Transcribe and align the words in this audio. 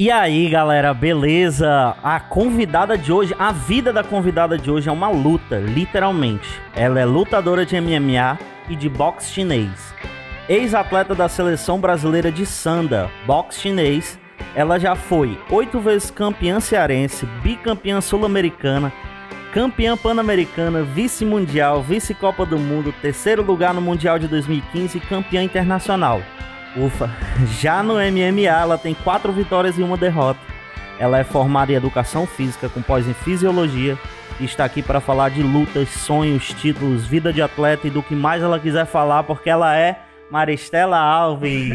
E 0.00 0.12
aí, 0.12 0.48
galera, 0.48 0.94
beleza? 0.94 1.96
A 2.04 2.20
convidada 2.20 2.96
de 2.96 3.12
hoje, 3.12 3.34
a 3.36 3.50
vida 3.50 3.92
da 3.92 4.04
convidada 4.04 4.56
de 4.56 4.70
hoje 4.70 4.88
é 4.88 4.92
uma 4.92 5.08
luta, 5.10 5.58
literalmente. 5.58 6.48
Ela 6.72 7.00
é 7.00 7.04
lutadora 7.04 7.66
de 7.66 7.74
MMA 7.80 8.38
e 8.68 8.76
de 8.76 8.88
boxe 8.88 9.32
chinês. 9.32 9.92
Ex-atleta 10.48 11.16
da 11.16 11.28
seleção 11.28 11.80
brasileira 11.80 12.30
de 12.30 12.46
Sanda, 12.46 13.10
boxe 13.26 13.62
chinês, 13.62 14.16
ela 14.54 14.78
já 14.78 14.94
foi 14.94 15.36
oito 15.50 15.80
vezes 15.80 16.12
campeã 16.12 16.60
cearense, 16.60 17.26
bicampeã 17.42 18.00
sul-americana, 18.00 18.92
campeã 19.52 19.96
pan-americana, 19.96 20.84
vice-mundial, 20.84 21.82
vice-copa 21.82 22.46
do 22.46 22.56
mundo, 22.56 22.94
terceiro 23.02 23.42
lugar 23.42 23.74
no 23.74 23.80
Mundial 23.80 24.16
de 24.16 24.28
2015 24.28 24.96
e 24.96 25.00
campeã 25.00 25.42
internacional. 25.42 26.22
Ufa. 26.84 27.10
Já 27.60 27.82
no 27.82 27.94
MMA, 27.94 28.48
ela 28.48 28.78
tem 28.78 28.94
quatro 28.94 29.32
vitórias 29.32 29.78
e 29.78 29.82
uma 29.82 29.96
derrota. 29.96 30.40
Ela 30.98 31.18
é 31.18 31.24
formada 31.24 31.72
em 31.72 31.76
educação 31.76 32.26
física 32.26 32.68
com 32.68 32.82
pós 32.82 33.06
em 33.06 33.14
fisiologia 33.14 33.96
e 34.40 34.44
está 34.44 34.64
aqui 34.64 34.82
para 34.82 35.00
falar 35.00 35.30
de 35.30 35.42
lutas, 35.42 35.88
sonhos, 35.88 36.52
títulos, 36.54 37.06
vida 37.06 37.32
de 37.32 37.42
atleta 37.42 37.86
e 37.86 37.90
do 37.90 38.02
que 38.02 38.14
mais 38.14 38.42
ela 38.42 38.58
quiser 38.58 38.86
falar, 38.86 39.22
porque 39.22 39.50
ela 39.50 39.76
é 39.76 39.98
Maristela 40.30 40.98
Alves. 40.98 41.74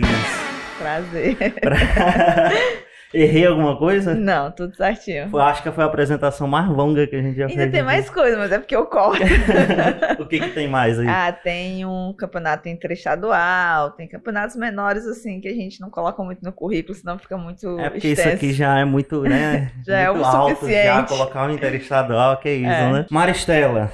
Prazer. 0.78 1.38
Errei 3.14 3.46
alguma 3.46 3.78
coisa? 3.78 4.16
Não, 4.16 4.50
tudo 4.52 4.76
certinho. 4.76 5.30
Foi, 5.30 5.42
acho 5.42 5.62
que 5.62 5.72
foi 5.72 5.84
a 5.84 5.88
apresentação 5.88 6.48
mais 6.48 6.68
longa 6.68 7.06
que 7.06 7.16
a 7.16 7.22
gente 7.22 7.36
já 7.38 7.46
Ainda 7.46 7.62
fez. 7.62 7.72
tem 7.72 7.84
mais 7.84 8.10
coisa, 8.10 8.38
mas 8.38 8.52
é 8.52 8.58
porque 8.58 8.76
eu 8.76 8.86
corto. 8.88 9.22
o 10.20 10.26
que, 10.26 10.40
que 10.40 10.50
tem 10.50 10.68
mais 10.68 10.98
aí? 10.98 11.08
ah, 11.08 11.32
tem 11.32 11.86
um 11.86 12.12
campeonato 12.18 12.68
interestadual, 12.70 13.92
tem 13.92 14.08
campeonatos 14.08 14.56
menores, 14.56 15.06
assim, 15.06 15.40
que 15.40 15.48
a 15.48 15.54
gente 15.54 15.80
não 15.80 15.90
coloca 15.90 16.24
muito 16.24 16.44
no 16.44 16.52
currículo, 16.52 16.96
senão 16.96 17.18
fica 17.20 17.38
muito 17.38 17.80
é 17.80 17.90
porque 17.90 18.08
extenso. 18.10 18.30
isso 18.30 18.36
aqui 18.38 18.54
já 18.54 18.80
é 18.80 18.86
muito, 18.86 19.22
né? 19.22 19.72
Já 19.86 19.98
é 20.00 20.10
muito 20.10 20.22
o 20.22 20.26
alto, 20.26 20.50
Já 20.50 20.56
suficiente. 20.56 21.08
colocar 21.10 21.48
um 21.48 21.52
interestadual, 21.54 22.38
que 22.38 22.50
é 22.50 22.54
isso, 22.56 22.70
É. 22.70 22.92
né? 22.94 23.06
Maristela, 23.12 23.92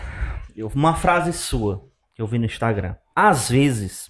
uma 0.76 0.94
frase 0.96 1.34
sua 1.34 1.82
que 2.16 2.22
eu 2.22 2.28
vi 2.28 2.38
no 2.40 2.46
Instagram. 2.46 2.96
Às 3.16 3.50
vezes, 3.50 4.10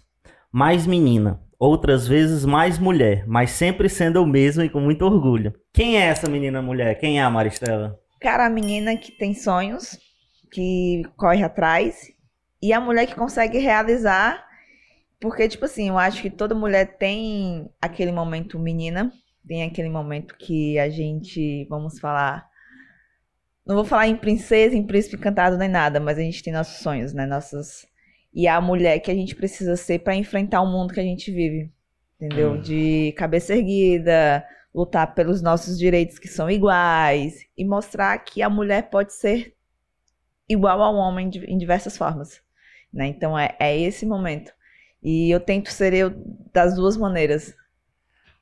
mais 0.51 0.85
menina, 0.85 1.39
outras 1.59 2.07
vezes 2.07 2.45
mais 2.45 2.79
mulher, 2.79 3.25
mas 3.27 3.51
sempre 3.51 3.89
sendo 3.89 4.23
o 4.23 4.25
mesmo 4.25 4.63
e 4.63 4.69
com 4.69 4.79
muito 4.79 5.05
orgulho. 5.05 5.53
Quem 5.73 5.97
é 5.97 6.05
essa 6.05 6.29
menina 6.29 6.61
mulher? 6.61 6.97
Quem 6.97 7.19
é 7.19 7.23
a 7.23 7.29
Maristela? 7.29 7.99
Cara, 8.21 8.45
a 8.45 8.49
menina 8.49 8.95
que 8.95 9.11
tem 9.11 9.33
sonhos, 9.33 9.97
que 10.51 11.03
corre 11.17 11.43
atrás, 11.43 12.07
e 12.61 12.73
a 12.73 12.79
mulher 12.79 13.05
que 13.05 13.15
consegue 13.15 13.57
realizar, 13.57 14.43
porque, 15.19 15.47
tipo 15.47 15.65
assim, 15.65 15.89
eu 15.89 15.97
acho 15.97 16.21
que 16.21 16.29
toda 16.29 16.55
mulher 16.55 16.97
tem 16.97 17.69
aquele 17.81 18.11
momento 18.11 18.57
menina, 18.57 19.11
tem 19.47 19.63
aquele 19.63 19.89
momento 19.89 20.35
que 20.37 20.79
a 20.79 20.89
gente, 20.89 21.65
vamos 21.69 21.99
falar, 21.99 22.47
não 23.65 23.75
vou 23.75 23.85
falar 23.85 24.07
em 24.07 24.15
princesa, 24.15 24.75
em 24.75 24.85
príncipe 24.85 25.15
encantado 25.15 25.57
nem 25.57 25.69
nada, 25.69 25.99
mas 25.99 26.17
a 26.17 26.21
gente 26.21 26.41
tem 26.41 26.53
nossos 26.53 26.81
sonhos, 26.81 27.13
né? 27.13 27.25
Nossas. 27.25 27.85
E 28.33 28.47
a 28.47 28.61
mulher 28.61 28.99
que 28.99 29.09
a 29.09 29.15
gente 29.15 29.35
precisa 29.35 29.75
ser 29.75 29.99
pra 29.99 30.15
enfrentar 30.15 30.61
o 30.61 30.67
mundo 30.67 30.93
que 30.93 30.99
a 30.99 31.03
gente 31.03 31.31
vive, 31.31 31.71
entendeu? 32.15 32.53
Hum. 32.53 32.61
De 32.61 33.13
cabeça 33.17 33.55
erguida, 33.55 34.45
lutar 34.73 35.13
pelos 35.15 35.41
nossos 35.41 35.77
direitos 35.77 36.19
que 36.19 36.27
são 36.27 36.49
iguais 36.49 37.45
e 37.57 37.65
mostrar 37.65 38.17
que 38.19 38.41
a 38.41 38.49
mulher 38.49 38.89
pode 38.89 39.13
ser 39.13 39.55
igual 40.47 40.81
ao 40.81 40.95
homem 40.95 41.29
em 41.47 41.57
diversas 41.57 41.97
formas, 41.97 42.41
né? 42.93 43.07
Então 43.07 43.37
é, 43.37 43.55
é 43.59 43.79
esse 43.79 44.05
momento. 44.05 44.51
E 45.01 45.31
eu 45.31 45.39
tento 45.39 45.71
ser 45.71 45.93
eu 45.93 46.13
das 46.53 46.75
duas 46.75 46.97
maneiras. 46.97 47.55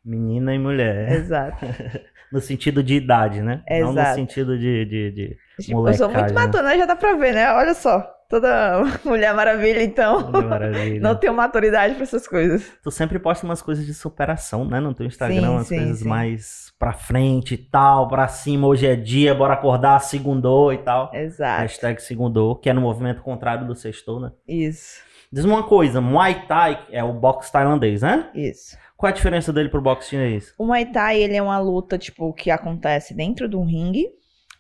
Menina 0.04 0.54
e 0.54 0.60
mulher. 0.60 1.12
Exato. 1.12 1.66
No 2.30 2.42
sentido 2.42 2.84
de 2.84 2.96
idade, 2.96 3.42
né? 3.42 3.64
Não 3.70 3.94
no 3.94 4.00
Exato. 4.00 4.16
sentido 4.16 4.60
de. 4.60 4.84
de, 4.84 5.12
de... 5.12 5.38
Tipo, 5.62 5.88
eu 5.88 5.94
sou 5.94 6.10
muito 6.10 6.34
né? 6.34 6.34
matona, 6.34 6.78
já 6.78 6.86
dá 6.86 6.94
pra 6.94 7.16
ver, 7.16 7.34
né? 7.34 7.50
Olha 7.54 7.74
só. 7.74 8.06
Toda 8.30 8.84
mulher 9.06 9.34
maravilha, 9.34 9.82
então. 9.82 10.30
Mulher 10.30 10.46
Maravilha. 10.48 11.00
Não 11.02 11.16
tenho 11.16 11.34
maturidade 11.34 11.94
pra 11.96 12.04
essas 12.04 12.28
coisas. 12.28 12.70
Tu 12.84 12.92
sempre 12.92 13.18
posta 13.20 13.46
umas 13.46 13.62
coisas 13.62 13.86
de 13.86 13.94
superação, 13.94 14.66
né? 14.66 14.80
No 14.80 14.94
teu 14.94 15.06
Instagram, 15.06 15.42
Sim, 15.42 15.48
umas 15.48 15.68
sim, 15.68 15.78
coisas 15.78 16.00
sim. 16.00 16.08
mais 16.08 16.74
pra 16.78 16.94
frente 16.94 17.54
e 17.54 17.58
tal, 17.58 18.08
pra 18.08 18.28
cima, 18.28 18.68
hoje 18.68 18.86
é 18.86 18.96
dia, 18.96 19.34
bora 19.34 19.54
acordar, 19.54 20.00
segundou 20.00 20.74
e 20.74 20.78
tal. 20.78 21.10
Exato. 21.14 21.62
Hashtag 21.62 22.02
segundou, 22.02 22.56
que 22.56 22.70
é 22.70 22.74
no 22.74 22.82
movimento 22.82 23.22
contrário 23.22 23.66
do 23.66 23.76
sextou, 23.76 24.20
né? 24.20 24.32
Isso. 24.48 25.02
Diz 25.32 25.44
uma 25.44 25.64
coisa, 25.64 26.00
Muay 26.00 26.46
Thai 26.48 26.86
é 26.92 27.04
o 27.04 27.14
boxe 27.14 27.52
tailandês, 27.52 28.02
né? 28.02 28.30
Isso. 28.36 28.78
Qual 28.96 29.10
é 29.10 29.12
a 29.12 29.16
diferença 29.16 29.52
dele 29.54 29.70
pro 29.70 29.82
boxe 29.82 30.10
chinês? 30.10 30.54
O 30.58 30.66
Muay 30.66 30.86
Thai, 30.86 31.20
ele 31.22 31.36
é 31.36 31.42
uma 31.42 31.60
luta, 31.60 31.98
tipo, 31.98 32.34
que 32.34 32.50
acontece 32.52 33.14
dentro 33.14 33.48
de 33.48 33.56
um 33.56 33.66
ringue, 33.66 34.08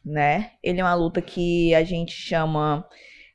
né? 0.06 0.52
Ele 0.64 0.80
é 0.80 0.84
uma 0.84 0.94
luta 0.94 1.22
que 1.22 1.74
a 1.74 1.84
gente 1.84 2.12
chama 2.12 2.86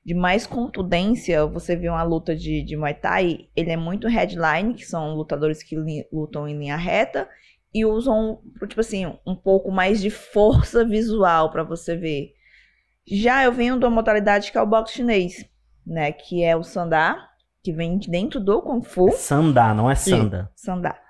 de 0.05 0.15
mais 0.15 0.47
contundência. 0.47 1.47
Você 1.47 1.77
vê 1.77 1.89
uma 1.89 2.03
luta 2.03 2.35
de, 2.35 2.63
de 2.63 2.77
Muay 2.77 2.95
Thai, 2.95 3.49
ele 3.55 3.71
é 3.71 3.77
muito 3.77 4.09
headline, 4.09 4.75
que 4.75 4.85
são 4.85 5.15
lutadores 5.15 5.63
que 5.63 5.77
li- 5.77 6.07
lutam 6.13 6.49
em 6.49 6.59
linha 6.59 6.77
reta, 6.77 7.29
e 7.75 7.87
usam, 7.87 8.41
tipo 8.69 8.81
assim, 8.81 9.07
um 9.27 9.35
pouco 9.35 9.71
mais 9.71 10.01
de 10.01 10.11
força 10.11 10.85
visual 10.85 11.51
pra 11.51 11.63
você 11.63 11.97
ver. 11.97 12.33
Já 13.07 13.45
eu 13.45 13.53
venho 13.53 13.79
de 13.79 13.85
uma 13.85 13.91
modalidade 13.91 14.53
que 14.53 14.59
é 14.59 14.63
o 14.63 14.67
boxe 14.67 14.95
chinês, 14.95 15.45
né? 15.87 16.13
Que 16.13 16.45
é 16.45 16.55
o 16.57 16.63
sandá, 16.63 17.29
que 17.63 17.73
vem 17.73 17.99
de 17.99 18.11
dentro 18.11 18.39
do 18.39 18.61
Kung 18.61 18.83
Fu. 18.83 19.11
Sandá, 19.13 19.73
não 19.73 19.91
é 19.91 19.95
sanda. 19.95 20.51
Sandá. 20.55 20.91
Sandá. 20.91 21.02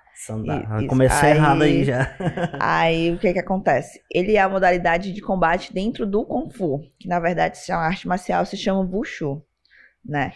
Comecei 0.87 1.29
Aí- 1.31 1.37
errado 1.37 1.61
aí 1.63 1.83
já. 1.83 2.15
Aí 2.59 3.11
o 3.11 3.17
que 3.19 3.33
que 3.33 3.39
acontece? 3.39 4.01
Ele 4.11 4.35
é 4.35 4.41
a 4.41 4.49
modalidade 4.49 5.11
de 5.11 5.21
combate 5.21 5.73
dentro 5.73 6.05
do 6.05 6.25
Kung 6.25 6.49
Fu, 6.51 6.79
que 6.99 7.07
na 7.07 7.19
verdade 7.19 7.57
se 7.57 7.65
chama 7.67 7.81
arte 7.83 8.07
marcial, 8.07 8.45
se 8.45 8.55
chama 8.57 8.81
Wushu, 8.81 9.41
né? 10.05 10.31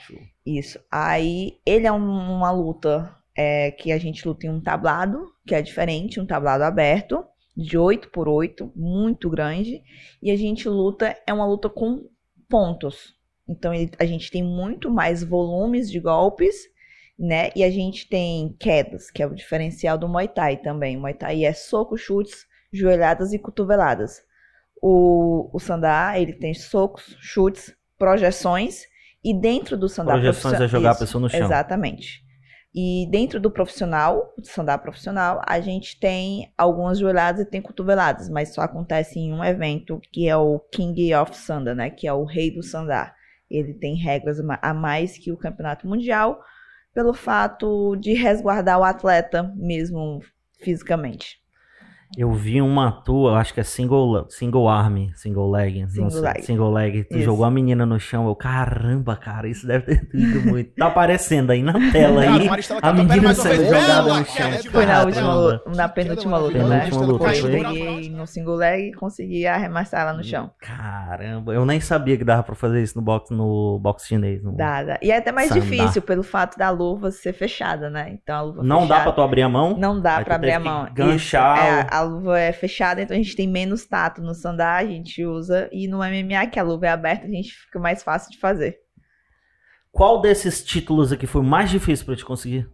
Isso. 0.45 0.79
Aí 0.91 1.57
ele 1.65 1.85
é 1.88 1.91
um- 1.91 2.35
uma 2.38 2.51
luta 2.51 3.13
é, 3.39 3.69
que 3.69 3.91
a 3.91 3.99
gente 3.99 4.27
luta 4.27 4.47
em 4.47 4.49
um 4.49 4.59
tablado, 4.59 5.27
que 5.45 5.53
é 5.53 5.61
diferente, 5.61 6.19
um 6.19 6.25
tablado 6.25 6.63
aberto, 6.63 7.23
de 7.55 7.77
8 7.77 8.09
por 8.09 8.27
8, 8.27 8.71
muito 8.75 9.29
grande, 9.29 9.83
e 10.23 10.31
a 10.31 10.35
gente 10.35 10.67
luta, 10.67 11.15
é 11.25 11.31
uma 11.31 11.45
luta 11.45 11.69
com 11.69 12.03
pontos. 12.49 13.13
Então 13.47 13.71
ele- 13.73 13.91
a 13.99 14.05
gente 14.05 14.31
tem 14.31 14.44
muito 14.44 14.89
mais 14.89 15.23
volumes 15.23 15.89
de 15.91 15.99
golpes, 15.99 16.55
né? 17.17 17.50
E 17.55 17.63
a 17.63 17.69
gente 17.72 18.07
tem 18.07 18.55
quedas, 18.59 19.09
que 19.09 19.23
é 19.23 19.25
o 19.25 19.33
diferencial 19.33 19.97
do 19.97 20.07
Muay 20.07 20.28
Thai 20.28 20.57
também. 20.57 20.97
O 20.97 21.01
Muay 21.01 21.13
Thai 21.13 21.45
é 21.45 21.53
soco, 21.53 21.97
chutes, 21.97 22.45
joelhadas 22.72 23.33
e 23.33 23.39
cotoveladas. 23.39 24.22
O, 24.81 25.50
o 25.53 25.59
Sandá, 25.59 26.19
ele 26.19 26.33
tem 26.33 26.53
socos, 26.53 27.17
chutes, 27.19 27.75
projeções, 27.97 28.83
e 29.23 29.33
dentro 29.33 29.75
do 29.75 29.89
Sandá 29.89 30.13
Projeções 30.13 30.61
é 30.61 30.67
jogar 30.67 30.89
a 30.89 30.91
Isso, 30.91 31.00
pessoa 31.00 31.22
no 31.22 31.29
chão. 31.29 31.39
Exatamente. 31.39 32.25
E 32.73 33.07
dentro 33.09 33.39
do 33.39 33.50
profissional, 33.50 34.33
do 34.38 34.45
Sandá 34.45 34.77
profissional, 34.77 35.41
a 35.47 35.59
gente 35.59 36.00
tem 36.00 36.53
algumas 36.56 37.00
joelhadas 37.00 37.41
e 37.41 37.50
tem 37.50 37.59
cotoveladas, 37.59 38.29
mas 38.29 38.53
só 38.53 38.61
acontece 38.61 39.17
em 39.17 39.33
um 39.33 39.44
evento 39.44 40.00
que 40.11 40.29
é 40.29 40.38
o 40.38 40.59
King 40.72 41.16
of 41.16 41.35
Sanda, 41.35 41.73
né? 41.73 41.89
Que 41.89 42.07
é 42.07 42.13
o 42.13 42.23
rei 42.23 42.51
do 42.51 42.61
Sandá. 42.61 43.16
Ele 43.50 43.73
tem 43.73 43.95
regras 43.95 44.39
a 44.61 44.73
mais 44.73 45.17
que 45.17 45.31
o 45.31 45.38
campeonato 45.38 45.88
mundial, 45.88 46.39
pelo 46.97 47.13
fato 47.13 47.95
de 47.95 48.15
resguardar 48.15 48.79
o 48.79 48.83
atleta 48.83 49.53
mesmo 49.55 50.19
fisicamente. 50.59 51.39
Eu 52.16 52.31
vi 52.31 52.62
uma 52.62 52.91
tua, 52.91 53.31
eu 53.31 53.35
acho 53.35 53.53
que 53.53 53.59
é 53.59 53.63
single, 53.63 54.25
single 54.29 54.69
arm, 54.69 55.07
single 55.13 55.51
leg. 55.51 55.81
não 55.81 55.90
Single 55.90 56.12
sei, 56.12 56.22
leg. 56.22 56.41
Single 56.44 56.72
leg. 56.72 57.03
Tu 57.03 57.16
Isso. 57.18 57.25
jogou 57.25 57.44
a 57.45 57.51
menina 57.51 57.85
no 57.85 58.00
chão. 58.00 58.28
Eu, 58.28 58.35
caramba, 58.35 59.16
cara, 59.18 59.47
isso 59.47 59.68
deve 59.68 59.85
ter 59.85 60.07
doído 60.12 60.41
muito. 60.47 60.72
Tá 60.75 60.88
aparecendo 60.88 61.51
aí 61.51 61.62
na 61.62 61.73
tela 61.91 62.23
Cara, 62.23 62.38
aí. 62.40 62.50
A 62.81 62.94
menina 62.94 63.34
sendo 63.34 63.66
jogada 63.66 64.03
no 64.19 64.25
chão. 64.25 64.51
de 64.51 64.69
Foi 64.69 64.85
na 64.85 65.03
última, 65.03 65.62
na 65.75 65.90
penúltima 65.90 66.38
luta, 66.38 66.63
né? 66.68 66.79
Penúltima 66.85 67.06
luta, 67.06 67.25
Foi, 67.25 67.35
foi? 67.35 67.51
peguei 67.51 68.09
no 68.09 68.25
single 68.25 68.56
leg 68.56 68.89
e 68.89 68.94
consegui 68.94 69.45
arremessar 69.45 70.01
ela 70.01 70.13
no 70.13 70.24
chão. 70.24 70.50
Caramba, 70.62 71.53
eu 71.53 71.65
nem 71.65 71.80
sabia 71.80 72.18
que 72.18 72.24
dava 72.24 72.44
pra 72.44 72.56
fazer 72.56 72.81
isso 72.81 72.98
no 72.98 73.01
boxe, 73.03 73.33
no 73.33 73.80
boxe 73.80 74.07
chinês. 74.07 74.42
no- 74.44 74.56
Dá, 74.56 74.83
dá. 74.83 75.00
E 75.01 75.12
é 75.12 75.18
até 75.18 75.31
mais 75.31 75.50
Sandá. 75.50 75.62
difícil 75.62 76.01
pelo 76.01 76.24
fato 76.24 76.57
da 76.57 76.69
luva 76.69 77.12
ser 77.12 77.33
fechada, 77.33 77.89
né? 77.89 78.12
Então 78.21 78.36
a 78.38 78.42
luva 78.42 78.63
Não 78.63 78.81
dá 78.81 78.95
fechada- 78.95 79.03
pra 79.03 79.12
tu 79.12 79.21
abrir 79.21 79.42
a 79.42 79.50
mão? 79.50 79.75
Não 79.77 80.00
dá 80.00 80.21
pra 80.24 80.36
abrir 80.36 80.53
a 80.53 80.60
mão. 80.60 80.88
ganchar 80.94 81.57
Isso. 81.57 81.68
É, 81.68 81.88
a 81.97 82.01
luva 82.03 82.39
é 82.39 82.51
fechada, 82.51 83.01
então 83.01 83.15
a 83.15 83.21
gente 83.21 83.35
tem 83.35 83.47
menos 83.47 83.85
tato 83.85 84.21
no 84.21 84.33
sandá, 84.33 84.75
a 84.75 84.85
gente 84.85 85.23
usa. 85.25 85.69
E 85.71 85.88
no 85.88 85.97
MMA, 85.97 86.47
que 86.51 86.59
a 86.59 86.63
luva 86.63 86.88
é 86.88 86.89
aberta, 86.89 87.25
a 87.25 87.29
gente 87.29 87.53
fica 87.53 87.79
mais 87.79 88.03
fácil 88.03 88.31
de 88.31 88.39
fazer. 88.39 88.79
Qual 89.91 90.21
desses 90.21 90.63
títulos 90.63 91.11
aqui 91.11 91.25
foi 91.25 91.41
o 91.41 91.44
mais 91.44 91.69
difícil 91.69 92.05
pra 92.05 92.15
te 92.15 92.25
conseguir? 92.25 92.69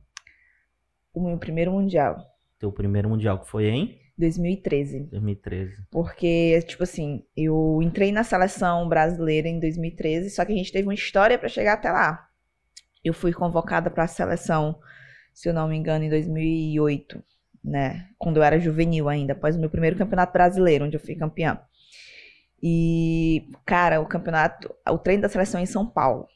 O 1.14 1.26
meu 1.26 1.38
primeiro 1.38 1.72
mundial, 1.72 2.18
Teu 2.60 2.72
primeiro 2.72 3.10
mundial, 3.10 3.40
que 3.40 3.50
foi 3.50 3.68
em 3.68 4.00
2013. 4.18 5.10
2013. 5.12 5.76
Porque, 5.92 6.62
tipo 6.62 6.84
assim, 6.84 7.26
eu 7.36 7.80
entrei 7.82 8.12
na 8.12 8.24
seleção 8.24 8.88
brasileira 8.88 9.48
em 9.48 9.60
2013, 9.60 10.30
só 10.30 10.46
que 10.46 10.54
a 10.54 10.56
gente 10.56 10.72
teve 10.72 10.88
uma 10.88 10.94
história 10.94 11.38
pra 11.38 11.50
chegar 11.50 11.74
até 11.74 11.92
lá. 11.92 12.28
Eu 13.04 13.14
fui 13.14 13.34
convocada 13.34 13.90
pra 13.90 14.08
seleção, 14.08 14.80
se 15.34 15.50
eu 15.50 15.54
não 15.54 15.68
me 15.68 15.76
engano, 15.76 16.06
em 16.06 16.10
2008. 16.10 17.22
Né? 17.64 18.08
Quando 18.18 18.38
eu 18.38 18.44
era 18.44 18.60
juvenil 18.60 19.08
ainda, 19.10 19.34
após 19.34 19.56
o 19.56 19.60
meu 19.60 19.70
primeiro 19.70 19.96
campeonato 19.96 20.34
brasileiro, 20.34 20.86
onde 20.86 20.96
eu 20.98 21.02
fui 21.02 21.16
campeã. 21.16 21.60
E, 22.62 23.50
cara, 23.66 24.00
o 24.00 24.06
campeonato, 24.06 24.74
o 24.90 24.98
treino 24.98 25.22
da 25.22 25.30
seleção 25.30 25.60
é 25.60 25.64
em 25.64 25.68
São 25.68 25.86
Paulo. 25.86 26.28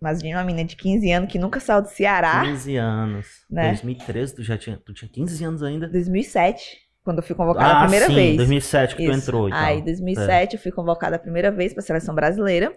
Imagina 0.00 0.38
uma 0.38 0.44
menina 0.44 0.66
de 0.66 0.76
15 0.76 1.10
anos 1.12 1.30
que 1.32 1.38
nunca 1.38 1.60
saiu 1.60 1.82
do 1.82 1.88
Ceará. 1.88 2.42
15 2.44 2.76
anos. 2.76 3.26
Né? 3.50 3.68
2013, 3.68 4.34
tu 4.34 4.42
já 4.42 4.56
tinha, 4.56 4.78
tu 4.78 4.94
tinha 4.94 5.10
15 5.10 5.44
anos 5.44 5.62
ainda? 5.62 5.86
2007, 5.88 6.78
quando 7.04 7.18
eu 7.18 7.22
fui 7.22 7.36
convocada 7.36 7.66
a 7.66 7.78
Ah, 7.78 7.82
primeira 7.82 8.06
sim, 8.06 8.14
vez. 8.14 8.36
2007 8.36 8.96
que 8.96 9.04
tu 9.04 9.10
Isso. 9.10 9.20
entrou 9.20 9.48
e 9.48 9.52
tal. 9.52 9.60
Aí, 9.60 9.78
em 9.78 9.84
2007, 9.84 10.56
eu 10.56 10.62
fui 10.62 10.72
convocada 10.72 11.16
a 11.16 11.18
primeira 11.18 11.50
vez 11.50 11.72
para 11.74 11.82
a 11.82 11.84
seleção 11.86 12.14
brasileira. 12.14 12.74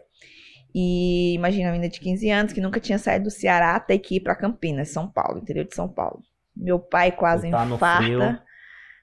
E 0.76 1.34
imagina 1.36 1.68
uma 1.68 1.74
menina 1.74 1.90
de 1.90 2.00
15 2.00 2.30
anos 2.30 2.52
que 2.54 2.60
nunca 2.60 2.80
tinha 2.80 2.98
saído 2.98 3.26
do 3.26 3.32
Ceará 3.32 3.80
ter 3.80 4.00
que 4.00 4.16
ir 4.16 4.20
para 4.22 4.36
Campinas, 4.36 4.90
São 4.90 5.10
Paulo, 5.10 5.40
interior 5.40 5.66
de 5.66 5.76
São 5.76 5.88
Paulo. 5.88 6.22
Meu 6.56 6.80
pai 6.80 7.12
quase 7.12 7.50
no 7.50 7.76
infarta. 7.76 8.44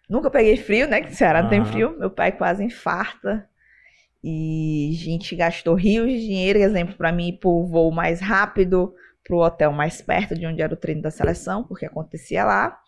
Nunca 0.09 0.31
peguei 0.31 0.57
frio, 0.57 0.89
né? 0.89 1.01
Que 1.01 1.15
Ceará 1.15 1.43
não 1.43 1.51
tem 1.51 1.65
frio. 1.65 1.97
Meu 1.99 2.11
pai 2.11 2.33
quase 2.33 2.65
infarta. 2.65 3.49
E 4.23 4.91
a 4.93 5.05
gente 5.05 5.35
gastou 5.35 5.75
rios 5.75 6.09
de 6.09 6.21
dinheiro, 6.21 6.59
exemplo, 6.59 6.97
para 6.97 7.13
mim 7.13 7.29
ir 7.29 7.39
pro 7.39 7.67
voo 7.67 7.91
mais 7.91 8.21
rápido, 8.21 8.95
pro 9.25 9.39
hotel 9.39 9.73
mais 9.73 10.03
perto 10.03 10.35
de 10.35 10.47
onde 10.47 10.61
era 10.61 10.75
o 10.75 10.77
treino 10.77 11.01
da 11.01 11.11
seleção, 11.11 11.65
porque 11.65 11.87
acontecia 11.87 12.45
lá. 12.45 12.79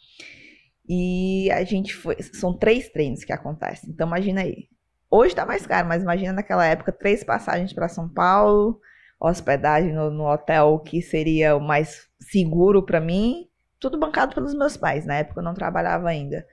E 0.88 1.50
a 1.50 1.64
gente 1.64 1.94
foi. 1.94 2.20
São 2.20 2.56
três 2.56 2.88
treinos 2.90 3.24
que 3.24 3.32
acontecem. 3.32 3.90
Então 3.90 4.06
imagina 4.06 4.42
aí. 4.42 4.68
Hoje 5.10 5.34
tá 5.34 5.46
mais 5.46 5.66
caro, 5.66 5.88
mas 5.88 6.02
imagina 6.02 6.32
naquela 6.32 6.66
época 6.66 6.90
três 6.90 7.22
passagens 7.22 7.72
para 7.72 7.88
São 7.88 8.08
Paulo, 8.08 8.80
hospedagem 9.20 9.92
no, 9.92 10.10
no 10.10 10.26
hotel 10.26 10.78
que 10.80 11.00
seria 11.00 11.54
o 11.54 11.60
mais 11.60 12.08
seguro 12.18 12.82
para 12.82 13.00
mim, 13.00 13.46
tudo 13.82 13.98
bancado 13.98 14.34
pelos 14.34 14.54
meus 14.54 14.76
pais. 14.76 15.04
Na 15.04 15.16
época 15.16 15.40
eu 15.40 15.44
não 15.44 15.52
trabalhava 15.52 16.08
ainda. 16.08 16.46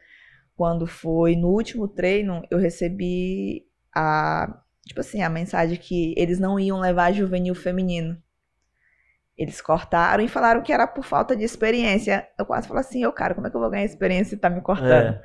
Quando 0.55 0.85
foi 0.87 1.35
no 1.35 1.49
último 1.49 1.87
treino, 1.87 2.43
eu 2.49 2.57
recebi 2.57 3.65
a 3.95 4.61
tipo 4.85 4.99
assim, 5.01 5.21
a 5.21 5.29
mensagem 5.29 5.77
que 5.77 6.15
eles 6.17 6.39
não 6.39 6.59
iam 6.59 6.79
levar 6.79 7.13
juvenil 7.13 7.53
feminino. 7.53 8.17
Eles 9.37 9.61
cortaram 9.61 10.23
e 10.23 10.27
falaram 10.27 10.63
que 10.63 10.73
era 10.73 10.87
por 10.87 11.05
falta 11.05 11.35
de 11.35 11.43
experiência. 11.43 12.27
Eu 12.37 12.45
quase 12.45 12.67
falei 12.67 12.81
assim, 12.81 13.03
eu 13.03 13.13
cara, 13.13 13.35
como 13.35 13.45
é 13.45 13.49
que 13.49 13.55
eu 13.55 13.61
vou 13.61 13.69
ganhar 13.69 13.85
experiência 13.85 14.35
e 14.35 14.39
tá 14.39 14.49
me 14.49 14.61
cortando? 14.61 14.89
É. 14.89 15.21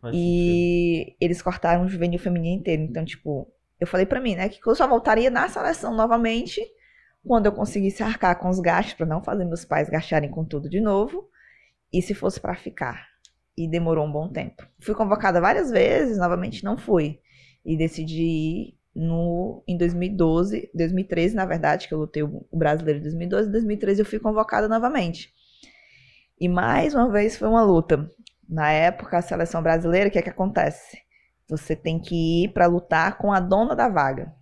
Faz 0.00 0.14
sentido. 0.14 0.14
E 0.14 1.16
eles 1.20 1.40
cortaram 1.40 1.84
o 1.84 1.88
juvenil 1.88 2.20
feminino 2.20 2.60
inteiro. 2.60 2.82
Então, 2.82 3.04
tipo, 3.04 3.50
eu 3.80 3.86
falei 3.86 4.06
pra 4.06 4.20
mim, 4.20 4.36
né, 4.36 4.48
que 4.48 4.60
eu 4.64 4.74
só 4.74 4.86
voltaria 4.86 5.30
na 5.30 5.48
seleção 5.48 5.96
novamente 5.96 6.60
quando 7.26 7.46
eu 7.46 7.52
conseguisse 7.52 8.02
arcar 8.02 8.38
com 8.38 8.48
os 8.48 8.60
gastos 8.60 8.94
pra 8.94 9.06
não 9.06 9.22
fazer 9.22 9.44
meus 9.44 9.64
pais 9.64 9.88
gastarem 9.88 10.30
com 10.30 10.44
tudo 10.44 10.68
de 10.68 10.80
novo 10.80 11.28
e 11.92 12.02
se 12.02 12.14
fosse 12.14 12.40
pra 12.40 12.54
ficar. 12.54 13.06
E 13.56 13.68
demorou 13.68 14.06
um 14.06 14.12
bom 14.12 14.28
tempo. 14.28 14.66
Fui 14.80 14.94
convocada 14.94 15.40
várias 15.40 15.70
vezes, 15.70 16.18
novamente 16.18 16.64
não 16.64 16.76
fui. 16.76 17.20
E 17.64 17.76
decidi 17.76 18.22
ir 18.22 18.78
no 18.94 19.62
em 19.66 19.76
2012, 19.76 20.70
2013, 20.74 21.34
na 21.34 21.46
verdade, 21.46 21.88
que 21.88 21.94
eu 21.94 21.98
lutei 21.98 22.22
o 22.22 22.46
brasileiro 22.52 22.98
em 22.98 23.02
2012, 23.02 23.48
em 23.48 23.52
2013 23.52 24.00
eu 24.00 24.06
fui 24.06 24.18
convocada 24.18 24.68
novamente. 24.68 25.32
E 26.40 26.48
mais 26.48 26.94
uma 26.94 27.10
vez 27.10 27.36
foi 27.36 27.48
uma 27.48 27.62
luta. 27.62 28.10
Na 28.48 28.70
época, 28.70 29.16
a 29.16 29.22
seleção 29.22 29.62
brasileira, 29.62 30.08
o 30.08 30.12
que 30.12 30.18
é 30.18 30.22
que 30.22 30.30
acontece? 30.30 30.98
Você 31.48 31.76
tem 31.76 32.00
que 32.00 32.44
ir 32.44 32.48
para 32.52 32.66
lutar 32.66 33.16
com 33.18 33.32
a 33.32 33.40
dona 33.40 33.76
da 33.76 33.88
vaga. 33.88 34.34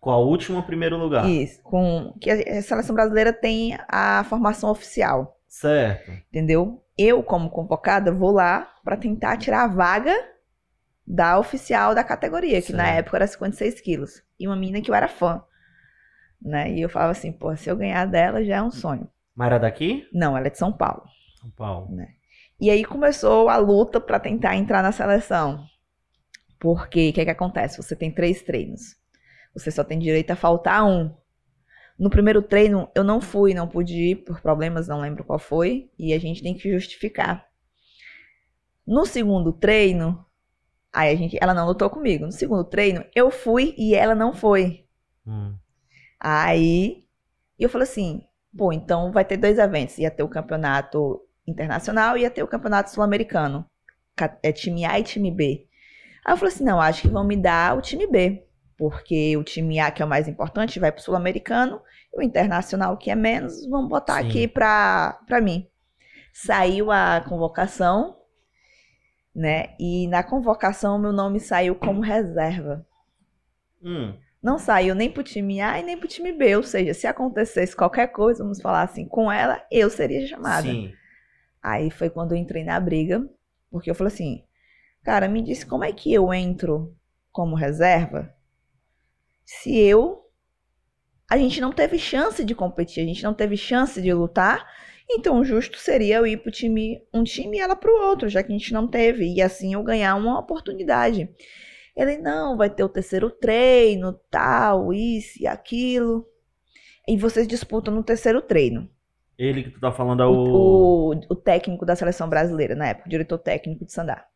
Qual 0.00 0.24
o 0.24 0.28
último 0.28 0.62
primeiro 0.62 0.96
lugar? 0.96 1.28
Isso, 1.28 1.60
com 1.62 2.14
que 2.20 2.30
a 2.30 2.58
a 2.58 2.62
seleção 2.62 2.94
brasileira 2.94 3.32
tem 3.32 3.76
a 3.88 4.24
formação 4.24 4.70
oficial, 4.70 5.38
Certo. 5.48 6.10
entendeu? 6.30 6.82
Eu, 6.96 7.22
como 7.22 7.50
convocada, 7.50 8.12
vou 8.12 8.30
lá 8.30 8.70
para 8.84 8.96
tentar 8.96 9.36
tirar 9.36 9.64
a 9.64 9.68
vaga 9.68 10.14
da 11.06 11.38
oficial 11.38 11.94
da 11.94 12.02
categoria, 12.02 12.60
que 12.62 12.72
na 12.72 12.84
Certo. 12.84 12.98
época 12.98 13.16
era 13.18 13.26
56 13.26 13.80
quilos. 13.80 14.22
E 14.38 14.46
uma 14.46 14.56
menina 14.56 14.80
que 14.80 14.90
eu 14.90 14.94
era 14.94 15.08
fã. 15.08 15.42
Né? 16.40 16.72
E 16.72 16.80
eu 16.82 16.88
falava 16.88 17.12
assim, 17.12 17.32
pô, 17.32 17.54
se 17.56 17.68
eu 17.70 17.76
ganhar 17.76 18.06
dela 18.06 18.44
já 18.44 18.56
é 18.56 18.62
um 18.62 18.70
sonho. 18.70 19.08
Mas 19.34 19.46
era 19.46 19.58
daqui? 19.58 20.08
Não, 20.12 20.36
ela 20.36 20.46
é 20.46 20.50
de 20.50 20.58
São 20.58 20.72
Paulo. 20.72 21.04
São 21.40 21.50
Paulo. 21.50 21.88
E 22.60 22.70
aí 22.70 22.84
começou 22.84 23.48
a 23.48 23.56
luta 23.56 24.00
para 24.00 24.18
tentar 24.18 24.56
entrar 24.56 24.82
na 24.82 24.92
seleção. 24.92 25.64
Porque 26.58 27.10
o 27.10 27.12
que, 27.12 27.24
que 27.24 27.30
acontece? 27.30 27.76
Você 27.76 27.94
tem 27.94 28.10
três 28.10 28.42
treinos. 28.42 28.96
Você 29.56 29.70
só 29.72 29.84
tem 29.84 29.98
direito 29.98 30.30
a 30.32 30.36
faltar 30.36 30.84
um. 30.86 31.12
No 31.98 32.10
primeiro 32.10 32.42
treino, 32.42 32.88
eu 32.94 33.04
não 33.04 33.20
fui, 33.20 33.54
não 33.54 33.68
pude 33.68 33.94
ir 33.94 34.16
por 34.24 34.40
problemas, 34.42 34.88
não 34.88 35.00
lembro 35.00 35.24
qual 35.24 35.38
foi. 35.38 35.90
E 35.98 36.14
a 36.14 36.18
gente 36.20 36.42
tem 36.42 36.54
que 36.54 36.72
justificar. 36.72 37.46
No 38.86 39.04
segundo 39.04 39.52
treino, 39.52 40.24
aí 40.92 41.10
a 41.12 41.16
gente, 41.16 41.38
ela 41.40 41.54
não 41.54 41.66
lutou 41.66 41.90
comigo. 41.90 42.26
No 42.26 42.32
segundo 42.32 42.64
treino, 42.64 43.04
eu 43.14 43.30
fui 43.30 43.74
e 43.78 43.94
ela 43.94 44.14
não 44.14 44.34
foi. 44.34 44.86
Hum. 45.26 45.56
Aí 46.20 47.04
eu 47.58 47.68
falei 47.68 47.88
assim, 47.88 48.22
pô, 48.56 48.72
então 48.72 49.12
vai 49.12 49.24
ter 49.24 49.36
dois 49.36 49.58
eventos. 49.58 49.98
Ia 49.98 50.10
ter 50.10 50.22
o 50.22 50.28
campeonato 50.28 51.22
internacional 51.46 52.16
e 52.16 52.22
ia 52.22 52.30
ter 52.30 52.42
o 52.42 52.48
campeonato 52.48 52.90
sul-americano. 52.90 53.66
Ca- 54.16 54.38
É 54.42 54.52
time 54.52 54.84
A 54.84 54.98
e 54.98 55.04
time 55.04 55.30
B. 55.30 55.66
Aí 56.24 56.34
eu 56.34 56.38
falei 56.38 56.54
assim, 56.54 56.64
não, 56.64 56.80
acho 56.80 57.02
que 57.02 57.08
vão 57.08 57.24
me 57.24 57.36
dar 57.36 57.78
o 57.78 57.82
time 57.82 58.08
B. 58.08 58.45
Porque 58.76 59.36
o 59.36 59.44
time 59.44 59.78
A, 59.80 59.90
que 59.90 60.02
é 60.02 60.04
o 60.04 60.08
mais 60.08 60.28
importante, 60.28 60.78
vai 60.80 60.92
pro 60.92 61.02
sul-americano. 61.02 61.80
E 62.12 62.18
o 62.18 62.22
internacional, 62.22 62.96
que 62.96 63.10
é 63.10 63.14
menos, 63.14 63.66
vamos 63.68 63.88
botar 63.88 64.20
Sim. 64.20 64.28
aqui 64.28 64.48
pra, 64.48 65.18
pra 65.26 65.40
mim. 65.40 65.68
Saiu 66.32 66.90
a 66.90 67.24
convocação, 67.28 68.16
né? 69.34 69.74
E 69.78 70.08
na 70.08 70.22
convocação, 70.22 70.98
meu 70.98 71.12
nome 71.12 71.38
saiu 71.40 71.74
como 71.76 72.00
reserva 72.00 72.84
Hum. 73.82 74.14
não 74.42 74.58
saiu 74.58 74.94
nem 74.94 75.10
pro 75.10 75.22
time 75.22 75.60
A 75.60 75.78
e 75.78 75.82
nem 75.82 75.96
pro 75.98 76.08
time 76.08 76.32
B. 76.32 76.56
Ou 76.56 76.62
seja, 76.62 76.94
se 76.94 77.06
acontecesse 77.06 77.74
qualquer 77.76 78.08
coisa, 78.08 78.42
vamos 78.42 78.60
falar 78.60 78.82
assim, 78.82 79.06
com 79.06 79.30
ela, 79.30 79.64
eu 79.70 79.90
seria 79.90 80.26
chamada. 80.26 80.62
Sim. 80.62 80.92
Aí 81.62 81.90
foi 81.90 82.10
quando 82.10 82.32
eu 82.32 82.38
entrei 82.38 82.64
na 82.64 82.78
briga, 82.80 83.28
porque 83.70 83.90
eu 83.90 83.94
falei 83.94 84.12
assim, 84.12 84.44
cara, 85.04 85.28
me 85.28 85.42
disse 85.42 85.66
como 85.66 85.84
é 85.84 85.92
que 85.92 86.12
eu 86.12 86.32
entro 86.34 86.96
como 87.32 87.56
reserva 87.56 88.34
se 89.46 89.78
eu. 89.78 90.24
A 91.30 91.38
gente 91.38 91.60
não 91.60 91.72
teve 91.72 91.98
chance 91.98 92.44
de 92.44 92.54
competir, 92.54 93.02
a 93.02 93.06
gente 93.06 93.22
não 93.22 93.32
teve 93.32 93.56
chance 93.56 94.02
de 94.02 94.12
lutar. 94.12 94.66
Então, 95.08 95.40
o 95.40 95.44
justo 95.44 95.78
seria 95.78 96.16
eu 96.16 96.26
ir 96.26 96.38
pro 96.38 96.50
time, 96.50 97.00
um 97.14 97.22
time 97.22 97.56
e 97.56 97.60
ela 97.60 97.76
pro 97.76 97.96
outro, 98.08 98.28
já 98.28 98.42
que 98.42 98.52
a 98.52 98.56
gente 98.58 98.72
não 98.72 98.88
teve. 98.88 99.32
E 99.34 99.40
assim 99.40 99.74
eu 99.74 99.82
ganhar 99.82 100.16
uma 100.16 100.38
oportunidade. 100.38 101.28
Ele, 101.96 102.18
não, 102.18 102.56
vai 102.56 102.68
ter 102.68 102.84
o 102.84 102.88
terceiro 102.88 103.30
treino, 103.30 104.12
tal, 104.30 104.92
isso 104.92 105.42
e 105.42 105.46
aquilo. 105.46 106.26
E 107.08 107.16
vocês 107.16 107.46
disputam 107.46 107.94
no 107.94 108.02
terceiro 108.02 108.42
treino. 108.42 108.90
Ele 109.38 109.64
que 109.64 109.70
tu 109.70 109.80
tá 109.80 109.92
falando 109.92 110.22
é 110.22 110.26
O, 110.26 110.30
o. 110.30 111.14
o, 111.14 111.20
o 111.30 111.36
técnico 111.36 111.86
da 111.86 111.94
seleção 111.94 112.28
brasileira, 112.28 112.74
na 112.74 112.88
época, 112.88 113.06
o 113.06 113.10
diretor 113.10 113.38
técnico 113.38 113.84
de 113.84 113.92
Sandá. 113.92 114.26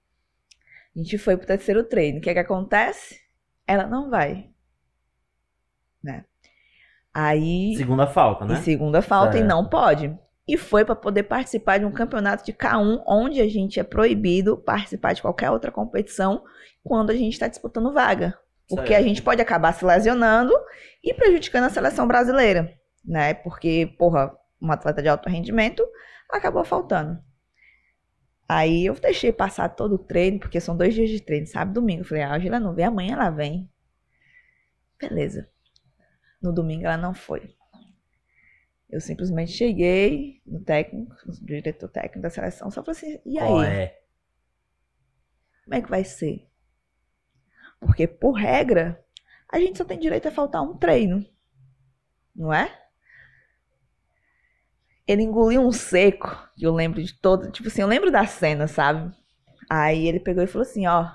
A 0.94 0.98
gente 0.98 1.18
foi 1.18 1.36
pro 1.36 1.46
terceiro 1.46 1.84
treino. 1.84 2.18
O 2.18 2.20
que 2.20 2.30
é 2.30 2.32
que 2.34 2.38
acontece? 2.40 3.18
Ela 3.66 3.86
não 3.86 4.10
vai. 4.10 4.50
Né? 6.02 6.24
Aí. 7.12 7.74
Segunda 7.76 8.06
falta, 8.06 8.44
né? 8.44 8.54
E 8.54 8.56
segunda 8.58 9.02
falta 9.02 9.36
e 9.36 9.40
Certo. 9.40 9.48
não 9.48 9.68
pode. 9.68 10.16
E 10.46 10.56
foi 10.56 10.84
para 10.84 10.96
poder 10.96 11.24
participar 11.24 11.78
de 11.78 11.84
um 11.84 11.92
campeonato 11.92 12.44
de 12.44 12.52
K1, 12.52 13.02
onde 13.06 13.40
a 13.40 13.48
gente 13.48 13.78
é 13.78 13.84
proibido 13.84 14.56
participar 14.56 15.12
de 15.12 15.22
qualquer 15.22 15.50
outra 15.50 15.70
competição 15.70 16.42
quando 16.82 17.10
a 17.10 17.14
gente 17.14 17.34
está 17.34 17.46
disputando 17.46 17.92
vaga. 17.92 18.36
Porque 18.68 18.88
Certo. 18.88 19.00
a 19.00 19.06
gente 19.08 19.22
pode 19.22 19.42
acabar 19.42 19.72
se 19.72 19.84
lesionando 19.84 20.52
e 21.02 21.12
prejudicando 21.12 21.64
a 21.64 21.70
seleção 21.70 22.06
brasileira, 22.06 22.72
né? 23.04 23.34
Porque, 23.34 23.94
porra, 23.98 24.32
um 24.60 24.70
atleta 24.70 25.02
de 25.02 25.08
alto 25.08 25.28
rendimento 25.28 25.84
acabou 26.30 26.64
faltando. 26.64 27.18
Aí 28.48 28.86
eu 28.86 28.94
deixei 28.94 29.32
passar 29.32 29.68
todo 29.70 29.94
o 29.94 29.98
treino, 29.98 30.40
porque 30.40 30.60
são 30.60 30.76
dois 30.76 30.94
dias 30.94 31.10
de 31.10 31.20
treino, 31.20 31.46
sábado 31.46 31.70
e 31.70 31.74
domingo. 31.74 32.00
Eu 32.02 32.04
falei, 32.04 32.24
ah, 32.24 32.34
hoje 32.36 32.48
ela 32.48 32.58
não 32.58 32.74
vem, 32.74 32.84
amanhã 32.84 33.12
ela 33.14 33.30
vem. 33.30 33.70
Beleza. 35.00 35.48
No 36.40 36.52
domingo 36.52 36.86
ela 36.86 36.96
não 36.96 37.14
foi. 37.14 37.54
Eu 38.88 39.00
simplesmente 39.00 39.52
cheguei 39.52 40.42
no 40.44 40.64
técnico, 40.64 41.14
no 41.24 41.32
diretor 41.46 41.88
técnico 41.88 42.20
da 42.20 42.30
seleção, 42.30 42.70
só 42.70 42.82
falei 42.82 42.98
assim, 42.98 43.20
e 43.24 43.38
aí? 43.38 43.46
Qual 43.46 43.62
é? 43.62 44.00
Como 45.64 45.74
é 45.74 45.82
que 45.82 45.90
vai 45.90 46.02
ser? 46.02 46.50
Porque, 47.78 48.06
por 48.06 48.32
regra, 48.32 49.02
a 49.48 49.58
gente 49.58 49.78
só 49.78 49.84
tem 49.84 49.98
direito 49.98 50.26
a 50.28 50.32
faltar 50.32 50.62
um 50.62 50.76
treino. 50.76 51.24
Não 52.34 52.52
é? 52.52 52.76
Ele 55.06 55.22
engoliu 55.22 55.62
um 55.62 55.72
seco, 55.72 56.28
que 56.56 56.64
eu 56.64 56.72
lembro 56.74 57.02
de 57.02 57.14
todo. 57.14 57.50
Tipo 57.50 57.68
assim, 57.68 57.82
eu 57.82 57.88
lembro 57.88 58.10
da 58.10 58.26
cena, 58.26 58.66
sabe? 58.68 59.14
Aí 59.68 60.06
ele 60.06 60.20
pegou 60.20 60.42
e 60.42 60.46
falou 60.46 60.62
assim: 60.62 60.86
ó. 60.86 61.10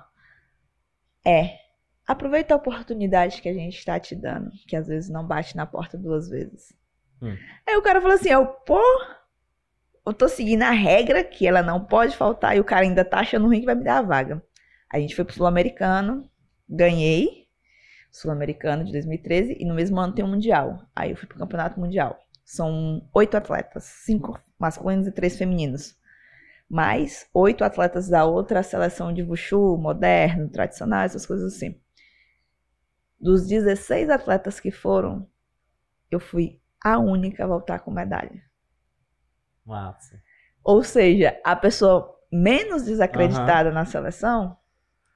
É. 1.26 1.60
Aproveita 2.08 2.54
a 2.54 2.58
oportunidade 2.58 3.42
que 3.42 3.50
a 3.50 3.54
gente 3.54 3.78
está 3.78 4.00
te 4.00 4.16
dando, 4.16 4.52
que 4.68 4.76
às 4.76 4.88
vezes 4.88 5.10
não 5.10 5.26
bate 5.26 5.56
na 5.56 5.66
porta 5.66 5.98
duas 5.98 6.30
vezes. 6.30 6.74
Hum. 7.22 7.36
Aí 7.68 7.76
o 7.76 7.82
cara 7.82 8.00
falou 8.00 8.16
assim: 8.16 8.30
eu, 8.30 8.46
pô, 8.46 8.80
eu 10.06 10.14
tô 10.14 10.28
seguindo 10.28 10.62
a 10.62 10.72
regra 10.72 11.24
que 11.24 11.48
ela 11.48 11.64
não 11.64 11.84
pode 11.84 12.16
faltar 12.16 12.56
e 12.56 12.60
o 12.60 12.64
cara 12.64 12.84
ainda 12.84 13.04
tá 13.04 13.20
achando 13.20 13.48
ruim 13.48 13.60
que 13.60 13.66
vai 13.66 13.76
me 13.76 13.84
dar 13.84 14.00
a 14.00 14.04
vaga. 14.04 14.44
A 14.92 15.00
gente 15.00 15.16
foi 15.16 15.26
pro 15.26 15.34
Sul-Americano, 15.34 16.30
ganhei 16.70 17.48
Sul-Americano 18.12 18.86
de 18.86 18.92
2013 18.92 19.58
e 19.60 19.66
no 19.66 19.74
mesmo 19.74 20.00
ano 20.00 20.14
tem 20.14 20.24
o 20.24 20.28
Mundial. 20.28 20.86
Aí 20.96 21.12
eu 21.12 21.18
fui 21.18 21.28
pro 21.28 21.40
Campeonato 21.40 21.80
Mundial. 21.80 22.20
São 22.46 23.02
oito 23.14 23.36
atletas, 23.36 23.84
cinco 24.06 24.40
masculinos 24.60 25.08
e 25.08 25.12
três 25.12 25.36
femininos. 25.36 25.96
Mais 26.70 27.28
oito 27.34 27.64
atletas 27.64 28.08
da 28.08 28.26
outra 28.26 28.62
seleção 28.62 29.12
de 29.12 29.24
Wushu, 29.24 29.78
moderno, 29.78 30.48
tradicional, 30.50 31.04
essas 31.04 31.26
coisas 31.26 31.56
assim. 31.56 31.80
Dos 33.26 33.48
16 33.48 34.12
atletas 34.12 34.60
que 34.60 34.70
foram, 34.70 35.28
eu 36.12 36.20
fui 36.20 36.62
a 36.80 37.00
única 37.00 37.44
a 37.44 37.48
voltar 37.48 37.80
com 37.80 37.90
medalha. 37.90 38.40
Massa. 39.66 40.22
Ou 40.64 40.84
seja, 40.84 41.36
a 41.44 41.56
pessoa 41.56 42.16
menos 42.32 42.84
desacreditada 42.84 43.72
na 43.72 43.84
seleção 43.84 44.56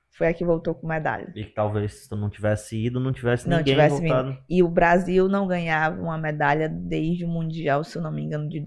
foi 0.09 0.27
a 0.27 0.33
que 0.33 0.43
voltou 0.43 0.73
com 0.73 0.87
medalha. 0.87 1.31
E 1.35 1.43
que 1.43 1.53
talvez 1.53 2.01
se 2.01 2.09
tu 2.09 2.15
não 2.15 2.31
tivesse 2.31 2.83
ido, 2.83 2.99
não 2.99 3.13
tivesse 3.13 3.47
Não 3.47 3.57
ninguém 3.57 3.75
tivesse 3.75 4.01
voltado. 4.01 4.31
vindo. 4.31 4.43
E 4.49 4.63
o 4.63 4.67
Brasil 4.67 5.29
não 5.29 5.47
ganhava 5.47 6.01
uma 6.01 6.17
medalha 6.17 6.67
desde 6.67 7.25
o 7.25 7.27
Mundial, 7.27 7.83
se 7.83 7.95
eu 7.95 8.01
não 8.01 8.11
me 8.11 8.23
engano, 8.23 8.49
de 8.49 8.59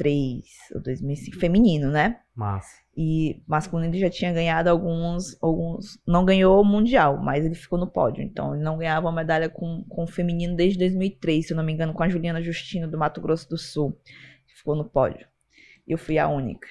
2003 0.00 0.44
ou 0.74 0.82
2005. 0.82 1.38
Feminino, 1.38 1.90
né? 1.90 2.20
Massa. 2.34 2.80
E 2.96 3.42
masculino 3.46 3.92
ele 3.92 4.00
já 4.00 4.10
tinha 4.10 4.32
ganhado 4.32 4.68
alguns, 4.68 5.36
alguns. 5.42 5.98
Não 6.06 6.24
ganhou 6.24 6.60
o 6.60 6.64
Mundial, 6.64 7.18
mas 7.22 7.44
ele 7.44 7.54
ficou 7.54 7.78
no 7.78 7.86
pódio. 7.86 8.22
Então 8.22 8.54
ele 8.54 8.64
não 8.64 8.78
ganhava 8.78 9.06
uma 9.06 9.12
medalha 9.12 9.48
com, 9.48 9.84
com 9.88 10.04
o 10.04 10.06
feminino 10.06 10.56
desde 10.56 10.78
2003, 10.78 11.46
se 11.46 11.52
eu 11.52 11.56
não 11.56 11.64
me 11.64 11.72
engano, 11.72 11.94
com 11.94 12.02
a 12.02 12.08
Juliana 12.08 12.42
Justino 12.42 12.90
do 12.90 12.98
Mato 12.98 13.20
Grosso 13.20 13.48
do 13.48 13.58
Sul. 13.58 13.96
Ficou 14.46 14.74
no 14.74 14.84
pódio. 14.84 15.26
E 15.86 15.92
eu 15.92 15.98
fui 15.98 16.18
a 16.18 16.28
única 16.28 16.66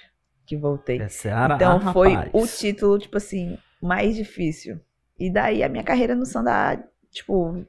que 0.45 0.57
voltei. 0.57 0.99
É 0.99 1.07
Seara, 1.07 1.55
Então 1.55 1.77
ah, 1.77 1.93
foi 1.93 2.13
rapaz. 2.13 2.31
o 2.33 2.47
título, 2.47 2.97
tipo 2.97 3.17
assim, 3.17 3.57
mais 3.81 4.15
difícil. 4.15 4.79
E 5.17 5.31
daí 5.31 5.63
a 5.63 5.69
minha 5.69 5.83
carreira 5.83 6.15
no 6.15 6.25
Sandá, 6.25 6.81
tipo, 7.11 7.65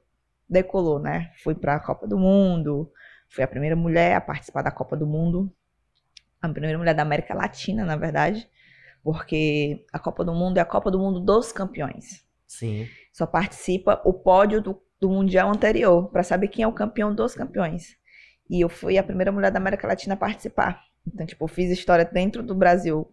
decolou, 0.49 0.99
né? 0.99 1.31
Fui 1.43 1.55
pra 1.55 1.81
Copa 1.81 2.07
do 2.07 2.19
Mundo, 2.19 2.91
fui 3.31 3.43
a 3.43 3.49
primeira 3.49 3.75
mulher 3.77 4.15
a 4.15 4.21
participar 4.21 4.63
da 4.63 4.71
Copa 4.71 4.97
do 4.97 5.07
Mundo. 5.07 5.51
A 6.43 6.49
primeira 6.49 6.77
mulher 6.77 6.95
da 6.95 7.03
América 7.03 7.33
Latina, 7.33 7.85
na 7.85 7.97
verdade. 7.97 8.49
Porque 9.03 9.85
a 9.93 9.99
Copa 9.99 10.25
do 10.25 10.35
Mundo 10.35 10.59
é 10.59 10.61
a 10.61 10.65
Copa 10.65 10.91
do 10.91 10.99
Mundo 10.99 11.21
dos 11.21 11.53
campeões. 11.53 12.25
Sim. 12.47 12.87
Só 13.13 13.27
participa 13.27 14.03
o 14.05 14.13
pódio 14.13 14.61
do, 14.61 14.83
do 15.01 15.09
Mundial 15.09 15.49
anterior, 15.49 16.11
pra 16.11 16.23
saber 16.23 16.49
quem 16.49 16.65
é 16.65 16.69
o 16.69 16.73
campeão 16.73 17.15
dos 17.15 17.35
campeões. 17.35 17.97
E 18.49 18.61
eu 18.61 18.69
fui 18.69 18.99
a 18.99 19.03
primeira 19.03 19.31
mulher 19.33 19.51
da 19.51 19.59
América 19.59 19.87
Latina 19.87 20.15
a 20.15 20.19
participar. 20.19 20.83
Então, 21.07 21.25
tipo, 21.25 21.45
eu 21.45 21.49
fiz 21.49 21.71
história 21.71 22.05
dentro 22.05 22.43
do 22.43 22.55
Brasil, 22.55 23.11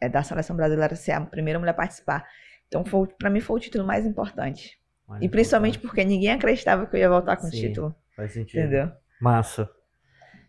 é, 0.00 0.08
da 0.08 0.22
seleção 0.22 0.54
brasileira 0.54 0.94
ser 0.94 1.12
a 1.12 1.20
primeira 1.20 1.58
mulher 1.58 1.72
a 1.72 1.74
participar. 1.74 2.24
Então, 2.68 2.84
foi, 2.84 3.06
pra 3.18 3.30
mim, 3.30 3.40
foi 3.40 3.56
o 3.56 3.60
título 3.60 3.84
mais 3.86 4.04
importante. 4.04 4.78
Mais 5.08 5.22
E 5.22 5.28
principalmente 5.28 5.78
importante. 5.78 5.88
porque 5.96 6.04
ninguém 6.04 6.30
acreditava 6.30 6.86
que 6.86 6.94
eu 6.96 7.00
ia 7.00 7.08
voltar 7.08 7.36
com 7.36 7.46
o 7.46 7.50
Sim. 7.50 7.56
título. 7.68 7.94
Faz 8.14 8.32
sentido. 8.32 8.60
Entendeu? 8.60 8.92
Massa. 9.20 9.70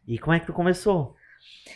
E 0.07 0.17
como 0.17 0.33
é 0.33 0.39
que 0.39 0.45
tu 0.45 0.53
começou? 0.53 1.15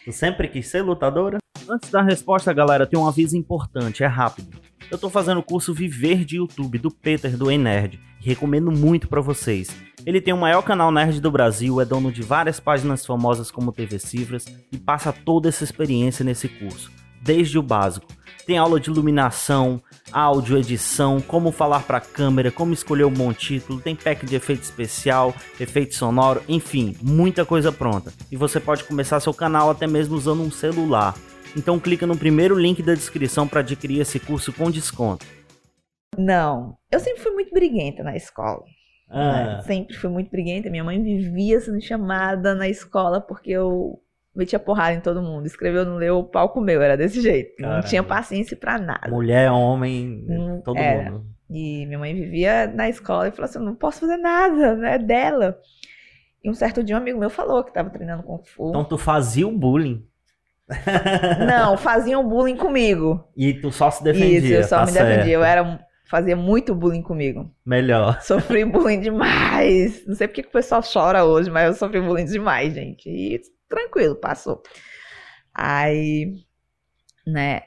Tu 0.06 0.12
sempre 0.12 0.48
quis 0.48 0.68
ser 0.68 0.82
lutadora? 0.82 1.38
Antes 1.70 1.90
da 1.90 2.02
resposta, 2.02 2.52
galera, 2.54 2.88
tem 2.88 3.00
um 3.00 3.08
aviso 3.08 3.38
importante, 3.38 4.04
é 4.04 4.08
rápido. 4.08 4.60
Eu 4.90 4.98
tô 4.98 5.10
fazendo 5.10 5.40
o 5.40 5.44
curso 5.44 5.74
Viver 5.74 6.26
de 6.26 6.38
YouTube 6.38 6.78
do 6.78 6.92
Peter 6.92 7.38
do 7.38 7.50
Enerd 7.50 8.00
recomendo 8.22 8.72
muito 8.72 9.08
pra 9.08 9.20
vocês. 9.20 9.76
Ele 10.06 10.22
tem 10.22 10.34
o 10.34 10.38
maior 10.38 10.62
canal 10.62 10.92
nerd 10.92 11.20
do 11.20 11.32
Brasil, 11.32 11.82
é 11.82 11.86
dono 11.86 12.12
de 12.12 12.22
várias 12.22 12.60
páginas 12.60 13.06
famosas 13.06 13.50
como 13.50 13.72
TV 13.72 14.00
Cifras 14.00 14.46
e 14.72 14.78
passa 14.78 15.12
toda 15.12 15.50
essa 15.50 15.64
experiência 15.64 16.24
nesse 16.24 16.48
curso, 16.48 16.92
desde 17.22 17.58
o 17.58 17.64
básico. 17.64 18.08
Tem 18.46 18.58
aula 18.58 18.80
de 18.80 18.90
iluminação, 18.90 19.82
áudio, 20.12 20.58
edição, 20.58 21.20
como 21.22 21.52
falar 21.52 21.84
para 21.84 21.98
a 21.98 22.02
câmera, 22.02 22.52
como 22.52 22.74
escolher 22.74 23.06
um 23.06 23.14
bom 23.14 23.32
título, 23.34 23.80
tem 23.82 23.96
pack 23.96 24.26
de 24.26 24.36
efeito 24.36 24.64
especial, 24.64 25.34
efeito 25.60 25.96
sonoro, 25.96 26.42
enfim, 26.48 26.96
muita 27.02 27.46
coisa 27.46 27.72
pronta. 27.72 28.12
E 28.32 28.36
você 28.36 28.60
pode 28.60 28.84
começar 28.84 29.20
seu 29.20 29.34
canal 29.34 29.70
até 29.70 29.88
mesmo 29.88 30.16
usando 30.16 30.42
um 30.42 30.52
celular. 30.52 31.16
Então 31.56 31.80
clica 31.80 32.08
no 32.08 32.18
primeiro 32.18 32.58
link 32.58 32.82
da 32.82 32.94
descrição 32.94 33.48
para 33.48 33.60
adquirir 33.60 34.00
esse 34.00 34.20
curso 34.20 34.54
com 34.54 34.72
desconto. 34.72 35.26
Não. 36.18 36.78
Eu 36.92 37.00
sempre 37.00 37.22
fui 37.22 37.32
muito 37.32 37.52
briguenta 37.54 38.04
na 38.04 38.16
escola. 38.16 38.64
né? 39.10 39.58
Ah, 39.60 39.62
Sempre 39.64 39.96
fui 39.96 40.10
muito 40.10 40.30
briguenta. 40.30 40.70
Minha 40.70 40.84
mãe 40.84 41.02
vivia 41.02 41.60
sendo 41.60 41.82
chamada 41.82 42.54
na 42.56 42.68
escola 42.70 43.20
porque 43.22 43.52
eu 43.52 44.00
metia 44.36 44.60
porrada 44.60 44.94
em 44.96 45.02
todo 45.02 45.22
mundo. 45.22 45.46
Escreveu, 45.46 45.86
não 45.86 45.96
leu, 45.98 46.20
o 46.20 46.24
pau 46.24 46.50
comeu. 46.50 46.82
Era 46.82 46.96
desse 46.98 47.22
jeito. 47.22 47.54
Não 47.60 47.70
Caramba. 47.70 47.88
tinha 47.88 48.04
paciência 48.04 48.56
pra 48.58 48.78
nada. 48.78 49.10
mulher, 49.10 49.52
homem, 49.52 50.26
Hum, 50.30 50.62
todo 50.64 50.78
era. 50.78 51.12
mundo. 51.12 51.26
E 51.50 51.86
minha 51.86 52.00
mãe 52.00 52.14
vivia 52.14 52.66
na 52.68 52.88
escola 52.90 53.28
e 53.28 53.32
falou 53.32 53.46
assim: 53.46 53.60
não 53.60 53.76
posso 53.76 54.00
fazer 54.02 54.18
nada, 54.18 54.76
não 54.76 54.86
é 54.88 54.98
dela. 54.98 55.58
E 56.44 56.50
um 56.50 56.54
certo 56.54 56.82
dia 56.84 56.96
um 56.96 57.00
amigo 57.00 57.20
meu 57.20 57.30
falou 57.30 57.64
que 57.64 57.74
tava 57.74 57.90
treinando 57.90 58.24
Kung 58.24 58.42
Fu. 58.46 58.70
Então 58.70 58.84
tu 58.86 58.98
fazia 58.98 59.48
o 59.48 59.52
bullying 59.58 60.04
Não, 61.46 61.76
faziam 61.78 62.28
bullying 62.28 62.56
comigo. 62.58 63.24
e 63.36 63.54
tu 63.54 63.72
só 63.72 63.92
se 63.92 64.04
defendia. 64.04 64.38
Isso, 64.40 64.54
eu 64.54 64.64
só 64.64 64.80
tá 64.80 64.86
me 64.86 64.92
defendia. 64.94 65.34
Eu 65.34 65.42
certo. 65.42 65.52
era, 65.60 65.80
fazia 66.10 66.36
muito 66.36 66.74
bullying 66.74 67.02
comigo. 67.02 67.52
Melhor. 67.66 68.20
Sofri 68.24 68.66
bullying 68.66 69.02
demais. 69.02 70.06
Não 70.08 70.16
sei 70.16 70.28
porque 70.28 70.44
que 70.44 70.50
o 70.50 70.52
pessoal 70.54 70.82
chora 70.82 71.24
hoje, 71.26 71.50
mas 71.52 71.68
eu 71.68 71.74
sofri 71.74 72.02
bullying 72.02 72.26
demais, 72.26 72.74
gente. 72.74 73.10
E 73.10 73.40
tranquilo, 73.72 74.16
passou. 74.18 74.64
Aí, 75.54 76.36
né, 77.26 77.62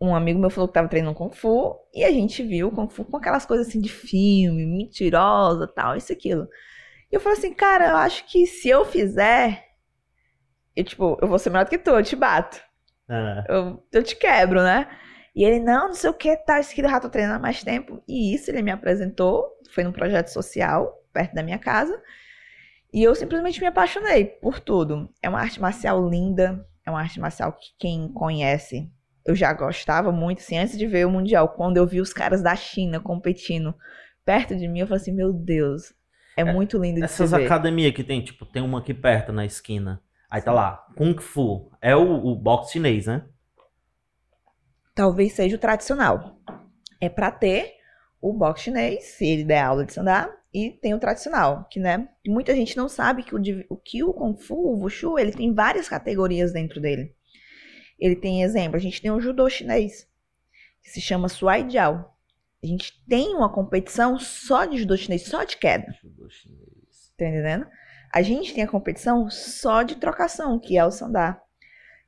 um 0.00 0.14
amigo 0.14 0.40
meu 0.40 0.50
falou 0.50 0.68
que 0.68 0.74
tava 0.74 0.88
treinando 0.88 1.16
Kung 1.16 1.32
Fu 1.34 1.76
e 1.94 2.04
a 2.04 2.12
gente 2.12 2.42
viu 2.42 2.70
Kung 2.70 2.88
Fu 2.90 3.04
com 3.04 3.16
aquelas 3.18 3.46
coisas 3.46 3.68
assim 3.68 3.80
de 3.80 3.88
filme, 3.90 4.66
mentirosa, 4.66 5.66
tal, 5.68 5.96
isso 5.96 6.12
aquilo. 6.12 6.48
E 7.12 7.16
eu 7.16 7.20
falei 7.20 7.38
assim, 7.38 7.54
cara, 7.54 7.90
eu 7.90 7.96
acho 7.98 8.26
que 8.26 8.46
se 8.46 8.68
eu 8.68 8.84
fizer, 8.86 9.64
eu, 10.74 10.84
tipo, 10.84 11.18
eu 11.20 11.28
vou 11.28 11.38
ser 11.38 11.50
melhor 11.50 11.64
do 11.64 11.70
que 11.70 11.78
tu, 11.78 11.90
eu 11.90 12.02
te 12.02 12.16
bato 12.16 12.60
Ah, 13.08 13.48
eu, 13.48 13.82
eu 13.92 14.02
te 14.02 14.16
quebro, 14.16 14.62
né? 14.62 14.88
E 15.34 15.44
ele, 15.44 15.60
não, 15.60 15.88
não 15.88 15.94
sei 15.94 16.10
o 16.10 16.14
que, 16.14 16.36
tá, 16.38 16.60
isso 16.60 16.72
aqui 16.72 16.82
já 16.82 17.00
tô 17.00 17.10
treinando 17.10 17.36
há 17.38 17.40
mais 17.40 17.62
tempo. 17.62 18.02
E 18.08 18.34
isso 18.34 18.50
ele 18.50 18.62
me 18.62 18.70
apresentou, 18.70 19.46
foi 19.70 19.84
num 19.84 19.92
projeto 19.92 20.28
social, 20.28 21.02
perto 21.12 21.34
da 21.34 21.42
minha 21.42 21.58
casa. 21.58 22.00
E 22.96 23.02
eu 23.02 23.14
simplesmente 23.14 23.60
me 23.60 23.66
apaixonei 23.66 24.24
por 24.24 24.58
tudo. 24.58 25.10
É 25.22 25.28
uma 25.28 25.38
arte 25.38 25.60
marcial 25.60 26.08
linda, 26.08 26.66
é 26.82 26.90
uma 26.90 27.00
arte 27.00 27.20
marcial 27.20 27.52
que 27.52 27.68
quem 27.78 28.08
conhece, 28.08 28.90
eu 29.26 29.34
já 29.34 29.52
gostava 29.52 30.10
muito, 30.10 30.38
assim, 30.38 30.56
antes 30.56 30.78
de 30.78 30.86
ver 30.86 31.06
o 31.06 31.10
Mundial, 31.10 31.50
quando 31.50 31.76
eu 31.76 31.86
vi 31.86 32.00
os 32.00 32.14
caras 32.14 32.42
da 32.42 32.56
China 32.56 32.98
competindo 32.98 33.74
perto 34.24 34.56
de 34.56 34.66
mim, 34.66 34.80
eu 34.80 34.86
falei 34.86 35.02
assim, 35.02 35.12
meu 35.12 35.30
Deus, 35.30 35.92
é, 36.36 36.42
muito 36.42 36.78
lindo 36.78 36.96
de 36.96 37.04
Essas 37.04 37.34
academias 37.34 37.92
que 37.92 38.02
tem, 38.02 38.22
tipo, 38.22 38.46
tem 38.46 38.62
uma 38.62 38.78
aqui 38.78 38.94
perto 38.94 39.30
na 39.30 39.44
esquina. 39.44 40.00
Aí 40.30 40.40
tá 40.40 40.52
lá, 40.52 40.86
Kung 40.96 41.20
Fu. 41.20 41.70
É 41.80 41.94
o, 41.94 42.24
o 42.24 42.34
boxe 42.34 42.72
chinês, 42.72 43.06
né? 43.06 43.26
talvez 44.96 45.34
seja 45.34 45.54
o 45.54 45.60
tradicional. 45.60 46.40
É 46.98 47.08
pra 47.08 47.30
ter 47.30 47.74
o 48.20 48.32
boxe 48.32 48.64
chinês, 48.64 49.04
se 49.04 49.26
ele 49.26 49.44
der 49.44 49.60
aula 49.60 49.84
de 49.84 49.92
sandá, 49.92 50.34
e 50.56 50.70
tem 50.70 50.94
o 50.94 50.98
tradicional, 50.98 51.68
que 51.70 51.78
né, 51.78 52.08
muita 52.26 52.56
gente 52.56 52.78
não 52.78 52.88
sabe 52.88 53.22
que 53.22 53.34
o, 53.34 53.38
o 53.68 53.76
que 53.76 54.02
o 54.02 54.14
Kung 54.14 54.34
Fu, 54.38 54.54
o 54.54 54.78
Wushu, 54.78 55.18
ele 55.18 55.30
tem 55.30 55.52
várias 55.52 55.86
categorias 55.86 56.50
dentro 56.50 56.80
dele. 56.80 57.14
Ele 57.98 58.16
tem 58.16 58.42
exemplo, 58.42 58.74
a 58.74 58.80
gente 58.80 59.02
tem 59.02 59.10
o 59.10 59.20
judô 59.20 59.50
chinês, 59.50 60.08
que 60.82 60.88
se 60.88 60.98
chama 60.98 61.28
Suai 61.28 61.68
Jiao. 61.68 62.10
A 62.64 62.66
gente 62.66 63.04
tem 63.06 63.34
uma 63.34 63.52
competição 63.52 64.18
só 64.18 64.64
de 64.64 64.78
judô 64.78 64.96
chinês, 64.96 65.24
só 65.24 65.44
de 65.44 65.58
queda. 65.58 65.94
Judô 66.02 66.26
chinês. 66.30 67.12
Tá 67.18 67.26
entendendo? 67.28 67.66
A 68.10 68.22
gente 68.22 68.54
tem 68.54 68.64
a 68.64 68.68
competição 68.68 69.28
só 69.28 69.82
de 69.82 69.96
trocação, 69.96 70.58
que 70.58 70.78
é 70.78 70.86
o 70.86 70.90
sandá. 70.90 71.38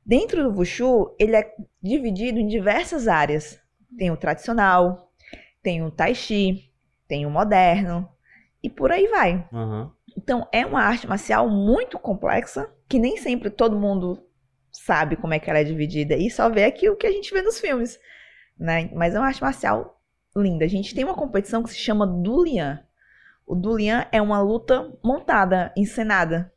Dentro 0.03 0.43
do 0.43 0.57
Wushu, 0.57 1.15
ele 1.19 1.35
é 1.35 1.53
dividido 1.83 2.39
em 2.39 2.47
diversas 2.47 3.07
áreas. 3.07 3.61
Tem 3.95 4.09
o 4.09 4.17
tradicional, 4.17 5.13
tem 5.61 5.83
o 5.83 5.91
tai 5.91 6.15
chi, 6.15 6.73
tem 7.07 7.27
o 7.27 7.29
moderno 7.29 8.09
e 8.63 8.69
por 8.69 8.91
aí 8.91 9.07
vai. 9.07 9.47
Aham. 9.53 9.91
Então 10.17 10.47
é 10.51 10.65
uma 10.65 10.81
arte 10.81 11.07
marcial 11.07 11.49
muito 11.49 11.97
complexa, 11.99 12.69
que 12.87 12.99
nem 12.99 13.17
sempre 13.17 13.49
todo 13.49 13.79
mundo 13.79 14.21
sabe 14.71 15.15
como 15.15 15.33
é 15.33 15.39
que 15.39 15.49
ela 15.49 15.59
é 15.59 15.63
dividida 15.63 16.15
e 16.15 16.29
só 16.29 16.49
vê 16.49 16.65
aqui 16.65 16.89
o 16.89 16.95
que 16.95 17.07
a 17.07 17.11
gente 17.11 17.33
vê 17.33 17.41
nos 17.41 17.59
filmes, 17.59 17.99
né? 18.57 18.89
Mas 18.93 19.15
é 19.15 19.19
uma 19.19 19.27
arte 19.27 19.41
marcial 19.41 19.99
linda. 20.35 20.65
A 20.65 20.67
gente 20.67 20.93
tem 20.93 21.03
uma 21.03 21.13
competição 21.15 21.63
que 21.63 21.69
se 21.69 21.77
chama 21.79 22.05
Dulian. 22.05 22.79
O 23.45 23.55
Dulian 23.55 24.05
é 24.11 24.21
uma 24.21 24.41
luta 24.41 24.91
montada, 25.03 25.71
encenada. 25.75 26.51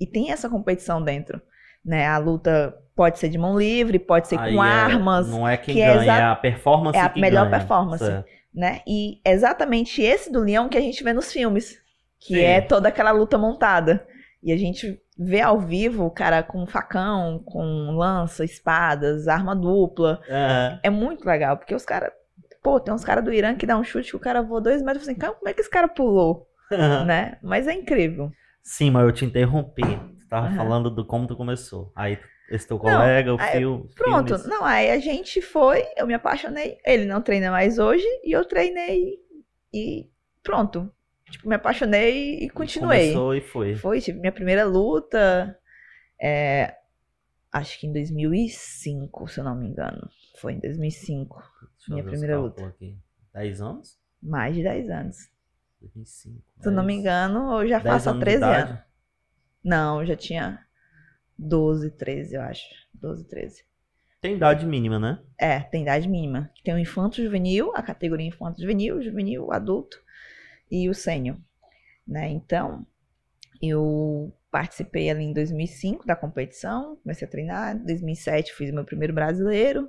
E 0.00 0.06
tem 0.06 0.30
essa 0.30 0.48
competição 0.48 1.02
dentro, 1.02 1.40
né? 1.84 2.06
A 2.06 2.18
luta 2.18 2.76
pode 2.94 3.18
ser 3.18 3.28
de 3.28 3.38
mão 3.38 3.58
livre, 3.58 3.98
pode 3.98 4.28
ser 4.28 4.38
Aí 4.38 4.54
com 4.54 4.62
é- 4.64 4.68
armas, 4.70 5.28
Não 5.28 5.46
é 5.48 5.56
quem 5.56 5.74
que 5.74 5.80
é 5.82 5.86
ganha, 5.94 6.02
exa- 6.02 6.12
é 6.18 6.22
a 6.24 6.36
performance 6.36 6.98
é 6.98 7.00
a 7.02 7.12
melhor 7.16 7.48
ganha. 7.48 7.58
performance. 7.58 8.04
Certo. 8.04 8.28
Né? 8.58 8.80
E 8.84 9.20
é 9.24 9.30
exatamente 9.30 10.02
esse 10.02 10.32
do 10.32 10.40
leão 10.40 10.68
que 10.68 10.76
a 10.76 10.80
gente 10.80 11.04
vê 11.04 11.12
nos 11.12 11.32
filmes, 11.32 11.78
que 12.18 12.34
Sim. 12.34 12.40
é 12.44 12.60
toda 12.60 12.88
aquela 12.88 13.12
luta 13.12 13.38
montada. 13.38 14.04
E 14.42 14.52
a 14.52 14.56
gente 14.56 15.00
ver 15.16 15.42
ao 15.42 15.60
vivo 15.60 16.04
o 16.04 16.10
cara 16.10 16.42
com 16.42 16.66
facão, 16.66 17.40
com 17.44 17.92
lança, 17.96 18.44
espadas, 18.44 19.28
arma 19.28 19.54
dupla. 19.54 20.20
É. 20.28 20.78
É 20.84 20.90
muito 20.90 21.24
legal, 21.24 21.56
porque 21.56 21.74
os 21.74 21.84
caras. 21.84 22.10
Pô, 22.60 22.80
tem 22.80 22.92
uns 22.92 23.04
caras 23.04 23.24
do 23.24 23.32
Irã 23.32 23.54
que 23.54 23.64
dá 23.64 23.78
um 23.78 23.84
chute 23.84 24.10
que 24.10 24.16
o 24.16 24.20
cara 24.20 24.42
voa 24.42 24.60
dois 24.60 24.82
metros 24.82 25.06
e 25.06 25.10
assim, 25.10 25.18
"Cara, 25.18 25.32
como 25.34 25.48
é 25.48 25.54
que 25.54 25.60
esse 25.60 25.70
cara 25.70 25.86
pulou? 25.86 26.46
né? 27.06 27.38
Mas 27.42 27.66
é 27.66 27.72
incrível. 27.72 28.30
Sim, 28.62 28.90
mas 28.90 29.04
eu 29.04 29.12
te 29.12 29.24
interrompi. 29.24 29.82
Tu 29.82 30.28
tava 30.28 30.48
Aham. 30.48 30.56
falando 30.56 30.90
do 30.90 31.04
como 31.06 31.26
tu 31.26 31.34
começou. 31.36 31.90
Aí 31.96 32.18
esse 32.48 32.66
teu 32.66 32.78
colega, 32.78 33.34
o 33.34 33.40
aí, 33.40 33.58
fio. 33.58 33.88
Pronto, 33.94 34.28
filmes. 34.38 34.46
não, 34.46 34.64
aí 34.64 34.90
a 34.90 34.98
gente 34.98 35.40
foi, 35.42 35.84
eu 35.96 36.06
me 36.06 36.14
apaixonei. 36.14 36.78
Ele 36.84 37.04
não 37.04 37.20
treina 37.20 37.50
mais 37.50 37.78
hoje 37.78 38.06
e 38.24 38.32
eu 38.32 38.44
treinei 38.44 39.18
e 39.72 40.08
pronto. 40.42 40.90
Tipo, 41.30 41.48
me 41.48 41.54
apaixonei 41.56 42.38
e 42.44 42.50
continuei. 42.50 43.12
Começou 43.12 43.34
e 43.34 43.40
foi. 43.40 43.74
Foi, 43.76 44.00
tive 44.00 44.18
minha 44.18 44.32
primeira 44.32 44.64
luta, 44.64 45.58
é, 46.20 46.74
acho 47.52 47.78
que 47.78 47.86
em 47.86 47.92
2005, 47.92 49.28
se 49.28 49.40
eu 49.40 49.44
não 49.44 49.54
me 49.54 49.66
engano. 49.68 50.08
Foi 50.38 50.52
em 50.54 50.60
2005, 50.60 51.36
Deixa 51.76 51.92
minha 51.92 52.04
primeira 52.04 52.34
cálculos 52.36 52.68
Aqui. 52.70 52.96
10 53.34 53.60
anos? 53.60 53.98
mais 54.22 54.54
de 54.54 54.62
10 54.62 54.90
anos. 54.90 55.16
2005. 55.80 56.42
Se 56.60 56.68
eu 56.68 56.72
não 56.72 56.82
me 56.82 56.94
10, 56.94 57.00
engano, 57.00 57.60
eu 57.60 57.68
já 57.68 57.78
10 57.78 57.94
faço 57.94 58.08
há 58.08 58.12
anos 58.12 58.20
de 58.20 58.24
13 58.24 58.36
idade. 58.38 58.70
anos. 58.70 58.82
Não, 59.64 60.00
eu 60.00 60.06
já 60.06 60.16
tinha 60.16 60.66
12, 61.38 61.90
13, 61.92 62.34
eu 62.34 62.42
acho. 62.42 62.64
12, 62.94 63.28
13. 63.28 63.64
Tem 64.20 64.34
idade 64.34 64.66
mínima, 64.66 64.98
né? 64.98 65.22
É, 65.38 65.60
tem 65.60 65.82
idade 65.82 66.08
mínima. 66.08 66.50
Tem 66.64 66.74
o 66.74 66.78
infanto 66.78 67.22
juvenil, 67.22 67.72
a 67.74 67.82
categoria 67.82 68.26
infanto 68.26 68.60
juvenil, 68.60 69.00
juvenil, 69.02 69.52
adulto 69.52 70.02
e 70.70 70.88
o 70.88 70.94
sênior, 70.94 71.38
né? 72.06 72.28
Então, 72.28 72.84
eu 73.62 74.32
participei 74.50 75.08
ali 75.08 75.24
em 75.24 75.32
2005 75.32 76.06
da 76.06 76.16
competição, 76.16 76.96
comecei 76.96 77.28
a 77.28 77.30
treinar, 77.30 77.76
em 77.76 77.84
2007 77.84 78.54
fiz 78.54 78.72
meu 78.72 78.84
primeiro 78.84 79.12
brasileiro. 79.12 79.88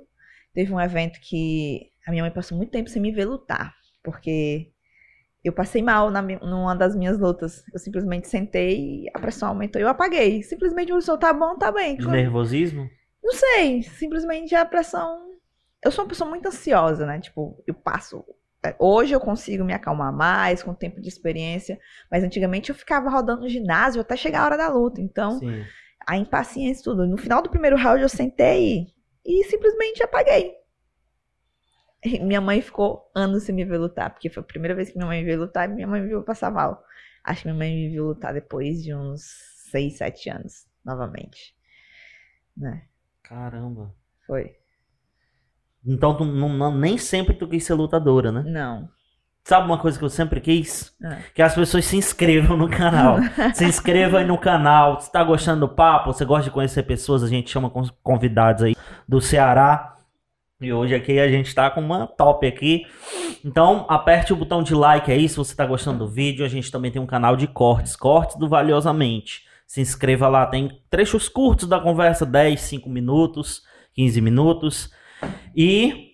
Teve 0.52 0.72
um 0.72 0.80
evento 0.80 1.20
que 1.20 1.90
a 2.06 2.10
minha 2.10 2.22
mãe 2.22 2.32
passou 2.32 2.56
muito 2.56 2.70
tempo 2.70 2.88
sem 2.88 3.02
me 3.02 3.12
ver 3.12 3.24
lutar, 3.24 3.74
porque 4.02 4.70
eu 5.42 5.52
passei 5.52 5.82
mal 5.82 6.10
na, 6.10 6.20
numa 6.20 6.74
das 6.74 6.94
minhas 6.94 7.18
lutas. 7.18 7.64
Eu 7.72 7.78
simplesmente 7.78 8.28
sentei, 8.28 9.04
a 9.14 9.18
pressão 9.18 9.48
aumentou 9.48 9.80
e 9.80 9.84
eu 9.84 9.88
apaguei. 9.88 10.42
Simplesmente 10.42 10.92
o 10.92 11.00
som 11.00 11.16
tá 11.16 11.32
bom, 11.32 11.56
tá 11.56 11.72
bem. 11.72 11.96
De 11.96 12.06
nervosismo? 12.06 12.88
Não 13.22 13.32
sei, 13.32 13.82
simplesmente 13.82 14.54
a 14.54 14.64
pressão. 14.64 15.30
Eu 15.82 15.90
sou 15.90 16.04
uma 16.04 16.08
pessoa 16.08 16.28
muito 16.28 16.46
ansiosa, 16.46 17.06
né? 17.06 17.18
Tipo, 17.20 17.62
eu 17.66 17.74
passo. 17.74 18.22
é, 18.64 18.74
Hoje 18.78 19.14
eu 19.14 19.20
consigo 19.20 19.64
me 19.64 19.72
acalmar 19.72 20.12
mais, 20.12 20.62
com 20.62 20.72
o 20.72 20.76
tempo 20.76 21.00
de 21.00 21.08
experiência, 21.08 21.78
mas 22.10 22.22
antigamente 22.22 22.68
eu 22.70 22.74
ficava 22.74 23.08
rodando 23.08 23.42
no 23.42 23.48
ginásio 23.48 24.00
até 24.02 24.16
chegar 24.16 24.42
a 24.42 24.44
hora 24.44 24.56
da 24.58 24.68
luta. 24.68 25.00
Então, 25.00 25.38
Sim. 25.38 25.64
a 26.06 26.18
impaciência 26.18 26.82
e 26.82 26.84
tudo. 26.84 27.06
No 27.06 27.16
final 27.16 27.42
do 27.42 27.48
primeiro 27.50 27.76
round 27.76 28.02
eu 28.02 28.08
sentei 28.10 28.88
e 29.24 29.44
simplesmente 29.44 30.02
apaguei. 30.02 30.59
Minha 32.22 32.40
mãe 32.40 32.60
ficou 32.62 33.10
anos 33.14 33.42
sem 33.42 33.54
me 33.54 33.64
ver 33.64 33.78
lutar, 33.78 34.10
porque 34.10 34.30
foi 34.30 34.42
a 34.42 34.46
primeira 34.46 34.74
vez 34.74 34.88
que 34.90 34.96
minha 34.96 35.06
mãe 35.06 35.20
me 35.20 35.26
viu 35.30 35.40
lutar 35.40 35.68
e 35.68 35.72
minha 35.74 35.86
mãe 35.86 36.00
me 36.00 36.08
viu 36.08 36.22
passar 36.22 36.50
mal. 36.50 36.82
Acho 37.22 37.42
que 37.42 37.48
minha 37.48 37.58
mãe 37.58 37.74
me 37.74 37.88
viu 37.90 38.06
lutar 38.06 38.32
depois 38.32 38.82
de 38.82 38.94
uns 38.94 39.20
6, 39.70 39.98
7 39.98 40.30
anos, 40.30 40.66
novamente. 40.84 41.54
Né? 42.56 42.82
Caramba. 43.22 43.94
Foi. 44.26 44.56
Então 45.86 46.16
tu 46.16 46.24
não, 46.24 46.48
não- 46.48 46.76
nem 46.76 46.98
sempre 46.98 47.34
tu 47.34 47.48
quis 47.48 47.64
ser 47.64 47.74
lutadora, 47.74 48.30
né? 48.32 48.42
Não. 48.46 48.88
Sabe 49.44 49.66
uma 49.66 49.78
coisa 49.78 49.98
que 49.98 50.04
eu 50.04 50.10
sempre 50.10 50.40
quis? 50.40 50.94
Ah. 51.02 51.18
Que 51.34 51.40
as 51.40 51.54
pessoas 51.54 51.86
se 51.86 51.96
inscrevam 51.96 52.56
no 52.56 52.68
canal. 52.68 53.16
se 53.54 53.64
inscreva 53.64 54.18
aí 54.18 54.24
no 54.26 54.36
canal. 54.38 55.00
Se 55.00 55.10
tá 55.10 55.24
gostando 55.24 55.66
do 55.66 55.74
papo, 55.74 56.12
você 56.12 56.24
gosta 56.24 56.44
de 56.44 56.50
conhecer 56.50 56.82
pessoas, 56.82 57.22
a 57.22 57.28
gente 57.28 57.50
chama 57.50 57.70
con- 57.70 57.88
convidados 58.02 58.62
aí 58.62 58.76
do 59.08 59.20
Ceará. 59.20 59.96
E 60.60 60.72
hoje 60.72 60.94
aqui 60.94 61.18
a 61.18 61.28
gente 61.28 61.54
tá 61.54 61.70
com 61.70 61.80
uma 61.80 62.06
top 62.06 62.46
aqui. 62.46 62.84
Então, 63.44 63.86
aperte 63.88 64.32
o 64.32 64.36
botão 64.36 64.62
de 64.62 64.74
like 64.74 65.10
aí 65.10 65.28
se 65.28 65.36
você 65.36 65.54
tá 65.56 65.64
gostando 65.64 66.00
do 66.00 66.08
vídeo. 66.08 66.44
A 66.44 66.48
gente 66.48 66.70
também 66.70 66.90
tem 66.90 67.00
um 67.00 67.06
canal 67.06 67.34
de 67.36 67.46
cortes, 67.46 67.96
cortes 67.96 68.36
do 68.36 68.48
Valiosamente. 68.48 69.44
Se 69.66 69.80
inscreva 69.80 70.28
lá, 70.28 70.44
tem 70.46 70.82
trechos 70.90 71.28
curtos 71.28 71.66
da 71.68 71.80
conversa, 71.80 72.26
10, 72.26 72.60
5 72.60 72.90
minutos, 72.90 73.62
15 73.94 74.20
minutos. 74.20 74.90
E 75.56 76.10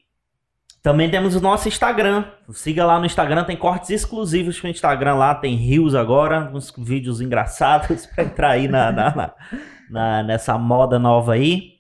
também 0.83 1.11
temos 1.11 1.35
o 1.35 1.41
nosso 1.41 1.67
Instagram. 1.67 2.25
Siga 2.51 2.85
lá 2.87 3.01
no 3.01 3.07
Instagram, 3.07 3.43
tem 3.43 3.57
cortes 3.57 3.91
exclusivos 3.91 4.61
pro 4.61 4.69
Instagram 4.69 5.15
lá, 5.15 5.35
tem 5.35 5.57
rios 5.57 5.95
agora, 5.97 6.53
uns 6.55 6.73
vídeos 6.79 7.21
engraçados 7.21 8.07
pra 8.15 8.23
entrar 8.23 8.51
aí 8.51 8.69
na, 8.69 8.93
na- 8.93 9.15
na- 9.17 9.35
na- 9.91 10.23
nessa 10.23 10.57
moda 10.57 10.99
nova 11.01 11.33
aí. 11.33 11.73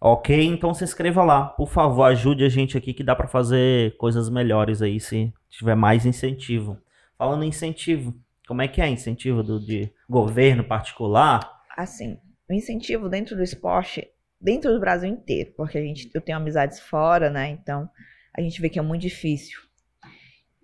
Ok? 0.00 0.44
Então 0.44 0.72
se 0.72 0.84
inscreva 0.84 1.24
lá, 1.24 1.46
por 1.46 1.68
favor, 1.68 2.04
ajude 2.04 2.44
a 2.44 2.48
gente 2.48 2.78
aqui 2.78 2.94
que 2.94 3.02
dá 3.02 3.16
pra 3.16 3.26
fazer 3.26 3.96
coisas 3.96 4.28
melhores 4.28 4.80
aí 4.80 5.00
se 5.00 5.32
tiver 5.48 5.74
mais 5.74 6.06
incentivo. 6.06 6.78
Falando 7.16 7.42
em 7.42 7.48
incentivo, 7.48 8.14
como 8.46 8.62
é 8.62 8.68
que 8.68 8.80
é 8.80 8.88
incentivo 8.88 9.42
do, 9.42 9.58
de 9.58 9.92
governo 10.08 10.62
particular? 10.62 11.40
Assim, 11.76 12.16
o 12.48 12.52
incentivo 12.52 13.08
dentro 13.08 13.36
do 13.36 13.42
esporte, 13.42 14.08
dentro 14.40 14.72
do 14.72 14.78
Brasil 14.80 15.10
inteiro, 15.10 15.52
porque 15.56 15.78
a 15.78 15.82
gente, 15.82 16.08
eu 16.14 16.20
tenho 16.20 16.38
amizades 16.38 16.78
fora, 16.78 17.28
né? 17.28 17.50
Então, 17.50 17.90
a 18.36 18.40
gente 18.40 18.60
vê 18.60 18.68
que 18.68 18.78
é 18.78 18.82
muito 18.82 19.02
difícil. 19.02 19.58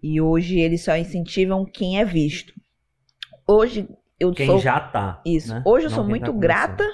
E 0.03 0.21
hoje 0.21 0.61
eles 0.61 0.85
só 0.85 0.97
incentivam 0.97 1.65
quem 1.65 1.99
é 1.99 2.05
visto. 2.05 2.53
Hoje 3.47 3.89
eu 4.19 4.33
Quem 4.33 4.47
sou 4.47 4.59
já 4.59 4.81
tá. 4.81 5.21
Isso. 5.25 5.53
né? 5.53 5.63
Hoje 5.67 5.87
eu 5.87 5.91
Não 5.91 5.97
sou 5.97 6.05
quem 6.05 6.11
muito 6.11 6.33
tá 6.33 6.39
grata, 6.39 6.89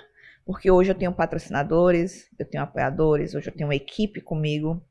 porque 0.50 0.68
hoje 0.68 0.90
eu 0.90 0.96
tenho 0.96 1.12
patrocinadores, 1.12 2.28
eu 2.36 2.44
tenho 2.44 2.64
apoiadores, 2.64 3.36
hoje 3.36 3.48
eu 3.48 3.54
tenho 3.54 3.68
uma 3.68 3.74
equipe 3.76 4.20
comigo. 4.20 4.84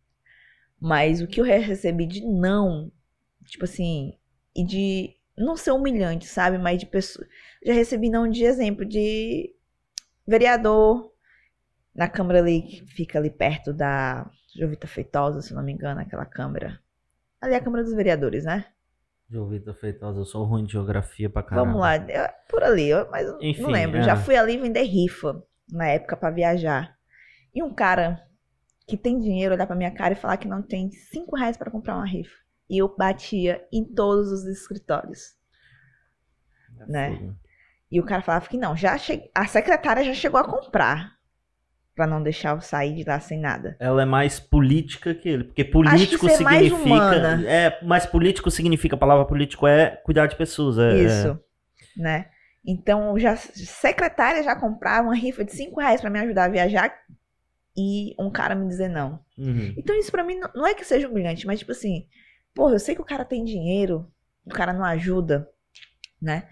Mas 0.79 1.19
o 1.21 1.27
que 1.27 1.41
eu 1.41 1.43
recebi 1.43 2.05
de 2.05 2.25
não, 2.25 2.89
tipo 3.43 3.65
assim, 3.65 4.17
e 4.55 4.63
de 4.65 5.17
não 5.37 5.57
ser 5.57 5.71
humilhante, 5.71 6.25
sabe? 6.27 6.57
Mas 6.57 6.79
de 6.79 6.85
pessoa. 6.85 7.27
Já 7.61 7.73
recebi 7.73 8.09
não 8.09 8.29
de 8.29 8.45
exemplo 8.45 8.85
de 8.85 9.53
vereador 10.25 11.11
na 11.93 12.07
câmara 12.07 12.39
ali 12.39 12.61
que 12.61 12.85
fica 12.85 13.19
ali 13.19 13.29
perto 13.29 13.73
da 13.73 14.31
Jovita 14.55 14.87
Feitosa, 14.87 15.41
se 15.41 15.51
eu 15.51 15.57
não 15.57 15.63
me 15.65 15.73
engano, 15.73 15.99
aquela 15.99 16.25
câmara. 16.25 16.79
Ali 17.41 17.53
é 17.53 17.57
a 17.57 17.61
Câmara 17.61 17.83
dos 17.83 17.93
Vereadores, 17.93 18.45
né? 18.45 18.65
Jovita 19.29 19.73
Feitosa, 19.73 20.21
eu 20.21 20.25
sou 20.25 20.45
ruim 20.45 20.63
de 20.63 20.71
geografia 20.71 21.29
pra 21.29 21.43
caramba. 21.43 21.67
Vamos 21.67 21.81
lá, 21.81 21.99
por 22.49 22.63
ali, 22.63 22.91
mas 23.11 23.27
Enfim, 23.41 23.61
não 23.61 23.71
lembro. 23.71 23.97
é. 23.97 24.03
Já 24.03 24.15
fui 24.15 24.37
ali 24.37 24.57
vender 24.57 24.83
rifa 24.83 25.43
na 25.71 25.87
época 25.87 26.17
pra 26.17 26.29
viajar. 26.31 26.95
E 27.53 27.63
um 27.63 27.73
cara 27.73 28.21
que 28.87 28.97
tem 28.97 29.19
dinheiro 29.19 29.53
olhar 29.53 29.67
pra 29.67 29.75
minha 29.75 29.91
cara 29.91 30.13
e 30.13 30.17
falar 30.17 30.37
que 30.37 30.47
não 30.47 30.61
tem 30.61 30.91
cinco 30.91 31.35
reais 31.35 31.57
pra 31.57 31.71
comprar 31.71 31.95
uma 31.95 32.05
rifa. 32.07 32.35
E 32.69 32.77
eu 32.77 32.95
batia 32.95 33.63
em 33.71 33.83
todos 33.83 34.31
os 34.31 34.45
escritórios. 34.45 35.35
né? 36.87 37.15
Fogo. 37.17 37.35
E 37.91 37.99
o 37.99 38.05
cara 38.05 38.21
falava 38.21 38.47
que 38.47 38.57
não, 38.57 38.75
já 38.75 38.97
che... 38.97 39.29
a 39.33 39.47
secretária 39.47 40.03
já 40.03 40.13
chegou 40.13 40.39
a 40.39 40.43
comprar 40.47 41.17
pra 41.95 42.05
não 42.05 42.21
deixar 42.21 42.55
eu 42.55 42.61
sair 42.61 42.95
de 42.95 43.03
lá 43.03 43.19
sem 43.19 43.39
nada. 43.39 43.75
Ela 43.79 44.03
é 44.03 44.05
mais 44.05 44.39
política 44.39 45.13
que 45.13 45.27
ele, 45.27 45.43
porque 45.45 45.65
político 45.65 46.29
significa. 46.29 47.41
É, 47.45 47.79
mas 47.83 48.05
político 48.05 48.49
significa, 48.51 48.95
a 48.95 48.99
palavra 48.99 49.25
político 49.25 49.67
é 49.67 49.97
cuidar 50.05 50.27
de 50.27 50.35
pessoas. 50.35 50.77
É, 50.77 50.93
Isso, 50.93 51.39
né? 51.97 52.27
Então, 52.69 53.17
já 53.17 53.35
secretária 53.35 54.43
já 54.43 54.55
comprava 54.55 55.07
uma 55.07 55.15
rifa 55.15 55.43
de 55.43 55.51
cinco 55.53 55.79
reais 55.79 56.01
pra 56.01 56.09
me 56.09 56.19
ajudar 56.19 56.45
a 56.45 56.49
viajar 56.49 56.93
e 57.75 58.13
um 58.19 58.29
cara 58.29 58.53
me 58.53 58.67
dizer 58.67 58.89
não. 58.89 59.19
Uhum. 59.37 59.73
Então 59.77 59.95
isso 59.97 60.11
pra 60.11 60.23
mim 60.23 60.35
não- 60.37 60.51
não 60.53 60.67
é 60.67 60.73
que 60.73 60.83
seja 60.85 61.07
humilhante, 61.07 61.47
mas 61.47 61.59
tipo 61.59 61.71
assim, 61.71 62.05
porra, 62.53 62.75
eu 62.75 62.79
sei 62.79 62.93
que 62.93 63.01
o 63.01 63.05
cara 63.05 63.25
tem 63.25 63.43
dinheiro, 63.43 64.05
o 64.45 64.49
cara 64.49 64.71
não 64.73 64.83
ajuda, 64.83 65.49
né? 66.21 66.47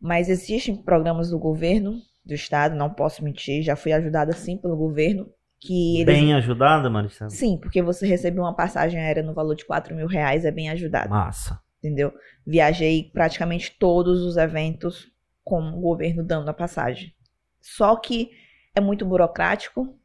Mas 0.00 0.28
existem 0.28 0.76
programas 0.76 1.30
do 1.30 1.38
governo, 1.38 1.94
do 2.26 2.34
estado, 2.34 2.74
não 2.74 2.90
posso 2.92 3.22
mentir, 3.24 3.62
já 3.62 3.76
fui 3.76 3.92
ajudada 3.92 4.32
sim 4.32 4.58
pelo 4.58 4.76
governo, 4.76 5.30
que 5.60 6.00
eles... 6.00 6.06
Bem 6.14 6.34
ajudada, 6.34 6.90
Maricela? 6.90 7.30
Sim, 7.30 7.58
porque 7.58 7.80
você 7.80 8.06
recebe 8.06 8.38
uma 8.38 8.54
passagem 8.54 9.00
aérea 9.00 9.22
no 9.22 9.32
valor 9.32 9.54
de 9.54 9.64
4 9.64 9.94
mil 9.94 10.06
reais, 10.06 10.44
é 10.44 10.50
bem 10.50 10.68
ajudado, 10.68 11.08
Massa. 11.10 11.58
entendeu? 11.78 12.12
Viajei 12.46 13.10
praticamente 13.14 13.74
todos 13.78 14.20
os 14.22 14.36
eventos 14.36 15.13
com 15.44 15.60
o 15.60 15.80
governo 15.80 16.24
dando 16.24 16.48
a 16.48 16.54
passagem. 16.54 17.14
Só 17.60 17.94
que 17.96 18.30
é 18.74 18.80
muito 18.80 19.04
burocrático, 19.04 19.96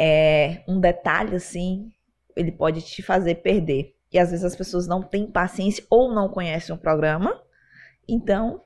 é 0.00 0.64
um 0.66 0.80
detalhe 0.80 1.36
assim, 1.36 1.92
ele 2.34 2.50
pode 2.50 2.80
te 2.82 3.02
fazer 3.02 3.36
perder. 3.36 3.94
E 4.10 4.18
às 4.18 4.30
vezes 4.30 4.44
as 4.44 4.56
pessoas 4.56 4.86
não 4.86 5.02
têm 5.02 5.30
paciência 5.30 5.84
ou 5.88 6.12
não 6.12 6.28
conhecem 6.28 6.74
o 6.74 6.78
programa, 6.78 7.40
então 8.08 8.62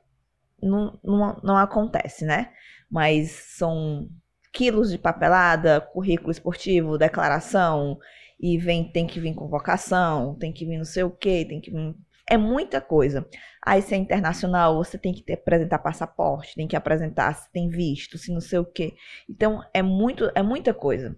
não, 0.63 0.99
não, 1.03 1.41
não 1.43 1.57
acontece, 1.57 2.25
né? 2.25 2.53
Mas 2.91 3.31
são 3.57 4.09
quilos 4.53 4.91
de 4.91 4.99
papelada, 4.99 5.81
currículo 5.81 6.31
esportivo, 6.31 6.99
declaração, 6.99 7.99
e 8.41 8.59
vem, 8.59 8.91
tem 8.91 9.07
que 9.07 9.21
vir 9.21 9.35
convocação, 9.35 10.35
tem 10.35 10.53
que 10.53 10.65
vir 10.65 10.79
não 10.79 10.85
sei 10.85 11.03
o 11.03 11.11
quê, 11.11 11.45
tem 11.49 11.61
que 11.61 11.71
vir 11.71 11.95
É 12.29 12.37
muita 12.37 12.81
coisa. 12.81 13.27
Aí, 13.65 13.83
se 13.83 13.95
é 13.95 13.97
internacional, 13.97 14.77
você 14.77 14.99
tem 14.99 15.13
que 15.13 15.23
ter, 15.23 15.35
apresentar 15.35 15.79
passaporte, 15.79 16.55
tem 16.55 16.67
que 16.67 16.77
apresentar 16.77 17.35
se 17.35 17.51
tem 17.53 17.69
visto, 17.69 18.19
se 18.19 18.33
não 18.33 18.41
sei 18.41 18.59
o 18.59 18.65
quê. 18.65 18.95
Então, 19.29 19.63
é, 19.73 19.83
muito, 19.83 20.31
é 20.35 20.43
muita 20.43 20.75
coisa. 20.75 21.17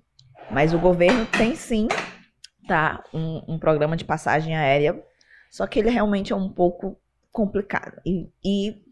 Mas 0.50 0.72
o 0.72 0.78
governo 0.78 1.26
tem 1.26 1.54
sim, 1.54 1.88
tá? 2.66 3.02
Um, 3.12 3.54
um 3.54 3.58
programa 3.58 3.96
de 3.96 4.04
passagem 4.04 4.56
aérea. 4.56 5.02
Só 5.50 5.66
que 5.66 5.78
ele 5.78 5.90
realmente 5.90 6.32
é 6.32 6.36
um 6.36 6.48
pouco 6.50 6.98
complicado. 7.32 8.00
E, 8.04 8.28
e 8.44 8.82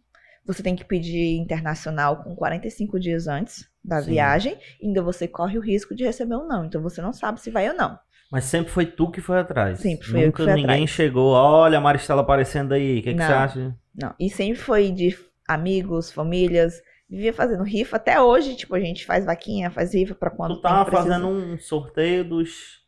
você 0.44 0.62
tem 0.62 0.76
que 0.76 0.84
pedir 0.84 1.36
internacional 1.36 2.22
com 2.22 2.36
45 2.36 3.00
dias 3.00 3.26
antes 3.26 3.68
da 3.84 4.00
Sim. 4.00 4.10
viagem, 4.10 4.58
ainda 4.82 5.02
você 5.02 5.26
corre 5.26 5.58
o 5.58 5.60
risco 5.60 5.94
de 5.94 6.04
receber 6.04 6.34
ou 6.34 6.46
não. 6.46 6.64
Então 6.64 6.80
você 6.80 7.02
não 7.02 7.12
sabe 7.12 7.40
se 7.40 7.50
vai 7.50 7.68
ou 7.68 7.74
não. 7.74 7.98
Mas 8.30 8.44
sempre 8.44 8.72
foi 8.72 8.86
tu 8.86 9.10
que 9.10 9.20
foi 9.20 9.38
atrás. 9.38 9.78
Sempre 9.78 10.06
foi 10.06 10.26
Nunca 10.26 10.26
eu 10.26 10.32
que 10.32 10.52
fui 10.52 10.62
ninguém 10.62 10.74
atrás. 10.84 10.90
chegou, 10.90 11.32
olha 11.32 11.78
a 11.78 11.80
Maristela 11.80 12.22
aparecendo 12.22 12.72
aí, 12.72 12.98
o 12.98 13.02
que, 13.02 13.14
que 13.14 13.22
você 13.22 13.32
acha? 13.32 13.76
Não, 13.94 14.14
e 14.18 14.28
sempre 14.28 14.56
foi 14.56 14.90
de 14.90 15.16
amigos, 15.48 16.10
famílias, 16.10 16.82
vivia 17.08 17.32
fazendo 17.32 17.62
rifa 17.62 17.96
até 17.96 18.20
hoje, 18.20 18.56
tipo, 18.56 18.74
a 18.74 18.80
gente 18.80 19.06
faz 19.06 19.24
vaquinha, 19.24 19.70
faz 19.70 19.94
rifa 19.94 20.14
para 20.14 20.30
quando 20.30 20.56
Tu 20.56 20.60
tava 20.60 20.90
fazendo 20.90 21.28
um 21.28 21.58
sorteio 21.58 22.24
dos 22.24 22.84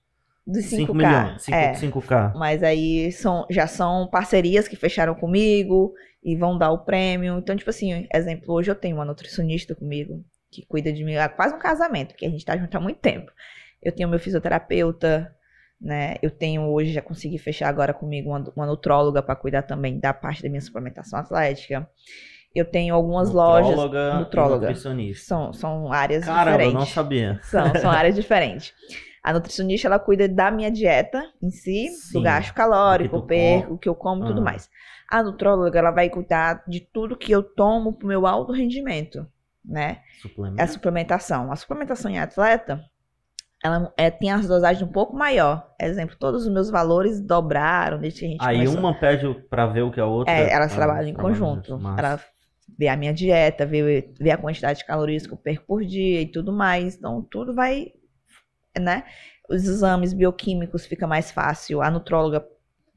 dos 0.46 0.64
5K. 0.64 0.76
5 0.76 0.94
milhões, 0.94 1.42
5, 1.42 1.56
é. 1.56 1.72
5K. 1.72 2.32
Mas 2.34 2.62
aí 2.62 3.12
são, 3.12 3.46
já 3.50 3.66
são 3.66 4.08
parcerias 4.08 4.66
que 4.66 4.76
fecharam 4.76 5.14
comigo 5.14 5.92
e 6.24 6.34
vão 6.34 6.56
dar 6.56 6.70
o 6.70 6.84
prêmio. 6.84 7.38
Então, 7.38 7.54
tipo 7.54 7.68
assim, 7.68 8.08
exemplo, 8.12 8.54
hoje 8.54 8.70
eu 8.70 8.74
tenho 8.74 8.96
uma 8.96 9.04
nutricionista 9.04 9.74
comigo 9.74 10.24
que 10.50 10.64
cuida 10.66 10.90
de 10.90 11.04
mim, 11.04 11.12
é 11.12 11.28
quase 11.28 11.54
um 11.54 11.58
casamento, 11.58 12.14
que 12.14 12.24
a 12.24 12.30
gente 12.30 12.44
tá 12.44 12.56
junto 12.56 12.74
há 12.74 12.80
muito 12.80 12.98
tempo. 12.98 13.30
Eu 13.82 13.92
tenho 13.92 14.08
meu 14.08 14.18
fisioterapeuta, 14.18 15.34
né? 15.80 16.16
Eu 16.22 16.30
tenho 16.30 16.62
hoje, 16.62 16.92
já 16.92 17.02
consegui 17.02 17.38
fechar 17.38 17.68
agora 17.68 17.94
comigo 17.94 18.30
uma, 18.30 18.52
uma 18.56 18.66
nutróloga 18.66 19.22
para 19.22 19.36
cuidar 19.36 19.62
também 19.62 19.98
da 20.00 20.12
parte 20.12 20.42
da 20.42 20.48
minha 20.48 20.60
suplementação 20.60 21.18
atlética. 21.18 21.88
Eu 22.54 22.64
tenho 22.64 22.94
algumas 22.94 23.30
lojas. 23.30 23.70
Nutróloga 23.70 24.10
e 24.14 24.18
Nutróloga. 24.18 24.66
nutricionista. 24.68 25.26
São, 25.26 25.52
são 25.52 25.92
áreas 25.92 26.24
Caramba, 26.24 26.50
eu 26.50 26.52
diferentes. 26.58 26.74
não 26.74 26.86
sabia. 26.86 27.40
São, 27.42 27.74
são 27.76 27.90
áreas 27.90 28.14
diferentes. 28.16 28.72
A 29.22 29.32
nutricionista, 29.32 29.86
ela 29.86 29.98
cuida 29.98 30.26
da 30.28 30.50
minha 30.50 30.70
dieta 30.70 31.22
em 31.42 31.50
si, 31.50 31.88
Sim, 31.88 32.12
do 32.18 32.22
gasto 32.22 32.54
calórico, 32.54 33.20
tu 33.20 33.26
perco, 33.26 33.74
o 33.74 33.78
que 33.78 33.88
eu 33.88 33.94
como 33.94 34.24
e 34.24 34.26
tudo 34.26 34.40
Ah. 34.40 34.44
mais. 34.44 34.70
A 35.10 35.22
nutróloga, 35.22 35.78
ela 35.78 35.90
vai 35.90 36.08
cuidar 36.08 36.62
de 36.66 36.80
tudo 36.80 37.16
que 37.16 37.30
eu 37.32 37.42
tomo 37.42 37.92
pro 37.92 38.08
meu 38.08 38.26
alto 38.26 38.52
rendimento, 38.52 39.26
né? 39.64 40.00
É 40.00 40.18
a 40.18 40.22
Suplemento. 40.22 40.72
suplementação. 40.72 41.52
A 41.52 41.56
suplementação 41.56 42.10
em 42.10 42.18
atleta, 42.18 42.82
ela 43.62 43.92
é, 43.96 44.10
tem 44.10 44.30
as 44.30 44.46
dosagens 44.46 44.82
um 44.88 44.92
pouco 44.92 45.16
maior. 45.16 45.74
Exemplo, 45.80 46.16
todos 46.18 46.46
os 46.46 46.52
meus 46.52 46.70
valores 46.70 47.20
dobraram 47.20 47.98
desde 47.98 48.20
que 48.20 48.26
a 48.26 48.28
gente 48.28 48.40
Aí 48.44 48.56
começou. 48.58 48.78
uma 48.78 48.94
pede 48.98 49.34
pra 49.50 49.66
ver 49.66 49.82
o 49.82 49.90
que 49.90 50.00
a 50.00 50.06
outra. 50.06 50.32
É, 50.32 50.52
elas 50.52 50.72
Ah, 50.72 50.76
trabalham 50.76 51.08
em 51.08 51.14
conjunto. 51.14 51.78
massa. 51.78 52.00
Ela 52.00 52.20
vê 52.78 52.88
a 52.88 52.96
minha 52.96 53.12
dieta, 53.12 53.66
vê, 53.66 54.12
vê 54.18 54.30
a 54.30 54.36
quantidade 54.38 54.78
de 54.80 54.84
calorias 54.86 55.26
que 55.26 55.32
eu 55.32 55.36
perco 55.38 55.66
por 55.66 55.84
dia 55.84 56.20
e 56.20 56.26
tudo 56.26 56.52
mais. 56.52 56.96
Então, 56.96 57.20
tudo 57.28 57.54
vai, 57.54 57.88
né? 58.78 59.04
Os 59.48 59.64
exames 59.64 60.12
bioquímicos 60.12 60.86
fica 60.86 61.06
mais 61.06 61.30
fácil. 61.32 61.82
A 61.82 61.90
nutróloga 61.90 62.46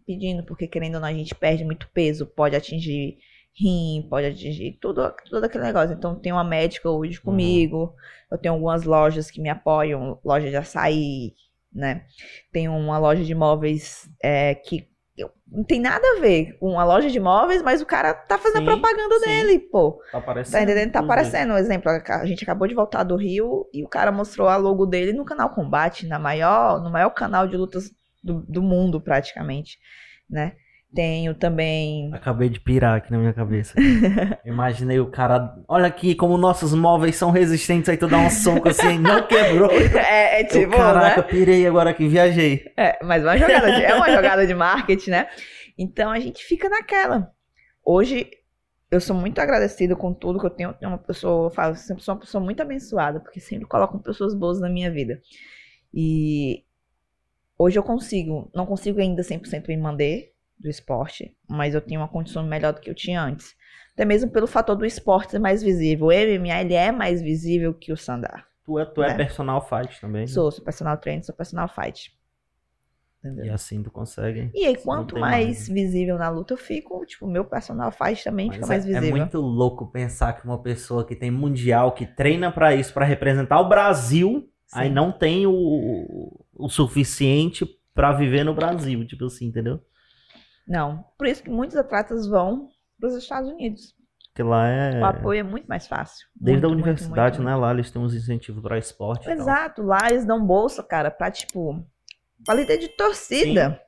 pedindo, 0.05 0.43
porque 0.43 0.67
querendo 0.67 0.95
ou 0.95 1.01
não, 1.01 1.07
a 1.07 1.13
gente 1.13 1.33
perde 1.33 1.63
muito 1.63 1.87
peso, 1.93 2.25
pode 2.25 2.55
atingir 2.55 3.17
rim, 3.53 4.07
pode 4.09 4.27
atingir 4.27 4.77
tudo, 4.81 5.13
todo 5.29 5.43
aquele 5.43 5.63
negócio. 5.63 5.93
Então, 5.95 6.15
tem 6.19 6.31
uma 6.31 6.43
médica 6.43 6.89
hoje 6.89 7.19
Uhum. 7.23 7.23
comigo. 7.25 7.93
Eu 8.31 8.37
tenho 8.37 8.53
algumas 8.53 8.83
lojas 8.83 9.29
que 9.29 9.41
me 9.41 9.49
apoiam, 9.49 10.19
loja 10.23 10.49
de 10.49 10.55
açaí, 10.55 11.33
né? 11.73 12.05
Tem 12.51 12.67
uma 12.69 12.97
loja 12.97 13.23
de 13.23 13.35
móveis 13.35 14.09
é, 14.23 14.55
que 14.55 14.89
não 15.47 15.63
tem 15.63 15.79
nada 15.79 16.03
a 16.17 16.21
ver 16.21 16.57
com 16.57 16.69
uma 16.71 16.83
loja 16.83 17.09
de 17.09 17.19
móveis, 17.19 17.61
mas 17.61 17.81
o 17.81 17.85
cara 17.85 18.13
tá 18.13 18.37
fazendo 18.37 18.59
Sim, 18.59 18.63
a 18.63 18.71
propaganda 18.71 19.19
sim. 19.19 19.25
dele, 19.25 19.59
pô. 19.59 20.01
Tá 20.11 20.17
aparecendo. 20.17 20.53
Tá 20.53 20.63
entendendo? 20.63 20.91
Tá 20.93 20.99
aparecendo 20.99 21.53
um 21.53 21.57
exemplo. 21.57 21.91
A 21.91 22.25
gente 22.25 22.43
acabou 22.43 22.67
de 22.67 22.73
voltar 22.73 23.03
do 23.03 23.15
Rio 23.15 23.67
e 23.73 23.83
o 23.83 23.87
cara 23.87 24.11
mostrou 24.11 24.47
a 24.47 24.55
logo 24.55 24.85
dele 24.85 25.13
no 25.13 25.25
canal 25.25 25.49
Combate, 25.53 26.07
na 26.07 26.17
maior, 26.17 26.81
no 26.81 26.89
maior 26.89 27.09
canal 27.11 27.47
de 27.47 27.57
lutas 27.57 27.91
do, 28.23 28.41
do 28.47 28.61
mundo, 28.61 29.01
praticamente, 29.01 29.77
né? 30.29 30.55
Tenho 30.93 31.33
também. 31.33 32.13
Acabei 32.13 32.49
de 32.49 32.59
pirar 32.59 32.97
aqui 32.97 33.11
na 33.11 33.17
minha 33.17 33.31
cabeça. 33.33 33.73
Imaginei 34.43 34.99
o 34.99 35.09
cara. 35.09 35.55
Olha 35.67 35.87
aqui 35.87 36.13
como 36.13 36.37
nossos 36.37 36.73
móveis 36.73 37.15
são 37.15 37.31
resistentes. 37.31 37.87
Aí 37.87 37.95
tu 37.95 38.07
dá 38.07 38.17
um 38.17 38.29
soco 38.29 38.67
assim, 38.67 38.99
não 38.99 39.25
quebrou. 39.25 39.69
É, 39.97 40.41
é 40.41 40.43
Eu, 40.43 40.47
tipo, 40.47 40.75
caraca, 40.75 41.21
né? 41.21 41.27
pirei 41.27 41.65
agora 41.65 41.93
que 41.93 42.07
viajei. 42.07 42.65
É, 42.75 42.99
mas 43.05 43.23
uma 43.23 43.37
jogada 43.37 43.71
de- 43.71 43.83
é 43.85 43.95
uma 43.95 44.11
jogada 44.11 44.45
de 44.45 44.53
marketing, 44.53 45.11
né? 45.11 45.27
Então 45.77 46.11
a 46.11 46.19
gente 46.19 46.43
fica 46.43 46.67
naquela. 46.67 47.31
Hoje 47.85 48.29
eu 48.91 48.99
sou 48.99 49.15
muito 49.15 49.39
agradecida 49.39 49.95
com 49.95 50.13
tudo 50.13 50.39
que 50.39 50.45
eu 50.45 50.49
tenho. 50.49 50.75
Eu 50.81 50.89
uma 50.89 50.97
pessoa, 50.97 51.47
eu 51.47 51.51
falo, 51.51 51.73
sempre 51.75 52.03
sou 52.03 52.13
uma 52.15 52.19
pessoa 52.19 52.43
muito 52.43 52.61
abençoada, 52.61 53.21
porque 53.21 53.39
sempre 53.39 53.65
colocam 53.65 53.97
pessoas 53.99 54.35
boas 54.35 54.59
na 54.59 54.67
minha 54.69 54.91
vida. 54.91 55.21
E 55.93 56.65
hoje 57.57 57.79
eu 57.79 57.83
consigo, 57.83 58.51
não 58.53 58.65
consigo 58.65 58.99
ainda 58.99 59.21
100% 59.23 59.67
me 59.69 59.77
manter 59.77 60.30
do 60.61 60.69
esporte, 60.69 61.35
mas 61.49 61.73
eu 61.75 61.81
tenho 61.81 61.99
uma 62.01 62.07
condição 62.07 62.43
melhor 62.43 62.73
do 62.73 62.79
que 62.81 62.89
eu 62.89 62.95
tinha 62.95 63.21
antes. 63.21 63.55
Até 63.93 64.05
mesmo 64.05 64.31
pelo 64.31 64.47
fator 64.47 64.75
do 64.75 64.85
esporte 64.85 65.31
ser 65.31 65.39
mais 65.39 65.61
visível. 65.61 66.07
O 66.07 66.11
MMA 66.11 66.61
ele 66.61 66.73
é 66.73 66.91
mais 66.91 67.21
visível 67.21 67.73
que 67.73 67.91
o 67.91 67.97
Sandar. 67.97 68.47
Tu 68.63 68.79
é, 68.79 68.85
tu 68.85 69.03
é 69.03 69.11
É. 69.11 69.13
personal 69.15 69.61
fight 69.67 69.99
também. 69.99 70.21
né? 70.21 70.27
Sou, 70.27 70.51
sou 70.51 70.63
personal 70.63 70.97
trainer, 70.97 71.25
sou 71.25 71.35
personal 71.35 71.67
fight. 71.67 72.13
Entendeu? 73.23 73.45
E 73.45 73.49
assim 73.49 73.83
tu 73.83 73.91
consegue. 73.91 74.49
E 74.53 74.65
aí, 74.65 74.75
quanto 74.77 75.19
mais 75.19 75.45
mais, 75.57 75.67
visível 75.69 76.17
na 76.17 76.29
luta 76.29 76.53
eu 76.53 76.57
fico, 76.57 77.05
tipo, 77.05 77.27
meu 77.27 77.45
personal 77.45 77.91
faz 77.91 78.23
também 78.23 78.47
Mas 78.47 78.55
fica 78.55 78.67
mais 78.67 78.85
é, 78.85 78.89
é 78.89 78.93
visível. 78.99 79.17
muito 79.17 79.39
louco 79.39 79.91
pensar 79.91 80.33
que 80.33 80.45
uma 80.45 80.57
pessoa 80.61 81.05
que 81.05 81.15
tem 81.15 81.29
mundial, 81.29 81.91
que 81.91 82.05
treina 82.05 82.51
pra 82.51 82.73
isso, 82.73 82.91
pra 82.93 83.05
representar 83.05 83.59
o 83.59 83.69
Brasil, 83.69 84.49
aí 84.73 84.87
Sim. 84.87 84.93
não 84.95 85.11
tem 85.11 85.45
o, 85.45 86.43
o 86.55 86.69
suficiente 86.69 87.63
pra 87.93 88.11
viver 88.11 88.43
no 88.43 88.55
Brasil, 88.55 89.05
tipo 89.05 89.25
assim, 89.25 89.45
entendeu? 89.47 89.79
Não. 90.67 91.03
Por 91.17 91.27
isso 91.27 91.43
que 91.43 91.49
muitos 91.49 91.75
atletas 91.77 92.27
vão 92.27 92.67
para 92.99 93.09
os 93.09 93.15
Estados 93.15 93.49
Unidos. 93.49 93.95
Porque 94.33 94.43
lá 94.43 94.67
é. 94.67 94.99
O 95.01 95.05
apoio 95.05 95.39
é 95.39 95.43
muito 95.43 95.67
mais 95.67 95.87
fácil. 95.87 96.25
Desde 96.35 96.61
Muito, 96.61 96.65
a 96.65 96.69
muito, 96.75 96.83
universidade, 96.85 97.37
muito, 97.39 97.49
né? 97.49 97.55
Lá 97.55 97.71
eles 97.71 97.91
têm 97.91 98.01
uns 98.01 98.13
incentivos 98.13 98.61
pra 98.63 98.77
esporte. 98.77 99.27
muito. 99.27 99.41
Exato. 99.41 99.81
Lá 99.83 100.09
eles 100.09 100.25
dão 100.25 100.45
bolsa, 100.45 100.81
cara, 100.81 101.11
pra, 101.11 101.29
tipo, 101.29 101.85
pra 102.45 102.53
líder 102.55 102.77
de 102.77 102.87
torcida. 102.89 103.81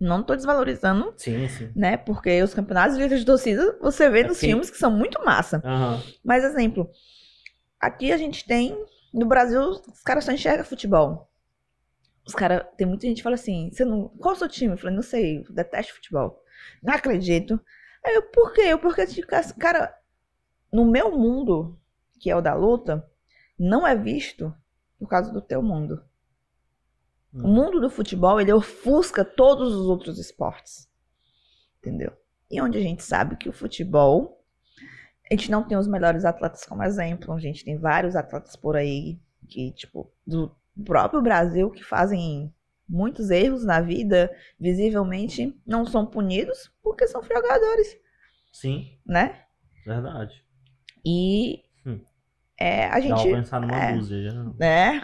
Não 0.00 0.22
tô 0.22 0.34
desvalorizando, 0.34 1.12
Sim, 1.16 1.48
sim. 1.48 1.70
né? 1.76 1.96
Porque 1.96 2.42
os 2.42 2.52
campeonatos 2.54 2.96
de 2.96 3.02
líder 3.02 3.18
de 3.18 3.24
torcida 3.24 3.76
você 3.80 4.08
vê 4.10 4.20
É 4.20 4.26
nos 4.28 4.38
quem- 4.40 4.50
filmes 4.50 4.68
que 4.70 4.76
são 4.76 4.90
muito 4.90 5.24
massa. 5.24 5.60
Aham. 5.64 6.00
Mas, 6.24 6.42
exemplo, 6.44 6.88
aqui 7.80 8.12
a 8.12 8.16
gente 8.16 8.44
tem. 8.46 8.76
No 9.14 9.26
Brasil, 9.26 9.60
os 9.62 10.02
caras 10.04 10.24
só 10.24 10.32
enxergam 10.32 10.64
futebol. 10.64 11.28
Os 12.26 12.34
caras. 12.34 12.64
Tem 12.76 12.86
muita 12.86 13.06
gente 13.06 13.18
que 13.18 13.22
fala 13.22 13.34
assim: 13.34 13.70
você 13.72 13.84
não, 13.84 14.08
qual 14.08 14.34
é 14.34 14.36
o 14.36 14.38
seu 14.38 14.48
time? 14.48 14.72
Eu 14.74 14.78
falei, 14.78 14.94
não 14.94 15.02
sei, 15.02 15.38
eu 15.38 15.52
detesto 15.52 15.94
futebol. 15.94 16.42
Não 16.82 16.94
acredito. 16.94 17.60
Aí 18.04 18.14
eu, 18.14 18.22
por 18.30 18.52
quê? 18.52 18.62
Eu, 18.62 18.78
porque, 18.78 19.06
tipo, 19.06 19.28
cara, 19.58 19.94
no 20.72 20.84
meu 20.84 21.16
mundo, 21.16 21.78
que 22.20 22.30
é 22.30 22.36
o 22.36 22.40
da 22.40 22.54
luta, 22.54 23.08
não 23.58 23.86
é 23.86 23.94
visto 23.96 24.54
por 24.98 25.08
causa 25.08 25.32
do 25.32 25.40
teu 25.40 25.62
mundo. 25.62 26.04
O 27.34 27.38
Hum. 27.38 27.54
mundo 27.54 27.80
do 27.80 27.88
futebol, 27.90 28.40
ele 28.40 28.52
ofusca 28.52 29.24
todos 29.24 29.74
os 29.74 29.86
outros 29.86 30.18
esportes. 30.18 30.88
Entendeu? 31.78 32.12
E 32.50 32.60
onde 32.60 32.78
a 32.78 32.82
gente 32.82 33.02
sabe 33.02 33.36
que 33.36 33.48
o 33.48 33.52
futebol, 33.52 34.44
a 35.30 35.34
gente 35.34 35.50
não 35.50 35.66
tem 35.66 35.76
os 35.78 35.88
melhores 35.88 36.24
atletas 36.24 36.64
como 36.64 36.82
exemplo, 36.82 37.32
a 37.32 37.40
gente 37.40 37.64
tem 37.64 37.78
vários 37.78 38.14
atletas 38.14 38.54
por 38.54 38.76
aí 38.76 39.18
que, 39.48 39.72
tipo, 39.72 40.12
do 40.26 40.54
próprio 40.84 41.20
Brasil 41.22 41.70
que 41.70 41.82
fazem 41.82 42.52
muitos 42.88 43.30
erros 43.30 43.64
na 43.64 43.80
vida, 43.80 44.30
visivelmente 44.58 45.56
não 45.66 45.86
são 45.86 46.04
punidos 46.06 46.70
porque 46.82 47.06
são 47.06 47.22
jogadores, 47.22 47.96
Sim, 48.52 48.98
né? 49.06 49.44
verdade. 49.86 50.44
E 51.04 51.62
Hum. 51.86 52.00
é, 52.58 52.86
a 52.86 52.90
Dá 52.94 53.00
gente 53.00 53.22
pra 53.22 53.36
pensar 53.38 53.60
numa 53.60 53.76
é. 53.76 53.96
dúzia 53.96 54.22
já. 54.30 54.44
né? 54.58 55.00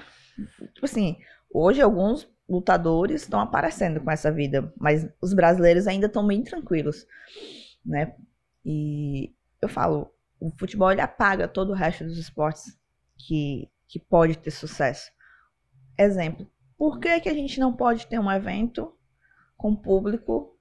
Tipo 0.74 0.85
assim, 0.85 1.16
hoje 1.52 1.81
alguns 1.81 2.28
lutadores 2.48 3.22
estão 3.22 3.40
aparecendo 3.40 4.00
com 4.00 4.11
essa 4.11 4.31
vida, 4.31 4.72
mas 4.78 5.09
os 5.20 5.35
brasileiros 5.35 5.87
ainda 5.87 6.07
estão 6.07 6.26
bem 6.26 6.42
tranquilos, 6.44 7.07
né? 7.85 8.14
E 8.64 9.35
eu 9.61 9.68
falo, 9.68 10.12
o 10.40 10.50
futebol 10.59 10.90
ele 10.92 11.00
apaga 11.00 11.48
todo 11.48 11.70
o 11.70 11.74
resto 11.74 12.04
dos 12.04 12.16
esportes 12.18 12.78
que, 13.16 13.68
que 13.88 13.98
pode 13.98 14.37
ter 14.38 14.50
sucesso. 14.50 15.11
Exemplo, 15.98 16.46
por 16.76 17.00
que, 17.00 17.20
que 17.20 17.28
a 17.28 17.34
gente 17.34 17.58
não 17.58 17.72
pode 17.72 18.06
ter 18.06 18.18
um 18.20 18.30
evento 18.30 18.94
com 19.56 19.74
público 19.74 20.56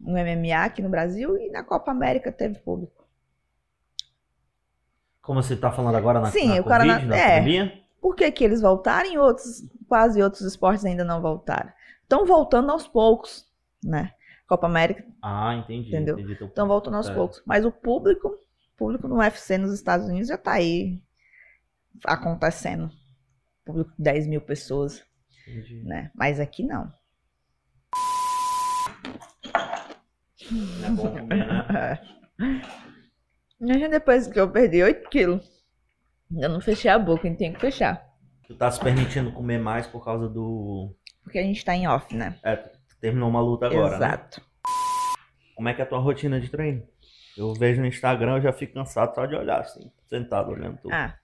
no 0.00 0.12
MMA 0.12 0.64
aqui 0.64 0.82
no 0.82 0.88
Brasil 0.88 1.36
e 1.38 1.50
na 1.50 1.62
Copa 1.62 1.92
América 1.92 2.32
teve 2.32 2.58
público? 2.58 3.06
Como 5.22 5.42
você 5.42 5.56
tá 5.56 5.70
falando 5.70 5.96
agora 5.96 6.20
na, 6.20 6.30
Sim, 6.30 6.48
na 6.48 6.60
o 6.60 6.64
cara 6.64 6.84
na- 6.84 6.94
Covid, 6.94 7.08
na 7.10 7.16
é. 7.16 7.38
pandemia? 7.38 7.82
Por 8.00 8.14
que, 8.14 8.30
que 8.30 8.44
eles 8.44 8.60
voltaram 8.60 9.10
e 9.12 9.18
outros, 9.18 9.62
quase 9.88 10.22
outros 10.22 10.42
esportes 10.42 10.84
ainda 10.84 11.04
não 11.04 11.20
voltaram? 11.20 11.70
Estão 12.02 12.24
voltando 12.24 12.70
aos 12.70 12.88
poucos, 12.88 13.46
né? 13.84 14.12
Copa 14.46 14.66
América. 14.66 15.04
Ah, 15.20 15.54
entendi. 15.56 15.88
Entendeu? 15.88 16.18
entendi 16.18 16.38
Então 16.42 16.66
voltando 16.66 16.96
aos 16.96 17.08
É. 17.08 17.14
poucos. 17.14 17.42
Mas 17.44 17.64
o 17.66 17.70
público, 17.72 18.28
o 18.28 18.76
público 18.78 19.06
no 19.06 19.16
UFC 19.18 19.58
nos 19.58 19.72
Estados 19.74 20.06
Unidos 20.08 20.28
já 20.28 20.38
tá 20.38 20.52
aí 20.52 20.98
acontecendo. 22.04 22.90
Público 23.68 23.92
de 23.98 24.02
10 24.02 24.26
mil 24.26 24.40
pessoas, 24.40 25.04
Entendi. 25.46 25.82
né? 25.84 26.10
Mas 26.14 26.40
aqui 26.40 26.64
não. 26.64 26.90
Não 30.50 30.86
é 30.86 30.90
bom 30.90 31.12
comer, 31.12 31.46
né? 33.60 33.88
Depois 33.90 34.26
que 34.26 34.40
eu 34.40 34.50
perdi 34.50 34.82
8 34.82 35.10
quilos. 35.10 35.46
Eu 36.34 36.48
não 36.48 36.62
fechei 36.62 36.90
a 36.90 36.98
boca, 36.98 37.26
a 37.26 37.30
gente 37.30 37.38
tem 37.38 37.52
que 37.52 37.60
fechar. 37.60 38.02
Tu 38.46 38.54
tá 38.54 38.70
se 38.70 38.80
permitindo 38.80 39.32
comer 39.32 39.58
mais 39.58 39.86
por 39.86 40.02
causa 40.02 40.26
do. 40.26 40.96
Porque 41.22 41.38
a 41.38 41.42
gente 41.42 41.62
tá 41.62 41.74
em 41.74 41.86
off, 41.86 42.14
né? 42.16 42.38
É, 42.42 42.56
tu 42.56 42.98
terminou 42.98 43.28
uma 43.28 43.42
luta 43.42 43.66
agora, 43.66 43.90
né? 43.90 43.96
Exato. 43.96 44.42
Como 45.54 45.68
é 45.68 45.74
que 45.74 45.82
é 45.82 45.84
a 45.84 45.88
tua 45.88 45.98
rotina 45.98 46.40
de 46.40 46.48
treino? 46.48 46.82
Eu 47.36 47.52
vejo 47.52 47.82
no 47.82 47.86
Instagram, 47.86 48.36
eu 48.36 48.42
já 48.42 48.52
fico 48.52 48.72
cansado 48.72 49.14
só 49.14 49.26
de 49.26 49.34
olhar, 49.34 49.60
assim, 49.60 49.92
sentado 50.06 50.50
olhando 50.50 50.78
tudo. 50.78 50.94
Ah. 50.94 51.18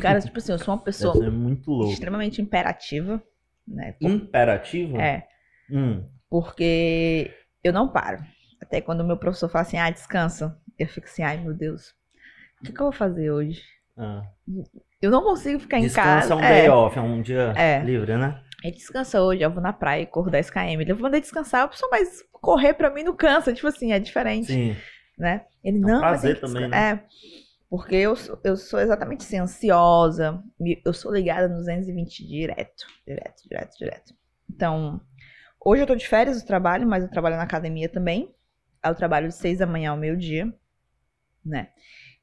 Cara, 0.00 0.20
tipo 0.20 0.38
assim, 0.38 0.52
eu 0.52 0.58
sou 0.58 0.74
uma 0.74 0.82
pessoa 0.82 1.14
extremamente 1.90 2.40
imperativa, 2.42 3.22
né? 3.66 3.92
Por- 4.00 4.10
Imperativo? 4.10 5.00
É, 5.00 5.26
Hum. 5.70 6.04
porque 6.28 7.32
eu 7.62 7.72
não 7.72 7.88
paro. 7.88 8.22
Até 8.60 8.80
quando 8.80 9.00
o 9.00 9.06
meu 9.06 9.16
professor 9.16 9.48
fala 9.48 9.62
assim, 9.62 9.76
ah, 9.78 9.90
descansa. 9.90 10.58
Eu 10.78 10.86
fico 10.88 11.06
assim, 11.06 11.22
ai 11.22 11.38
meu 11.38 11.54
Deus, 11.54 11.90
o 12.60 12.64
que, 12.64 12.72
que 12.72 12.80
eu 12.80 12.86
vou 12.86 12.92
fazer 12.92 13.30
hoje? 13.30 13.62
Ah. 13.96 14.22
Eu 15.00 15.10
não 15.10 15.22
consigo 15.22 15.58
ficar 15.60 15.78
em 15.78 15.82
Descansa 15.82 16.28
casa. 16.28 16.32
é 16.34 16.36
um 16.36 16.40
é, 16.40 16.60
day 16.60 16.68
off, 16.68 16.98
é 16.98 17.02
um 17.02 17.22
dia 17.22 17.52
É. 17.56 17.82
livre, 17.82 18.16
né? 18.16 18.42
Aí 18.64 18.72
descansa 18.72 19.22
hoje, 19.22 19.42
eu 19.42 19.50
vou 19.50 19.62
na 19.62 19.72
praia 19.72 20.02
e 20.02 20.06
corro 20.06 20.30
10 20.30 20.50
km. 20.50 20.80
Ele 20.80 20.94
mandei 20.94 21.20
descansar, 21.20 21.62
eu 21.62 21.68
pessoa, 21.68 21.90
mas 21.90 22.22
correr 22.32 22.74
pra 22.74 22.90
mim 22.90 23.02
não 23.04 23.14
cansa. 23.14 23.52
Tipo 23.54 23.68
assim, 23.68 23.92
é 23.92 23.98
diferente, 23.98 24.46
Sim. 24.46 24.76
né? 25.16 25.44
Ele 25.62 25.78
um 25.78 25.82
não, 25.82 26.00
prazer 26.00 26.40
também, 26.40 26.62
desca- 26.68 26.76
É, 26.76 27.04
porque 27.68 27.96
eu 27.96 28.14
sou, 28.16 28.38
eu 28.44 28.56
sou 28.56 28.80
exatamente 28.80 29.24
assim, 29.24 29.38
ansiosa. 29.38 30.42
Eu 30.84 30.92
sou 30.92 31.12
ligada 31.12 31.48
no 31.48 31.56
220 31.56 32.26
direto, 32.26 32.86
direto, 33.06 33.42
direto, 33.48 33.78
direto. 33.78 34.14
Então, 34.48 35.00
hoje 35.64 35.82
eu 35.82 35.86
tô 35.86 35.96
de 35.96 36.08
férias 36.08 36.40
do 36.40 36.46
trabalho, 36.46 36.86
mas 36.86 37.02
eu 37.02 37.10
trabalho 37.10 37.36
na 37.36 37.42
academia 37.42 37.88
também. 37.88 38.34
Aí 38.82 38.90
eu 38.90 38.94
trabalho 38.94 39.28
de 39.28 39.34
6 39.34 39.58
da 39.58 39.66
manhã 39.66 39.90
ao 39.90 39.96
meio-dia, 39.96 40.52
né? 41.44 41.70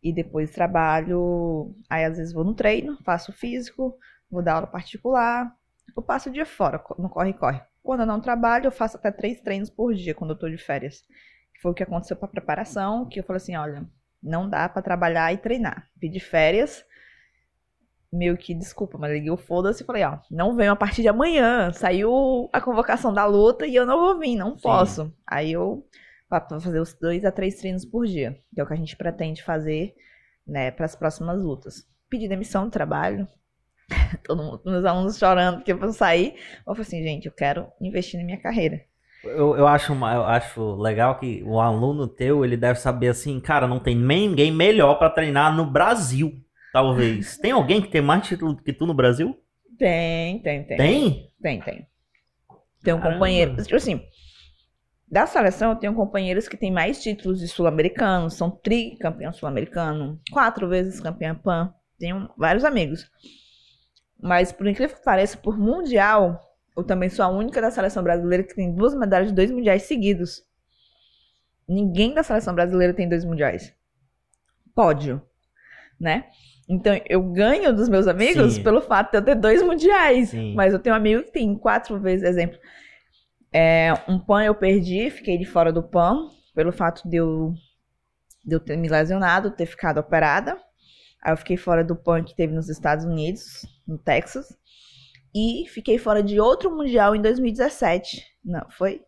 E 0.02 0.14
depois 0.14 0.52
trabalho. 0.52 1.76
Aí 1.90 2.06
às 2.06 2.18
vezes 2.18 2.34
vou 2.34 2.44
no 2.44 2.56
treino, 2.56 2.98
faço 3.04 3.34
físico, 3.34 3.98
vou 4.30 4.42
dar 4.42 4.56
aula 4.56 4.68
particular. 4.68 5.54
Eu 5.96 6.02
passo 6.02 6.30
o 6.30 6.32
dia 6.34 6.46
fora, 6.46 6.82
no 6.98 7.10
corre-corre. 7.10 7.62
Quando 7.82 8.02
eu 8.02 8.06
não 8.06 8.22
trabalho, 8.22 8.68
eu 8.68 8.72
faço 8.72 8.96
até 8.96 9.12
três 9.12 9.42
treinos 9.42 9.70
por 9.70 9.94
dia 9.94 10.16
quando 10.16 10.32
eu 10.32 10.40
tô 10.40 10.50
de 10.50 10.58
férias. 10.58 11.04
Foi 11.62 11.72
o 11.72 11.74
que 11.74 11.84
aconteceu 11.84 12.16
pra 12.16 12.28
preparação, 12.28 13.06
que 13.08 13.20
eu 13.20 13.24
falei 13.24 13.38
assim, 13.38 13.56
olha, 13.56 13.86
não 14.24 14.50
dá 14.50 14.70
pra 14.70 14.82
trabalhar 14.82 15.34
e 15.34 15.38
treinar. 15.38 15.90
Pedi 16.00 16.20
férias, 16.20 16.86
meio 18.12 18.38
que 18.38 18.54
desculpa, 18.54 18.98
mas 18.98 19.12
liguei 19.12 19.32
o 19.32 19.38
foda-se 19.38 19.84
e 19.84 19.86
falei, 19.86 20.04
ó, 20.04 20.20
não 20.30 20.56
venho 20.56 20.72
a 20.72 20.76
partir 20.76 21.02
de 21.02 21.08
amanhã. 21.08 21.72
Saiu 21.74 22.50
a 22.54 22.62
convocação 22.62 23.14
da 23.14 23.26
luta 23.26 23.66
e 23.66 23.76
eu 23.76 23.86
não 23.86 24.00
vou 24.00 24.20
vir, 24.20 24.36
não 24.36 24.56
Sim. 24.56 24.62
posso. 24.62 25.14
Aí 25.28 25.52
eu 25.52 25.86
vou 26.30 26.62
fazer 26.62 26.80
os 26.80 26.94
dois 26.94 27.26
a 27.26 27.32
três 27.32 27.56
treinos 27.56 27.84
por 27.84 28.06
dia, 28.06 28.40
que 28.54 28.62
é 28.62 28.64
o 28.64 28.68
que 28.68 28.74
a 28.74 28.78
gente 28.78 28.96
pretende 28.96 29.44
fazer, 29.44 29.94
né, 30.48 30.72
para 30.72 30.86
as 30.86 30.96
próximas 30.96 31.42
lutas. 31.42 31.88
Pedi 32.10 32.28
demissão 32.28 32.66
do 32.66 32.72
trabalho. 32.72 33.28
Todo 34.24 34.42
mundo, 34.42 34.62
meus 34.66 34.86
alunos 34.86 35.18
chorando 35.18 35.58
porque 35.58 35.74
eu 35.74 35.78
vou 35.78 35.92
sair. 35.92 36.36
Eu 36.60 36.76
falei 36.76 36.82
assim, 36.82 37.04
gente, 37.04 37.26
eu 37.26 37.32
quero 37.32 37.68
investir 37.82 38.20
na 38.20 38.26
minha 38.26 38.42
carreira. 38.42 38.86
Eu, 39.24 39.56
eu, 39.56 39.68
acho, 39.68 39.94
eu 39.94 40.26
acho 40.26 40.76
legal 40.76 41.18
que 41.18 41.42
o 41.46 41.60
aluno 41.60 42.08
teu, 42.08 42.44
ele 42.44 42.58
deve 42.58 42.80
saber 42.80 43.08
assim, 43.08 43.40
cara, 43.40 43.68
não 43.68 43.80
tem 43.80 43.96
ninguém 43.96 44.52
melhor 44.52 44.96
pra 44.96 45.10
treinar 45.10 45.56
no 45.56 45.66
Brasil, 45.66 46.34
talvez. 46.74 47.38
Tem 47.40 47.52
alguém 47.52 47.82
que 47.82 47.88
tem 47.88 48.02
mais 48.02 48.28
título 48.28 48.58
que 48.58 48.74
tu 48.74 48.86
no 48.86 48.94
Brasil? 48.94 49.38
Tem, 49.78 50.40
tem, 50.40 50.64
tem. 50.66 50.78
Tem? 50.78 51.30
Tem, 51.42 51.62
tem. 51.62 51.88
Tem 52.84 52.94
um 52.94 52.98
Caramba. 52.98 53.14
companheiro. 53.14 53.56
Tipo 53.64 53.76
assim, 53.76 54.02
da 55.10 55.26
seleção 55.26 55.72
eu 55.72 55.78
tenho 55.78 55.94
companheiros 55.94 56.48
que 56.48 56.58
têm 56.58 56.72
mais 56.72 57.02
títulos 57.02 57.40
de 57.40 57.48
sul-americano, 57.48 58.30
são 58.30 58.52
tricampeão 58.52 59.32
sul-americano, 59.32 60.20
quatro 60.32 60.68
vezes 60.68 61.00
campeão 61.00 61.36
PAN. 61.36 61.74
Tenho 61.98 62.30
vários 62.38 62.66
amigos. 62.66 63.10
Mas, 64.20 64.52
por 64.52 64.68
incrível 64.68 64.96
que 64.96 65.04
pareça, 65.04 65.38
por 65.38 65.58
mundial, 65.58 66.40
eu 66.76 66.84
também 66.84 67.10
sou 67.10 67.24
a 67.24 67.30
única 67.30 67.62
da 67.62 67.72
seleção 67.72 68.04
brasileira 68.04 68.44
que 68.44 68.56
tem 68.56 68.74
duas 68.74 68.96
medalhas 68.96 69.30
de 69.30 69.36
dois 69.36 69.52
mundiais 69.52 69.84
seguidos. 69.84 70.44
Ninguém 71.68 72.14
da 72.14 72.24
seleção 72.24 72.54
brasileira 72.54 72.94
tem 72.94 73.08
dois 73.08 73.24
mundiais. 73.24 73.74
Pódio, 74.74 75.22
né? 76.00 76.26
Então, 76.68 77.00
eu 77.08 77.22
ganho 77.22 77.76
dos 77.76 77.90
meus 77.90 78.08
amigos 78.08 78.54
Sim. 78.54 78.64
pelo 78.64 78.82
fato 78.82 79.12
de 79.12 79.18
eu 79.18 79.22
ter 79.24 79.36
dois 79.36 79.62
mundiais. 79.62 80.30
Sim. 80.30 80.54
Mas 80.56 80.74
eu 80.74 80.80
tenho 80.80 80.96
um 80.96 80.98
amigo 80.98 81.24
que 81.24 81.32
tem 81.32 81.56
quatro 81.56 82.00
vezes, 82.00 82.28
exemplo. 82.28 82.58
É, 83.52 83.94
um 84.08 84.18
PAN 84.18 84.44
eu 84.44 84.56
perdi, 84.56 85.10
fiquei 85.12 85.38
de 85.38 85.46
fora 85.46 85.72
do 85.72 85.84
PAN, 85.84 86.30
pelo 86.56 86.72
fato 86.72 87.08
de 87.08 87.18
eu, 87.18 87.54
de 88.44 88.56
eu 88.56 88.60
ter 88.60 88.76
me 88.76 88.90
lesionado, 88.90 89.52
ter 89.52 89.66
ficado 89.66 90.00
operada. 90.00 90.58
Aí 91.22 91.32
eu 91.32 91.38
fiquei 91.38 91.56
fora 91.56 91.84
do 91.84 91.96
PAN 91.96 92.24
que 92.24 92.36
teve 92.36 92.54
nos 92.54 92.68
Estados 92.68 93.06
Unidos, 93.06 93.66
no 93.88 93.98
Texas. 93.98 94.58
E 95.34 95.68
fiquei 95.70 95.98
fora 95.98 96.22
de 96.22 96.40
outro 96.40 96.70
Mundial 96.70 97.16
em 97.16 97.22
2017. 97.22 98.24
Não, 98.44 98.66
foi? 98.72 99.02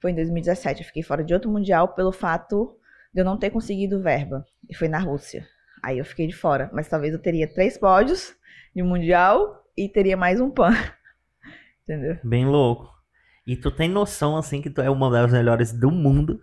Foi 0.00 0.10
em 0.10 0.14
2017. 0.14 0.80
Eu 0.80 0.86
fiquei 0.86 1.02
fora 1.02 1.22
de 1.22 1.32
outro 1.32 1.50
Mundial 1.50 1.88
pelo 1.88 2.12
fato 2.12 2.76
de 3.12 3.20
eu 3.20 3.24
não 3.24 3.38
ter 3.38 3.50
conseguido 3.50 4.02
verba. 4.02 4.44
E 4.68 4.74
foi 4.74 4.88
na 4.88 4.98
Rússia. 4.98 5.46
Aí 5.82 5.98
eu 5.98 6.04
fiquei 6.04 6.26
de 6.26 6.34
fora. 6.34 6.70
Mas 6.72 6.88
talvez 6.88 7.12
eu 7.12 7.20
teria 7.20 7.52
três 7.52 7.78
pódios 7.78 8.34
de 8.74 8.82
Mundial 8.82 9.64
e 9.76 9.88
teria 9.88 10.16
mais 10.16 10.40
um 10.40 10.50
PAN. 10.50 10.74
Entendeu? 11.84 12.18
Bem 12.24 12.46
louco. 12.46 12.90
E 13.46 13.56
tu 13.56 13.70
tem 13.70 13.88
noção, 13.88 14.36
assim, 14.36 14.60
que 14.60 14.70
tu 14.70 14.80
é 14.80 14.90
uma 14.90 15.10
das 15.10 15.32
melhores 15.32 15.72
do 15.72 15.90
mundo? 15.90 16.40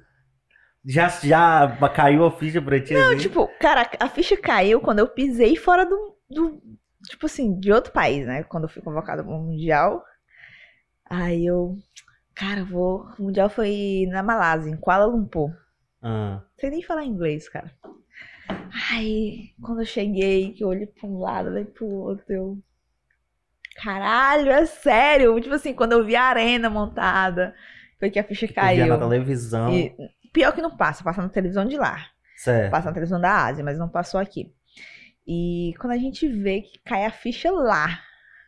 Já, 0.85 1.09
já 1.09 1.77
caiu 1.93 2.25
a 2.25 2.31
ficha 2.31 2.61
pra 2.61 2.79
ti? 2.79 2.93
Não, 2.93 3.09
assim? 3.09 3.17
tipo, 3.17 3.47
cara, 3.59 3.89
a 3.99 4.09
ficha 4.09 4.37
caiu 4.37 4.79
quando 4.79 4.99
eu 4.99 5.07
pisei 5.07 5.55
fora 5.55 5.85
do, 5.85 6.15
do. 6.29 6.61
Tipo 7.09 7.25
assim, 7.25 7.59
de 7.59 7.71
outro 7.71 7.91
país, 7.91 8.25
né? 8.25 8.43
Quando 8.43 8.63
eu 8.63 8.69
fui 8.69 8.81
convocada 8.81 9.23
pro 9.23 9.31
Mundial. 9.33 10.03
Aí 11.09 11.45
eu. 11.45 11.77
Cara, 12.35 12.59
eu 12.61 12.65
vou. 12.65 13.07
O 13.17 13.23
Mundial 13.23 13.49
foi 13.49 14.05
na 14.09 14.21
Malásia, 14.21 14.69
em 14.69 14.77
Kuala 14.77 15.05
Lumpur. 15.05 15.51
Ah, 16.01 16.41
Não 16.41 16.59
sei 16.59 16.69
nem 16.69 16.83
falar 16.83 17.05
inglês, 17.05 17.49
cara. 17.49 17.71
Aí, 18.91 19.53
quando 19.61 19.81
eu 19.81 19.85
cheguei, 19.85 20.53
que 20.53 20.63
eu 20.63 20.67
olhei 20.69 20.85
pra 20.87 21.07
um 21.07 21.19
lado, 21.19 21.49
olhei 21.49 21.65
pro 21.65 21.85
outro, 21.85 22.25
eu. 22.29 22.57
Caralho, 23.81 24.49
é 24.51 24.65
sério? 24.65 25.39
Tipo 25.39 25.55
assim, 25.55 25.73
quando 25.73 25.91
eu 25.93 26.05
vi 26.05 26.15
a 26.15 26.23
arena 26.23 26.69
montada, 26.69 27.53
foi 27.99 28.09
que 28.09 28.19
a 28.19 28.23
ficha 28.23 28.47
tu 28.47 28.53
via 28.53 28.85
na 28.87 28.97
caiu. 28.97 28.99
televisão. 28.99 29.71
E, 29.73 29.95
pior 30.33 30.51
que 30.53 30.61
não 30.61 30.75
passa, 30.75 31.03
passa 31.03 31.21
na 31.21 31.29
televisão 31.29 31.65
de 31.65 31.77
lá. 31.77 32.05
Certo. 32.35 32.71
Passa 32.71 32.87
na 32.87 32.93
televisão 32.93 33.19
da 33.19 33.45
Ásia, 33.45 33.63
mas 33.63 33.77
não 33.77 33.89
passou 33.89 34.19
aqui. 34.19 34.53
E 35.27 35.73
quando 35.79 35.91
a 35.91 35.97
gente 35.97 36.25
vê 36.27 36.61
que 36.61 36.79
cai 36.85 37.05
a 37.05 37.11
ficha 37.11 37.51
lá, 37.51 37.99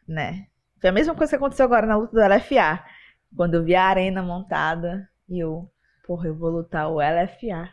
né? 0.08 0.48
Foi 0.80 0.90
a 0.90 0.94
mesma 0.94 1.14
coisa 1.14 1.32
que 1.32 1.36
aconteceu 1.36 1.66
agora 1.66 1.86
na 1.86 1.98
luta 1.98 2.14
do 2.14 2.34
LFA. 2.34 2.82
Quando 3.36 3.56
eu 3.56 3.64
vi 3.64 3.76
a 3.76 3.84
arena 3.84 4.24
montada 4.24 5.10
e 5.28 5.40
eu, 5.40 5.70
porra, 6.08 6.28
eu 6.28 6.36
vou 6.38 6.50
lutar 6.50 6.90
o 6.90 7.00
LFA. 7.00 7.70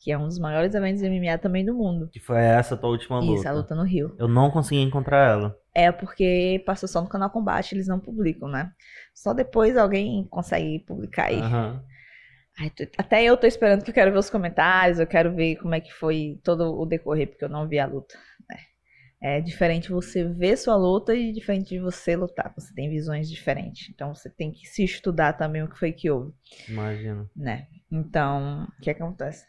Que 0.00 0.12
é 0.12 0.16
um 0.16 0.26
dos 0.26 0.38
maiores 0.38 0.74
eventos 0.74 1.02
de 1.02 1.08
MMA 1.10 1.36
também 1.38 1.64
do 1.64 1.74
mundo. 1.74 2.08
Que 2.08 2.20
foi 2.20 2.40
essa 2.40 2.76
tua 2.76 2.88
última 2.88 3.18
luta. 3.18 3.40
Isso, 3.40 3.48
a 3.48 3.52
luta 3.52 3.74
no 3.74 3.82
Rio. 3.82 4.14
Eu 4.18 4.28
não 4.28 4.50
consegui 4.50 4.80
encontrar 4.80 5.28
ela. 5.32 5.58
É 5.74 5.92
porque 5.92 6.62
passou 6.64 6.88
só 6.88 7.02
no 7.02 7.08
canal 7.08 7.30
Combate, 7.30 7.74
eles 7.74 7.88
não 7.88 8.00
publicam, 8.00 8.48
né? 8.48 8.72
Só 9.12 9.34
depois 9.34 9.76
alguém 9.76 10.26
consegue 10.30 10.78
publicar 10.80 11.26
aí. 11.26 11.40
Aham. 11.40 11.84
Ai, 12.60 12.72
Até 12.96 13.22
eu 13.24 13.36
tô 13.36 13.46
esperando 13.46 13.84
que 13.84 13.90
eu 13.90 13.94
quero 13.94 14.12
ver 14.12 14.18
os 14.18 14.30
comentários, 14.30 14.98
eu 14.98 15.06
quero 15.06 15.34
ver 15.34 15.56
como 15.56 15.74
é 15.74 15.80
que 15.80 15.92
foi 15.92 16.40
todo 16.42 16.78
o 16.78 16.84
decorrer, 16.84 17.28
porque 17.28 17.44
eu 17.44 17.48
não 17.48 17.68
vi 17.68 17.78
a 17.78 17.86
luta. 17.86 18.16
né? 18.48 18.56
É 19.20 19.40
diferente 19.40 19.90
você 19.90 20.24
ver 20.24 20.56
sua 20.56 20.76
luta 20.76 21.14
e 21.14 21.32
diferente 21.32 21.70
de 21.70 21.78
você 21.80 22.16
lutar. 22.16 22.52
Você 22.56 22.74
tem 22.74 22.90
visões 22.90 23.28
diferentes. 23.30 23.88
Então 23.90 24.14
você 24.14 24.30
tem 24.30 24.52
que 24.52 24.66
se 24.66 24.84
estudar 24.84 25.34
também 25.34 25.62
o 25.62 25.68
que 25.68 25.78
foi 25.78 25.92
que 25.92 26.10
houve, 26.10 26.32
Imagino. 26.68 27.28
né? 27.36 27.66
Então, 27.90 28.64
o 28.78 28.82
que 28.82 28.90
acontece? 28.90 29.46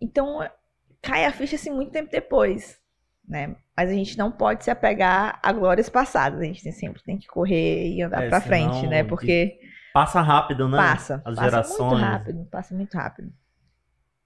Então, 0.00 0.40
cai 1.00 1.24
a 1.24 1.32
ficha 1.32 1.56
assim 1.56 1.70
muito 1.70 1.92
tempo 1.92 2.10
depois, 2.10 2.78
né? 3.26 3.56
Mas 3.76 3.90
a 3.90 3.94
gente 3.94 4.18
não 4.18 4.30
pode 4.30 4.64
se 4.64 4.70
apegar 4.70 5.38
a 5.42 5.52
glórias 5.52 5.88
passadas. 5.88 6.40
A 6.40 6.44
gente 6.44 6.70
sempre 6.72 7.02
tem 7.02 7.18
que 7.18 7.26
correr 7.28 7.88
e 7.94 8.02
andar 8.02 8.22
É, 8.22 8.28
pra 8.28 8.40
senão 8.40 8.48
frente, 8.48 8.86
né? 8.88 9.02
Porque 9.04 9.58
Passa 9.92 10.20
rápido, 10.20 10.68
né? 10.68 10.76
passa, 10.78 11.16
As 11.16 11.34
passa 11.36 11.42
gerações. 11.42 11.92
muito 11.92 12.04
rápido, 12.04 12.44
passa 12.46 12.74
muito 12.74 12.94
rápido. 12.96 13.32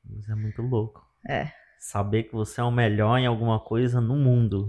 Mas 0.04 0.28
é 0.28 0.34
muito 0.34 0.62
louco. 0.62 1.04
É. 1.28 1.50
Saber 1.78 2.24
que 2.24 2.32
você 2.32 2.60
é 2.60 2.64
o 2.64 2.70
melhor 2.70 3.18
em 3.18 3.26
alguma 3.26 3.58
coisa 3.60 4.00
no 4.00 4.16
mundo. 4.16 4.66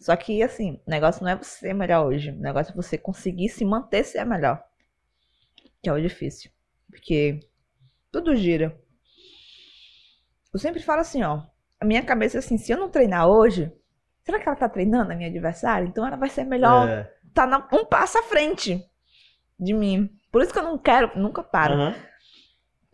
Só 0.00 0.16
que, 0.16 0.42
assim, 0.42 0.80
o 0.86 0.90
negócio 0.90 1.22
não 1.22 1.30
é 1.30 1.36
você 1.36 1.58
ser 1.66 1.74
melhor 1.74 2.06
hoje. 2.06 2.30
O 2.30 2.40
negócio 2.40 2.72
é 2.72 2.74
você 2.76 2.98
conseguir 2.98 3.48
se 3.48 3.64
manter 3.64 4.02
ser 4.04 4.24
melhor. 4.24 4.62
Que 5.80 5.88
é 5.88 5.92
o 5.92 6.00
difícil. 6.00 6.50
Porque 6.90 7.38
tudo 8.10 8.34
gira. 8.34 8.76
Eu 10.52 10.58
sempre 10.58 10.82
falo 10.82 11.00
assim, 11.00 11.22
ó. 11.22 11.42
A 11.80 11.84
minha 11.84 12.04
cabeça 12.04 12.38
é 12.38 12.40
assim, 12.40 12.58
se 12.58 12.70
eu 12.72 12.78
não 12.78 12.90
treinar 12.90 13.26
hoje, 13.28 13.72
será 14.24 14.38
que 14.40 14.48
ela 14.48 14.56
tá 14.56 14.68
treinando 14.68 15.12
a 15.12 15.14
minha 15.16 15.28
adversária? 15.30 15.86
Então 15.86 16.06
ela 16.06 16.16
vai 16.16 16.28
ser 16.28 16.44
melhor, 16.44 16.88
É. 16.88 17.12
tá 17.32 17.46
na- 17.46 17.68
um 17.72 17.84
passo 17.84 18.18
à 18.18 18.22
frente 18.24 18.84
de 19.58 19.72
mim. 19.74 20.10
Por 20.30 20.42
isso 20.42 20.52
que 20.52 20.58
eu 20.58 20.62
não 20.62 20.78
quero, 20.78 21.10
nunca 21.18 21.42
paro. 21.42 21.74
Aham. 21.74 21.94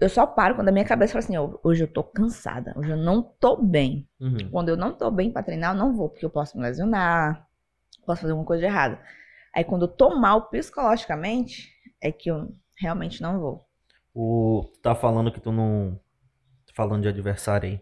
Eu 0.01 0.09
só 0.09 0.25
paro 0.27 0.55
quando 0.55 0.69
a 0.69 0.73
minha 0.73 0.85
cabeça 0.85 1.13
fala 1.15 1.25
assim, 1.25 1.37
ó, 1.37 1.59
hoje 1.65 1.83
eu 1.83 1.93
tô 1.93 2.05
cansada, 2.05 2.73
hoje 2.77 2.91
eu 2.91 2.97
não 2.97 3.21
tô 3.21 3.57
bem. 3.57 4.09
Uhum. 4.21 4.49
Quando 4.53 4.69
eu 4.69 4.77
não 4.77 4.93
tô 4.93 5.11
bem 5.11 5.33
pra 5.33 5.43
treinar, 5.43 5.75
eu 5.75 5.79
não 5.79 5.93
vou, 5.97 6.09
porque 6.09 6.25
eu 6.25 6.31
posso 6.31 6.57
me 6.57 6.63
lesionar, 6.63 7.45
posso 8.07 8.21
fazer 8.21 8.33
alguma 8.33 8.47
coisa 8.47 8.61
de 8.61 8.67
errada. 8.67 9.01
Aí 9.55 9.65
quando 9.65 9.83
eu 9.83 9.89
tô 9.89 10.15
mal 10.17 10.49
psicologicamente, 10.51 11.69
é 12.01 12.13
que 12.13 12.31
eu 12.31 12.55
realmente 12.77 13.21
não 13.21 13.41
vou. 13.41 13.67
O, 14.15 14.71
tu 14.73 14.81
tá 14.81 14.95
falando 14.95 15.33
que 15.33 15.41
tu 15.41 15.51
não. 15.53 15.99
Falando 16.75 17.03
de 17.03 17.09
adversário 17.09 17.69
aí. 17.69 17.81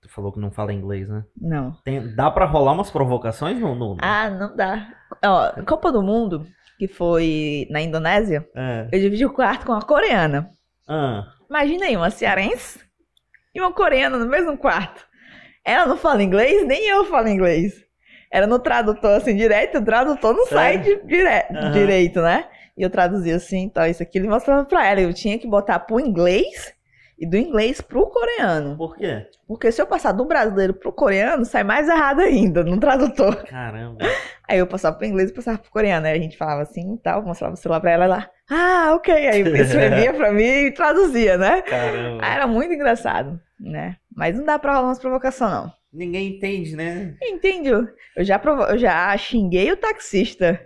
Tu 0.00 0.08
falou 0.08 0.32
que 0.32 0.38
não 0.40 0.50
fala 0.50 0.72
inglês, 0.72 1.06
né? 1.06 1.22
Não. 1.36 1.72
Tem- 1.84 2.14
dá 2.14 2.30
pra 2.30 2.46
rolar 2.46 2.72
umas 2.72 2.90
provocações 2.90 3.60
no. 3.60 3.74
no- 3.74 3.96
Ah, 4.00 4.30
não 4.30 4.56
dá. 4.56 4.88
Ó, 5.22 5.62
Copa 5.66 5.92
do 5.92 6.02
Mundo, 6.02 6.46
que 6.78 6.86
foi 6.88 7.66
na 7.70 7.80
Indonésia, 7.80 8.46
É. 8.54 8.88
eu 8.92 9.00
dividi 9.00 9.26
o 9.26 9.32
quarto 9.32 9.66
com 9.66 9.72
uma 9.72 9.82
coreana. 9.82 10.50
Ah, 10.88 11.24
Imagina 11.50 11.86
aí, 11.86 11.96
uma 11.96 12.10
cearense 12.10 12.78
e 13.54 13.60
uma 13.60 13.72
coreana 13.72 14.18
no 14.18 14.26
mesmo 14.26 14.56
quarto. 14.56 15.06
Ela 15.64 15.86
não 15.86 15.96
fala 15.96 16.22
inglês, 16.22 16.66
nem 16.66 16.86
eu 16.88 17.04
falo 17.06 17.28
inglês. 17.28 17.72
Era 18.30 18.46
no 18.46 18.58
tradutor, 18.58 19.16
assim, 19.16 19.34
direto, 19.34 19.78
o 19.78 19.84
tradutor 19.84 20.34
não 20.34 20.46
sai 20.46 20.78
de, 20.78 20.96
dire- 21.06 21.46
Aham. 21.50 21.72
direito, 21.72 22.20
né? 22.20 22.46
E 22.76 22.82
eu 22.82 22.90
traduzia 22.90 23.36
assim, 23.36 23.60
então, 23.62 23.84
isso 23.86 24.02
aqui 24.02 24.18
ele 24.18 24.28
mostrava 24.28 24.64
pra 24.64 24.86
ela. 24.86 25.00
Eu 25.00 25.12
tinha 25.12 25.38
que 25.38 25.48
botar 25.48 25.78
pro 25.80 25.98
inglês 25.98 26.72
e 27.18 27.26
do 27.26 27.36
inglês 27.36 27.80
pro 27.80 28.06
coreano. 28.06 28.76
por 28.76 28.96
quê? 28.96 29.26
Porque 29.46 29.72
se 29.72 29.82
eu 29.82 29.86
passar 29.86 30.12
do 30.12 30.24
brasileiro 30.24 30.74
pro 30.74 30.92
coreano, 30.92 31.44
sai 31.44 31.64
mais 31.64 31.88
errado 31.88 32.20
ainda 32.20 32.62
no 32.62 32.78
tradutor. 32.78 33.44
Caramba. 33.44 33.98
Aí 34.46 34.58
eu 34.58 34.66
passava 34.66 34.96
pro 34.96 35.06
inglês 35.06 35.30
e 35.30 35.34
passava 35.34 35.58
pro 35.58 35.70
coreano. 35.70 36.06
Aí 36.06 36.12
a 36.12 36.20
gente 36.20 36.36
falava 36.36 36.62
assim 36.62 36.94
e 36.94 36.98
tal, 36.98 37.22
mostrava 37.22 37.54
o 37.54 37.56
celular 37.56 37.80
pra 37.80 37.90
ela 37.90 38.04
e 38.04 38.06
ela, 38.06 38.30
ah, 38.50 38.94
ok. 38.94 39.14
Aí 39.14 39.40
escrevia 39.40 40.12
pra 40.14 40.32
mim 40.32 40.42
e 40.42 40.70
traduzia, 40.72 41.36
né? 41.36 41.62
Caramba. 41.62 42.22
Ah, 42.22 42.34
era 42.34 42.46
muito 42.46 42.72
engraçado, 42.72 43.40
né? 43.58 43.96
Mas 44.14 44.36
não 44.36 44.44
dá 44.44 44.58
pra 44.58 44.74
rolar 44.74 44.88
umas 44.88 44.98
provocações, 44.98 45.50
não. 45.50 45.72
Ninguém 45.92 46.36
entende, 46.36 46.76
né? 46.76 47.14
Entende? 47.22 47.70
Eu 47.70 48.24
já, 48.24 48.38
provo... 48.38 48.62
eu 48.64 48.78
já 48.78 49.16
xinguei 49.16 49.72
o 49.72 49.76
taxista. 49.76 50.60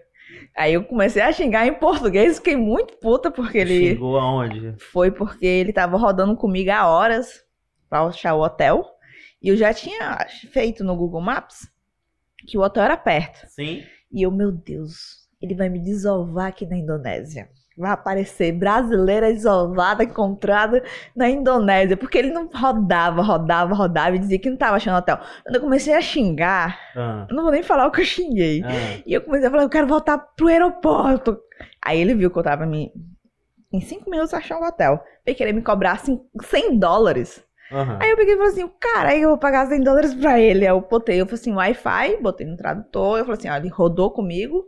Aí 0.56 0.74
eu 0.74 0.84
comecei 0.84 1.22
a 1.22 1.32
xingar 1.32 1.66
em 1.66 1.74
português, 1.74 2.36
fiquei 2.36 2.56
muito 2.56 2.94
puta 2.98 3.30
porque 3.30 3.58
ele. 3.58 3.94
Xingou 3.94 4.18
aonde? 4.18 4.74
Foi 4.78 5.10
porque 5.10 5.46
ele 5.46 5.72
tava 5.72 5.96
rodando 5.96 6.36
comigo 6.36 6.70
há 6.70 6.86
horas 6.86 7.42
pra 7.88 8.02
achar 8.02 8.34
o 8.34 8.42
hotel. 8.42 8.86
E 9.42 9.48
eu 9.48 9.56
já 9.56 9.72
tinha 9.72 10.18
feito 10.52 10.84
no 10.84 10.96
Google 10.96 11.20
Maps 11.20 11.68
que 12.46 12.58
o 12.58 12.60
hotel 12.60 12.84
era 12.84 12.96
perto. 12.96 13.46
Sim. 13.48 13.82
E 14.12 14.22
eu, 14.22 14.30
meu 14.30 14.52
Deus, 14.52 15.28
ele 15.40 15.54
vai 15.54 15.68
me 15.68 15.78
desovar 15.78 16.48
aqui 16.48 16.66
na 16.66 16.76
Indonésia. 16.76 17.48
Vai 17.76 17.90
aparecer 17.90 18.52
brasileira 18.52 19.32
desovada 19.32 20.04
encontrada 20.04 20.82
na 21.16 21.28
Indonésia. 21.28 21.96
Porque 21.96 22.18
ele 22.18 22.30
não 22.30 22.48
rodava, 22.52 23.22
rodava, 23.22 23.74
rodava 23.74 24.16
e 24.16 24.18
dizia 24.18 24.38
que 24.38 24.50
não 24.50 24.56
tava 24.56 24.76
achando 24.76 24.98
hotel. 24.98 25.18
Quando 25.42 25.54
eu 25.56 25.60
comecei 25.60 25.94
a 25.94 26.00
xingar, 26.00 26.78
Ah, 26.94 27.26
eu 27.30 27.34
não 27.34 27.42
vou 27.44 27.52
nem 27.52 27.62
falar 27.62 27.86
o 27.86 27.90
que 27.90 28.00
eu 28.00 28.04
xinguei. 28.04 28.62
ah. 28.62 29.02
E 29.06 29.12
eu 29.14 29.22
comecei 29.22 29.48
a 29.48 29.50
falar, 29.50 29.62
eu 29.62 29.70
quero 29.70 29.86
voltar 29.86 30.18
pro 30.18 30.48
aeroporto. 30.48 31.38
Aí 31.84 31.98
ele 32.00 32.14
viu 32.14 32.30
que 32.30 32.38
eu 32.38 32.42
tava 32.42 32.66
me. 32.66 32.92
Em 33.72 33.80
cinco 33.80 34.10
minutos 34.10 34.34
achar 34.34 34.58
um 34.58 34.64
hotel. 34.66 35.02
Ele 35.24 35.34
queria 35.34 35.52
me 35.54 35.62
cobrar 35.62 35.92
assim, 35.92 36.20
100 36.42 36.78
dólares. 36.78 37.42
Aham. 37.72 37.98
Aí 38.02 38.10
eu 38.10 38.16
peguei 38.16 38.34
e 38.34 38.36
falei 38.36 38.52
assim, 38.52 38.70
cara, 38.78 39.16
eu 39.16 39.30
vou 39.30 39.38
pagar 39.38 39.66
100 39.66 39.80
dólares 39.82 40.12
pra 40.14 40.38
ele. 40.38 40.66
Aí 40.66 40.72
eu 40.72 40.80
botei, 40.82 41.18
eu 41.20 41.24
falei 41.24 41.40
assim, 41.40 41.54
Wi-Fi, 41.54 42.18
botei 42.20 42.46
no 42.46 42.54
tradutor. 42.56 43.18
Eu 43.18 43.24
falei 43.24 43.38
assim, 43.38 43.48
ó, 43.48 43.56
ele 43.56 43.68
rodou 43.68 44.10
comigo 44.10 44.62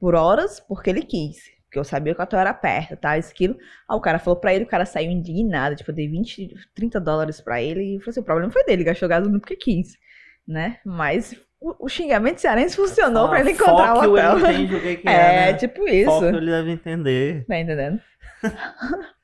por 0.00 0.16
horas 0.16 0.58
porque 0.58 0.90
ele 0.90 1.02
quis. 1.02 1.36
Porque 1.74 1.80
eu 1.80 1.84
sabia 1.84 2.14
que 2.14 2.20
o 2.20 2.22
hotel 2.22 2.38
era 2.38 2.54
perto, 2.54 2.96
tá? 2.96 3.18
Isso, 3.18 3.32
aquilo. 3.32 3.56
Aí 3.90 3.96
o 3.96 4.00
cara 4.00 4.20
falou 4.20 4.38
pra 4.38 4.54
ele, 4.54 4.62
o 4.62 4.68
cara 4.68 4.86
saiu 4.86 5.10
indignado. 5.10 5.74
Tipo, 5.74 5.90
eu 5.90 5.94
dei 5.96 6.06
20, 6.06 6.54
30 6.72 7.00
dólares 7.00 7.40
pra 7.40 7.60
ele. 7.60 7.96
E 7.96 7.98
falei 7.98 8.10
assim, 8.10 8.20
o 8.20 8.24
problema 8.24 8.52
foi 8.52 8.64
dele, 8.64 8.84
gastou 8.84 9.08
gasolina 9.08 9.40
porque 9.40 9.56
quis. 9.56 9.98
Né? 10.46 10.78
Mas 10.86 11.34
o, 11.60 11.86
o 11.86 11.88
xingamento 11.88 12.40
cearense 12.40 12.76
funcionou 12.76 13.28
pra 13.28 13.40
ele 13.40 13.50
encontrar 13.50 13.96
o 13.96 14.12
hotel. 14.12 14.38
Ele 14.38 14.62
entende 14.62 14.74
o 14.76 14.80
que, 14.80 14.96
que 14.98 15.08
é, 15.08 15.12
É, 15.48 15.52
né? 15.52 15.54
tipo 15.54 15.88
isso. 15.88 16.10
Foque, 16.10 16.26
ele 16.26 16.46
deve 16.46 16.70
entender. 16.70 17.44
Tá 17.46 17.58
entendendo? 17.58 18.00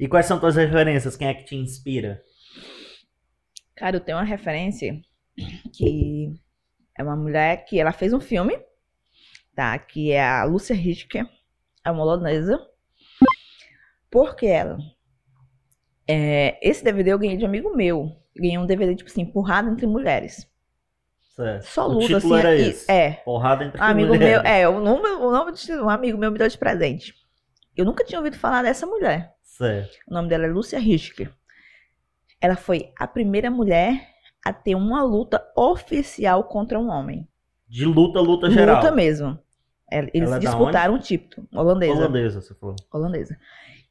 E 0.00 0.06
quais 0.06 0.26
são 0.26 0.38
tuas 0.38 0.54
referências? 0.54 1.16
Quem 1.16 1.26
é 1.26 1.34
que 1.34 1.44
te 1.44 1.56
inspira? 1.56 2.22
Cara, 3.74 3.96
eu 3.96 4.00
tenho 4.00 4.16
uma 4.16 4.22
referência 4.22 5.00
que 5.74 6.32
é 6.96 7.02
uma 7.02 7.16
mulher 7.16 7.64
que 7.64 7.80
ela 7.80 7.90
fez 7.90 8.12
um 8.12 8.20
filme, 8.20 8.56
tá? 9.58 9.76
Que 9.76 10.12
é 10.12 10.22
a 10.24 10.44
Lúcia 10.44 10.72
Hitchker, 10.72 11.28
é 11.84 11.90
uma 11.90 12.04
holandesa. 12.04 12.64
Por 14.08 14.36
que 14.36 14.46
ela? 14.46 14.78
É, 16.06 16.56
esse 16.62 16.84
DVD 16.84 17.10
eu 17.10 17.18
ganhei 17.18 17.36
de 17.36 17.44
um 17.44 17.48
amigo 17.48 17.74
meu. 17.74 18.16
Ganhei 18.36 18.56
um 18.56 18.64
DVD, 18.66 18.94
tipo 18.94 19.10
assim, 19.10 19.22
empurrado 19.22 19.68
entre 19.68 19.84
mulheres. 19.84 20.48
Certo. 21.34 21.64
Só 21.64 21.88
o 21.88 21.94
luta, 21.94 22.06
título 22.06 22.34
assim. 22.34 22.46
era 22.46 22.56
e- 22.56 22.68
esse. 22.68 22.88
É. 22.90 23.10
Porrada 23.24 23.64
entre 23.64 23.82
amigo 23.82 24.14
mulheres. 24.14 24.42
meu, 24.44 24.48
é, 24.48 24.68
o 24.68 24.80
nome, 24.80 25.08
o 25.08 25.32
nome 25.32 25.50
de 25.50 25.72
um 25.72 25.90
amigo 25.90 26.16
meu 26.16 26.30
me 26.30 26.38
deu 26.38 26.46
de 26.46 26.56
presente. 26.56 27.12
Eu 27.76 27.84
nunca 27.84 28.04
tinha 28.04 28.20
ouvido 28.20 28.38
falar 28.38 28.62
dessa 28.62 28.86
mulher. 28.86 29.34
Certo. 29.42 29.96
O 30.08 30.14
nome 30.14 30.28
dela 30.28 30.44
é 30.44 30.48
Lúcia 30.48 30.78
Hitchker. 30.78 31.34
Ela 32.40 32.54
foi 32.54 32.92
a 32.96 33.08
primeira 33.08 33.50
mulher 33.50 34.08
a 34.44 34.52
ter 34.52 34.76
uma 34.76 35.02
luta 35.02 35.44
oficial 35.56 36.44
contra 36.44 36.78
um 36.78 36.88
homem. 36.88 37.26
De 37.66 37.84
luta, 37.84 38.20
luta 38.20 38.48
geral. 38.48 38.76
Luta 38.76 38.92
mesmo. 38.92 39.36
É, 39.90 40.08
Eles 40.12 40.30
é 40.30 40.38
disputaram 40.38 40.94
um 40.94 40.98
título. 40.98 41.46
Holandesa. 41.52 41.92
Holandesa, 41.92 42.40
você 42.40 42.54
falou. 42.54 42.76
Holandesa. 42.92 43.36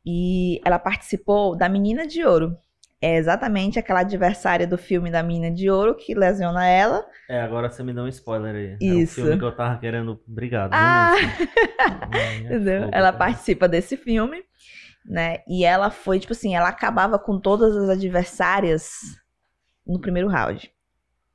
E 0.05 0.61
ela 0.63 0.79
participou 0.79 1.55
da 1.55 1.67
Menina 1.67 2.07
de 2.07 2.23
Ouro. 2.23 2.57
É 2.99 3.15
exatamente 3.17 3.77
aquela 3.77 3.99
adversária 3.99 4.65
do 4.65 4.77
filme 4.77 5.11
da 5.11 5.21
Menina 5.21 5.53
de 5.53 5.69
Ouro 5.69 5.95
que 5.95 6.15
lesiona 6.15 6.65
ela. 6.65 7.05
É, 7.29 7.41
agora 7.41 7.69
você 7.69 7.83
me 7.83 7.93
deu 7.93 8.03
um 8.03 8.07
spoiler 8.07 8.55
aí. 8.55 8.77
Era 8.81 8.99
Isso. 8.99 9.19
o 9.19 9.23
filme 9.23 9.37
que 9.37 9.45
eu 9.45 9.55
tava 9.55 9.77
querendo. 9.79 10.19
Obrigado. 10.27 10.71
Ah! 10.73 11.13
Entendeu? 12.41 12.83
fogo, 12.83 12.91
Ela 12.95 13.13
participa 13.13 13.67
desse 13.67 13.97
filme, 13.97 14.43
né? 15.05 15.39
E 15.47 15.63
ela 15.63 15.91
foi, 15.91 16.19
tipo 16.19 16.33
assim, 16.33 16.55
ela 16.55 16.69
acabava 16.69 17.19
com 17.19 17.39
todas 17.39 17.75
as 17.75 17.89
adversárias 17.89 18.93
no 19.85 19.99
primeiro 19.99 20.27
round. 20.27 20.71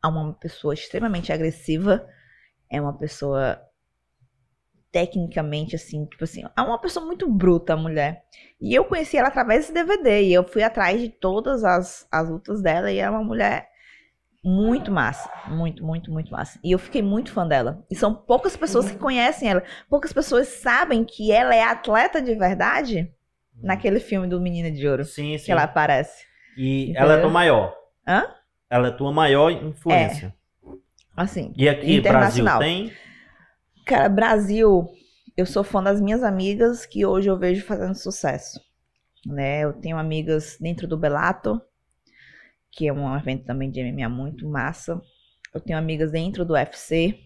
É 0.04 0.08
uma 0.08 0.32
pessoa 0.32 0.74
extremamente 0.74 1.32
agressiva, 1.32 2.04
é 2.68 2.80
uma 2.80 2.98
pessoa 2.98 3.60
tecnicamente, 4.92 5.74
assim, 5.74 6.04
tipo 6.04 6.22
assim, 6.22 6.44
é 6.56 6.60
uma 6.60 6.78
pessoa 6.78 7.04
muito 7.04 7.28
bruta, 7.28 7.72
a 7.72 7.76
mulher. 7.76 8.24
E 8.60 8.74
eu 8.74 8.84
conheci 8.84 9.16
ela 9.16 9.28
através 9.28 9.60
desse 9.62 9.72
DVD, 9.72 10.22
e 10.22 10.34
eu 10.34 10.44
fui 10.44 10.62
atrás 10.62 11.00
de 11.00 11.08
todas 11.08 11.64
as, 11.64 12.06
as 12.12 12.28
lutas 12.28 12.62
dela, 12.62 12.92
e 12.92 12.98
é 12.98 13.08
uma 13.08 13.24
mulher 13.24 13.72
muito 14.44 14.90
massa. 14.90 15.30
Muito, 15.48 15.84
muito, 15.84 16.12
muito 16.12 16.30
massa. 16.30 16.58
E 16.62 16.72
eu 16.72 16.78
fiquei 16.78 17.00
muito 17.00 17.32
fã 17.32 17.46
dela. 17.46 17.84
E 17.90 17.96
são 17.96 18.14
poucas 18.14 18.56
pessoas 18.56 18.90
que 18.90 18.98
conhecem 18.98 19.48
ela. 19.48 19.62
Poucas 19.88 20.12
pessoas 20.12 20.48
sabem 20.48 21.04
que 21.04 21.32
ela 21.32 21.54
é 21.54 21.62
atleta 21.62 22.20
de 22.20 22.34
verdade 22.34 23.10
naquele 23.62 24.00
filme 24.00 24.26
do 24.26 24.40
Menina 24.40 24.70
de 24.70 24.86
Ouro 24.86 25.04
Sim, 25.04 25.38
sim. 25.38 25.44
que 25.44 25.52
ela 25.52 25.62
aparece. 25.62 26.24
E 26.56 26.90
Entendeu? 26.90 27.02
ela 27.02 27.14
é 27.14 27.20
tua 27.20 27.30
maior. 27.30 27.74
Hã? 28.06 28.24
Ela 28.68 28.88
é 28.88 28.90
tua 28.90 29.12
maior 29.12 29.50
influência. 29.50 30.34
Assim. 31.16 31.52
E 31.56 31.68
aqui, 31.68 32.00
Brasil, 32.00 32.44
tem? 32.58 32.92
Cara, 33.86 34.08
Brasil, 34.08 34.88
eu 35.36 35.46
sou 35.46 35.62
fã 35.64 35.82
das 35.82 36.00
minhas 36.00 36.22
amigas 36.22 36.84
que 36.86 37.04
hoje 37.06 37.28
eu 37.28 37.38
vejo 37.38 37.64
fazendo 37.64 37.94
sucesso. 37.94 38.60
Né? 39.26 39.60
Eu 39.64 39.72
tenho 39.74 39.98
amigas 39.98 40.58
dentro 40.60 40.86
do 40.88 40.98
Belato, 40.98 41.60
que 42.70 42.88
é 42.88 42.92
um 42.92 43.14
evento 43.16 43.44
também 43.44 43.70
de 43.70 43.80
MMA 43.80 44.08
muito 44.08 44.48
massa. 44.48 45.00
Eu 45.54 45.60
tenho 45.60 45.78
amigas 45.78 46.10
dentro 46.10 46.44
do 46.44 46.54
UFC, 46.54 47.18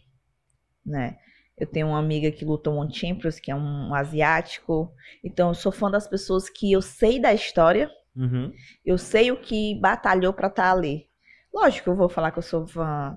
né? 0.84 1.18
Eu 1.58 1.66
tenho 1.66 1.88
uma 1.88 1.98
amiga 1.98 2.30
que 2.32 2.44
luta 2.44 2.70
um 2.70 2.90
Champions, 2.92 3.40
que 3.40 3.50
é 3.50 3.54
um 3.56 3.94
asiático. 3.94 4.92
Então, 5.24 5.48
eu 5.50 5.54
sou 5.54 5.72
fã 5.72 5.90
das 5.90 6.08
pessoas 6.08 6.50
que 6.50 6.72
eu 6.72 6.82
sei 6.82 7.20
da 7.20 7.34
história, 7.34 7.90
Uhum. 8.16 8.52
eu 8.84 8.98
sei 8.98 9.30
o 9.30 9.40
que 9.40 9.78
batalhou 9.80 10.32
pra 10.32 10.48
estar 10.48 10.72
ali. 10.72 11.08
Lógico 11.52 11.84
que 11.84 11.90
eu 11.90 11.96
vou 11.96 12.08
falar 12.08 12.30
que 12.32 12.38
eu 12.38 12.42
sou 12.42 12.66
fã 12.66 13.16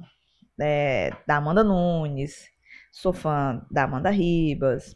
é, 0.59 1.11
da 1.27 1.37
Amanda 1.37 1.63
Nunes, 1.63 2.47
sou 2.91 3.13
fã 3.13 3.65
da 3.71 3.83
Amanda 3.83 4.09
Ribas, 4.09 4.95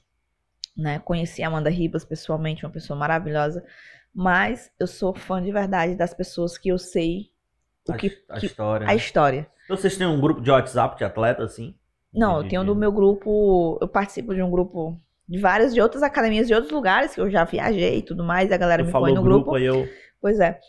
né? 0.76 1.00
Conheci 1.00 1.44
a 1.44 1.48
Amanda 1.48 1.70
Ribas 1.70 2.04
pessoalmente, 2.06 2.66
uma 2.66 2.72
pessoa 2.72 2.98
maravilhosa, 2.98 3.64
mas 4.14 4.72
eu 4.80 4.88
sou 4.88 5.14
fã 5.14 5.42
de 5.42 5.52
verdade 5.52 5.96
das 5.96 6.14
pessoas 6.14 6.58
que 6.58 6.70
eu 6.70 6.78
sei 6.78 7.32
o 7.88 7.92
A, 7.94 7.98
que, 7.98 8.24
a 8.30 8.40
que- 8.40 8.46
história. 8.46 8.86
a 8.88 8.90
né? 8.92 8.96
história. 8.96 9.48
Então 9.66 9.78
vocês 9.78 9.98
têm 9.98 10.08
um 10.08 10.20
grupo 10.20 10.42
de 10.42 10.50
WhatsApp 10.52 10.98
de 10.98 11.04
atleta, 11.04 11.44
assim? 11.44 11.76
Não, 12.14 12.40
De- 12.40 12.46
eu 12.46 12.50
tenho 12.50 12.62
de- 12.62 12.68
do 12.68 12.76
meu 12.76 12.92
grupo, 12.92 13.78
eu 13.82 13.88
participo 13.88 14.34
de 14.36 14.42
um 14.42 14.50
grupo 14.52 15.00
De 15.28 15.40
várias, 15.40 15.74
de 15.74 15.80
outras 15.82 16.04
academias, 16.04 16.48
de 16.48 16.54
outros 16.54 16.72
lugares 16.72 17.16
que 17.16 17.22
eu 17.22 17.30
já 17.32 17.46
viajei 17.46 18.00
e 18.00 18.02
tudo 18.02 18.24
mais, 18.26 18.52
a 18.52 18.58
galera 18.58 18.84
me 18.84 18.92
põe 18.92 19.14
no 19.14 19.24
grupo, 19.24 19.52
grupo. 19.52 19.58
eu. 19.58 19.88
Pois 20.22 20.38
é. 20.40 20.60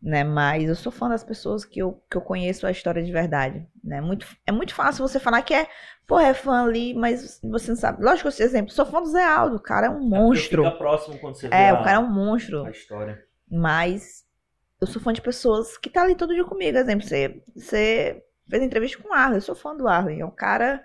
Né, 0.00 0.22
mas 0.22 0.68
eu 0.68 0.76
sou 0.76 0.92
fã 0.92 1.08
das 1.08 1.24
pessoas 1.24 1.64
que 1.64 1.80
eu, 1.80 2.00
que 2.08 2.16
eu 2.16 2.20
conheço 2.20 2.64
a 2.64 2.70
história 2.70 3.02
de 3.02 3.10
verdade. 3.10 3.66
Né? 3.82 4.00
Muito, 4.00 4.26
é 4.46 4.52
muito 4.52 4.72
fácil 4.72 5.06
você 5.06 5.18
falar 5.18 5.42
que 5.42 5.52
é, 5.52 5.66
pô, 6.06 6.20
é 6.20 6.32
fã 6.32 6.64
ali, 6.64 6.94
mas 6.94 7.40
você 7.42 7.70
não 7.72 7.76
sabe. 7.76 8.04
Lógico, 8.04 8.28
esse 8.28 8.40
exemplo, 8.40 8.70
sou 8.72 8.86
fã 8.86 9.02
do 9.02 9.08
Zé 9.10 9.24
Aldo, 9.24 9.56
o 9.56 9.60
cara 9.60 9.88
é 9.88 9.90
um 9.90 10.00
monstro. 10.00 10.64
Fica 10.64 10.76
próximo 10.76 11.18
quando 11.18 11.34
você 11.34 11.48
vê 11.48 11.54
É, 11.56 11.70
a, 11.70 11.74
o 11.74 11.82
cara 11.82 11.96
é 11.96 11.98
um 11.98 12.08
monstro. 12.12 12.64
a 12.64 12.70
história. 12.70 13.24
Mas 13.50 14.24
eu 14.80 14.86
sou 14.86 15.02
fã 15.02 15.12
de 15.12 15.20
pessoas 15.20 15.76
que 15.76 15.90
tá 15.90 16.02
ali 16.02 16.14
todo 16.14 16.32
dia 16.32 16.44
comigo. 16.44 16.78
Exemplo, 16.78 17.04
você, 17.04 17.42
você 17.56 18.22
fez 18.48 18.62
entrevista 18.62 19.02
com 19.02 19.08
o 19.08 19.12
Arlen, 19.12 19.38
eu 19.38 19.42
sou 19.42 19.56
fã 19.56 19.76
do 19.76 19.88
Arlen. 19.88 20.20
É 20.20 20.24
um 20.24 20.30
cara 20.30 20.80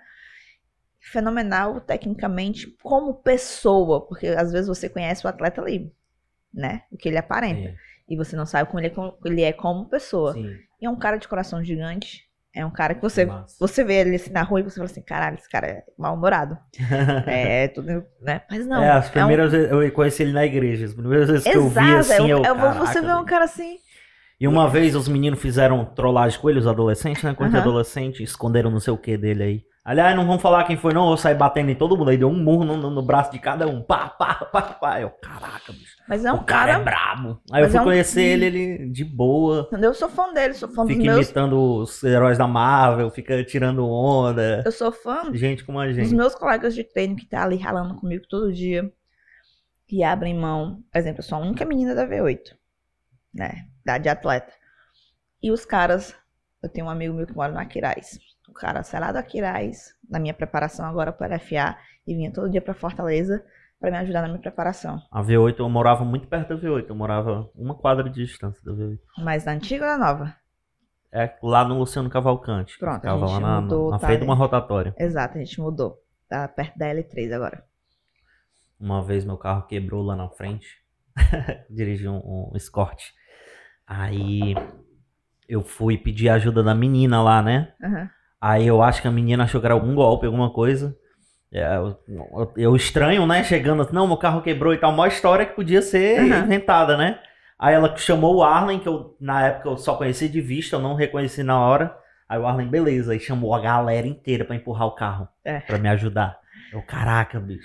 fenomenal 1.00 1.80
tecnicamente 1.80 2.66
como 2.82 3.14
pessoa, 3.14 4.04
porque 4.06 4.26
às 4.26 4.50
vezes 4.50 4.66
você 4.66 4.88
conhece 4.88 5.24
o 5.24 5.28
atleta 5.28 5.60
ali, 5.60 5.92
né? 6.52 6.82
O 6.90 6.96
que 6.96 7.08
ele 7.08 7.18
aparenta. 7.18 7.70
Sim, 7.70 7.76
E 8.08 8.16
você 8.16 8.36
não 8.36 8.46
sabe 8.46 8.68
como 8.68 8.80
ele 8.80 8.88
é 8.88 8.90
como, 8.90 9.18
ele 9.24 9.42
é 9.42 9.52
como 9.52 9.88
pessoa. 9.88 10.32
sim. 10.34 10.50
E 10.80 10.86
é 10.86 10.90
um 10.90 10.96
cara 10.96 11.16
de 11.16 11.26
coração 11.28 11.62
gigante. 11.64 12.22
É 12.56 12.64
um 12.64 12.70
cara 12.70 12.94
que 12.94 13.02
você, 13.02 13.26
você 13.58 13.82
vê 13.82 13.94
ele 14.02 14.14
assim 14.14 14.30
na 14.30 14.42
rua 14.42 14.60
e 14.60 14.62
você 14.62 14.76
fala 14.76 14.84
assim, 14.84 15.02
caralho, 15.02 15.36
esse 15.36 15.48
cara 15.48 15.66
é 15.66 15.84
mal-humorado. 15.98 16.56
é, 17.26 17.66
tudo, 17.68 18.04
né? 18.20 18.42
Mas 18.48 18.64
não. 18.64 18.82
é, 18.82 18.90
as 18.90 19.08
um- 19.08 19.10
primeiras 19.10 19.50
vezes 19.50 19.72
eu 19.72 19.92
conheci 19.92 20.22
ele 20.22 20.32
na 20.32 20.44
igreja. 20.44 20.84
As 20.86 20.94
primeiras 20.94 21.28
vezes 21.28 21.44
que 21.48 21.56
eu 21.56 21.68
vi 21.68 21.78
Exato, 21.78 21.98
assim, 22.12 22.30
eu, 22.30 22.38
eu. 22.38 22.44
eu 22.44 22.56
vou- 22.56 22.72
você 22.74 22.94
caraca, 22.94 23.06
vê 23.16 23.22
um 23.22 23.24
cara 23.24 23.44
assim. 23.44 23.78
E 24.40 24.46
uma 24.46 24.68
vez 24.68 24.94
os 24.94 25.08
meninos 25.08 25.40
fizeram 25.40 25.84
trollagem 25.84 26.38
com 26.38 26.50
ele, 26.50 26.58
os 26.58 26.66
adolescentes, 26.66 27.22
né? 27.22 27.34
Quando 27.34 27.54
Aham. 27.54 27.60
adolescente, 27.62 28.22
esconderam 28.22 28.70
não 28.70 28.80
sei 28.80 28.92
o 28.92 28.98
que 28.98 29.16
dele 29.16 29.42
aí. 29.42 29.62
Aliás, 29.84 30.16
não 30.16 30.26
vamos 30.26 30.40
falar 30.40 30.64
quem 30.64 30.78
foi, 30.78 30.94
não. 30.94 31.10
Eu 31.10 31.16
saí 31.18 31.34
batendo 31.34 31.70
em 31.70 31.74
todo 31.74 31.94
mundo. 31.94 32.08
Aí 32.10 32.16
deu 32.16 32.28
um 32.30 32.42
murro 32.42 32.64
no, 32.64 32.74
no- 32.76 32.88
no 32.90 33.02
braço 33.02 33.30
de 33.30 33.38
cada 33.38 33.66
um. 33.66 33.82
Pá, 33.82 34.08
pá, 34.08 34.34
pá, 34.46 34.62
pá. 34.62 35.00
Eu, 35.00 35.10
caraca, 35.10 35.72
bicho. 35.74 35.96
Mas 36.08 36.24
é 36.24 36.32
um 36.32 36.36
o 36.36 36.44
cara, 36.44 36.72
cara. 36.72 36.80
é 36.80 36.84
brabo. 36.84 37.42
Aí 37.52 37.62
eu 37.62 37.68
fui 37.68 37.78
é 37.78 37.80
um- 37.82 37.84
conhecer 37.84 38.22
ele, 38.22 38.46
ele 38.46 38.88
de 38.90 39.04
boa. 39.04 39.68
Eu 39.70 39.92
sou 39.92 40.08
fã 40.08 40.32
dele, 40.32 40.54
sou 40.54 40.70
fã 40.70 40.86
Fica 40.86 40.96
dos 41.00 41.06
meus. 41.06 41.26
imitando 41.26 41.80
os 41.82 42.02
heróis 42.02 42.38
da 42.38 42.48
Marvel, 42.48 43.10
fica 43.10 43.44
tirando 43.44 43.86
onda. 43.86 44.62
Eu 44.64 44.72
sou 44.72 44.90
fã 44.90 45.30
Gente 45.34 45.62
como 45.64 45.78
a 45.78 45.92
gente. 45.92 46.14
meus 46.14 46.34
colegas 46.34 46.74
de 46.74 46.82
treino 46.82 47.14
que 47.14 47.26
tá 47.26 47.42
ali 47.44 47.56
ralando 47.58 47.94
comigo 47.96 48.24
todo 48.26 48.50
dia. 48.54 48.90
Que 49.86 50.02
abrem 50.02 50.34
mão. 50.34 50.82
Por 50.90 50.98
exemplo, 50.98 51.18
eu 51.20 51.24
sou 51.24 51.36
a 51.36 51.42
única 51.42 51.62
menina 51.66 51.94
da 51.94 52.06
V8. 52.06 52.54
Né? 53.34 53.66
Da 53.84 53.98
de 53.98 54.08
atleta. 54.08 54.50
E 55.42 55.50
os 55.52 55.66
caras. 55.66 56.14
Eu 56.62 56.70
tenho 56.70 56.86
um 56.86 56.90
amigo 56.90 57.12
meu 57.12 57.26
que 57.26 57.36
mora 57.36 57.52
no 57.52 57.58
Aquiraz. 57.58 58.18
O 58.54 58.56
cara 58.56 58.84
saiu 58.84 59.00
lá 59.00 59.10
do 59.10 59.18
Aquiraz, 59.18 59.96
na 60.08 60.20
minha 60.20 60.32
preparação 60.32 60.86
agora 60.86 61.12
para 61.12 61.40
FA, 61.40 61.76
e 62.06 62.14
vinha 62.14 62.32
todo 62.32 62.48
dia 62.48 62.62
pra 62.62 62.72
Fortaleza 62.72 63.44
pra 63.80 63.90
me 63.90 63.96
ajudar 63.96 64.22
na 64.22 64.28
minha 64.28 64.40
preparação. 64.40 65.02
A 65.10 65.20
V8, 65.20 65.58
eu 65.58 65.68
morava 65.68 66.04
muito 66.04 66.28
perto 66.28 66.50
da 66.50 66.56
V8. 66.56 66.86
Eu 66.88 66.94
morava 66.94 67.50
uma 67.52 67.74
quadra 67.74 68.08
de 68.08 68.24
distância 68.24 68.62
da 68.64 68.70
V8. 68.70 68.98
Mas 69.18 69.44
na 69.44 69.52
antiga 69.52 69.84
ou 69.84 69.98
na 69.98 70.06
nova? 70.06 70.36
É 71.12 71.36
lá 71.42 71.64
no 71.64 71.80
Luciano 71.80 72.08
Cavalcante. 72.08 72.78
Pronto, 72.78 72.98
a 72.98 73.00
Ficava 73.00 73.20
lá 73.22 73.26
gente 73.26 73.42
na, 73.42 73.60
mudou, 73.60 73.90
na 73.90 73.98
tá, 73.98 74.06
frente 74.06 74.20
de 74.20 74.24
uma 74.24 74.36
rotatória. 74.36 74.94
Exato, 74.96 75.36
a 75.36 75.40
gente 75.40 75.60
mudou. 75.60 75.98
Tá 76.28 76.46
perto 76.46 76.78
da 76.78 76.86
L3 76.86 77.32
agora. 77.34 77.64
Uma 78.78 79.02
vez 79.02 79.24
meu 79.24 79.36
carro 79.36 79.66
quebrou 79.66 80.04
lá 80.04 80.14
na 80.14 80.28
frente. 80.28 80.80
Dirigi 81.68 82.06
um, 82.06 82.52
um 82.52 82.56
Escort. 82.56 83.02
Aí 83.84 84.54
eu 85.48 85.64
fui 85.64 85.98
pedir 85.98 86.28
ajuda 86.28 86.62
da 86.62 86.74
menina 86.74 87.20
lá, 87.20 87.42
né? 87.42 87.74
Aham. 87.82 88.13
Aí 88.46 88.66
eu 88.66 88.82
acho 88.82 89.00
que 89.00 89.08
a 89.08 89.10
menina 89.10 89.44
achou 89.44 89.58
que 89.60 89.66
era 89.66 89.72
algum 89.74 89.94
golpe, 89.94 90.26
alguma 90.26 90.50
coisa. 90.52 90.94
É, 91.52 91.76
eu, 91.76 91.96
eu- 92.56 92.76
estranho, 92.76 93.26
né? 93.26 93.42
Chegando 93.44 93.80
assim, 93.82 93.94
não, 93.94 94.06
meu 94.06 94.16
carro 94.18 94.42
quebrou 94.42 94.74
e 94.74 94.76
tal. 94.76 94.92
Uma 94.92 95.08
história 95.08 95.46
que 95.46 95.54
podia 95.54 95.80
ser 95.80 96.18
Aham. 96.20 96.44
inventada, 96.44 96.96
né? 96.96 97.18
Aí 97.58 97.74
ela 97.74 97.96
chamou 97.96 98.36
o 98.36 98.42
Arlen, 98.42 98.80
que 98.80 98.88
eu, 98.88 99.16
na 99.20 99.46
época 99.46 99.68
eu 99.70 99.76
só 99.78 99.94
conheci 99.96 100.28
de 100.28 100.40
vista, 100.42 100.76
eu 100.76 100.80
não 100.80 100.94
reconheci 100.94 101.42
na 101.42 101.58
hora. 101.58 101.96
Aí 102.28 102.38
o 102.38 102.46
Arlen, 102.46 102.68
beleza, 102.68 103.12
aí 103.12 103.20
chamou 103.20 103.54
a 103.54 103.60
galera 103.60 104.06
inteira 104.06 104.44
pra 104.44 104.56
empurrar 104.56 104.88
o 104.88 104.94
carro, 104.94 105.28
É. 105.44 105.60
pra 105.60 105.78
me 105.78 105.88
ajudar. 105.88 106.36
Eu, 106.72 106.82
caraca, 106.82 107.38
bicho, 107.40 107.62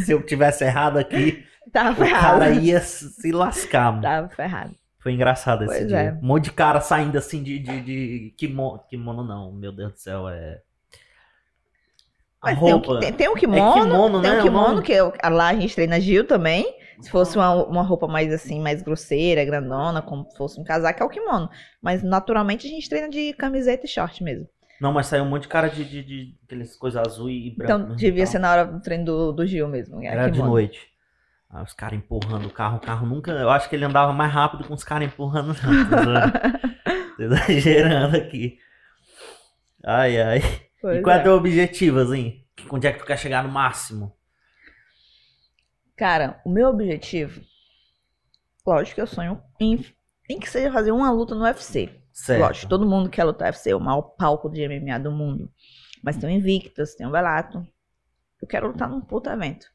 se 0.00 0.12
eu 0.12 0.22
tivesse 0.22 0.64
errado 0.64 0.96
aqui, 0.98 1.44
Tava 1.72 1.90
o 1.92 1.94
ferrado. 1.96 2.38
cara 2.40 2.50
ia 2.52 2.80
se 2.80 3.32
lascar, 3.32 3.90
mano. 3.90 4.02
Tava 4.02 4.28
ferrado. 4.30 4.74
Foi 5.02 5.12
engraçado 5.12 5.64
esse 5.64 5.74
Pois 5.78 5.88
dia. 5.88 5.98
é. 5.98 6.12
Um 6.12 6.26
monte 6.26 6.44
de 6.44 6.52
cara 6.52 6.80
saindo 6.80 7.18
assim 7.18 7.42
de, 7.42 7.58
de, 7.58 7.80
de 7.80 8.34
kimono, 8.36 8.78
kimono 8.88 9.24
não, 9.24 9.52
meu 9.52 9.72
Deus 9.72 9.92
do 9.92 9.98
céu, 9.98 10.28
é... 10.28 10.60
A 12.40 12.50
Mas 12.50 12.58
tem, 12.62 12.74
o, 12.74 12.76
roupa. 12.76 12.94
que- 12.94 13.00
tem, 13.00 13.12
tem 13.12 13.28
o 13.28 13.34
kimono, 13.34 13.78
É 13.78 13.82
kimono, 13.86 14.20
tem 14.20 14.30
né, 14.30 14.36
o 14.36 14.40
o 14.40 14.42
kimono, 14.42 14.82
que 14.82 14.92
eu- 14.92 15.12
lá 15.30 15.48
a 15.48 15.54
gente 15.54 15.74
treina 15.74 16.00
Gil 16.00 16.26
também. 16.26 16.64
Se 17.00 17.10
fosse 17.10 17.36
uma, 17.36 17.52
uma 17.66 17.82
roupa 17.82 18.06
mais 18.06 18.32
assim, 18.32 18.60
mais 18.60 18.80
grosseira, 18.82 19.44
grandona, 19.44 20.00
como 20.02 20.28
fosse 20.36 20.60
um 20.60 20.64
casaco, 20.64 21.02
é 21.02 21.06
o 21.06 21.08
kimono. 21.08 21.48
Mas 21.80 22.02
naturalmente 22.02 22.66
a 22.66 22.70
gente 22.70 22.88
treina 22.88 23.08
de 23.08 23.32
camiseta 23.34 23.86
e 23.86 23.88
short 23.88 24.22
mesmo. 24.22 24.46
Não, 24.80 24.92
mas 24.92 25.06
saiu 25.06 25.24
um 25.24 25.28
monte 25.28 25.42
de 25.42 25.48
cara 25.48 25.68
de, 25.68 25.84
de, 25.84 26.02
de 26.02 26.34
aqueles 26.44 26.76
coisas 26.76 27.00
azul 27.06 27.30
e 27.30 27.50
branco. 27.56 27.72
Então 27.72 27.78
mesmo 27.78 27.94
e 27.94 27.96
devia 27.96 28.26
ser 28.26 28.38
na 28.38 28.50
hora 28.52 28.64
do 28.66 28.80
treino 28.80 29.04
do, 29.04 29.32
do 29.32 29.46
Gil 29.46 29.68
mesmo. 29.68 30.00
é 30.02 30.06
Era 30.06 30.28
de 30.28 30.40
noite. 30.40 30.91
Aí 31.52 31.62
os 31.62 31.74
caras 31.74 31.98
empurrando 31.98 32.46
o 32.46 32.52
carro. 32.52 32.78
O 32.78 32.80
carro 32.80 33.06
nunca. 33.06 33.30
Eu 33.32 33.50
acho 33.50 33.68
que 33.68 33.76
ele 33.76 33.84
andava 33.84 34.12
mais 34.12 34.32
rápido 34.32 34.64
com 34.64 34.72
os 34.72 34.82
caras 34.82 35.08
empurrando. 35.08 35.48
Não, 35.48 35.52
tô 37.16 37.22
exagerando 37.22 38.16
aqui. 38.16 38.58
Ai, 39.84 40.20
ai. 40.20 40.40
Pois 40.80 40.98
e 40.98 41.02
qual 41.02 41.14
é 41.14 41.18
é. 41.18 41.20
o 41.20 41.24
teu 41.24 41.32
objetivo, 41.34 41.98
assim? 41.98 42.42
Onde 42.70 42.86
é 42.86 42.92
que 42.92 43.00
tu 43.00 43.04
quer 43.04 43.18
chegar 43.18 43.44
no 43.44 43.50
máximo? 43.50 44.16
Cara, 45.94 46.40
o 46.44 46.50
meu 46.50 46.68
objetivo, 46.68 47.42
lógico 48.66 48.96
que 48.96 49.00
eu 49.02 49.06
sonho 49.06 49.40
em, 49.60 49.84
em 50.28 50.40
que 50.40 50.48
seja 50.48 50.72
fazer 50.72 50.90
uma 50.90 51.12
luta 51.12 51.34
no 51.34 51.44
UFC. 51.44 52.00
Certo. 52.12 52.40
Lógico, 52.40 52.68
todo 52.68 52.88
mundo 52.88 53.10
quer 53.10 53.24
lutar 53.24 53.52
UFC, 53.52 53.70
é 53.70 53.76
o 53.76 53.80
maior 53.80 54.02
palco 54.02 54.48
de 54.48 54.66
MMA 54.66 54.98
do 54.98 55.12
mundo. 55.12 55.50
Mas 56.02 56.16
tem 56.16 56.28
o 56.28 56.32
Invictus, 56.32 56.94
tem 56.94 57.06
o 57.06 57.12
Velato. 57.12 57.66
Eu 58.40 58.48
quero 58.48 58.68
lutar 58.68 58.88
num 58.88 59.00
puta 59.00 59.32
evento. 59.32 59.66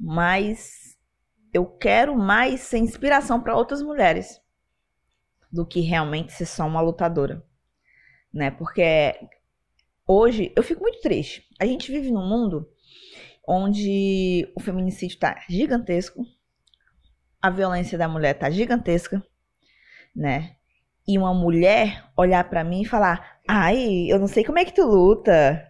Mas 0.00 0.96
eu 1.52 1.66
quero 1.66 2.16
mais 2.16 2.60
ser 2.60 2.78
inspiração 2.78 3.40
para 3.42 3.54
outras 3.54 3.82
mulheres 3.82 4.40
do 5.52 5.66
que 5.66 5.80
realmente 5.80 6.32
ser 6.32 6.46
só 6.46 6.66
uma 6.66 6.80
lutadora. 6.80 7.44
Né? 8.32 8.50
Porque 8.50 9.14
hoje 10.06 10.52
eu 10.56 10.62
fico 10.62 10.80
muito 10.80 11.00
triste. 11.02 11.46
A 11.60 11.66
gente 11.66 11.92
vive 11.92 12.10
num 12.10 12.26
mundo 12.26 12.66
onde 13.46 14.50
o 14.56 14.60
feminicídio 14.60 15.18
tá 15.18 15.42
gigantesco, 15.48 16.24
a 17.42 17.50
violência 17.50 17.98
da 17.98 18.08
mulher 18.08 18.34
tá 18.34 18.48
gigantesca, 18.48 19.22
né? 20.14 20.56
E 21.06 21.18
uma 21.18 21.34
mulher 21.34 22.08
olhar 22.16 22.48
pra 22.48 22.62
mim 22.62 22.82
e 22.82 22.86
falar: 22.86 23.40
"Ai, 23.48 24.06
eu 24.08 24.18
não 24.18 24.28
sei 24.28 24.44
como 24.44 24.58
é 24.58 24.64
que 24.64 24.74
tu 24.74 24.84
luta". 24.86 25.66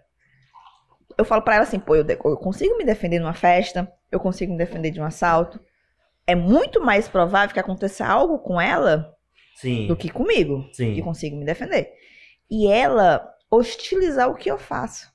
Eu 1.17 1.25
falo 1.25 1.43
pra 1.43 1.55
ela 1.55 1.63
assim: 1.63 1.79
"Pô, 1.79 1.97
eu, 1.97 2.05
eu 2.07 2.37
consigo 2.37 2.77
me 2.77 2.85
defender 2.85 3.19
numa 3.19 3.33
festa, 3.33 3.91
eu 4.11 4.21
consigo 4.21 4.53
me 4.53 4.59
defender 4.59 4.91
de 4.91 5.01
um 5.01 5.05
assalto. 5.05 5.61
É 6.27 6.35
muito 6.35 6.81
mais 6.81 7.09
provável 7.09 7.53
que 7.53 7.61
aconteça 7.61 8.07
algo 8.07 8.39
com 8.39 8.61
ela 8.61 9.13
Sim. 9.57 9.87
do 9.87 9.97
que 9.97 10.09
comigo, 10.11 10.69
Sim. 10.73 10.95
que 10.95 11.03
consigo 11.03 11.37
me 11.37 11.45
defender. 11.45 11.91
E 12.51 12.67
ela 12.67 13.27
hostilizar 13.51 14.29
o 14.31 14.35
que 14.35 14.51
eu 14.51 14.59
faço. 14.59 15.09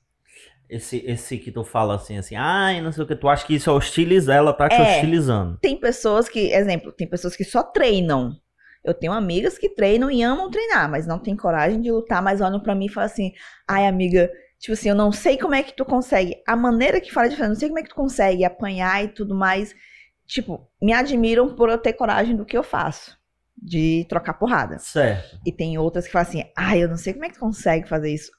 Esse, 0.68 0.98
esse 1.06 1.38
que 1.38 1.52
tu 1.52 1.62
fala 1.62 1.94
assim, 1.94 2.18
assim, 2.18 2.34
ai, 2.34 2.80
não 2.80 2.90
sei 2.90 3.04
o 3.04 3.06
que, 3.06 3.14
tu 3.14 3.28
acha 3.28 3.46
que 3.46 3.54
isso 3.54 3.70
é 3.70 3.72
hostilizar, 3.72 4.36
ela 4.36 4.52
tá 4.52 4.68
te 4.68 4.74
É. 4.74 4.82
hostilizando. 4.82 5.58
Tem 5.60 5.76
pessoas 5.78 6.28
que, 6.28 6.52
exemplo, 6.52 6.90
tem 6.92 7.06
pessoas 7.06 7.36
que 7.36 7.44
só 7.44 7.62
treinam. 7.62 8.36
Eu 8.84 8.92
tenho 8.92 9.12
amigas 9.12 9.58
que 9.58 9.68
treinam 9.68 10.10
e 10.10 10.22
amam 10.22 10.50
treinar, 10.50 10.90
mas 10.90 11.06
não 11.06 11.18
tem 11.20 11.36
coragem 11.36 11.80
de 11.80 11.90
lutar, 11.90 12.20
mas 12.22 12.40
olham 12.40 12.60
pra 12.60 12.74
mim 12.74 12.86
e 12.86 12.88
falam 12.88 13.10
assim: 13.10 13.32
ai, 13.66 13.86
amiga, 13.86 14.30
tipo 14.58 14.72
assim, 14.72 14.88
eu 14.88 14.94
não 14.94 15.12
sei 15.12 15.36
como 15.38 15.54
é 15.54 15.62
que 15.62 15.74
tu 15.76 15.84
consegue. 15.84 16.36
A 16.46 16.56
maneira 16.56 17.00
que 17.00 17.12
fala 17.12 17.28
de 17.28 17.40
não 17.40 17.54
sei 17.54 17.68
como 17.68 17.78
é 17.78 17.82
que 17.82 17.88
tu 17.90 17.94
consegue 17.94 18.44
apanhar 18.44 19.04
e 19.04 19.08
tudo 19.08 19.34
mais. 19.34 19.74
Tipo, 20.26 20.68
me 20.82 20.92
admiram 20.92 21.54
por 21.54 21.68
eu 21.70 21.78
ter 21.78 21.92
coragem 21.92 22.34
do 22.34 22.44
que 22.44 22.56
eu 22.58 22.62
faço, 22.64 23.16
de 23.56 24.04
trocar 24.08 24.34
porrada. 24.34 24.78
Certo. 24.78 25.38
E 25.46 25.52
tem 25.52 25.78
outras 25.78 26.06
que 26.06 26.12
falam 26.12 26.28
assim: 26.28 26.44
ai, 26.56 26.82
eu 26.82 26.88
não 26.88 26.96
sei 26.96 27.12
como 27.12 27.24
é 27.24 27.28
que 27.28 27.34
tu 27.34 27.40
consegue 27.40 27.88
fazer 27.88 28.12
isso. 28.12 28.30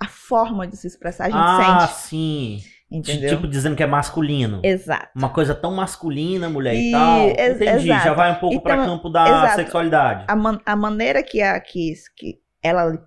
A 0.00 0.08
forma 0.08 0.66
de 0.66 0.76
se 0.76 0.86
expressar 0.86 1.24
a 1.26 1.30
gente 1.30 1.38
ah, 1.40 1.86
sente, 1.86 2.00
sim. 2.00 2.62
entendeu? 2.90 3.30
Tipo 3.30 3.46
dizendo 3.48 3.74
que 3.76 3.82
é 3.82 3.86
masculino. 3.86 4.60
Exato. 4.64 5.08
Uma 5.16 5.30
coisa 5.30 5.54
tão 5.54 5.72
masculina, 5.74 6.50
mulher, 6.50 6.74
e, 6.74 6.88
E- 6.88 6.92
tal. 6.92 7.28
Entendi. 7.30 7.86
Já 7.86 8.00
exato. 8.00 8.14
vai 8.16 8.32
um 8.32 8.34
pouco 8.34 8.60
pra 8.60 8.74
Então, 8.74 8.86
campo 8.86 9.08
da 9.08 9.24
exato. 9.26 9.54
sexualidade. 9.56 10.24
a, 10.28 10.36
man- 10.36 10.60
a 10.66 10.76
maneira 10.76 11.22
que, 11.22 11.40
a, 11.40 11.58
que, 11.60 11.94
que 12.16 12.38
ela 12.62 12.98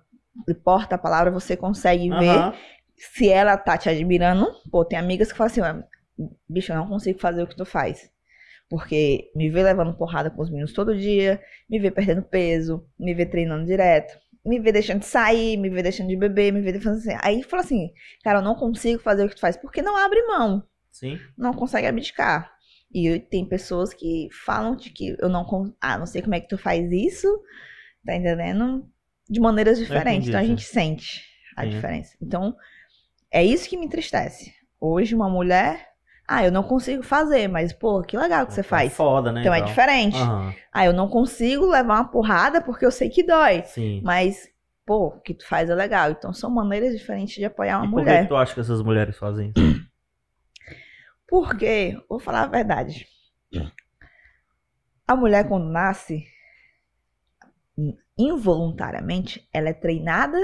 porta 0.64 0.94
a 0.94 0.98
palavra, 0.98 1.30
você 1.30 1.56
consegue 1.56 2.08
ver 2.08 2.14
Aham. 2.14 2.54
se 2.96 3.28
ela 3.28 3.56
tá 3.56 3.76
te 3.78 3.88
admirando. 3.88 4.46
Pô, 4.70 4.84
tem 4.84 4.98
amigas 4.98 5.30
que 5.32 5.38
falam 5.38 5.50
assim, 5.50 5.60
"Ué, 5.60 5.84
bicho, 6.48 6.72
eu 6.72 6.76
não 6.76 6.88
consigo 6.88 7.18
fazer 7.20 7.42
o 7.42 7.46
que 7.46 7.56
tu 7.56 7.64
faz. 7.64 8.10
Porque 8.68 9.30
me 9.34 9.50
vê 9.50 9.62
levando 9.62 9.94
porrada 9.94 10.30
com 10.30 10.40
os 10.42 10.50
meninos 10.50 10.72
todo 10.72 10.96
dia, 10.96 11.42
me 11.68 11.78
vê 11.78 11.90
perdendo 11.90 12.22
peso, 12.22 12.86
me 12.98 13.12
vê 13.14 13.26
treinando 13.26 13.66
direto, 13.66 14.16
me 14.44 14.60
vê 14.60 14.70
deixando 14.70 15.00
de 15.00 15.06
sair, 15.06 15.56
me 15.56 15.68
vê 15.68 15.82
deixando 15.82 16.08
de 16.08 16.16
beber, 16.16 16.52
me 16.52 16.60
vê 16.60 16.72
fazendo 16.80 16.98
assim. 16.98 17.18
Aí 17.22 17.42
fala 17.42 17.62
assim, 17.62 17.92
cara, 18.22 18.38
eu 18.38 18.42
não 18.42 18.54
consigo 18.54 19.02
fazer 19.02 19.24
o 19.24 19.28
que 19.28 19.34
tu 19.34 19.40
faz, 19.40 19.56
porque 19.56 19.82
não 19.82 19.96
abre 19.96 20.22
mão. 20.26 20.62
Sim. 20.90 21.18
Não 21.36 21.52
consegue 21.52 21.86
abdicar. 21.86 22.52
E 22.92 23.18
tem 23.18 23.44
pessoas 23.44 23.94
que 23.94 24.28
falam 24.44 24.74
de 24.74 24.90
que 24.90 25.16
eu 25.20 25.28
não. 25.28 25.46
Ah, 25.80 25.96
não 25.96 26.06
sei 26.06 26.22
como 26.22 26.34
é 26.34 26.40
que 26.40 26.48
tu 26.48 26.58
faz 26.58 26.90
isso. 26.90 27.28
Tá 28.04 28.16
entendendo? 28.16 28.88
De 29.30 29.40
maneiras 29.40 29.78
diferentes. 29.78 30.28
Então 30.28 30.40
a 30.40 30.44
gente 30.44 30.64
sente 30.64 31.22
a 31.56 31.64
Sim. 31.64 31.70
diferença. 31.70 32.16
Então, 32.20 32.56
é 33.30 33.44
isso 33.44 33.68
que 33.68 33.76
me 33.78 33.86
entristece. 33.86 34.52
Hoje, 34.80 35.14
uma 35.14 35.28
mulher. 35.30 35.88
Ah, 36.28 36.44
eu 36.44 36.52
não 36.52 36.62
consigo 36.62 37.02
fazer, 37.02 37.48
mas, 37.48 37.72
pô, 37.72 38.02
que 38.02 38.16
legal 38.16 38.46
que 38.46 38.54
você 38.54 38.60
É 38.60 38.64
faz. 38.64 38.92
foda, 38.94 39.32
né? 39.32 39.40
Então 39.40 39.52
é 39.54 39.58
e 39.58 39.60
tal. 39.60 39.70
diferente. 39.70 40.16
Aham, 40.16 40.54
Ah, 40.72 40.86
eu 40.86 40.92
não 40.92 41.08
consigo 41.08 41.66
levar 41.66 41.94
uma 41.96 42.08
porrada 42.10 42.60
porque 42.60 42.86
eu 42.86 42.90
sei 42.90 43.08
que 43.10 43.22
dói. 43.22 43.64
sim. 43.64 44.00
Mas, 44.02 44.48
pô, 44.86 45.08
o 45.08 45.20
que 45.20 45.34
tu 45.34 45.46
faz 45.46 45.68
é 45.70 45.74
legal. 45.74 46.10
Então 46.12 46.32
são 46.32 46.50
maneiras 46.50 46.96
diferentes 46.96 47.34
de 47.34 47.44
apoiar 47.44 47.78
uma 47.78 47.86
e 47.86 47.90
por 47.90 47.96
que 48.04 48.04
mulher. 48.04 48.22
que 48.22 48.28
tu 48.28 48.36
acha 48.36 48.54
que 48.54 48.60
essas 48.60 48.82
mulheres 48.82 49.16
fazem 49.18 49.50
isso? 49.50 49.60
Porque, 51.28 51.96
vou 52.08 52.18
falar 52.20 52.42
a 52.42 52.46
verdade. 52.46 53.06
A 55.06 55.14
mulher, 55.14 55.46
quando 55.46 55.68
nasce, 55.68 56.24
involuntariamente, 58.18 59.48
ela 59.52 59.68
é 59.70 59.72
treinada 59.74 60.38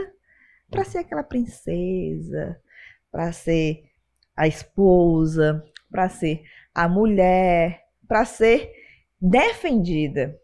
para 0.71 0.85
ser 0.85 0.99
aquela 0.99 1.23
princesa, 1.23 2.61
para 3.11 3.33
ser 3.33 3.85
a 4.37 4.47
esposa, 4.47 5.65
para 5.91 6.09
ser 6.09 6.43
a 6.75 6.89
mulher, 6.89 7.83
para 8.09 8.25
ser 8.25 8.73
defendida 9.21 10.39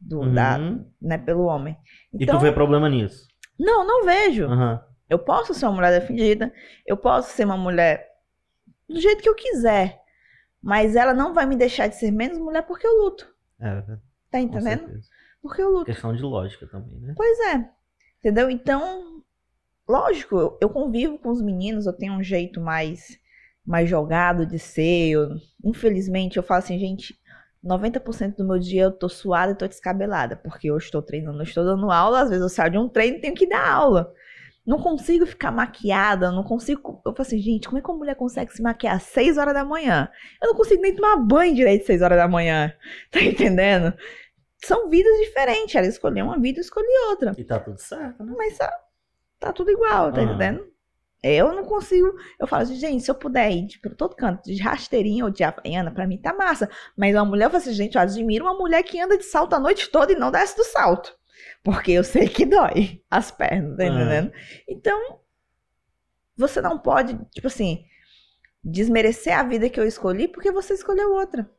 do, 0.00 0.32
da, 0.32 0.56
Uhum. 0.58 0.90
né, 1.00 1.18
pelo 1.18 1.44
homem. 1.44 1.76
E 2.12 2.22
Então, 2.24 2.38
tu 2.38 2.42
vê 2.42 2.52
problema 2.52 2.88
nisso? 2.88 3.26
não, 3.58 3.86
não 3.86 4.04
vejo. 4.04 4.46
Aham. 4.46 4.82
Eu 5.08 5.18
posso 5.18 5.54
ser 5.54 5.66
uma 5.66 5.74
mulher 5.74 6.00
defendida, 6.00 6.52
eu 6.86 6.96
posso 6.96 7.30
ser 7.30 7.44
uma 7.44 7.56
mulher 7.56 8.08
do 8.88 9.00
jeito 9.00 9.22
que 9.22 9.28
eu 9.28 9.34
quiser, 9.34 10.00
mas 10.62 10.96
ela 10.96 11.14
não 11.14 11.34
vai 11.34 11.46
me 11.46 11.56
deixar 11.56 11.88
de 11.88 11.96
ser 11.96 12.10
menos 12.10 12.38
mulher 12.38 12.62
porque 12.66 12.86
eu 12.86 12.96
luto. 13.02 13.32
É, 13.60 13.82
Tá 14.30 14.40
entendendo? 14.40 14.90
Porque 15.44 15.60
eu 15.60 15.68
luto. 15.68 15.84
Questão 15.84 16.16
de 16.16 16.22
lógica 16.22 16.66
também, 16.66 16.98
né? 17.00 17.12
Pois 17.14 17.38
é. 17.40 17.68
Entendeu? 18.20 18.48
Então, 18.48 19.22
lógico, 19.88 20.36
eu, 20.38 20.58
eu 20.62 20.70
convivo 20.70 21.18
com 21.18 21.30
os 21.30 21.42
meninos, 21.42 21.86
eu 21.86 21.92
tenho 21.92 22.14
um 22.14 22.22
jeito 22.22 22.60
mais 22.60 23.18
mais 23.66 23.88
jogado 23.88 24.46
de 24.46 24.58
ser. 24.58 25.10
eu- 25.12 25.28
infelizmente, 25.64 26.36
eu 26.38 26.42
falo 26.42 26.58
assim, 26.60 26.78
gente, 26.78 27.18
90% 27.62 28.36
do 28.38 28.46
meu 28.46 28.58
dia 28.58 28.84
eu 28.84 28.92
tô 28.92 29.08
suada 29.08 29.52
e 29.52 29.56
tô 29.56 29.66
descabelada, 29.68 30.36
porque 30.36 30.70
eu 30.70 30.78
estou 30.78 31.02
treinando, 31.02 31.38
eu 31.40 31.44
estou 31.44 31.64
dando 31.64 31.90
aula, 31.90 32.22
às 32.22 32.30
vezes 32.30 32.42
eu 32.42 32.48
saio 32.50 32.72
de 32.72 32.78
um 32.78 32.88
treino 32.88 33.18
e 33.18 33.20
tenho 33.20 33.34
que 33.34 33.46
dar 33.48 33.68
aula. 33.68 34.12
Não 34.66 34.78
consigo 34.78 35.26
ficar 35.26 35.50
maquiada, 35.52 36.30
não 36.32 36.42
consigo. 36.42 37.02
Eu 37.04 37.12
falo 37.12 37.20
assim, 37.20 37.38
gente, 37.38 37.66
como 37.68 37.78
é 37.78 37.82
que 37.82 37.90
uma 37.90 37.98
mulher 37.98 38.16
consegue 38.16 38.50
se 38.52 38.62
maquiar 38.62 38.96
às 38.96 39.02
6 39.04 39.36
horas 39.36 39.52
da 39.54 39.64
manhã? 39.64 40.08
Eu 40.42 40.48
não 40.48 40.54
consigo 40.56 40.80
nem 40.82 40.94
tomar 40.94 41.16
banho 41.18 41.54
direito 41.54 41.82
às 41.82 41.86
6 41.86 42.00
horas 42.02 42.16
da 42.18 42.26
manhã. 42.28 42.72
Tá 43.12 43.20
entendendo? 43.22 43.92
São 44.64 44.88
vidas 44.88 45.18
diferentes. 45.18 45.74
Ela 45.74 45.86
escolheu 45.86 46.24
uma 46.26 46.38
vida, 46.40 46.58
eu 46.58 46.62
escolhi 46.62 46.86
outra. 47.10 47.34
E 47.36 47.44
tá 47.44 47.58
tudo 47.60 47.78
certo, 47.78 48.22
né? 48.24 48.34
Mas 48.36 48.58
tá, 48.58 48.72
tá 49.38 49.52
tudo 49.52 49.70
igual, 49.70 50.12
tá 50.12 50.22
Aham. 50.22 50.34
entendendo? 50.34 50.74
Eu 51.22 51.54
não 51.54 51.64
consigo. 51.64 52.14
Eu 52.38 52.46
falo 52.46 52.64
assim, 52.64 52.76
gente, 52.76 53.02
se 53.02 53.10
eu 53.10 53.14
puder 53.14 53.50
ir 53.50 53.66
de, 53.66 53.78
por 53.78 53.94
todo 53.94 54.14
canto, 54.14 54.42
de 54.44 54.60
rasteirinha 54.62 55.24
ou 55.24 55.30
de 55.30 55.42
havaiana, 55.42 55.90
pra 55.90 56.06
mim 56.06 56.18
tá 56.18 56.34
massa. 56.34 56.68
Mas 56.96 57.14
uma 57.14 57.24
mulher, 57.24 57.46
eu 57.46 57.50
falo 57.50 57.62
assim, 57.62 57.72
gente, 57.72 57.94
eu 57.94 58.00
admiro 58.02 58.44
uma 58.44 58.54
mulher 58.54 58.82
que 58.82 59.00
anda 59.00 59.16
de 59.16 59.24
salto 59.24 59.54
a 59.54 59.58
noite 59.60 59.90
toda 59.90 60.12
e 60.12 60.16
não 60.16 60.30
desce 60.30 60.56
do 60.56 60.64
salto. 60.64 61.16
Porque 61.62 61.92
eu 61.92 62.04
sei 62.04 62.28
que 62.28 62.44
dói 62.44 63.02
as 63.10 63.30
pernas, 63.30 63.76
tá 63.76 63.84
Aham. 63.84 63.94
entendendo? 63.94 64.32
Então, 64.68 65.20
você 66.36 66.60
não 66.60 66.78
pode, 66.78 67.18
tipo 67.30 67.46
assim, 67.46 67.84
desmerecer 68.64 69.38
a 69.38 69.42
vida 69.44 69.70
que 69.70 69.80
eu 69.80 69.86
escolhi 69.86 70.28
porque 70.28 70.52
você 70.52 70.74
escolheu 70.74 71.12
outra. 71.14 71.50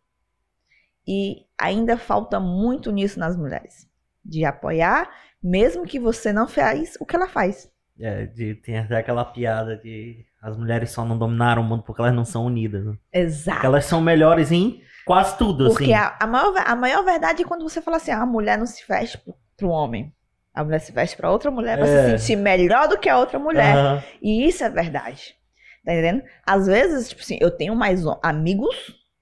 E 1.08 1.45
ainda 1.58 1.97
falta 1.97 2.39
muito 2.39 2.91
nisso 2.91 3.20
nas 3.20 3.36
mulheres. 3.38 3.88
De 4.24 4.43
apoiar, 4.43 5.10
mesmo 5.41 5.86
que 5.86 5.99
você 5.99 6.34
não 6.34 6.47
faz 6.47 6.95
o 6.99 7.06
que 7.06 7.16
ela 7.16 7.28
faz. 7.28 7.70
É, 7.99 8.26
de- 8.26 8.56
tem 8.56 8.78
até 8.80 8.97
aquela 8.97 9.24
piada 9.24 9.78
de 9.78 10.26
as 10.41 10.58
mulheres 10.58 10.91
só 10.91 11.06
não 11.06 11.18
dominaram 11.18 11.62
o 11.62 11.66
mundo 11.66 11.84
porque 11.84 12.01
elas 12.01 12.14
não 12.14 12.26
são 12.26 12.45
unidas. 12.45 12.86
Né? 12.86 12.91
Porque 12.93 13.18
Exato. 13.20 13.66
elas 13.66 13.86
são 13.86 14.01
melhores 14.01 14.51
em 14.51 14.82
quase 15.06 15.38
tudo, 15.38 15.70
Porque 15.70 15.86
assim. 15.86 15.93
a, 15.93 16.18
a 16.20 16.28
maior, 16.28 16.53
a 16.66 16.76
maior 16.76 17.03
verdade 17.03 17.41
é 17.43 17.45
quando 17.45 17.64
você 17.64 17.82
fala 17.82 17.97
assim, 17.97 18.12
ah, 18.12 18.22
a 18.22 18.26
mulher 18.26 18.58
não 18.58 18.66
se 18.66 18.84
veste 18.88 19.18
pro, 19.20 19.36
pro 19.58 19.70
homem. 19.70 20.14
A 20.53 20.64
mulher 20.64 20.80
se 20.80 20.91
veste 20.91 21.16
pra 21.18 21.32
outra 21.32 21.49
mulher 21.51 21.78
pra 21.78 21.88
É. 21.88 22.18
se 22.18 22.20
sentir 22.20 22.36
melhor 22.41 22.88
do 22.88 22.97
que 22.97 23.10
a 23.10 23.18
outra 23.18 23.38
mulher. 23.39 23.76
Aham. 23.76 24.03
E 24.22 24.47
isso 24.47 24.64
é 24.64 24.70
verdade. 24.70 25.36
Tá 25.86 25.93
entendendo? 25.93 26.24
Às 26.45 26.66
vezes, 26.68 27.10
tipo 27.10 27.22
assim, 27.22 27.38
eu 27.41 27.51
tenho 27.51 27.76
mais 27.76 28.03
amigos, 28.24 28.76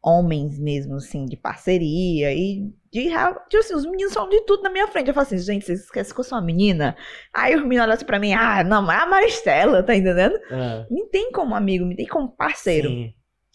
homens 0.03 0.59
mesmo, 0.59 0.95
assim, 0.95 1.25
de 1.25 1.37
parceria 1.37 2.33
e 2.33 2.69
de. 2.91 3.07
real- 3.07 3.41
Tipo 3.49 3.57
assim, 3.63 3.73
os 3.75 3.85
meninos 3.85 4.13
falam 4.13 4.29
de 4.29 4.41
tudo 4.41 4.61
na 4.63 4.69
minha 4.69 4.87
frente. 4.87 5.07
Eu 5.07 5.13
falo 5.13 5.25
assim, 5.25 5.37
gente, 5.37 5.65
vocês 5.65 5.81
esquecem 5.81 6.13
que 6.13 6.19
eu 6.19 6.23
sou 6.23 6.37
uma 6.37 6.43
menina? 6.45 6.95
Aí 7.33 7.55
os 7.55 7.61
meninos 7.63 7.83
olham 7.85 7.93
assim 7.93 8.05
pra 8.05 8.19
mim, 8.19 8.33
ah, 8.33 8.63
não, 8.63 8.91
é 8.91 8.97
a 8.97 9.05
Maristela, 9.05 9.81
tá 9.81 9.95
entendendo? 9.95 10.35
É. 10.51 10.85
Me 10.91 11.07
tem 11.09 11.31
como 11.31 11.55
amigo, 11.55 11.85
me 11.85 11.95
tem 11.95 12.05
como 12.05 12.29
parceiro, 12.35 12.89
Sim. 12.89 13.13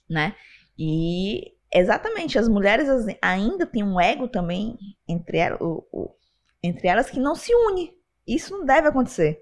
né? 0.09 0.35
E 0.79 1.53
exatamente, 1.75 2.39
as 2.39 2.49
mulheres 2.49 2.89
ainda 3.21 3.67
têm 3.67 3.83
um 3.85 4.01
ego 4.01 4.27
também 4.29 4.77
entre, 5.07 5.39
o- 5.61 5.85
o- 5.93 6.15
entre 6.63 6.89
elas 6.89 7.11
que 7.11 7.21
não 7.21 7.35
se 7.35 7.55
une. 7.55 7.93
Isso 8.27 8.53
não 8.57 8.65
deve 8.65 8.89
acontecer. 8.89 9.39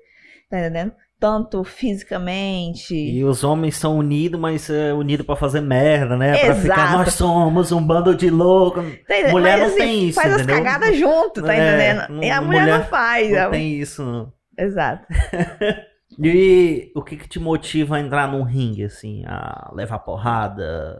Tá 0.50 0.58
entendendo? 0.60 0.92
Tanto 1.18 1.64
fisicamente. 1.64 2.94
E 2.94 3.24
os 3.24 3.42
homens 3.42 3.76
são 3.76 3.96
unidos, 3.98 4.38
mas 4.38 4.68
é 4.68 4.92
unido 4.92 5.24
pra 5.24 5.34
fazer 5.34 5.62
merda, 5.62 6.14
né? 6.16 6.36
Pra 6.44 6.54
ficar, 6.54 6.74
Exato. 6.74 6.98
nós 6.98 7.12
somos 7.14 7.72
um 7.72 7.82
bando 7.82 8.14
de 8.14 8.28
loucos. 8.28 8.84
Entendendo? 8.84 9.30
Mulher 9.32 9.58
Mas, 9.58 9.60
não 9.60 9.66
assim, 9.68 9.76
tem 9.78 10.08
isso, 10.08 10.20
Faz 10.20 10.34
as 10.34 10.42
entendeu? 10.42 10.62
cagadas 10.62 10.98
junto, 10.98 11.42
tá 11.42 11.54
É, 11.54 11.94
entendendo? 11.96 12.22
E 12.22 12.30
a 12.30 12.40
mulher, 12.42 12.60
mulher 12.62 12.78
não 12.80 12.84
faz. 12.86 13.30
Não 13.32 13.38
a- 13.46 13.50
tem 13.50 13.72
isso, 13.80 14.04
não. 14.04 14.32
Exato. 14.58 15.06
E 16.18 16.92
o 16.94 17.02
que 17.02 17.14
que 17.16 17.28
te 17.28 17.38
motiva 17.38 17.96
a 17.96 18.00
entrar 18.00 18.26
num 18.30 18.42
ringue, 18.42 18.84
assim? 18.84 19.22
A 19.26 19.70
levar 19.74 19.98
porrada, 19.98 20.96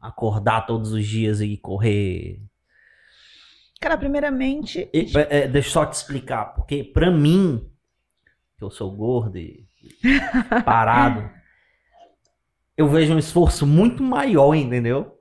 acordar 0.00 0.66
todos 0.66 0.92
os 0.92 1.04
dias 1.04 1.40
e 1.40 1.56
correr? 1.56 2.38
Cara, 3.80 3.96
primeiramente. 3.98 4.88
E, 4.94 5.10
é, 5.18 5.38
é, 5.44 5.48
deixa 5.48 5.68
eu 5.68 5.72
só 5.72 5.86
te 5.86 5.94
explicar, 5.94 6.54
porque 6.54 6.84
pra 6.84 7.10
mim, 7.10 7.66
que 8.62 8.66
eu 8.66 8.70
sou 8.70 8.90
gordo 8.92 9.36
e 9.36 9.66
e 9.82 10.62
parado, 10.64 11.28
eu 12.76 12.88
vejo 12.88 13.12
um 13.12 13.18
esforço 13.18 13.66
muito 13.66 14.02
maior, 14.02 14.54
entendeu? 14.54 15.18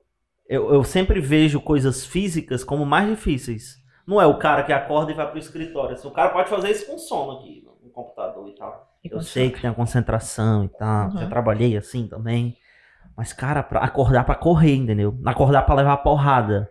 Eu, 0.47 0.71
eu 0.71 0.83
sempre 0.83 1.19
vejo 1.19 1.59
coisas 1.59 2.05
físicas 2.05 2.63
como 2.63 2.85
mais 2.85 3.09
difíceis. 3.09 3.81
Não 4.05 4.21
é 4.21 4.25
o 4.25 4.37
cara 4.37 4.63
que 4.63 4.71
acorda 4.71 5.11
e 5.11 5.15
vai 5.15 5.27
pro 5.29 5.39
escritório. 5.39 5.95
assim, 5.95 6.07
o 6.07 6.11
cara 6.11 6.29
pode 6.29 6.49
fazer 6.49 6.69
isso 6.69 6.85
com 6.85 6.97
sono 6.97 7.39
aqui 7.39 7.65
no 7.81 7.89
computador 7.89 8.47
e 8.47 8.55
tal. 8.55 8.91
Eu 9.03 9.21
sei 9.21 9.49
que 9.49 9.61
tem 9.61 9.69
a 9.69 9.73
concentração 9.73 10.65
e 10.65 10.69
tal. 10.69 11.09
Uhum. 11.09 11.17
Já 11.17 11.27
trabalhei 11.27 11.75
assim 11.75 12.07
também. 12.07 12.55
Mas, 13.17 13.33
cara, 13.33 13.63
pra 13.63 13.79
acordar 13.79 14.25
pra 14.25 14.35
correr, 14.35 14.75
entendeu? 14.75 15.17
Acordar 15.25 15.63
pra 15.63 15.75
levar 15.75 15.97
porrada. 15.97 16.69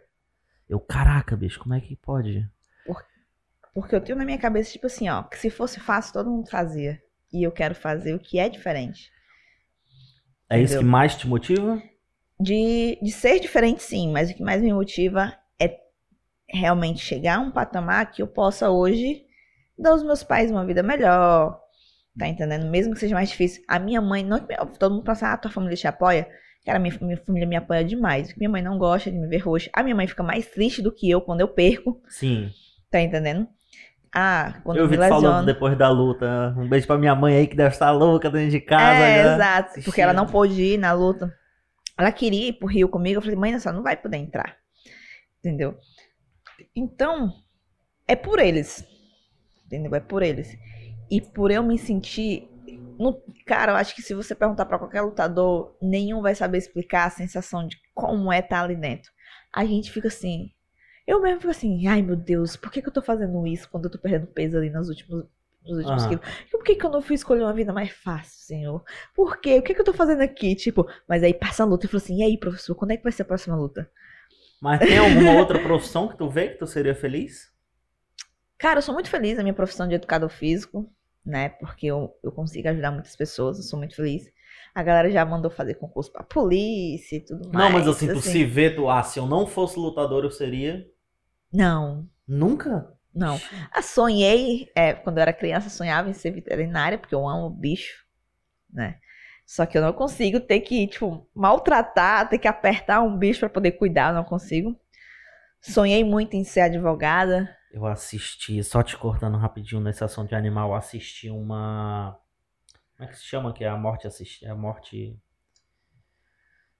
Eu, 0.69 0.79
caraca, 0.79 1.37
bicho, 1.37 1.59
como 1.59 1.75
é 1.75 1.81
que 1.81 1.97
pode? 1.97 2.49
Porque 3.75 3.95
eu 3.95 4.01
tenho 4.01 4.19
na 4.19 4.25
minha 4.25 4.39
cabeça, 4.39 4.73
tipo 4.73 4.87
assim, 4.87 5.09
ó, 5.09 5.23
que 5.23 5.39
se 5.39 5.51
fosse 5.51 5.79
fácil, 5.81 6.13
todo 6.13 6.31
mundo 6.31 6.51
fazia. 6.51 7.01
E 7.33 7.43
eu 7.43 7.53
quero 7.53 7.75
fazer 7.75 8.15
o 8.15 8.19
que 8.19 8.39
é 8.39 8.49
diferente. 8.49 9.11
É 10.49 10.61
isso 10.61 10.75
Entendeu? 10.75 10.81
que 10.81 10.85
mais 10.85 11.15
te 11.15 11.29
motiva? 11.29 11.81
De, 12.39 12.99
de 13.01 13.13
ser 13.13 13.39
diferente, 13.39 13.83
sim, 13.83 14.11
mas 14.11 14.31
o 14.31 14.35
que 14.35 14.43
mais 14.43 14.61
me 14.63 14.73
motiva 14.73 15.37
é 15.61 15.79
realmente 16.49 17.01
chegar 17.01 17.37
a 17.37 17.41
um 17.41 17.51
patamar 17.51 18.11
que 18.11 18.23
eu 18.23 18.27
possa 18.27 18.71
hoje 18.71 19.25
dar 19.79 19.91
aos 19.91 20.03
meus 20.03 20.23
pais 20.23 20.51
uma 20.51 20.67
vida 20.67 20.83
melhor. 20.83 21.61
Tá 22.19 22.27
entendendo? 22.27 22.69
Mesmo 22.69 22.93
que 22.93 23.01
seja 23.01 23.15
mais 23.15 23.31
difícil. 23.31 23.63
A 23.69 23.79
minha 23.79 24.01
mãe, 24.01 24.25
não, 24.25 24.41
todo 24.79 24.95
mundo 24.95 25.05
pensa, 25.05 25.33
ah, 25.33 25.37
tua 25.37 25.51
família 25.51 25.77
te 25.77 25.87
apoia. 25.87 26.29
Cara, 26.65 26.79
minha, 26.79 26.99
minha 27.01 27.17
família 27.17 27.47
me 27.49 27.57
apoia 27.57 27.85
demais. 27.85 28.35
Minha 28.37 28.51
mãe 28.51 28.61
não 28.61 28.77
gosta 28.79 29.11
de 29.11 29.17
me 29.17 29.29
ver 29.29 29.39
roxa. 29.39 29.71
A 29.73 29.83
minha 29.83 29.95
mãe 29.95 30.07
fica 30.07 30.23
mais 30.23 30.47
triste 30.47 30.83
do 30.83 30.93
que 30.93 31.09
eu 31.09 31.21
quando 31.21 31.41
eu 31.41 31.49
perco. 31.49 32.03
Sim. 32.09 32.51
Tá 32.91 33.01
entendendo? 33.01 33.49
Ah, 34.13 34.61
quando 34.65 34.79
eu 34.79 34.89
vi 34.89 34.97
falando 34.97 35.47
depois 35.47 35.79
da 35.79 35.89
luta. 35.89 36.55
Um 36.57 36.69
beijo 36.69 36.87
pra 36.87 36.99
minha 36.99 37.15
mãe 37.15 37.37
aí 37.37 37.47
que 37.47 37.57
deve 37.57 37.73
estar 37.73 37.93
louca 37.93 38.29
dentro 38.29 38.51
de 38.51 38.61
casa. 38.61 39.05
É, 39.05 39.23
já. 39.23 39.35
exato. 39.35 39.83
Porque 39.85 40.01
ela 40.01 40.13
não 40.13 40.27
pôde 40.27 40.61
ir 40.61 40.79
na 40.79 40.93
luta. 40.93 41.33
Ela 41.97 42.11
queria 42.11 42.49
ir 42.49 42.55
pro 42.55 42.67
Rio 42.67 42.89
comigo. 42.89 43.19
Eu 43.19 43.23
falei, 43.23 43.37
mãe, 43.37 43.59
você 43.59 43.71
não 43.71 43.83
vai 43.83 43.97
poder 43.97 44.17
entrar. 44.17 44.57
Entendeu? 45.39 45.79
Então, 46.75 47.33
é 48.09 48.17
por 48.17 48.41
eles. 48.41 48.85
Entendeu? 49.67 49.95
É 49.95 50.01
por 50.01 50.23
eles. 50.23 50.59
E 51.11 51.21
por 51.21 51.51
eu 51.51 51.63
me 51.63 51.79
sentir. 51.79 52.49
No... 52.99 53.23
Cara, 53.47 53.73
eu 53.73 53.77
acho 53.77 53.95
que 53.95 54.03
se 54.03 54.15
você 54.15 54.35
perguntar 54.35 54.67
pra 54.67 54.79
qualquer 54.79 55.03
lutador, 55.03 55.77
nenhum 55.81 56.21
vai 56.21 56.35
saber 56.35 56.59
explicar 56.59 57.07
a 57.07 57.11
sensação 57.11 57.67
de 57.67 57.77
como 57.95 58.33
é 58.33 58.41
estar 58.41 58.65
ali 58.65 58.75
dentro. 58.75 59.11
A 59.53 59.65
gente 59.65 59.93
fica 59.93 60.09
assim. 60.09 60.51
Eu 61.11 61.21
mesmo 61.21 61.41
fico 61.41 61.51
assim, 61.51 61.87
ai 61.89 62.03
meu 62.03 62.15
Deus, 62.15 62.55
por 62.57 62.71
que, 62.71 62.81
que 62.81 62.89
eu 62.89 62.93
tô 62.93 63.03
fazendo 63.03 63.45
isso 63.47 63.69
quando 63.69 63.87
eu 63.87 63.91
tô 63.91 63.99
perdendo 63.99 64.29
peso 64.29 64.57
ali 64.57 64.71
nos 64.71 64.89
últimos 64.89 65.25
nos 65.67 65.79
últimos 65.79 66.05
Ah. 66.05 66.09
quilos. 66.09 66.25
Por 66.51 66.63
que, 66.63 66.75
que 66.75 66.87
eu 66.87 66.91
não 66.91 67.03
fui 67.03 67.15
escolher 67.15 67.43
uma 67.43 67.53
vida 67.53 67.73
mais 67.73 67.91
fácil, 67.91 68.39
senhor? 68.47 68.83
Por 69.15 69.41
quê? 69.41 69.59
O 69.59 69.63
que, 69.63 69.75
que 69.75 69.81
eu 69.81 69.85
tô 69.85 69.93
fazendo 69.93 70.23
aqui? 70.23 70.55
Tipo, 70.55 70.87
mas 71.09 71.23
aí 71.23 71.35
passa 71.35 71.63
a 71.63 71.67
luta 71.67 71.85
e 71.85 71.89
falou 71.89 72.03
assim: 72.03 72.19
e 72.19 72.23
aí, 72.23 72.39
professor, 72.39 72.75
quando 72.75 72.93
é 72.93 72.97
que 72.97 73.03
vai 73.03 73.13
ser 73.13 73.23
a 73.23 73.27
próxima 73.27 73.57
luta? 73.57 73.91
Mas 74.61 74.79
tem 74.81 74.99
alguma 74.99 75.33
outra 75.33 75.59
profissão 75.59 76.09
que 76.09 76.17
tu 76.17 76.31
vê 76.31 76.49
que 76.49 76.59
tu 76.59 76.67
seria 76.67 76.95
feliz? 76.95 77.51
Cara, 78.57 78.79
eu 78.79 78.83
sou 78.83 78.95
muito 78.95 79.11
feliz 79.11 79.37
na 79.37 79.43
minha 79.43 79.55
profissão 79.55 79.89
de 79.89 79.95
educador 79.95 80.31
físico, 80.31 80.91
né? 81.25 81.49
Porque 81.49 81.87
eu, 81.87 82.15
eu 82.23 82.31
consigo 82.31 82.69
ajudar 82.69 82.91
muitas 82.91 83.17
pessoas, 83.17 83.59
eu 83.59 83.65
sou 83.65 83.79
muito 83.79 83.97
feliz. 83.97 84.31
A 84.75 84.83
galera 84.83 85.11
já 85.11 85.25
mandou 85.25 85.51
fazer 85.51 85.75
concurso 85.75 86.13
pra 86.13 86.23
polícia 86.23 87.17
e 87.17 87.21
tudo 87.21 87.51
mais. 87.53 87.65
não, 87.65 87.71
mas 87.71 87.89
assim, 87.89 88.07
tu 88.07 88.21
se 88.21 88.45
vê, 88.45 88.71
tu, 88.71 88.89
ah, 88.89 89.03
se 89.03 89.19
eu 89.19 89.27
não 89.27 89.47
fosse 89.47 89.79
lutador, 89.79 90.25
eu 90.25 90.31
seria. 90.31 90.87
Não, 91.53 92.09
Nunca? 92.27 92.93
não. 93.15 93.41
Ah, 93.73 93.83
sonhei, 93.83 94.71
é, 94.75 94.93
quando 94.93 95.19
eu 95.19 95.23
era 95.23 95.33
criança, 95.33 95.69
sonhava 95.69 96.09
em 96.09 96.13
ser 96.13 96.31
veterinária, 96.31 96.97
porque 96.97 97.15
eu 97.15 97.29
amo 97.29 97.51
bicho, 97.51 98.05
né? 98.73 98.99
Só 99.45 99.67
que 99.67 99.77
eu 99.77 99.83
não 99.83 99.93
consigo 99.93 100.39
ter 100.39 100.61
que, 100.61 100.87
tipo, 100.87 101.29
maltratar, 101.35 102.29
ter 102.29 102.39
que 102.39 102.47
apertar 102.47 103.03
um 103.03 103.19
bicho 103.19 103.41
pra 103.41 103.49
poder 103.49 103.73
cuidar, 103.73 104.11
eu 104.11 104.15
não 104.15 104.25
consigo. 104.25 104.79
Sonhei 105.61 106.05
muito 106.05 106.37
em 106.37 106.45
ser 106.45 106.61
advogada. 106.61 107.53
Eu 107.73 107.85
assisti, 107.85 108.63
só 108.63 108.83
te 108.83 108.97
cortando 108.97 109.37
rapidinho 109.37 109.81
nesse 109.81 110.05
assunto 110.05 110.29
de 110.29 110.35
animal, 110.37 110.75
assisti 110.75 111.29
uma. 111.31 112.17
Como 112.97 113.09
é 113.09 113.13
que 113.13 113.19
se 113.19 113.25
chama? 113.25 113.53
Que 113.53 113.65
é 113.65 113.69
a 113.69 113.77
morte 113.77 114.07
assisti... 114.07 114.47
a 114.47 114.55
morte 114.55 115.19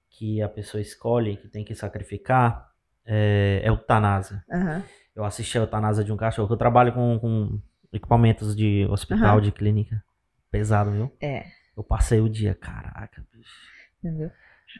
que 0.09 0.41
a 0.41 0.47
pessoa 0.47 0.79
escolhe, 0.81 1.35
que 1.37 1.49
tem 1.49 1.65
que 1.65 1.75
sacrificar. 1.75 2.70
É, 3.05 3.61
é 3.63 3.67
eutanásia. 3.69 4.43
Aham. 4.51 4.83
Eu 5.15 5.25
assisti 5.25 5.57
a 5.57 5.61
eutanásia 5.61 6.03
de 6.03 6.11
um 6.11 6.17
cachorro. 6.17 6.51
Eu 6.53 6.57
trabalho 6.57 6.93
com, 6.93 7.19
com 7.19 7.59
equipamentos 7.91 8.55
de 8.55 8.85
hospital, 8.89 9.37
Aham. 9.37 9.41
de 9.41 9.51
clínica. 9.51 10.03
Pesado, 10.49 10.91
viu? 10.91 11.11
É, 11.21 11.45
Eu 11.75 11.83
passei 11.83 12.19
o 12.19 12.29
dia, 12.29 12.53
caraca, 12.53 13.25
bicho. 13.33 13.51
entendeu? 13.99 14.31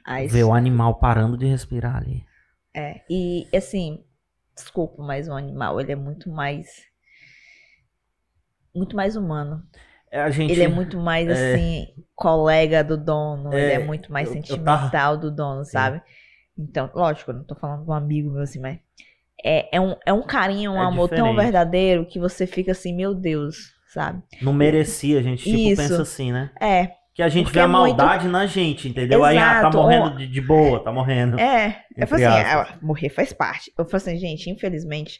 Aí, 0.05 0.28
Ver 0.28 0.43
o 0.43 0.53
animal 0.53 0.95
parando 0.99 1.38
de 1.38 1.45
respirar 1.45 1.97
ali. 1.97 2.26
É, 2.74 3.01
e 3.09 3.47
assim, 3.53 4.03
desculpa, 4.55 5.01
mas 5.03 5.28
o 5.28 5.34
animal, 5.34 5.80
ele 5.82 5.91
é 5.91 5.95
muito 5.95 6.30
mais. 6.30 6.67
Muito 8.74 8.95
mais 8.95 9.15
humano. 9.15 9.63
É, 10.09 10.30
gente. 10.32 10.51
Ele 10.51 10.63
é 10.63 10.67
muito 10.67 10.97
mais, 10.97 11.28
é. 11.28 11.53
assim, 11.53 11.88
colega 12.15 12.84
do 12.84 12.97
dono. 12.97 13.53
ele 13.53 13.72
É, 13.72 13.76
é 13.76 13.80
muito 13.80 14.11
mais 14.11 14.30
eu- 14.30 14.36
eu 14.36 14.41
sentimental 14.41 14.89
tava- 14.91 15.17
do 15.17 15.32
dono, 15.32 15.65
sabe? 15.65 16.01
Então, 16.57 16.89
lógico, 16.93 17.31
eu 17.31 17.35
não 17.35 17.43
tô 17.43 17.55
falando 17.55 17.83
de 17.83 17.89
um 17.89 17.93
amigo 17.93 18.29
meu 18.31 18.41
assim, 18.43 18.59
mas. 18.59 18.79
É, 19.43 19.75
é, 19.75 19.81
um, 19.81 19.95
é 20.05 20.13
um 20.13 20.21
carinho, 20.21 20.71
um 20.73 20.77
É 20.77 20.85
amor 20.85 21.09
tão 21.09 21.17
diferente. 21.29 21.35
verdadeiro 21.43 22.05
que 22.05 22.19
você 22.19 22.45
fica 22.45 22.73
assim, 22.73 22.93
meu 22.95 23.15
Deus, 23.15 23.73
sabe? 23.91 24.21
Não 24.41 24.53
merecia, 24.53 25.17
a 25.19 25.23
gente 25.23 25.43
tipo, 25.43 25.57
Isso. 25.57 25.81
pensa 25.81 26.01
assim, 26.01 26.31
né? 26.31 26.51
É, 26.61 26.91
Que 27.15 27.23
a 27.23 27.27
gente 27.27 27.45
Porque 27.45 27.55
vê 27.57 27.61
a 27.61 27.63
é 27.63 27.67
muito- 27.67 27.97
maldade 27.97 28.27
na 28.27 28.45
gente, 28.45 28.87
entendeu? 28.87 29.23
Aí, 29.23 29.37
ah, 29.37 29.41
tá 29.41 29.59
Exato, 29.61 29.77
morrendo 29.77 30.17
de, 30.17 30.27
de 30.27 30.41
boa, 30.41 30.83
tá 30.83 30.91
morrendo. 30.93 31.39
É, 31.39 31.83
eu 31.97 32.05
falei 32.07 32.23
assim, 32.25 32.39
ah, 32.49 32.77
morrer 32.83 33.09
faz 33.09 33.33
parte. 33.33 33.71
Eu 33.77 33.83
falei 33.85 33.97
assim, 34.07 34.17
gente, 34.17 34.49
infelizmente, 34.49 35.19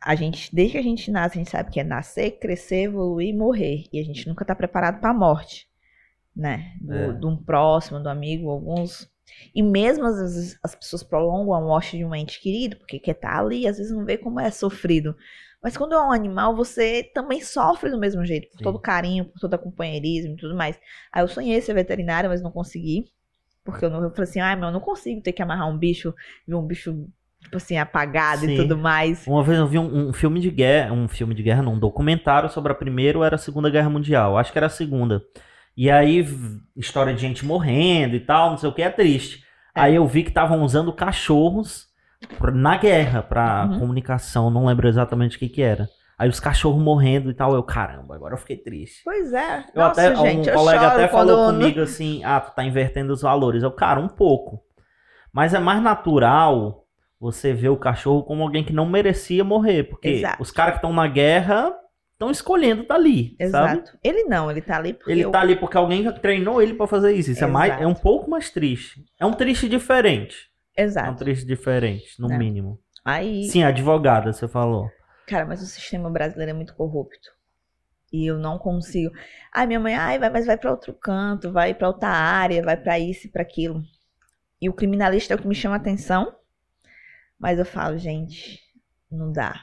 a 0.00 0.14
gente, 0.14 0.48
desde 0.54 0.72
que 0.72 0.78
a 0.78 0.82
gente 0.82 1.10
nasce, 1.10 1.36
a 1.36 1.40
gente 1.42 1.50
sabe 1.50 1.70
que 1.70 1.78
é 1.78 1.84
nascer, 1.84 2.38
crescer, 2.40 2.84
evoluir 2.84 3.28
e 3.28 3.36
morrer. 3.36 3.84
E 3.92 4.00
a 4.00 4.02
gente 4.02 4.26
nunca 4.26 4.44
tá 4.46 4.54
preparado 4.54 4.98
pra 4.98 5.12
morte, 5.12 5.68
né? 6.34 6.72
Do, 6.80 6.94
É. 6.94 7.12
De 7.12 7.26
um 7.26 7.36
próximo, 7.36 8.00
do 8.00 8.08
amigo, 8.08 8.48
alguns. 8.50 9.08
E 9.54 9.62
mesmo 9.62 10.04
às 10.04 10.18
vezes 10.18 10.58
as 10.62 10.74
pessoas 10.74 11.02
prolongam 11.02 11.54
a 11.54 11.60
morte 11.60 11.96
de 11.96 12.04
um 12.04 12.14
ente 12.14 12.40
querido, 12.40 12.76
porque 12.76 12.98
quer 12.98 13.12
estar 13.12 13.38
ali, 13.38 13.66
às 13.66 13.78
vezes 13.78 13.92
não 13.92 14.04
vê 14.04 14.16
como 14.16 14.40
é 14.40 14.50
sofrido. 14.50 15.14
Mas 15.62 15.76
quando 15.76 15.94
é 15.94 16.00
um 16.00 16.12
animal, 16.12 16.56
você 16.56 17.02
também 17.14 17.42
sofre 17.42 17.90
do 17.90 17.98
mesmo 17.98 18.24
jeito, 18.24 18.48
por 18.48 18.58
Sim. 18.58 18.64
todo 18.64 18.78
carinho, 18.78 19.26
por 19.26 19.38
todo 19.38 19.58
companheirismo 19.58 20.32
e 20.32 20.36
tudo 20.36 20.56
mais. 20.56 20.78
Aí 21.12 21.22
eu 21.22 21.28
sonhei 21.28 21.60
ser 21.60 21.74
veterinária, 21.74 22.30
mas 22.30 22.42
não 22.42 22.50
consegui. 22.50 23.04
Porque 23.62 23.84
eu, 23.84 23.90
não, 23.90 24.02
eu 24.02 24.10
falei 24.10 24.24
assim, 24.24 24.40
ah, 24.40 24.56
meu, 24.56 24.68
eu 24.68 24.72
não 24.72 24.80
consigo 24.80 25.20
ter 25.20 25.32
que 25.32 25.42
amarrar 25.42 25.68
um 25.68 25.76
bicho, 25.76 26.14
ver 26.48 26.54
um 26.54 26.66
bicho, 26.66 27.06
tipo 27.42 27.56
assim, 27.58 27.76
apagado 27.76 28.46
Sim. 28.46 28.54
e 28.54 28.56
tudo 28.56 28.76
mais. 28.76 29.26
Uma 29.26 29.44
vez 29.44 29.58
eu 29.58 29.66
vi 29.66 29.78
um, 29.78 30.08
um 30.08 30.12
filme 30.14 30.40
de 30.40 30.50
guerra, 30.50 30.94
um 30.94 31.06
filme 31.06 31.34
de 31.34 31.42
guerra, 31.42 31.62
não, 31.62 31.74
um 31.74 31.78
documentário 31.78 32.48
sobre 32.48 32.72
a 32.72 32.74
Primeira 32.74 33.18
ou 33.18 33.24
era 33.24 33.34
a 33.34 33.38
Segunda 33.38 33.68
Guerra 33.68 33.90
Mundial. 33.90 34.38
Acho 34.38 34.50
que 34.50 34.58
era 34.58 34.66
a 34.66 34.70
Segunda. 34.70 35.22
E 35.82 35.90
aí, 35.90 36.22
história 36.76 37.14
de 37.14 37.22
gente 37.22 37.42
morrendo 37.42 38.14
e 38.14 38.20
tal, 38.20 38.50
não 38.50 38.58
sei 38.58 38.68
o 38.68 38.72
que, 38.74 38.82
é 38.82 38.90
triste. 38.90 39.42
É. 39.74 39.80
Aí 39.80 39.94
eu 39.94 40.06
vi 40.06 40.22
que 40.22 40.28
estavam 40.28 40.62
usando 40.62 40.92
cachorros 40.92 41.86
na 42.52 42.76
guerra 42.76 43.22
pra 43.22 43.64
Uhum. 43.64 43.78
comunicação, 43.78 44.50
não 44.50 44.66
lembro 44.66 44.86
exatamente 44.86 45.36
o 45.36 45.38
que 45.38 45.48
que 45.48 45.62
era. 45.62 45.88
Aí 46.18 46.28
os 46.28 46.38
cachorros 46.38 46.82
morrendo 46.82 47.30
e 47.30 47.34
tal, 47.34 47.54
eu, 47.54 47.62
caramba, 47.62 48.14
agora 48.14 48.34
eu 48.34 48.38
fiquei 48.38 48.58
triste. 48.58 49.00
Pois 49.02 49.32
é. 49.32 49.64
Eu 49.74 49.80
Nossa, 49.82 50.06
até, 50.06 50.16
gente, 50.16 50.50
um 50.50 50.52
colega 50.54 50.86
até 50.88 51.08
falou 51.08 51.46
comigo 51.46 51.80
assim, 51.80 52.22
ah, 52.24 52.40
tu 52.40 52.54
tá 52.54 52.62
invertendo 52.62 53.10
os 53.14 53.22
valores. 53.22 53.62
Eu, 53.62 53.70
cara, 53.72 53.98
um 53.98 54.08
pouco. 54.08 54.60
Mas 55.32 55.54
é 55.54 55.58
mais 55.58 55.82
natural 55.82 56.84
você 57.18 57.54
ver 57.54 57.70
o 57.70 57.76
cachorro 57.78 58.22
como 58.24 58.42
alguém 58.42 58.62
que 58.62 58.72
não 58.74 58.84
merecia 58.84 59.42
morrer. 59.42 59.84
Porque 59.84 60.08
Exato. 60.08 60.42
os 60.42 60.50
caras 60.50 60.74
que 60.74 60.78
estão 60.80 60.92
na 60.92 61.06
guerra 61.06 61.72
estão 62.20 62.30
escolhendo 62.30 62.84
tá 62.84 62.94
ali, 62.96 63.30
sabe? 63.50 63.78
Exato. 63.78 63.98
Ele 64.04 64.24
não, 64.24 64.50
ele 64.50 64.60
tá 64.60 64.76
ali 64.76 64.92
porque 64.92 65.10
Ele 65.10 65.22
eu- 65.22 65.30
tá 65.30 65.40
ali 65.40 65.56
porque 65.56 65.76
alguém 65.78 66.04
treinou 66.20 66.60
ele 66.60 66.74
pra 66.74 66.86
fazer 66.86 67.12
isso. 67.14 67.30
Isso 67.30 67.42
é, 67.42 67.46
mais, 67.46 67.70
Exato. 67.70 67.82
é 67.82 67.86
um 67.86 67.94
pouco 67.94 68.28
mais 68.30 68.50
triste. 68.50 69.02
É 69.18 69.24
um 69.24 69.32
triste 69.32 69.68
diferente. 69.68 70.36
É 70.76 70.82
um 70.82 70.84
Exato. 70.84 71.16
triste 71.24 71.46
diferente, 71.46 72.20
no 72.20 72.30
É. 72.30 72.36
mínimo. 72.36 72.78
Aí, 73.02 73.44
Sim, 73.44 73.62
advogada, 73.64 74.32
você 74.32 74.46
falou. 74.46 74.90
cara, 75.26 75.46
mas 75.46 75.62
o 75.62 75.66
sistema 75.66 76.10
brasileiro 76.10 76.50
é 76.50 76.54
muito 76.54 76.74
corrupto. 76.74 77.30
E 78.12 78.26
eu 78.26 78.36
não 78.38 78.58
consigo. 78.58 79.14
Ai, 79.54 79.66
minha 79.66 79.80
mãe, 79.80 79.94
ai, 79.94 80.18
vai, 80.18 80.28
mas 80.28 80.44
vai 80.44 80.58
pra 80.58 80.72
outro 80.72 80.92
canto, 80.92 81.50
vai 81.52 81.72
pra 81.72 81.88
outra 81.88 82.08
área, 82.08 82.62
vai 82.62 82.76
pra 82.76 82.98
isso 82.98 83.28
e 83.28 83.30
pra 83.30 83.40
aquilo. 83.42 83.80
E 84.60 84.68
o 84.68 84.72
criminalista 84.74 85.32
é 85.32 85.36
o 85.36 85.40
que 85.40 85.46
me 85.48 85.54
chama 85.54 85.76
a 85.76 85.78
atenção. 85.78 86.34
Mas 87.38 87.58
eu 87.58 87.64
falo, 87.64 87.96
gente, 87.96 88.60
não 89.10 89.32
dá. 89.32 89.54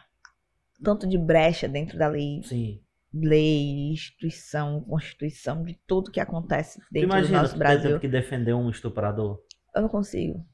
Tanto 0.84 1.08
de 1.08 1.18
brecha 1.18 1.68
dentro 1.68 1.98
da 1.98 2.08
lei, 2.08 2.42
Sim. 2.44 2.82
lei, 3.14 3.92
instituição, 3.92 4.82
constituição, 4.82 5.64
de 5.64 5.76
tudo 5.88 6.12
que 6.12 6.20
acontece 6.20 6.80
dentro 6.92 7.20
do 7.20 7.20
imagina, 7.20 7.42
nosso 7.42 7.58
por 7.58 7.66
exemplo, 7.66 7.82
Brasil. 7.82 8.00
que 8.00 8.08
defender 8.08 8.54
um 8.54 8.70
estuprador. 8.70 9.42
Eu 9.76 9.82
não 9.84 9.90
consigo, 9.90 10.46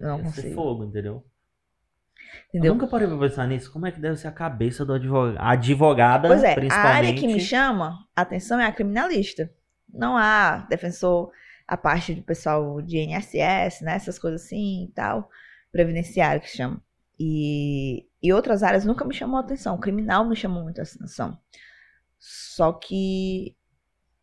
Eu 0.00 0.08
não 0.08 0.18
Ia 0.18 0.24
ser 0.26 0.42
consigo. 0.42 0.54
fogo, 0.54 0.84
entendeu? 0.84 1.24
entendeu? 2.48 2.70
Eu 2.70 2.74
nunca 2.74 2.86
parei 2.86 3.06
pra 3.08 3.18
pensar 3.18 3.46
nisso. 3.46 3.72
Como 3.72 3.86
é 3.86 3.92
que 3.92 4.00
deve 4.00 4.16
ser 4.16 4.28
a 4.28 4.32
cabeça 4.32 4.84
do 4.84 4.92
advogado? 4.94 5.36
advogada, 5.40 6.28
Pois 6.28 6.42
é, 6.42 6.52
a 6.52 6.54
principalmente. 6.54 6.96
área 6.96 7.14
que 7.14 7.26
me 7.26 7.40
chama 7.40 7.98
a 8.14 8.22
atenção 8.22 8.58
é 8.60 8.66
a 8.66 8.72
criminalista. 8.72 9.50
Não 9.88 10.16
há 10.16 10.66
defensor, 10.68 11.30
a 11.66 11.76
parte 11.76 12.14
do 12.14 12.22
pessoal 12.22 12.82
de 12.82 12.98
INSS, 12.98 13.82
né? 13.82 13.94
Essas 13.94 14.18
coisas 14.18 14.42
assim 14.44 14.84
e 14.84 14.92
tal. 14.92 15.30
Previdenciário 15.72 16.40
que 16.42 16.48
chama. 16.48 16.82
E, 17.18 18.06
e 18.22 18.32
outras 18.32 18.62
áreas 18.62 18.84
nunca 18.84 19.04
me 19.04 19.14
chamou 19.14 19.36
a 19.36 19.40
atenção. 19.40 19.76
O 19.76 19.80
criminal 19.80 20.24
me 20.24 20.36
chamou 20.36 20.62
muito 20.62 20.80
a 20.80 20.84
atenção. 20.84 21.38
Só 22.18 22.72
que 22.72 23.56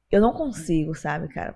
eu 0.09 0.19
não 0.21 0.33
consigo, 0.33 0.93
sabe, 0.93 1.27
cara? 1.29 1.55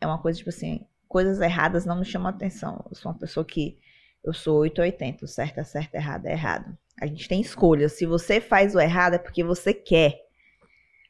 É 0.00 0.06
uma 0.06 0.20
coisa 0.20 0.38
tipo 0.38 0.50
assim, 0.50 0.86
coisas 1.06 1.40
erradas 1.40 1.84
não 1.84 1.98
me 1.98 2.04
chamam 2.04 2.28
a 2.28 2.30
atenção. 2.30 2.84
Eu 2.90 2.96
sou 2.96 3.12
uma 3.12 3.18
pessoa 3.18 3.44
que 3.44 3.78
eu 4.24 4.32
sou 4.32 4.60
880, 4.60 5.24
o 5.24 5.28
certo 5.28 5.58
é 5.58 5.64
certo, 5.64 5.94
errado 5.94 6.26
é 6.26 6.32
errado. 6.32 6.78
A 7.00 7.06
gente 7.06 7.28
tem 7.28 7.40
escolha. 7.40 7.88
Se 7.88 8.06
você 8.06 8.40
faz 8.40 8.74
o 8.74 8.80
errado 8.80 9.14
é 9.14 9.18
porque 9.18 9.44
você 9.44 9.74
quer. 9.74 10.18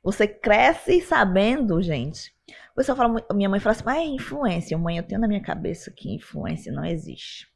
Você 0.03 0.27
cresce 0.27 1.01
sabendo, 1.01 1.81
gente. 1.81 2.35
O 2.73 2.77
pessoal 2.77 2.97
fala, 2.97 3.25
minha 3.33 3.49
mãe 3.49 3.61
fala 3.61 3.73
assim, 3.73 3.85
mas 3.85 3.99
é 3.99 4.05
influência. 4.07 4.77
Mãe, 4.79 4.97
eu 4.97 5.03
tenho 5.05 5.21
na 5.21 5.29
minha 5.29 5.43
cabeça 5.43 5.91
que 5.91 6.13
influência 6.13 6.73
não 6.73 6.85
existe. 6.85 7.52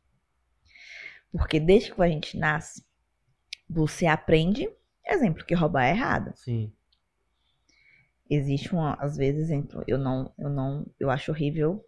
Porque 1.37 1.61
desde 1.61 1.93
que 1.95 2.03
a 2.03 2.09
gente 2.09 2.37
nasce, 2.37 2.85
você 3.69 4.07
aprende, 4.07 4.69
exemplo, 5.07 5.45
que 5.45 5.55
roubar 5.55 5.87
é 5.87 5.91
errado. 5.91 6.33
Sim. 6.37 6.73
Existe 8.29 8.73
uma, 8.73 8.95
às 8.95 9.17
vezes, 9.17 9.43
exemplo, 9.43 9.85
eu 9.87 9.99
não, 9.99 10.33
eu 10.39 10.49
não, 10.49 10.87
eu 10.99 11.11
acho 11.11 11.31
horrível. 11.31 11.85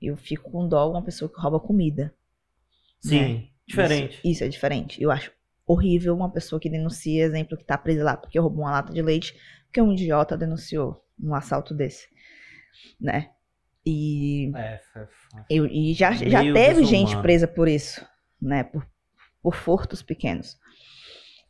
Eu 0.00 0.16
fico 0.16 0.50
com 0.50 0.66
dó 0.66 0.90
uma 0.90 1.02
pessoa 1.02 1.30
que 1.30 1.40
rouba 1.40 1.60
comida. 1.60 2.14
Sim. 3.00 3.50
Diferente. 3.66 4.14
Isso, 4.16 4.24
isso 4.24 4.44
é 4.44 4.48
diferente. 4.48 5.02
Eu 5.02 5.10
acho 5.10 5.30
horrível 5.66 6.14
uma 6.14 6.30
pessoa 6.30 6.58
que 6.58 6.68
denuncia, 6.68 7.24
exemplo, 7.24 7.56
que 7.56 7.64
tá 7.64 7.78
presa 7.78 8.02
lá 8.02 8.16
porque 8.16 8.38
roubou 8.38 8.64
uma 8.64 8.72
lata 8.72 8.92
de 8.92 9.00
leite, 9.02 9.36
porque 9.66 9.80
um 9.80 9.92
idiota 9.92 10.36
denunciou 10.36 11.04
um 11.22 11.34
assalto 11.34 11.72
desse, 11.72 12.08
né? 13.00 13.30
E, 13.86 14.52
É, 14.56 14.80
é. 14.96 15.08
eu, 15.48 15.66
e 15.66 15.94
já, 15.94 16.12
já 16.12 16.42
teve 16.52 16.84
gente 16.84 17.16
presa 17.22 17.46
por 17.46 17.68
isso, 17.68 18.04
né? 18.40 18.64
Por, 18.64 18.86
por 19.42 19.54
furtos 19.54 20.02
pequenos. 20.02 20.58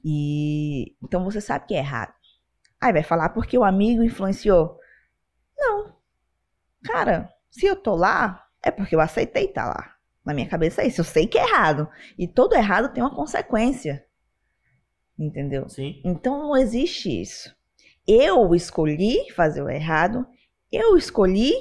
E 0.05 0.97
então 1.03 1.24
você 1.24 1.41
sabe 1.41 1.66
que 1.66 1.74
é 1.74 1.78
errado. 1.78 2.14
Aí 2.80 2.93
vai 2.93 3.03
falar 3.03 3.30
porque 3.30 3.59
o 3.59 3.64
amigo 3.64 4.03
influenciou. 4.03 4.78
Não. 5.57 5.95
Cara, 6.82 7.30
se 7.51 7.66
eu 7.66 7.76
tô 7.76 7.95
lá, 7.95 8.47
é 8.62 8.70
porque 8.70 8.95
eu 8.95 9.01
aceitei 9.01 9.47
estar 9.47 9.66
lá. 9.66 9.95
Na 10.24 10.32
minha 10.32 10.49
cabeça 10.49 10.82
é 10.82 10.86
isso. 10.86 11.01
Eu 11.01 11.05
sei 11.05 11.26
que 11.26 11.38
é 11.38 11.43
errado. 11.43 11.88
E 12.18 12.26
todo 12.26 12.55
errado 12.55 12.93
tem 12.93 13.03
uma 13.03 13.14
consequência. 13.14 14.05
Entendeu? 15.18 15.68
Sim. 15.68 16.01
Então 16.05 16.38
não 16.38 16.57
existe 16.57 17.20
isso. 17.20 17.55
Eu 18.07 18.55
escolhi 18.55 19.30
fazer 19.32 19.62
o 19.62 19.68
errado, 19.68 20.26
eu 20.72 20.97
escolhi 20.97 21.53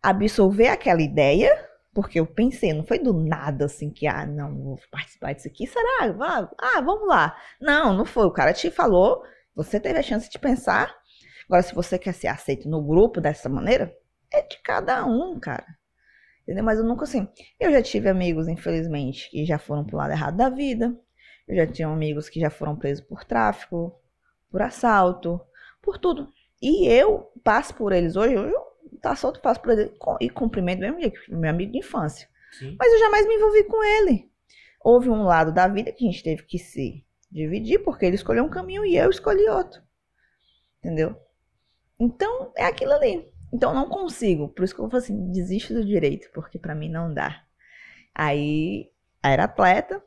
absolver 0.00 0.68
aquela 0.68 1.02
ideia, 1.02 1.52
porque 1.94 2.18
eu 2.18 2.26
pensei, 2.26 2.72
não 2.72 2.84
foi 2.84 2.98
do 2.98 3.12
nada 3.12 3.66
assim 3.66 3.90
que, 3.90 4.06
ah, 4.06 4.24
não, 4.26 4.62
vou 4.62 4.80
participar 4.90 5.34
disso 5.34 5.48
aqui, 5.48 5.66
será? 5.66 6.14
Ah, 6.58 6.80
vamos 6.80 7.06
lá. 7.06 7.36
Não, 7.60 7.94
não 7.94 8.04
foi. 8.04 8.24
O 8.26 8.30
cara 8.30 8.52
te 8.52 8.70
falou, 8.70 9.22
você 9.54 9.78
teve 9.78 9.98
a 9.98 10.02
chance 10.02 10.30
de 10.30 10.38
pensar. 10.38 10.94
Agora, 11.46 11.62
se 11.62 11.74
você 11.74 11.98
quer 11.98 12.14
ser 12.14 12.28
aceito 12.28 12.68
no 12.68 12.82
grupo 12.82 13.20
dessa 13.20 13.48
maneira, 13.48 13.94
é 14.32 14.42
de 14.42 14.58
cada 14.62 15.04
um, 15.04 15.38
cara. 15.38 15.66
Entendeu? 16.42 16.64
Mas 16.64 16.78
eu 16.78 16.84
nunca 16.84 17.04
assim. 17.04 17.28
Eu 17.60 17.70
já 17.70 17.82
tive 17.82 18.08
amigos, 18.08 18.48
infelizmente, 18.48 19.30
que 19.30 19.44
já 19.44 19.58
foram 19.58 19.84
pro 19.84 19.98
lado 19.98 20.12
errado 20.12 20.36
da 20.36 20.48
vida. 20.48 20.96
Eu 21.46 21.56
já 21.56 21.66
tinha 21.66 21.88
amigos 21.88 22.28
que 22.28 22.40
já 22.40 22.48
foram 22.48 22.74
presos 22.74 23.04
por 23.04 23.24
tráfico, 23.24 23.94
por 24.50 24.62
assalto, 24.62 25.40
por 25.82 25.98
tudo. 25.98 26.28
E 26.60 26.86
eu 26.86 27.30
passo 27.44 27.74
por 27.74 27.92
eles 27.92 28.16
hoje, 28.16 28.34
eu 28.34 28.71
tá 29.02 29.16
solto, 29.16 29.40
passo 29.40 29.60
por 29.60 29.72
eles 29.72 29.92
e 30.20 30.30
cumprimento 30.30 30.80
mesmo 30.80 31.00
jeito, 31.00 31.20
meu 31.28 31.50
amigo 31.50 31.72
de 31.72 31.78
infância. 31.78 32.28
Sim. 32.52 32.76
Mas 32.78 32.92
eu 32.92 32.98
jamais 33.00 33.26
me 33.26 33.34
envolvi 33.34 33.64
com 33.64 33.82
ele. 33.82 34.30
Houve 34.80 35.10
um 35.10 35.24
lado 35.24 35.52
da 35.52 35.68
vida 35.68 35.92
que 35.92 36.06
a 36.06 36.10
gente 36.10 36.22
teve 36.22 36.42
que 36.44 36.58
se 36.58 37.04
dividir, 37.30 37.82
porque 37.82 38.06
ele 38.06 38.16
escolheu 38.16 38.44
um 38.44 38.50
caminho 38.50 38.84
e 38.84 38.96
eu 38.96 39.10
escolhi 39.10 39.48
outro. 39.48 39.82
Entendeu? 40.78 41.16
Então, 41.98 42.52
é 42.56 42.64
aquilo 42.64 42.92
ali. 42.92 43.28
Então, 43.52 43.74
não 43.74 43.88
consigo. 43.88 44.48
Por 44.48 44.64
isso 44.64 44.74
que 44.74 44.80
eu 44.80 44.88
falo 44.88 45.02
assim, 45.02 45.30
desisto 45.30 45.72
do 45.74 45.84
direito, 45.84 46.30
porque 46.32 46.58
para 46.58 46.74
mim 46.74 46.88
não 46.88 47.12
dá. 47.12 47.44
Aí, 48.14 48.90
era 49.22 49.44
atleta, 49.44 50.02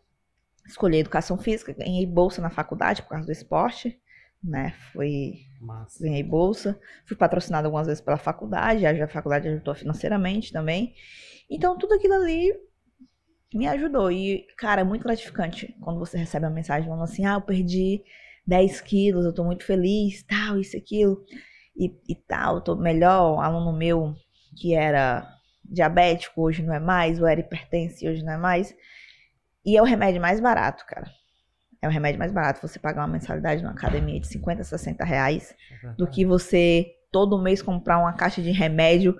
escolhi 0.67 0.97
educação 0.97 1.37
física, 1.37 1.73
ganhei 1.73 2.05
bolsa 2.05 2.41
na 2.41 2.49
faculdade 2.49 3.01
por 3.01 3.09
causa 3.09 3.25
do 3.25 3.31
esporte, 3.31 3.99
né? 4.45 4.73
Fui 4.93 5.33
Massa. 5.59 6.03
ganhei 6.03 6.23
bolsa, 6.23 6.79
fui 7.05 7.17
patrocinada 7.17 7.67
algumas 7.67 7.87
vezes 7.87 8.01
pela 8.01 8.17
faculdade, 8.17 8.85
a 8.85 9.07
faculdade 9.07 9.47
ajudou 9.47 9.75
financeiramente 9.75 10.53
também. 10.53 10.93
Então 11.49 11.77
tudo 11.77 11.93
aquilo 11.95 12.13
ali 12.15 12.53
me 13.53 13.67
ajudou 13.67 14.11
e 14.11 14.45
cara, 14.57 14.81
é 14.81 14.83
muito 14.83 15.03
gratificante 15.03 15.75
quando 15.81 15.99
você 15.99 16.17
recebe 16.17 16.45
uma 16.45 16.51
mensagem 16.51 16.85
falando 16.87 17.03
assim: 17.03 17.25
"Ah, 17.25 17.35
eu 17.35 17.41
perdi 17.41 18.03
10 18.45 18.81
quilos, 18.81 19.25
eu 19.25 19.33
tô 19.33 19.43
muito 19.43 19.63
feliz, 19.65 20.23
tal, 20.23 20.59
isso 20.59 20.77
aquilo 20.77 21.23
e, 21.77 21.87
e 22.09 22.15
tal, 22.27 22.61
tô 22.61 22.75
melhor". 22.75 23.35
Um 23.37 23.41
aluno 23.41 23.77
meu 23.77 24.15
que 24.57 24.73
era 24.75 25.27
diabético 25.63 26.41
hoje 26.43 26.63
não 26.63 26.73
é 26.73 26.79
mais, 26.79 27.19
ou 27.19 27.27
era 27.27 27.39
hipertenso 27.39 28.05
hoje 28.07 28.23
não 28.23 28.33
é 28.33 28.37
mais. 28.37 28.75
E 29.65 29.77
é 29.77 29.81
o 29.81 29.85
remédio 29.85 30.21
mais 30.21 30.39
barato, 30.39 30.85
cara. 30.87 31.09
É 31.85 31.87
o 31.87 31.91
remédio 31.91 32.17
mais 32.17 32.31
barato 32.31 32.67
você 32.67 32.79
pagar 32.79 33.01
uma 33.01 33.07
mensalidade 33.07 33.61
numa 33.61 33.73
academia 33.73 34.19
de 34.19 34.25
50, 34.25 34.63
60 34.63 35.05
reais 35.05 35.55
do 35.95 36.07
que 36.07 36.25
você 36.25 36.87
todo 37.11 37.39
mês 37.39 37.61
comprar 37.61 37.99
uma 37.99 38.11
caixa 38.11 38.41
de 38.41 38.49
remédio 38.49 39.15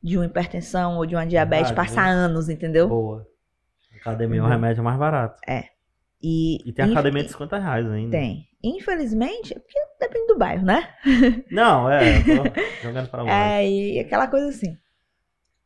de 0.00 0.16
uma 0.16 0.24
hipertensão 0.24 0.98
ou 0.98 1.04
de 1.04 1.16
uma 1.16 1.26
diabetes, 1.26 1.70
Verdade, 1.70 1.88
passar 1.88 2.08
anos, 2.08 2.48
entendeu? 2.48 2.88
Boa. 2.88 3.26
Academia 4.00 4.38
é 4.38 4.42
um 4.44 4.46
remédio 4.46 4.84
mais 4.84 4.96
barato. 4.96 5.40
É. 5.48 5.64
E, 6.22 6.58
e 6.64 6.72
tem 6.72 6.92
academia 6.92 7.24
de 7.24 7.30
50 7.30 7.58
reais 7.58 7.86
ainda. 7.90 8.16
Tem. 8.16 8.46
Infelizmente, 8.62 9.52
porque 9.52 9.78
depende 9.98 10.28
do 10.28 10.38
bairro, 10.38 10.64
né? 10.64 10.94
Não, 11.50 11.90
é, 11.90 12.22
jogando 12.80 13.10
pra 13.10 13.24
baixo. 13.24 13.36
É, 13.36 13.68
e 13.68 13.98
aquela 13.98 14.28
coisa 14.28 14.48
assim. 14.48 14.78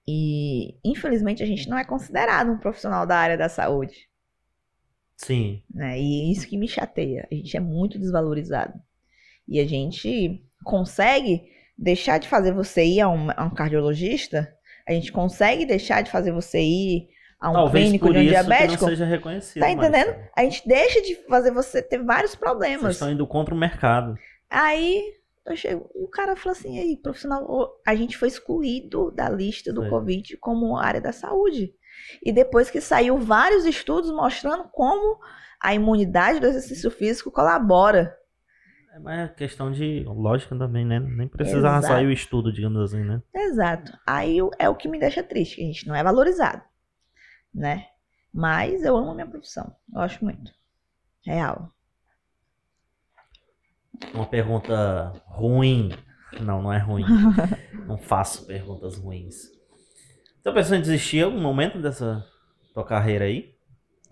E, 0.09 0.79
infelizmente, 0.83 1.43
a 1.43 1.47
gente 1.47 1.68
não 1.68 1.79
é 1.79 1.85
considerado 1.85 2.51
um 2.51 2.59
profissional 2.59 3.07
da 3.07 3.16
área 3.16 3.37
da 3.39 3.49
saúde. 3.49 4.09
Sim. 5.17 5.62
Né? 5.73 6.01
E 6.01 6.33
isso 6.33 6.47
que 6.47 6.57
me 6.57 6.69
chateia. 6.69 7.27
A 7.31 7.35
gente 7.35 7.57
é 7.57 7.61
muito 7.61 7.99
desvalorizado. 7.99 8.75
E 9.47 9.61
a 9.61 9.67
gente 9.67 10.43
consegue 10.65 11.43
deixar 11.77 12.19
de 12.19 12.29
fazer 12.29 12.53
você 12.53 12.85
ir 12.85 13.01
a 13.01 13.09
um, 13.09 13.29
a 13.31 13.45
um 13.45 13.51
cardiologista, 13.51 14.53
a 14.87 14.93
gente 14.93 15.12
consegue 15.12 15.67
deixar 15.67 16.03
de 16.03 16.11
fazer 16.11 16.33
você 16.33 16.61
ir 16.61 17.09
a 17.41 17.51
um 17.51 17.55
Talvez 17.55 17.85
clínico 17.85 18.12
de 18.12 18.19
um 18.19 18.27
diabético. 18.27 18.77
Que 18.77 18.83
não 18.83 18.89
seja 18.89 19.05
reconhecido. 19.05 19.62
Tá 19.62 19.71
entendendo? 19.71 20.15
A 20.37 20.43
gente 20.43 20.67
deixa 20.67 21.03
de 21.03 21.15
fazer 21.27 21.51
você 21.51 21.83
ter 21.83 22.03
vários 22.03 22.35
problemas. 22.35 22.81
Vocês 22.81 22.95
estão 22.95 23.12
indo 23.12 23.27
contra 23.27 23.55
o 23.55 23.59
mercado. 23.59 24.17
Aí 24.49 25.15
eu 25.47 25.57
chego, 25.57 25.91
o 25.95 26.09
cara 26.09 26.37
falou 26.37 26.57
assim, 26.57 26.79
aí, 26.79 26.97
profissional, 26.97 27.77
a 27.87 27.95
gente 27.95 28.17
foi 28.17 28.29
excluído 28.29 29.11
da 29.11 29.29
lista 29.29 29.73
do 29.73 29.83
Sim. 29.83 29.91
Covid 29.91 30.37
como 30.39 30.77
área 30.77 31.01
da 31.01 31.12
saúde. 31.12 31.75
E 32.24 32.32
depois 32.32 32.70
que 32.70 32.80
saiu 32.80 33.18
vários 33.18 33.64
estudos 33.64 34.11
mostrando 34.11 34.64
como 34.64 35.18
a 35.61 35.74
imunidade 35.74 36.40
do 36.40 36.47
exercício 36.47 36.90
físico 36.90 37.30
colabora. 37.30 38.14
É 38.95 38.99
mais 38.99 39.34
questão 39.34 39.72
de 39.72 40.05
lógica 40.07 40.57
também, 40.57 40.84
né? 40.84 41.01
Nem 41.01 41.26
precisava 41.26 41.78
Exato. 41.78 41.95
sair 41.95 42.07
o 42.07 42.12
estudo, 42.12 42.53
digamos 42.53 42.80
assim, 42.80 43.03
né? 43.03 43.22
Exato. 43.34 43.92
Aí 44.07 44.38
é 44.59 44.68
o 44.68 44.76
que 44.76 44.88
me 44.88 45.01
deixa 45.01 45.22
triste, 45.22 45.57
que 45.57 45.62
a 45.62 45.66
gente 45.66 45.88
não 45.88 45.95
é 45.95 46.03
valorizado, 46.05 46.62
né? 47.53 47.86
Mas 48.32 48.84
eu 48.84 48.97
amo 48.97 49.11
a 49.11 49.14
minha 49.14 49.26
profissão. 49.26 49.74
Eu 49.92 50.01
acho 50.01 50.22
muito. 50.24 50.53
Real. 51.24 51.72
Uma 54.12 54.26
pergunta 54.26 55.12
ruim. 55.26 55.90
Não, 56.40 56.62
não 56.62 56.72
é 56.72 56.78
ruim. 56.78 57.05
não 57.86 57.97
faço 57.97 58.47
perguntas 58.47 58.97
ruins. 58.97 59.53
Tá 60.45 60.53
pensando 60.53 60.76
em 60.76 60.82
desistir 60.82 61.16
em 61.16 61.22
algum 61.22 61.40
momento 61.40 61.80
dessa 61.80 62.22
tua 62.74 62.84
carreira 62.84 63.24
aí? 63.24 63.55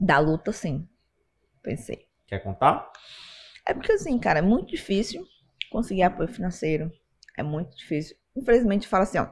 Da 0.01 0.19
luta, 0.19 0.51
sim. 0.51 0.89
Pensei. 1.63 2.07
Quer 2.27 2.39
contar? 2.39 2.91
É 3.69 3.75
porque 3.75 3.93
assim, 3.93 4.19
cara, 4.19 4.39
é 4.39 4.43
muito 4.43 4.71
difícil 4.71 5.27
conseguir 5.71 6.05
apoio 6.05 6.31
financeiro. 6.31 6.91
É 7.37 7.43
muito 7.43 7.77
difícil. 7.77 8.17
Infelizmente, 8.35 8.89
fala 8.89 9.03
assim, 9.03 9.19
ó. 9.19 9.29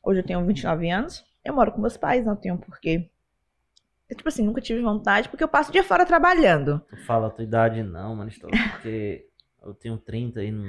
Hoje 0.00 0.20
eu 0.20 0.24
tenho 0.24 0.46
29 0.46 0.88
anos, 0.88 1.24
eu 1.44 1.52
moro 1.52 1.72
com 1.72 1.80
meus 1.80 1.96
pais, 1.96 2.24
não 2.24 2.36
tenho 2.36 2.56
porquê. 2.56 3.10
Eu, 4.08 4.16
tipo 4.16 4.28
assim, 4.28 4.44
nunca 4.44 4.60
tive 4.60 4.80
vontade, 4.80 5.28
porque 5.28 5.42
eu 5.42 5.48
passo 5.48 5.70
o 5.70 5.72
dia 5.72 5.82
fora 5.82 6.06
trabalhando. 6.06 6.80
Tu 6.88 6.96
fala 7.04 7.26
a 7.26 7.30
tua 7.30 7.42
idade, 7.42 7.82
não, 7.82 8.14
mano, 8.14 8.30
estou 8.30 8.48
porque 8.70 9.26
eu 9.64 9.74
tenho 9.74 9.98
30 9.98 10.42
e 10.42 10.50
não... 10.52 10.64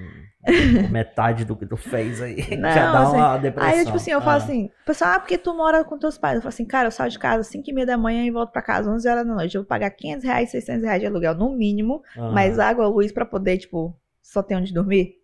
metade 0.89 1.45
do 1.45 1.55
que 1.55 1.65
tu 1.65 1.77
fez 1.77 2.21
aí. 2.21 2.35
Não, 2.57 2.71
já 2.71 2.91
dá 2.91 3.01
assim, 3.01 3.15
uma 3.17 3.37
depressão. 3.37 3.71
Aí, 3.71 3.85
tipo 3.85 3.97
assim, 3.97 4.11
eu 4.11 4.19
ah. 4.19 4.21
falo 4.21 4.37
assim, 4.37 4.71
pessoal, 4.85 5.11
ah, 5.11 5.19
porque 5.19 5.37
tu 5.37 5.53
mora 5.55 5.83
com 5.83 5.97
teus 5.97 6.17
pais? 6.17 6.35
Eu 6.35 6.41
falo 6.41 6.49
assim, 6.49 6.65
cara, 6.65 6.87
eu 6.87 6.91
saio 6.91 7.11
de 7.11 7.19
casa 7.19 7.41
às 7.41 7.47
5 7.47 7.69
e 7.69 7.73
meia 7.73 7.85
da 7.85 7.97
manhã 7.97 8.25
e 8.25 8.31
volto 8.31 8.51
pra 8.51 8.61
casa 8.61 8.89
às 8.89 8.95
11 8.95 9.07
horas 9.07 9.27
da 9.27 9.33
noite. 9.33 9.55
Eu 9.55 9.61
vou 9.61 9.67
pagar 9.67 9.89
500 9.91 10.25
reais, 10.25 10.51
600 10.51 10.83
reais 10.83 10.99
de 10.99 11.07
aluguel, 11.07 11.35
no 11.35 11.55
mínimo, 11.55 12.01
ah. 12.17 12.31
mais 12.31 12.59
água, 12.59 12.87
luz 12.87 13.11
pra 13.11 13.25
poder, 13.25 13.57
tipo, 13.57 13.95
só 14.21 14.41
ter 14.41 14.55
onde 14.55 14.73
dormir. 14.73 15.15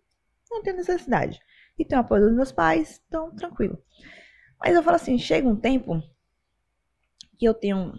Não 0.50 0.62
tem 0.62 0.74
necessidade. 0.74 1.40
E 1.78 1.84
tenho 1.84 2.00
apoio 2.00 2.22
dos 2.22 2.34
meus 2.34 2.52
pais, 2.52 3.02
então, 3.08 3.34
tranquilo. 3.34 3.78
Mas 4.58 4.74
eu 4.74 4.82
falo 4.82 4.96
assim, 4.96 5.18
chega 5.18 5.46
um 5.46 5.56
tempo 5.56 6.02
que 7.38 7.46
eu 7.46 7.52
tenho 7.52 7.92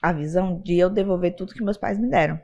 a 0.00 0.12
visão 0.12 0.60
de 0.60 0.78
eu 0.78 0.88
devolver 0.88 1.34
tudo 1.34 1.52
que 1.52 1.64
meus 1.64 1.76
pais 1.76 1.98
me 1.98 2.08
deram. 2.08 2.40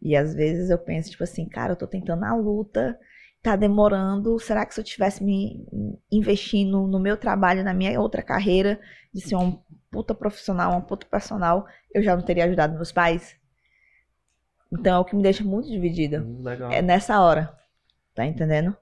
E 0.00 0.14
às 0.14 0.34
vezes 0.34 0.70
eu 0.70 0.78
penso, 0.78 1.10
tipo 1.10 1.24
assim, 1.24 1.48
cara, 1.48 1.72
eu 1.72 1.76
tô 1.76 1.86
tentando 1.86 2.24
a 2.24 2.34
luta, 2.34 2.98
tá 3.42 3.56
demorando. 3.56 4.38
Será 4.38 4.66
que 4.66 4.74
se 4.74 4.80
eu 4.80 4.84
tivesse 4.84 5.22
me 5.22 5.66
investindo 6.10 6.86
no 6.86 6.98
meu 6.98 7.16
trabalho, 7.16 7.64
na 7.64 7.72
minha 7.72 7.98
outra 8.00 8.22
carreira, 8.22 8.80
de 9.12 9.20
ser 9.20 9.36
um 9.36 9.58
puta 9.90 10.14
profissional, 10.14 10.72
uma 10.72 10.82
puta 10.82 11.06
personal, 11.06 11.66
eu 11.94 12.02
já 12.02 12.14
não 12.14 12.22
teria 12.22 12.44
ajudado 12.44 12.74
meus 12.74 12.92
pais? 12.92 13.36
Então 14.72 14.96
é 14.96 14.98
o 14.98 15.04
que 15.04 15.16
me 15.16 15.22
deixa 15.22 15.44
muito 15.44 15.68
dividida. 15.68 16.20
Hum, 16.20 16.42
legal. 16.42 16.70
É 16.70 16.82
nessa 16.82 17.20
hora. 17.20 17.56
Tá 18.14 18.24
entendendo? 18.24 18.76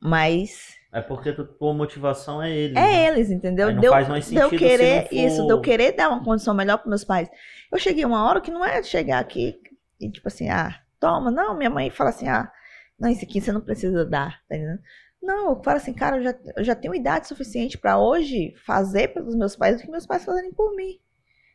Mas. 0.00 0.74
É 0.92 1.00
porque 1.00 1.30
a 1.30 1.44
tua 1.44 1.72
motivação 1.72 2.42
é 2.42 2.50
eles. 2.50 2.76
É 2.76 2.80
né? 2.80 3.06
eles, 3.08 3.30
entendeu? 3.30 3.68
Aí 3.68 3.74
não 3.74 3.80
deu, 3.80 3.92
faz 3.92 4.08
mais 4.08 4.24
sentido 4.24 4.50
deu 4.50 4.58
querer 4.58 5.08
for... 5.08 5.14
isso, 5.14 5.46
deu 5.46 5.60
querer 5.60 5.92
dar 5.92 6.10
uma 6.10 6.24
condição 6.24 6.54
melhor 6.54 6.78
para 6.78 6.88
meus 6.88 7.04
pais. 7.04 7.30
Eu 7.70 7.78
cheguei 7.78 8.04
uma 8.04 8.26
hora 8.26 8.40
que 8.40 8.50
não 8.50 8.64
é 8.64 8.82
chegar 8.82 9.20
aqui, 9.20 9.58
e 10.02 10.10
tipo 10.10 10.28
assim, 10.28 10.48
ah, 10.50 10.80
toma. 11.00 11.30
Não, 11.30 11.56
minha 11.56 11.70
mãe 11.70 11.90
fala 11.90 12.10
assim, 12.10 12.28
ah, 12.28 12.50
não, 12.98 13.10
isso 13.10 13.24
aqui 13.24 13.40
você 13.40 13.52
não 13.52 13.60
precisa 13.60 14.04
dar, 14.04 14.42
tá 14.48 14.56
entendendo? 14.56 14.80
Não, 15.22 15.50
eu 15.50 15.62
falo 15.62 15.76
assim, 15.76 15.94
cara, 15.94 16.16
eu 16.18 16.22
já, 16.24 16.34
eu 16.56 16.64
já 16.64 16.74
tenho 16.74 16.94
idade 16.94 17.28
suficiente 17.28 17.78
para 17.78 17.98
hoje 17.98 18.54
fazer 18.66 19.08
pelos 19.08 19.36
meus 19.36 19.54
pais 19.56 19.80
o 19.80 19.84
que 19.84 19.90
meus 19.90 20.06
pais 20.06 20.24
fazerem 20.24 20.52
por 20.52 20.74
mim. 20.74 20.98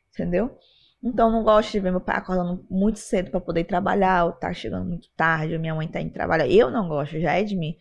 Entendeu? 0.09 0.57
Então, 1.03 1.31
não 1.31 1.43
gosto 1.43 1.71
de 1.71 1.79
ver 1.79 1.91
meu 1.91 2.01
pai 2.01 2.17
acordando 2.17 2.65
muito 2.69 2.99
cedo 2.99 3.29
para 3.29 3.41
poder 3.41 3.65
trabalhar, 3.65 4.25
ou 4.25 4.31
tá 4.31 4.53
chegando 4.53 4.85
muito 4.85 5.09
tarde, 5.15 5.53
ou 5.53 5.59
minha 5.59 5.75
mãe 5.75 5.87
tá 5.87 6.01
indo 6.01 6.13
trabalhar. 6.13 6.47
Eu 6.47 6.71
não 6.71 6.87
gosto, 6.87 7.19
já 7.19 7.33
é 7.33 7.43
de 7.43 7.55
mim. 7.55 7.77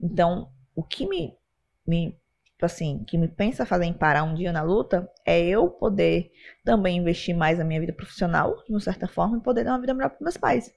Então, 0.00 0.50
o 0.74 0.82
que 0.82 1.06
me, 1.08 1.34
me 1.86 2.19
tipo 2.60 2.66
assim, 2.66 3.02
que 3.04 3.16
me 3.16 3.26
pensa 3.26 3.64
fazer 3.64 3.86
em 3.86 3.92
parar 3.94 4.22
um 4.22 4.34
dia 4.34 4.52
na 4.52 4.60
luta 4.60 5.10
é 5.24 5.40
eu 5.40 5.70
poder 5.70 6.30
também 6.62 6.98
investir 6.98 7.34
mais 7.34 7.56
na 7.56 7.64
minha 7.64 7.80
vida 7.80 7.92
profissional, 7.92 8.62
de 8.66 8.70
uma 8.70 8.80
certa 8.80 9.08
forma, 9.08 9.38
e 9.38 9.40
poder 9.40 9.64
dar 9.64 9.72
uma 9.72 9.80
vida 9.80 9.94
melhor 9.94 10.10
para 10.10 10.18
meus 10.20 10.36
pais. 10.36 10.70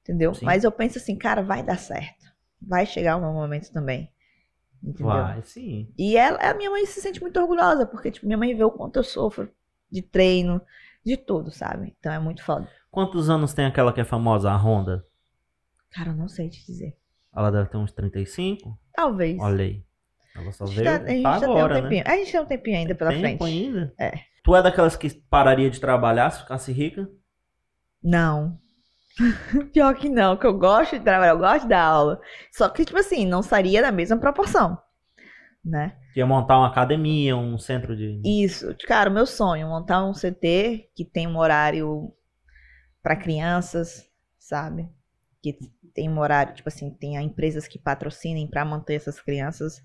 Entendeu? 0.00 0.34
Sim. 0.34 0.46
Mas 0.46 0.64
eu 0.64 0.72
penso 0.72 0.96
assim, 0.96 1.14
cara, 1.14 1.42
vai 1.42 1.62
dar 1.62 1.78
certo. 1.78 2.24
Vai 2.62 2.86
chegar 2.86 3.16
o 3.16 3.20
meu 3.20 3.32
momento 3.32 3.70
também. 3.70 4.10
Entendeu? 4.82 5.12
Vai, 5.12 5.42
sim. 5.42 5.92
E 5.98 6.16
ela, 6.16 6.38
a 6.38 6.54
minha 6.54 6.70
mãe 6.70 6.86
se 6.86 6.98
sente 7.02 7.20
muito 7.20 7.38
orgulhosa, 7.38 7.84
porque 7.84 8.10
tipo, 8.10 8.24
minha 8.24 8.38
mãe 8.38 8.56
vê 8.56 8.64
o 8.64 8.70
quanto 8.70 8.96
eu 8.96 9.04
sofro 9.04 9.50
de 9.90 10.00
treino, 10.00 10.62
de 11.04 11.18
tudo, 11.18 11.50
sabe? 11.50 11.94
Então 12.00 12.10
é 12.10 12.18
muito 12.18 12.42
foda. 12.42 12.66
Quantos 12.90 13.28
anos 13.28 13.52
tem 13.52 13.66
aquela 13.66 13.92
que 13.92 14.00
é 14.00 14.04
famosa, 14.04 14.50
a 14.50 14.56
Honda? 14.56 15.04
Cara, 15.90 16.12
eu 16.12 16.16
não 16.16 16.28
sei 16.28 16.48
te 16.48 16.64
dizer. 16.64 16.96
Ela 17.34 17.50
deve 17.50 17.68
ter 17.68 17.76
uns 17.76 17.92
35? 17.92 18.78
Talvez. 18.94 19.38
Olha 19.38 19.64
aí. 19.64 19.85
Ela 20.38 20.52
só 20.52 20.64
a 20.64 20.66
gente, 20.66 20.76
veio 20.76 20.86
tá, 20.86 21.04
a 21.04 21.08
gente 21.08 21.22
tá 21.22 21.36
agora, 21.36 21.46
tem 21.46 21.60
um 21.62 21.68
né? 21.68 21.80
tempinho. 21.82 22.04
A 22.06 22.16
gente 22.16 22.32
tem 22.32 22.40
um 22.40 22.46
tempinho 22.46 22.76
ainda 22.78 22.94
pela 22.94 23.10
Tempo 23.10 23.22
frente. 23.22 23.44
ainda? 23.44 23.94
É. 23.98 24.12
Tu 24.44 24.54
é 24.54 24.62
daquelas 24.62 24.96
que 24.96 25.10
pararia 25.28 25.70
de 25.70 25.80
trabalhar 25.80 26.30
se 26.30 26.40
ficasse 26.40 26.72
rica? 26.72 27.08
Não. 28.02 28.58
Pior 29.72 29.94
que 29.94 30.08
não, 30.08 30.36
que 30.36 30.46
eu 30.46 30.56
gosto 30.56 30.98
de 30.98 31.04
trabalhar, 31.04 31.32
eu 31.32 31.38
gosto 31.38 31.66
da 31.66 31.82
aula. 31.82 32.20
Só 32.52 32.68
que, 32.68 32.84
tipo 32.84 32.98
assim, 32.98 33.26
não 33.26 33.42
seria 33.42 33.82
da 33.82 33.90
mesma 33.90 34.18
proporção. 34.18 34.78
Né? 35.64 35.96
Ia 36.14 36.24
montar 36.24 36.58
uma 36.58 36.68
academia, 36.68 37.36
um 37.36 37.58
centro 37.58 37.96
de. 37.96 38.20
Isso, 38.24 38.74
cara, 38.86 39.10
o 39.10 39.12
meu 39.12 39.26
sonho, 39.26 39.66
montar 39.66 40.04
um 40.04 40.12
CT 40.12 40.90
que 40.94 41.04
tem 41.04 41.26
um 41.26 41.36
horário 41.36 42.12
para 43.02 43.16
crianças, 43.16 44.08
sabe? 44.38 44.88
Que 45.42 45.58
tem 45.92 46.08
um 46.08 46.20
horário, 46.20 46.54
tipo 46.54 46.68
assim, 46.68 46.90
tenha 46.90 47.20
empresas 47.20 47.66
que 47.66 47.78
patrocinem 47.78 48.46
para 48.46 48.64
manter 48.64 48.94
essas 48.94 49.20
crianças. 49.20 49.82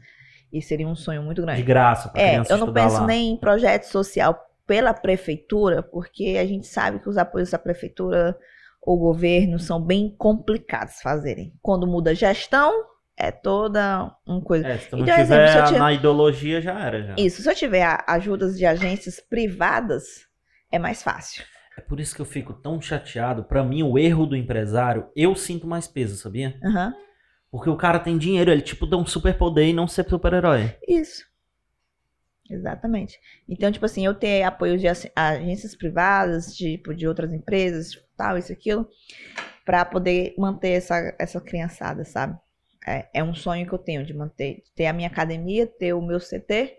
E 0.52 0.62
seria 0.62 0.88
um 0.88 0.95
sonho 0.95 1.24
muito 1.24 1.41
De 1.41 1.45
grande. 1.45 1.64
graça 1.64 2.10
pra 2.10 2.22
É, 2.22 2.41
eu 2.49 2.58
não 2.58 2.74
penso 2.74 2.99
lá. 3.02 3.08
nem 3.08 3.32
em 3.34 3.38
projeto 3.38 3.84
social 3.84 4.38
pela 4.68 4.93
prefeitura, 4.93 5.82
porque 5.84 6.38
a 6.39 6.45
gente 6.45 6.68
sabe 6.68 6.99
que 6.99 7.10
os 7.10 7.18
apoios 7.18 7.52
da 7.52 7.58
prefeitura 7.60 8.38
ou 8.82 8.97
governo 8.97 9.60
são 9.60 9.82
bem 9.82 10.14
complicados 10.18 10.95
de 10.95 11.02
fazerem. 11.02 11.54
Quando 11.62 11.86
muda 11.88 12.12
a 12.12 12.14
gestão, 12.14 12.72
é 13.18 13.32
toda 13.32 14.12
uma 14.26 14.41
coisa. 14.41 14.68
É, 14.68 14.78
se 14.78 14.89
tu 14.89 14.97
não 14.97 15.04
Então, 15.04 15.16
tiver 15.16 15.43
exemplo, 15.45 15.68
tiver- 15.68 15.80
na 15.80 15.93
ideologia, 15.93 16.62
já 16.62 16.80
era. 16.80 17.04
Já. 17.04 17.16
Isso, 17.18 17.41
se 17.41 17.49
eu 17.49 17.56
tiver 17.56 18.04
ajudas 18.08 18.58
de 18.58 18.66
agências 18.66 19.20
privadas, 19.20 20.04
é 20.72 20.80
mais 20.80 21.04
fácil. 21.04 21.43
É 21.78 21.82
por 21.82 21.99
isso 21.99 22.16
que 22.16 22.22
eu 22.22 22.26
fico 22.26 22.54
tão 22.54 22.82
chateado. 22.82 23.43
Pra 23.43 23.64
mim, 23.64 23.84
o 23.84 23.97
erro 23.97 24.26
do 24.26 24.36
empresário, 24.36 25.08
eu 25.16 25.36
sinto 25.36 25.68
mais 25.68 25.88
peso, 25.88 26.18
sabia? 26.18 26.56
Aham, 26.64 26.93
Porque 27.52 27.70
o 27.70 27.76
cara 27.76 27.99
tem 27.99 28.18
dinheiro, 28.18 28.49
ele 28.49 28.62
tipo 28.62 28.88
dá 28.88 28.95
um 28.95 29.06
superpoder 29.06 29.68
e 29.68 29.74
não 29.74 29.88
ser 29.88 30.08
super-herói. 30.08 30.74
Isso. 30.88 31.30
Exatamente. 32.49 33.20
Então, 33.47 33.72
tipo 33.72 33.86
assim, 33.86 34.06
eu 34.06 34.14
ter 34.14 34.43
apoio 34.43 34.78
de 34.78 34.86
agências 35.16 35.76
privadas, 35.76 36.56
tipo, 36.56 36.93
de 36.93 37.08
outras 37.08 37.32
empresas, 37.34 37.91
tal, 38.18 38.38
isso, 38.38 38.52
aquilo, 38.52 38.88
pra 39.66 39.86
poder 39.86 40.34
manter 40.38 40.72
essa, 40.72 41.16
essa 41.18 41.39
criançada, 41.39 42.04
sabe? 42.04 42.38
É, 42.86 43.08
é 43.14 43.24
um 43.24 43.34
sonho 43.34 43.66
que 43.66 43.74
eu 43.74 43.80
tenho 43.80 44.06
de 44.06 44.14
manter, 44.14 44.64
ter 44.76 44.88
a 44.88 44.93
minha 44.93 45.08
academia, 45.08 45.66
ter 45.66 45.93
o 45.93 46.02
meu 46.02 46.20
CT 46.20 46.76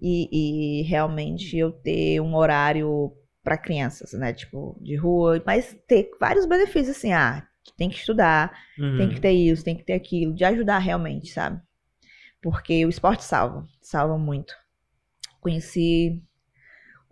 e, 0.00 0.80
e 0.80 0.82
realmente 0.82 1.56
eu 1.56 1.70
ter 1.70 2.20
um 2.20 2.34
horário 2.34 3.12
pra 3.44 3.56
crianças, 3.56 4.12
né? 4.12 4.32
Tipo, 4.32 4.76
de 4.80 4.96
rua, 4.96 5.40
mas 5.46 5.76
ter 5.86 6.10
vários 6.18 6.46
benefícios, 6.46 6.96
assim, 6.96 7.12
ah, 7.12 7.46
tem 7.76 7.88
que 7.90 7.96
estudar, 7.96 8.52
Uhum. 8.78 8.96
tem 8.98 9.08
que 9.10 9.20
ter 9.20 9.32
isso, 9.32 9.64
tem 9.64 9.76
que 9.76 9.84
ter 9.84 9.94
aquilo, 9.94 10.34
de 10.34 10.44
ajudar 10.44 10.78
realmente, 10.78 11.28
sabe? 11.32 11.60
Porque 12.42 12.84
o 12.86 12.88
esporte 12.88 13.24
salva, 13.24 13.66
salva 13.80 14.18
muito. 14.18 14.54
Conheci 15.40 16.22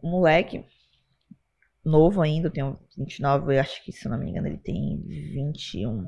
um 0.03 0.11
moleque 0.11 0.65
novo 1.85 2.23
ainda, 2.23 2.49
eu 2.49 2.53
tenho 2.53 2.79
29, 2.97 3.55
eu 3.57 3.61
acho 3.61 3.83
que 3.85 3.93
se 3.93 4.09
não 4.09 4.19
me 4.19 4.31
engano 4.31 4.47
ele 4.47 4.59
tem 4.59 5.01
21, 5.07 6.05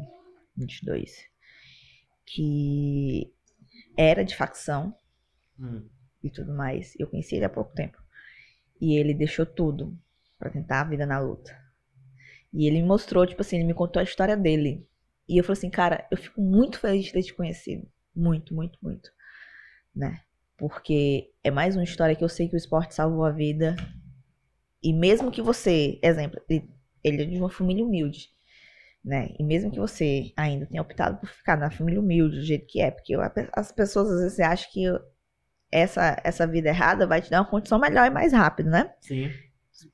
22, 0.56 1.24
que 2.24 3.32
era 3.96 4.24
de 4.24 4.34
facção 4.36 4.94
Hum. 5.58 5.88
e 6.22 6.30
tudo 6.30 6.52
mais. 6.54 6.94
Eu 6.98 7.06
conheci 7.08 7.36
ele 7.36 7.44
há 7.46 7.48
pouco 7.50 7.72
tempo. 7.74 7.96
E 8.80 8.96
ele 8.98 9.14
deixou 9.14 9.46
tudo 9.46 9.96
pra 10.38 10.50
tentar 10.50 10.82
a 10.82 10.84
vida 10.84 11.06
na 11.06 11.18
luta. 11.18 11.56
E 12.56 12.66
ele 12.66 12.80
me 12.80 12.88
mostrou, 12.88 13.26
tipo 13.26 13.42
assim, 13.42 13.56
ele 13.56 13.66
me 13.66 13.74
contou 13.74 14.00
a 14.00 14.02
história 14.02 14.34
dele. 14.34 14.88
E 15.28 15.36
eu 15.36 15.44
falei 15.44 15.58
assim, 15.58 15.68
cara, 15.68 16.06
eu 16.10 16.16
fico 16.16 16.40
muito 16.40 16.78
feliz 16.80 17.04
de 17.04 17.12
ter 17.12 17.22
te 17.22 17.34
conhecido. 17.34 17.86
Muito, 18.14 18.54
muito, 18.54 18.78
muito. 18.82 19.10
Né? 19.94 20.22
Porque 20.56 21.30
é 21.44 21.50
mais 21.50 21.76
uma 21.76 21.84
história 21.84 22.16
que 22.16 22.24
eu 22.24 22.30
sei 22.30 22.48
que 22.48 22.54
o 22.54 22.56
esporte 22.56 22.94
salvou 22.94 23.26
a 23.26 23.30
vida. 23.30 23.76
E 24.82 24.90
mesmo 24.94 25.30
que 25.30 25.42
você, 25.42 26.00
exemplo, 26.02 26.40
ele, 26.48 27.22
é 27.22 27.26
de 27.26 27.36
uma 27.36 27.50
família 27.50 27.84
humilde. 27.84 28.30
Né? 29.04 29.34
E 29.38 29.44
mesmo 29.44 29.70
que 29.70 29.78
você 29.78 30.32
ainda 30.34 30.64
tenha 30.64 30.80
optado 30.80 31.20
por 31.20 31.28
ficar 31.28 31.58
na 31.58 31.70
família 31.70 32.00
humilde, 32.00 32.38
do 32.38 32.42
jeito 32.42 32.66
que 32.66 32.80
é, 32.80 32.90
porque 32.90 33.14
as 33.52 33.70
pessoas 33.70 34.10
às 34.10 34.20
vezes 34.22 34.40
acham 34.40 34.70
que 34.72 34.84
essa, 35.70 36.18
essa 36.24 36.46
vida 36.46 36.70
errada 36.70 37.06
vai 37.06 37.20
te 37.20 37.28
dar 37.28 37.42
uma 37.42 37.50
condição 37.50 37.78
melhor 37.78 38.06
e 38.06 38.10
mais 38.10 38.32
rápido, 38.32 38.70
né? 38.70 38.94
Sim. 39.02 39.30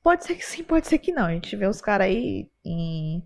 Pode 0.01 0.23
ser 0.23 0.35
que 0.35 0.45
sim, 0.45 0.63
pode 0.63 0.87
ser 0.87 0.97
que 0.97 1.11
não. 1.11 1.25
A 1.25 1.33
gente 1.33 1.57
vê 1.57 1.67
os 1.67 1.81
caras 1.81 2.07
aí 2.07 2.49
em 2.65 3.23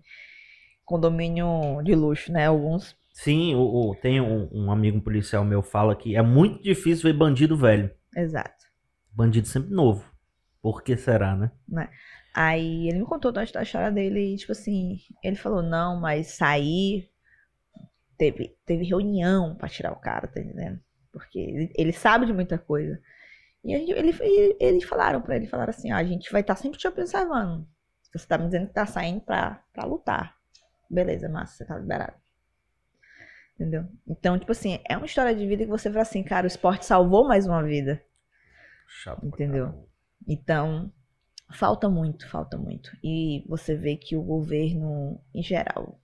condomínio 0.84 1.82
de 1.84 1.94
luxo, 1.94 2.32
né? 2.32 2.46
Alguns. 2.46 2.96
Sim, 3.12 3.54
o, 3.54 3.60
o- 3.90 3.94
tem 3.96 4.20
um, 4.20 4.48
um 4.52 4.70
amigo 4.70 5.00
policial 5.00 5.44
meu 5.44 5.62
fala 5.62 5.96
que 5.96 6.16
é 6.16 6.22
muito 6.22 6.62
difícil 6.62 7.04
ver 7.04 7.12
bandido 7.18 7.56
velho. 7.56 7.90
Exato. 8.16 8.64
Bandido 9.12 9.46
sempre 9.48 9.70
novo. 9.70 10.04
Por 10.62 10.82
que 10.82 10.96
será, 10.96 11.36
né? 11.36 11.50
Aí 12.34 12.88
ele 12.88 13.00
me 13.00 13.04
contou 13.06 13.32
da 13.32 13.42
história 13.42 13.90
dele 13.90 14.34
e, 14.34 14.36
tipo 14.36 14.52
assim, 14.52 14.98
ele 15.24 15.36
falou, 15.36 15.62
não, 15.62 15.98
mas 16.00 16.36
sair. 16.36 17.08
Teve, 18.16 18.56
teve 18.66 18.84
reunião 18.84 19.54
pra 19.54 19.68
tirar 19.68 19.92
o 19.92 20.00
cara, 20.00 20.26
tá 20.26 20.40
entendendo? 20.40 20.80
Porque 21.12 21.38
ele, 21.38 21.72
ele 21.76 21.92
sabe 21.92 22.26
de 22.26 22.32
muita 22.32 22.58
coisa. 22.58 23.00
E 23.64 23.72
ele, 23.72 23.92
ele- 23.92 24.56
eles 24.60 24.84
falaram 24.84 25.20
pra 25.22 25.36
ele, 25.36 25.46
falaram 25.46 25.70
assim, 25.70 25.92
ó, 25.92 25.96
a 25.96 26.04
gente 26.04 26.30
vai 26.32 26.40
estar 26.40 26.56
sempre 26.56 26.78
te 26.78 26.86
observando. 26.88 27.66
Você 28.14 28.26
tá 28.26 28.38
me 28.38 28.46
dizendo 28.46 28.68
que 28.68 28.74
tá 28.74 28.86
saindo 28.86 29.20
pra, 29.20 29.62
pra 29.72 29.84
lutar. 29.84 30.36
Beleza, 30.90 31.28
massa, 31.28 31.56
você 31.56 31.64
tá 31.64 31.76
liberado. 31.78 32.14
Entendeu? 33.54 33.86
Então, 34.06 34.38
tipo 34.38 34.52
assim, 34.52 34.78
é 34.88 34.96
uma 34.96 35.06
história 35.06 35.34
de 35.34 35.46
vida 35.46 35.64
que 35.64 35.70
você 35.70 35.90
fala 35.90 36.02
assim, 36.02 36.22
cara, 36.22 36.44
o 36.44 36.48
esporte 36.48 36.86
salvou 36.86 37.26
mais 37.26 37.44
uma 37.46 37.62
vida. 37.62 38.02
Chato 38.86 39.26
Entendeu? 39.26 39.88
Então, 40.26 40.92
falta 41.52 41.88
muito, 41.88 42.28
falta 42.28 42.56
muito. 42.56 42.96
E 43.02 43.44
você 43.48 43.74
vê 43.74 43.96
que 43.96 44.16
o 44.16 44.22
governo, 44.22 45.20
em 45.34 45.42
geral, 45.42 46.00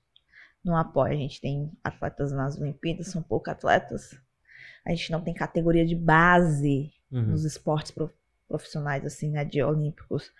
não 0.65 0.77
apoia. 0.77 1.13
A 1.15 1.17
gente 1.17 1.41
tem 1.41 1.71
atletas 1.83 2.33
nas 2.33 2.59
Olimpíadas, 2.61 3.09
são 3.09 3.23
poucos 3.23 3.53
atletas. 3.53 4.21
A 4.85 4.91
gente 4.91 5.13
não 5.13 5.23
tem 5.23 5.33
categoria 5.33 5.87
de 5.87 5.95
base 5.95 6.93
Uhum. 7.13 7.27
nos 7.29 7.45
esportes 7.45 7.93
profissionais, 8.55 9.05
assim, 9.05 9.31
né, 9.31 9.45
de 9.45 9.63
olímpicos. 9.63 10.31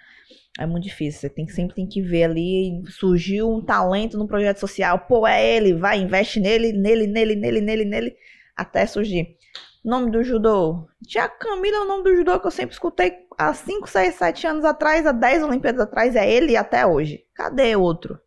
É 0.59 0.65
muito 0.67 0.85
difícil. 0.85 1.21
Você 1.21 1.29
tem, 1.29 1.49
sempre 1.49 1.75
tem 1.75 1.87
que 1.87 2.01
ver 2.01 2.25
ali, 2.25 2.83
surgiu 2.89 3.51
um 3.51 3.61
talento 3.61 4.17
no 4.17 4.29
projeto 4.29 4.59
social. 4.59 5.01
Pô, 5.01 5.27
é 5.27 5.45
ele, 5.57 5.75
vai, 5.75 5.99
investe 5.99 6.39
nele, 6.39 6.73
nele, 6.73 7.07
nele, 7.07 7.35
nele, 7.35 7.61
nele, 7.61 7.85
nele, 7.85 8.17
até 8.57 8.87
surgir. 8.87 9.37
Nome 9.85 10.11
do 10.11 10.23
judô. 10.23 10.89
Tia 11.07 11.29
Camila 11.29 11.77
é 11.77 11.81
o 11.81 11.89
nome 11.89 12.05
do 12.05 12.17
judô 12.17 12.41
que 12.41 12.47
eu 12.47 12.51
sempre 12.51 12.73
escutei 12.73 13.27
há 13.37 13.53
5, 13.53 13.89
6, 13.89 14.15
7 14.15 14.47
anos 14.47 14.65
atrás, 14.65 15.05
há 15.07 15.13
10 15.13 15.43
Olimpíadas 15.43 15.81
atrás. 15.81 16.17
É 16.17 16.31
ele 16.31 16.57
até 16.57 16.87
hoje. 16.87 17.25
Cadê 17.35 17.77
outro? 17.77 18.19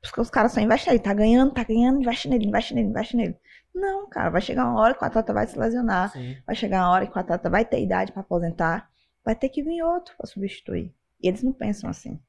Porque 0.00 0.20
os 0.20 0.30
caras 0.30 0.52
só 0.52 0.60
investem 0.60 0.92
nele. 0.92 1.02
Tá 1.02 1.14
ganhando, 1.14 1.52
tá 1.52 1.64
ganhando, 1.64 2.00
investe 2.00 2.28
nele, 2.28 2.46
investe 2.46 2.74
nele, 2.74 2.88
investe 2.88 3.16
nele. 3.16 3.36
Não, 3.74 4.08
cara, 4.08 4.30
vai 4.30 4.40
chegar 4.40 4.66
uma 4.66 4.80
hora 4.80 4.94
que 4.94 5.02
o 5.02 5.06
atleta 5.06 5.32
vai 5.32 5.46
se 5.46 5.58
lesionar. 5.58 6.12
Sim. 6.12 6.36
Vai 6.46 6.54
chegar 6.54 6.82
uma 6.82 6.90
hora 6.90 7.06
que 7.06 7.16
o 7.16 7.20
atleta 7.20 7.50
vai 7.50 7.64
ter 7.64 7.82
idade 7.82 8.12
pra 8.12 8.20
aposentar. 8.20 8.88
Vai 9.24 9.34
ter 9.34 9.48
que 9.48 9.62
vir 9.62 9.82
outro 9.82 10.14
pra 10.16 10.26
substituir. 10.26 10.92
E 11.22 11.28
eles 11.28 11.42
não 11.42 11.52
pensam 11.52 11.88
assim. 11.88 12.20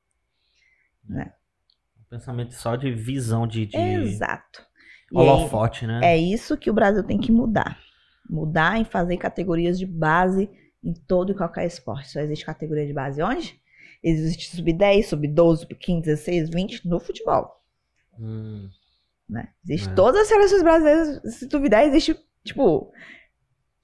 Um 1.10 2.04
pensamento 2.10 2.54
só 2.54 2.76
de 2.76 2.92
visão 2.92 3.46
de, 3.48 3.66
de 3.66 3.78
Exato. 3.78 4.66
Holofote, 5.14 5.86
né? 5.86 6.02
é 6.04 6.18
isso 6.18 6.58
que 6.58 6.70
o 6.70 6.74
Brasil 6.74 7.04
tem 7.04 7.18
que 7.20 7.32
mudar. 7.32 7.80
Mudar 8.30 8.80
em 8.80 8.84
fazer 8.86 9.18
categorias 9.18 9.78
de 9.78 9.86
base 9.86 10.50
em 10.84 10.94
todo 10.94 11.32
e 11.32 11.36
qualquer 11.36 11.66
esporte. 11.66 12.10
Só 12.10 12.20
existe 12.20 12.46
categoria 12.46 12.86
de 12.88 12.94
base 12.94 13.22
onde? 13.22 13.60
Existe 14.04 14.56
sub-10, 14.56 15.04
sub-12, 15.04 15.58
sub-15, 15.58 16.02
16, 16.02 16.50
20 16.50 16.88
no 16.88 17.00
futebol. 17.00 17.62
Hum, 18.20 18.70
Né? 19.28 19.50
Existe 19.64 19.90
É. 19.90 19.94
todas 19.94 20.22
as 20.22 20.28
seleções 20.28 20.62
brasileiras. 20.64 21.36
Se 21.36 21.48
duvidar, 21.48 21.84
existe, 21.86 22.16
tipo, 22.44 22.92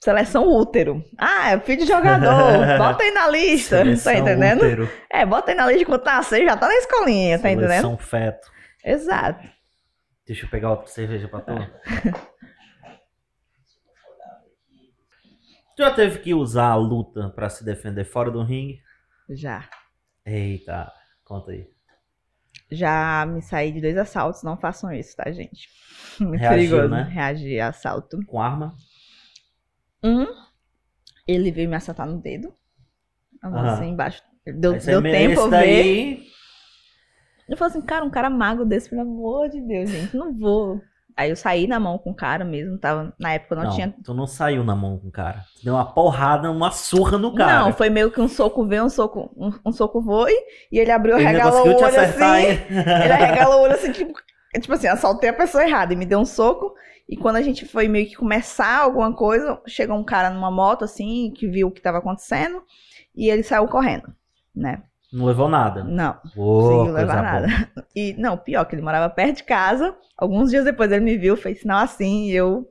seleção 0.02 0.48
útero. 0.48 1.04
Ah, 1.16 1.52
é 1.52 1.60
filho 1.60 1.82
de 1.82 1.86
jogador. 1.86 2.66
bota 2.78 3.04
aí 3.04 3.10
na 3.12 3.28
lista. 3.28 3.76
seleção 3.78 4.12
tá 4.12 4.18
entendendo? 4.18 4.58
útero, 4.64 4.90
É, 5.10 5.24
bota 5.24 5.50
aí 5.52 5.56
na 5.56 5.66
lista 5.66 5.86
quando 5.86 6.02
tá 6.02 6.16
nascer, 6.16 6.44
já 6.44 6.56
tá 6.56 6.66
na 6.66 6.74
escolinha, 6.74 7.38
tá 7.38 7.50
entendendo? 7.50 7.68
seleção 7.68 7.96
feto. 7.98 8.50
Exato. 8.84 9.48
Deixa 10.26 10.44
eu 10.46 10.50
pegar 10.50 10.70
outra 10.70 10.86
cerveja 10.88 11.28
pra 11.28 11.40
tu. 11.40 11.52
Tu 15.74 15.82
já 15.82 15.90
teve 15.90 16.18
que 16.18 16.34
usar 16.34 16.66
a 16.66 16.74
luta 16.76 17.30
pra 17.30 17.48
se 17.48 17.64
defender 17.64 18.04
fora 18.04 18.30
do 18.30 18.42
ringue? 18.44 18.82
Já. 19.30 19.66
Eita, 20.24 20.92
conta 21.24 21.52
aí. 21.52 21.66
Já 22.70 23.24
me 23.26 23.40
saí 23.40 23.72
de 23.72 23.80
dois 23.80 23.96
assaltos, 23.96 24.42
não 24.42 24.58
façam 24.58 24.92
isso, 24.92 25.16
tá, 25.16 25.30
gente? 25.32 25.68
Muito 26.20 26.40
Reagiu, 26.40 26.76
perigoso 26.76 26.88
né? 26.94 27.08
reagir 27.10 27.58
a 27.60 27.68
assalto. 27.68 28.18
Com 28.26 28.38
arma? 28.40 28.74
Um, 30.02 30.26
ele 31.26 31.50
veio 31.50 31.68
me 31.68 31.76
assaltar 31.76 32.06
no 32.06 32.18
dedo. 32.20 32.52
Assim 33.42 33.88
embaixo. 33.88 34.22
Deu, 34.44 34.78
deu 34.78 35.02
tempo 35.02 35.40
eu 35.40 35.44
ver. 35.44 35.50
daí, 35.50 36.22
Ele 37.48 37.56
falou 37.56 37.70
assim, 37.70 37.82
cara, 37.82 38.04
um 38.04 38.10
cara 38.10 38.28
magro 38.28 38.64
desse, 38.64 38.90
pelo 38.90 39.02
amor 39.02 39.48
de 39.48 39.60
Deus, 39.60 39.88
gente, 39.90 40.16
não 40.16 40.32
vou. 40.32 40.80
Aí 41.16 41.30
eu 41.30 41.36
saí 41.36 41.66
na 41.66 41.78
mão 41.78 41.98
com 41.98 42.10
o 42.10 42.14
cara 42.14 42.44
mesmo, 42.44 42.78
tava, 42.78 43.14
na 43.20 43.34
época 43.34 43.54
eu 43.54 43.58
não, 43.58 43.64
Não, 43.66 43.74
tinha... 43.74 43.94
tu 44.02 44.14
não 44.14 44.26
saiu 44.26 44.64
na 44.64 44.74
mão 44.74 44.98
com 44.98 45.08
o 45.08 45.12
cara. 45.12 45.42
Tu 45.58 45.64
deu 45.64 45.74
uma 45.74 45.84
porrada, 45.84 46.50
uma 46.50 46.70
surra 46.70 47.18
no 47.18 47.34
cara. 47.34 47.66
Não, 47.66 47.72
foi 47.72 47.90
meio 47.90 48.10
que 48.10 48.20
um 48.20 48.28
soco 48.28 48.64
veio, 48.66 48.84
um 48.84 48.88
soco, 48.88 49.30
um, 49.36 49.52
um 49.66 49.72
soco 49.72 50.02
foi, 50.02 50.32
e 50.70 50.78
ele 50.78 50.90
abriu, 50.90 51.16
Ele 51.18 51.26
ainda 51.26 51.42
arregalou 51.44 51.66
o 51.66 51.76
olho 51.76 51.84
acertar, 51.84 52.36
assim, 52.36 52.46
ele 52.70 53.12
arregalou 53.12 53.58
o 53.58 53.62
olho 53.62 53.74
assim, 53.74 53.92
tipo, 53.92 54.12
tipo 54.60 54.72
assim, 54.72 54.86
assaltei 54.86 55.30
a 55.30 55.34
pessoa 55.34 55.64
errada 55.64 55.92
e 55.92 55.96
me 55.96 56.06
deu 56.06 56.18
um 56.18 56.24
soco. 56.24 56.74
E 57.08 57.16
quando 57.16 57.36
a 57.36 57.42
gente 57.42 57.66
foi 57.66 57.88
meio 57.88 58.06
que 58.06 58.14
começar 58.14 58.78
alguma 58.78 59.12
coisa, 59.14 59.60
chegou 59.66 59.96
um 59.96 60.04
cara 60.04 60.30
numa 60.30 60.50
moto 60.50 60.84
assim, 60.84 61.32
que 61.34 61.48
viu 61.48 61.68
o 61.68 61.70
que 61.70 61.80
tava 61.80 61.98
acontecendo, 61.98 62.62
e 63.14 63.28
ele 63.28 63.42
saiu 63.42 63.66
correndo, 63.66 64.14
né? 64.54 64.82
Não 65.12 65.26
levou 65.26 65.48
nada. 65.48 65.84
Não, 65.84 66.14
conseguiu 66.14 66.84
coisa 66.84 66.98
levar 66.98 67.14
boa. 67.14 67.22
nada. 67.22 67.68
E 67.94 68.14
não, 68.14 68.38
pior, 68.38 68.64
que 68.64 68.74
ele 68.74 68.80
morava 68.80 69.10
perto 69.10 69.38
de 69.38 69.44
casa. 69.44 69.94
Alguns 70.16 70.48
dias 70.48 70.64
depois 70.64 70.90
ele 70.90 71.04
me 71.04 71.18
viu, 71.18 71.36
fez 71.36 71.60
sinal 71.60 71.84
assim, 71.84 72.28
e 72.28 72.32
eu. 72.34 72.66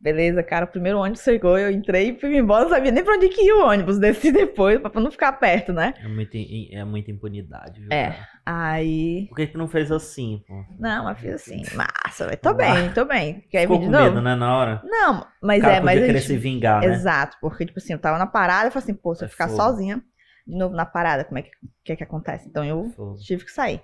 Beleza, 0.00 0.42
cara, 0.42 0.64
o 0.64 0.68
primeiro 0.68 0.98
ônibus 0.98 1.22
chegou, 1.22 1.58
eu 1.58 1.70
entrei 1.70 2.10
e 2.12 2.18
fui 2.18 2.34
embora, 2.34 2.62
não 2.64 2.70
sabia 2.70 2.90
nem 2.90 3.04
pra 3.04 3.14
onde 3.16 3.28
que 3.28 3.42
ia 3.42 3.54
o 3.56 3.66
ônibus, 3.66 3.98
desci 4.00 4.32
depois, 4.32 4.80
pra 4.80 4.98
não 4.98 5.10
ficar 5.10 5.32
perto, 5.34 5.74
né? 5.74 5.92
É 6.02 6.08
muita, 6.08 6.38
é 6.38 6.82
muita 6.84 7.10
impunidade, 7.10 7.80
viu? 7.80 7.88
É. 7.92 8.10
cara? 8.12 8.28
Aí. 8.46 9.26
Por 9.28 9.36
que 9.36 9.46
que 9.46 9.52
tu 9.52 9.58
não 9.58 9.68
fez 9.68 9.92
assim, 9.92 10.42
pô? 10.48 10.64
Não, 10.78 11.04
mas 11.04 11.18
fiz 11.20 11.34
assim, 11.34 11.62
massa, 11.74 12.26
velho. 12.26 12.38
Tô 12.40 12.54
bem, 12.54 12.90
tô 12.94 13.04
bem. 13.04 13.42
Quer 13.50 13.62
Ficou 13.62 13.78
vir 13.78 13.86
com 13.86 13.92
novo? 13.92 14.04
medo, 14.04 14.22
né, 14.22 14.34
na 14.34 14.56
hora? 14.56 14.82
Não, 14.84 15.26
mas 15.42 15.60
cara 15.62 15.74
é, 15.76 15.80
mas 15.80 16.00
querer 16.00 16.14
gente- 16.18 16.26
se 16.28 16.36
vingar, 16.38 16.80
né? 16.80 16.94
Exato, 16.94 17.36
porque, 17.38 17.66
tipo 17.66 17.78
assim, 17.78 17.92
eu 17.92 17.98
tava 17.98 18.16
na 18.18 18.26
parada 18.26 18.68
e 18.68 18.70
falei 18.70 18.84
assim, 18.84 18.94
pô, 18.94 19.14
se 19.14 19.22
eu 19.24 19.26
É 19.26 19.28
ficar 19.30 19.48
fogo. 19.48 19.58
sozinha 19.60 20.02
de 20.46 20.56
novo 20.56 20.74
na 20.74 20.86
parada, 20.86 21.24
como 21.26 21.38
é 21.38 21.42
que, 21.42 21.50
que 21.84 21.92
é 21.92 21.96
que 21.96 22.02
acontece? 22.04 22.48
Então 22.48 22.64
eu 22.64 22.88
Fogo. 22.96 23.18
tive 23.18 23.44
que 23.44 23.52
sair. 23.52 23.82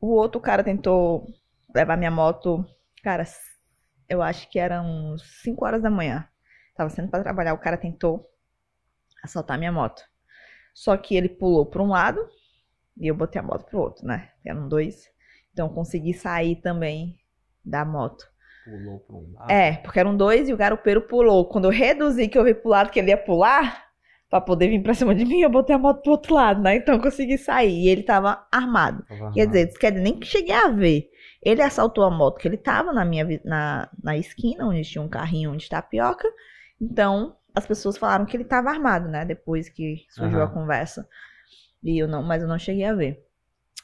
O 0.00 0.08
outro 0.14 0.38
cara 0.40 0.62
tentou 0.62 1.26
levar 1.74 1.96
minha 1.96 2.10
moto, 2.10 2.64
cara, 3.02 3.24
eu 4.08 4.22
acho 4.22 4.48
que 4.50 4.58
eram 4.58 5.16
5 5.18 5.64
horas 5.64 5.82
da 5.82 5.90
manhã. 5.90 6.26
Tava 6.76 6.90
saindo 6.90 7.10
pra 7.10 7.22
trabalhar, 7.22 7.54
o 7.54 7.58
cara 7.58 7.76
tentou 7.76 8.28
assaltar 9.22 9.58
minha 9.58 9.72
moto. 9.72 10.02
Só 10.74 10.96
que 10.96 11.14
ele 11.14 11.28
pulou 11.28 11.66
pra 11.66 11.82
um 11.82 11.88
lado 11.88 12.20
e 12.98 13.06
eu 13.06 13.14
botei 13.14 13.40
a 13.40 13.44
moto 13.44 13.64
pro 13.64 13.80
outro, 13.80 14.06
né? 14.06 14.30
Eram 14.44 14.68
dois. 14.68 15.08
Então 15.52 15.68
eu 15.68 15.72
consegui 15.72 16.12
sair 16.12 16.56
também 16.56 17.16
da 17.64 17.84
moto. 17.84 18.24
Pulou 18.64 18.98
pra 19.00 19.16
um 19.16 19.32
lado. 19.34 19.50
É, 19.50 19.76
porque 19.76 20.00
eram 20.00 20.16
dois 20.16 20.48
e 20.48 20.52
o 20.52 20.56
garupeiro 20.56 21.02
pulou. 21.02 21.48
Quando 21.48 21.66
eu 21.66 21.70
reduzi 21.70 22.28
que 22.28 22.36
eu 22.36 22.44
vi 22.44 22.54
pro 22.54 22.70
lado 22.70 22.90
que 22.90 22.98
ele 22.98 23.10
ia 23.10 23.16
pular, 23.16 23.84
pra 24.28 24.40
poder 24.40 24.68
vir 24.68 24.82
pra 24.82 24.94
cima 24.94 25.14
de 25.14 25.24
mim, 25.24 25.42
eu 25.42 25.50
botei 25.50 25.76
a 25.76 25.78
moto 25.78 26.02
pro 26.02 26.12
outro 26.12 26.34
lado, 26.34 26.60
né? 26.60 26.76
Então 26.76 26.96
eu 26.96 27.00
consegui 27.00 27.38
sair. 27.38 27.84
E 27.84 27.88
ele 27.88 28.02
tava 28.02 28.46
armado. 28.50 29.04
Tava 29.06 29.32
Quer 29.32 29.42
armado. 29.42 29.52
dizer, 29.52 29.78
quer 29.78 29.90
dizer, 29.92 30.02
nem 30.02 30.18
que 30.18 30.26
cheguei 30.26 30.54
a 30.54 30.68
ver. 30.70 31.08
Ele 31.44 31.62
assaltou 31.62 32.04
a 32.04 32.10
moto 32.10 32.38
que 32.38 32.48
ele 32.48 32.56
tava 32.56 32.92
na 32.92 33.04
minha 33.04 33.26
na, 33.44 33.88
na 34.02 34.16
esquina, 34.16 34.66
onde 34.66 34.82
tinha 34.84 35.02
um 35.02 35.08
carrinho 35.08 35.56
de 35.56 35.68
tapioca. 35.68 36.28
Então, 36.80 37.36
as 37.54 37.66
pessoas 37.66 37.96
falaram 37.98 38.26
que 38.26 38.36
ele 38.36 38.44
tava 38.44 38.70
armado, 38.70 39.08
né? 39.08 39.24
Depois 39.24 39.68
que 39.68 40.06
surgiu 40.10 40.42
a 40.42 40.46
Aham. 40.46 40.54
conversa. 40.54 41.08
E 41.82 41.98
eu 41.98 42.08
não, 42.08 42.22
mas 42.22 42.42
eu 42.42 42.48
não 42.48 42.58
cheguei 42.58 42.84
a 42.84 42.94
ver. 42.94 43.24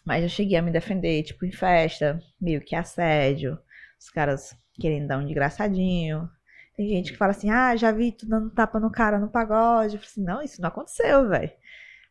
Mas 0.05 0.23
eu 0.23 0.29
cheguei 0.29 0.57
a 0.59 0.63
me 0.63 0.71
defender, 0.71 1.23
tipo, 1.23 1.45
em 1.45 1.53
festa, 1.53 2.21
meio 2.41 2.61
que 2.61 2.75
assédio. 2.77 3.59
Os 3.99 4.11
caras 4.11 4.57
querendo 4.81 5.09
dar 5.09 5.19
um 5.19 5.27
desgraçadinho. 5.27 6.29
Tem 6.77 6.89
gente 6.89 7.13
que 7.13 7.19
fala 7.19 7.33
assim, 7.33 7.51
ah, 7.51 7.77
já 7.77 7.93
vi 7.93 8.13
tu 8.13 8.27
dando 8.27 8.51
tapa 8.51 8.81
no 8.81 8.91
cara 8.91 9.19
no 9.19 9.29
pagode. 9.31 9.95
Eu 9.97 10.01
falei 10.01 10.11
assim, 10.11 10.25
não, 10.25 10.43
isso 10.43 10.61
não 10.63 10.69
aconteceu, 10.69 11.29
velho. 11.29 11.53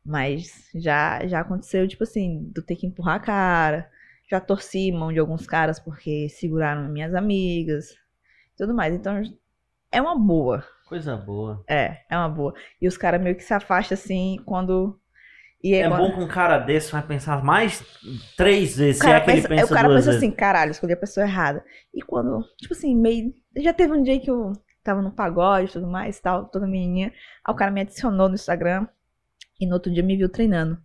Mas 0.05 0.69
já, 0.75 1.25
já 1.27 1.41
aconteceu, 1.41 1.87
tipo 1.87 2.03
assim, 2.03 2.51
do 2.53 2.61
ter 2.63 2.75
que 2.75 2.87
empurrar 2.87 3.15
a 3.15 3.19
cara. 3.19 3.91
Já 4.29 4.39
torci 4.39 4.91
mão 4.91 5.11
de 5.11 5.19
alguns 5.19 5.47
caras 5.47 5.79
porque 5.79 6.29
seguraram 6.29 6.87
minhas 6.89 7.15
amigas. 7.15 7.87
Tudo 8.57 8.73
mais. 8.73 8.93
Então, 8.93 9.21
é 9.91 10.01
uma 10.01 10.17
boa. 10.17 10.63
Coisa 10.87 11.15
boa. 11.17 11.63
É, 11.67 12.01
é 12.09 12.17
uma 12.17 12.29
boa. 12.29 12.53
E 12.81 12.87
os 12.87 12.97
caras 12.97 13.21
meio 13.21 13.35
que 13.35 13.43
se 13.43 13.53
afastam 13.53 13.95
assim 13.95 14.37
quando. 14.45 14.99
E 15.63 15.73
aí, 15.73 15.81
É 15.81 15.87
quando- 15.89 15.99
bom 16.01 16.13
que 16.15 16.23
um 16.23 16.27
cara 16.27 16.57
desse 16.57 16.91
vai 16.91 17.01
pensar 17.05 17.43
mais 17.43 17.83
três 18.37 18.77
vezes, 18.77 18.97
o 18.97 19.03
se 19.03 19.05
cara 19.05 19.17
é 19.17 19.21
que 19.21 19.29
ele 19.31 19.37
pensa, 19.41 19.49
pensa 19.49 19.65
o 19.65 19.75
cara 19.75 19.87
pensa 19.89 20.05
vezes. 20.11 20.15
assim, 20.17 20.31
caralho, 20.31 20.71
escolhi 20.71 20.93
a 20.93 20.97
pessoa 20.97 21.25
errada. 21.25 21.63
E 21.93 22.01
quando, 22.01 22.43
tipo 22.57 22.73
assim, 22.73 22.95
meio. 22.95 23.33
Já 23.57 23.73
teve 23.73 23.93
um 23.93 24.01
dia 24.01 24.19
que 24.19 24.29
eu 24.31 24.53
tava 24.83 25.01
no 25.01 25.11
pagode 25.11 25.69
e 25.69 25.73
tudo 25.73 25.87
mais, 25.87 26.19
tal, 26.19 26.45
toda 26.45 26.65
menininha. 26.65 27.11
Aí 27.45 27.53
o 27.53 27.57
cara 27.57 27.71
me 27.71 27.81
adicionou 27.81 28.29
no 28.29 28.35
Instagram 28.35 28.87
e 29.59 29.67
no 29.67 29.73
outro 29.73 29.91
dia 29.93 30.01
me 30.03 30.15
viu 30.15 30.29
treinando. 30.29 30.81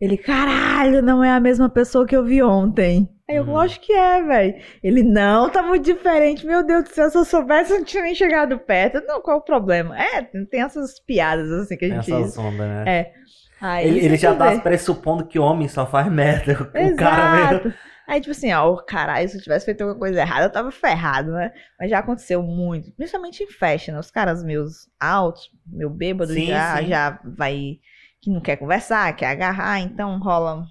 Ele, 0.00 0.16
caralho, 0.16 1.02
não 1.02 1.22
é 1.22 1.30
a 1.30 1.40
mesma 1.40 1.68
pessoa 1.68 2.06
que 2.06 2.16
eu 2.16 2.24
vi 2.24 2.42
ontem. 2.42 3.08
Aí 3.28 3.36
eu, 3.36 3.44
Hum. 3.44 3.52
lógico 3.52 3.84
que 3.86 3.92
é, 3.92 4.22
velho. 4.22 4.54
Ele, 4.82 5.02
não, 5.02 5.50
tá 5.50 5.62
muito 5.62 5.84
diferente. 5.84 6.46
Meu 6.46 6.64
Deus 6.64 6.84
do 6.84 6.90
céu, 6.94 7.10
se 7.10 7.18
eu 7.18 7.24
soubesse, 7.24 7.72
eu 7.72 7.78
não 7.78 7.84
tinha 7.84 8.02
nem 8.02 8.14
chegado 8.14 8.58
perto. 8.58 9.00
Não, 9.06 9.20
qual 9.20 9.38
o 9.38 9.44
problema? 9.44 9.96
É, 10.00 10.22
tem 10.22 10.62
essas 10.62 10.98
piadas 11.00 11.50
assim 11.52 11.76
que 11.76 11.84
a 11.84 11.88
Tem 11.88 12.00
gente 12.02 12.12
essa 12.12 12.40
onda, 12.40 12.66
né? 12.66 12.84
É. 12.86 13.12
Aí, 13.60 13.86
Ele, 13.88 14.00
ele 14.00 14.16
já 14.16 14.34
tá 14.34 14.58
pressupondo 14.60 15.26
que 15.26 15.38
homem 15.38 15.68
só 15.68 15.86
faz 15.86 16.10
merda. 16.10 16.52
O 16.78 16.94
cara 16.96 17.28
mesmo. 17.28 17.60
Exato. 17.60 17.74
Aí, 18.08 18.20
tipo 18.20 18.32
assim, 18.32 18.52
ó, 18.52 18.74
caralho, 18.76 19.28
se 19.28 19.36
eu 19.36 19.42
tivesse 19.42 19.66
feito 19.66 19.82
alguma 19.82 19.98
coisa 19.98 20.20
errada, 20.20 20.46
eu 20.46 20.50
tava 20.52 20.70
ferrado, 20.72 21.30
né? 21.32 21.52
Mas 21.78 21.90
já 21.90 21.98
aconteceu 22.00 22.42
muito, 22.42 22.90
principalmente 22.92 23.44
em 23.44 23.46
festa, 23.46 23.92
né? 23.92 23.98
Os 24.00 24.10
caras 24.10 24.42
meus 24.42 24.88
altos, 24.98 25.50
meu 25.66 25.88
bêbado, 25.90 26.32
Sim, 26.32 26.46
já, 26.46 26.78
sim. 26.78 26.86
já 26.88 27.20
vai, 27.24 27.78
que 28.20 28.30
não 28.30 28.40
quer 28.40 28.56
conversar, 28.56 29.14
quer 29.16 29.26
agarrar, 29.26 29.80
então 29.80 30.18
rola. 30.18 30.66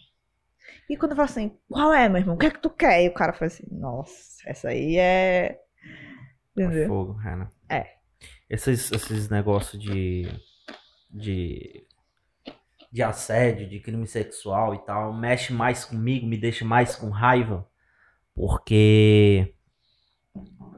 E 0.90 0.98
quando 0.98 1.12
eu 1.12 1.16
falo 1.16 1.30
assim, 1.30 1.58
qual 1.70 1.94
é, 1.94 2.10
meu 2.10 2.20
irmão? 2.20 2.36
O 2.36 2.38
que 2.38 2.48
é 2.48 2.52
que 2.52 2.62
tu 2.62 2.70
quer? 2.70 3.04
E 3.04 3.10
o 3.10 3.14
cara 3.14 3.34
fala 3.34 3.48
assim, 3.48 3.66
nossa, 3.72 4.42
essa 4.46 4.70
aí 4.70 4.98
é. 4.98 5.60
Entendeu? 6.52 6.88
Fogo, 6.88 7.14
Renan. 7.14 7.48
É. 7.70 7.86
Esses, 8.50 8.92
esses 8.92 9.30
negócios 9.30 9.82
de. 9.82 10.28
de. 11.12 11.86
de 12.92 13.04
assédio, 13.04 13.70
de 13.70 13.80
crime 13.80 14.08
sexual 14.08 14.74
e 14.74 14.80
tal, 14.80 15.14
mexe 15.14 15.54
mais 15.54 15.86
comigo, 15.86 16.26
me 16.26 16.38
deixa 16.38 16.66
mais 16.66 16.96
com 16.96 17.10
raiva. 17.10 17.68
Porque. 18.34 19.54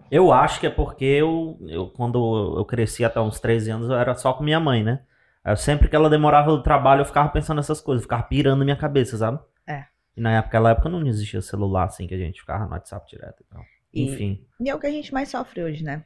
Eu 0.10 0.34
acho 0.34 0.60
que 0.60 0.68
é 0.68 0.70
porque 0.70 1.06
eu, 1.06 1.58
eu 1.70 1.88
quando 1.90 2.58
eu 2.58 2.66
cresci 2.66 3.06
até 3.06 3.22
uns 3.22 3.40
13 3.40 3.72
anos, 3.72 3.90
eu 3.90 3.96
era 3.96 4.14
só 4.16 4.34
com 4.34 4.44
minha 4.44 4.60
mãe, 4.60 4.84
né? 4.84 5.06
Aí, 5.44 5.56
sempre 5.58 5.88
que 5.90 5.96
ela 5.96 6.10
demorava 6.10 6.52
do 6.52 6.62
trabalho, 6.64 7.02
eu 7.02 7.06
ficava 7.06 7.30
pensando 7.30 7.58
nessas 7.58 7.82
coisas, 7.82 8.04
ficava 8.04 8.24
pirando 8.24 8.60
na 8.60 8.66
minha 8.66 8.78
cabeça, 8.78 9.18
sabe? 9.18 9.40
É. 9.68 9.86
E 10.16 10.22
na 10.22 10.32
época, 10.34 10.48
naquela 10.48 10.72
época 10.72 10.90
não 10.90 11.06
existia 11.08 11.42
celular 11.42 11.86
assim 11.86 12.06
que 12.08 12.14
a 12.14 12.18
gente 12.18 12.40
ficava 12.42 12.66
no 12.66 12.72
WhatsApp 12.72 13.10
direto 13.10 13.42
e 13.42 13.46
tal. 13.54 13.64
E- 13.94 14.04
Enfim. 14.04 14.46
E 14.60 14.70
é 14.70 14.76
o 14.76 14.80
que 14.80 14.88
a 14.88 14.92
gente 14.92 15.14
mais 15.14 15.30
sofre 15.30 15.64
hoje, 15.64 15.84
né? 15.84 16.04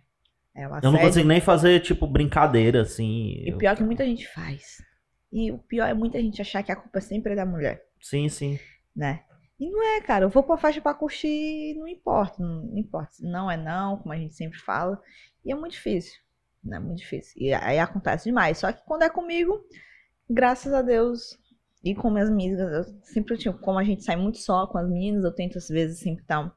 É 0.56 0.68
o 0.68 0.76
Eu 0.82 0.92
não 0.92 1.00
consigo 1.00 1.28
nem 1.28 1.42
fazer, 1.42 1.82
tipo, 1.82 2.08
brincadeira, 2.08 2.82
assim. 2.82 3.34
E 3.44 3.50
Eu- 3.50 3.58
pior 3.58 3.76
que 3.76 3.84
muita 3.84 4.06
gente 4.06 4.26
faz. 4.28 4.78
E 5.34 5.52
o 5.52 5.58
pior 5.58 5.88
é 5.90 5.94
muita 5.94 6.18
gente 6.22 6.42
achar 6.42 6.64
que 6.64 6.72
a 6.72 6.76
culpa 6.78 7.02
sempre 7.02 7.34
é 7.34 7.36
da 7.36 7.46
mulher. 7.46 7.84
Sim, 8.00 8.30
sim. 8.30 8.58
né? 8.96 9.24
E 9.60 9.70
não 9.70 9.84
é, 9.98 10.02
cara. 10.02 10.24
Eu 10.26 10.30
vou 10.30 10.44
pra 10.44 10.56
faixa 10.58 10.80
pra 10.82 10.94
curtir, 10.94 11.74
não 11.78 11.86
importa, 11.88 12.42
não, 12.42 12.64
não 12.64 12.78
importa. 12.78 13.12
Não 13.22 13.52
é 13.52 13.58
não, 13.58 13.98
como 13.98 14.14
a 14.14 14.18
gente 14.18 14.34
sempre 14.36 14.58
fala. 14.60 15.02
E 15.44 15.52
é 15.52 15.56
muito 15.56 15.74
difícil, 15.74 16.14
né? 16.66 16.80
Muito 16.80 17.00
difícil. 17.00 17.34
E 17.42 17.54
aí 17.54 17.80
acontece 17.80 18.26
demais. 18.26 18.58
Só 18.58 18.72
que 18.72 18.84
quando 18.86 19.04
é 19.04 19.10
comigo, 19.10 19.64
graças 20.30 20.74
a 20.74 20.82
Deus, 20.82 21.38
e 21.84 21.94
com 21.94 22.10
minhas 22.10 22.30
amigas, 22.30 22.60
eu 22.60 22.84
sempre 23.04 23.38
tinha, 23.38 23.54
como 23.54 23.78
a 23.78 23.84
gente 23.84 24.04
sai 24.04 24.16
muito 24.16 24.40
só 24.40 24.66
com 24.68 24.78
as 24.78 24.90
meninas, 24.90 25.24
eu 25.24 25.32
tento 25.32 25.58
às 25.58 25.68
vezes 25.68 26.00
sempre 26.00 26.24
estar 26.24 26.52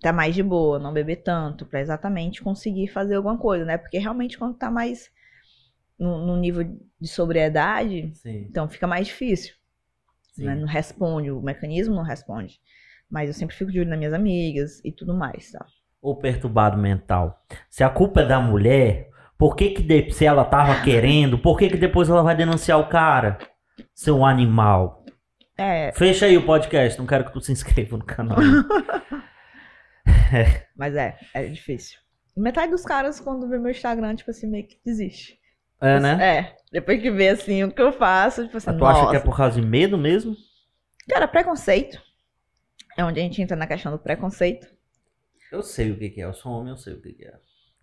tá 0.00 0.12
mais 0.12 0.34
de 0.34 0.42
boa, 0.42 0.78
não 0.78 0.92
beber 0.92 1.22
tanto, 1.22 1.64
pra 1.66 1.80
exatamente 1.80 2.42
conseguir 2.42 2.88
fazer 2.88 3.14
alguma 3.14 3.38
coisa, 3.38 3.64
né? 3.64 3.78
Porque 3.78 3.98
realmente 3.98 4.38
quando 4.38 4.56
tá 4.56 4.70
mais 4.70 5.10
no, 5.98 6.26
no 6.26 6.36
nível 6.36 6.64
de 7.00 7.08
sobriedade, 7.08 8.12
Sim. 8.14 8.46
então 8.48 8.68
fica 8.68 8.86
mais 8.86 9.06
difícil 9.06 9.54
né? 10.38 10.54
Não 10.54 10.66
responde, 10.66 11.30
o 11.30 11.40
mecanismo 11.40 11.94
não 11.94 12.02
responde. 12.02 12.60
Mas 13.10 13.28
eu 13.28 13.34
sempre 13.34 13.54
fico 13.54 13.70
de 13.70 13.80
olho 13.80 13.90
nas 13.90 13.98
minhas 13.98 14.14
amigas 14.14 14.80
e 14.84 14.90
tudo 14.90 15.14
mais, 15.14 15.50
tá? 15.52 15.66
Ou 16.00 16.16
perturbado 16.16 16.78
mental. 16.78 17.44
Se 17.68 17.84
a 17.84 17.90
culpa 17.90 18.22
é 18.22 18.26
da 18.26 18.40
mulher, 18.40 19.10
por 19.42 19.56
que 19.56 19.70
que 19.70 20.12
se 20.12 20.24
ela 20.24 20.44
tava 20.44 20.84
querendo, 20.84 21.36
por 21.36 21.58
que 21.58 21.68
que 21.68 21.76
depois 21.76 22.08
ela 22.08 22.22
vai 22.22 22.36
denunciar 22.36 22.78
o 22.78 22.88
cara? 22.88 23.38
Seu 23.92 24.24
animal. 24.24 25.04
É, 25.58 25.90
Fecha 25.96 26.26
aí 26.26 26.36
o 26.36 26.46
podcast, 26.46 26.96
não 26.96 27.08
quero 27.08 27.24
que 27.24 27.32
tu 27.32 27.40
se 27.40 27.50
inscreva 27.50 27.96
no 27.96 28.04
canal. 28.04 28.38
mas 30.78 30.94
é, 30.94 31.18
é 31.34 31.44
difícil. 31.46 31.98
Metade 32.36 32.70
dos 32.70 32.84
caras, 32.84 33.18
quando 33.18 33.48
vê 33.48 33.58
meu 33.58 33.72
Instagram, 33.72 34.14
tipo 34.14 34.30
assim, 34.30 34.46
meio 34.46 34.64
que 34.64 34.78
desiste. 34.86 35.36
É, 35.80 35.98
né? 35.98 36.18
É, 36.22 36.56
depois 36.70 37.02
que 37.02 37.10
vê 37.10 37.30
assim 37.30 37.64
o 37.64 37.72
que 37.72 37.82
eu 37.82 37.92
faço, 37.92 38.44
tipo 38.44 38.58
assim, 38.58 38.70
Mas 38.70 38.78
tu 38.78 38.86
acha 38.86 39.00
nossa. 39.00 39.10
que 39.10 39.16
é 39.16 39.20
por 39.20 39.36
causa 39.36 39.60
de 39.60 39.66
medo 39.66 39.98
mesmo? 39.98 40.36
Cara, 41.08 41.26
preconceito. 41.26 42.00
É 42.96 43.04
onde 43.04 43.18
a 43.18 43.24
gente 43.24 43.42
entra 43.42 43.56
na 43.56 43.66
questão 43.66 43.90
do 43.90 43.98
preconceito. 43.98 44.68
Eu 45.50 45.64
sei 45.64 45.90
o 45.90 45.98
que 45.98 46.10
que 46.10 46.22
é, 46.22 46.26
eu 46.26 46.32
sou 46.32 46.52
homem, 46.52 46.70
eu 46.70 46.76
sei 46.76 46.94
o 46.94 47.02
que 47.02 47.12
que 47.12 47.24
é. 47.24 47.34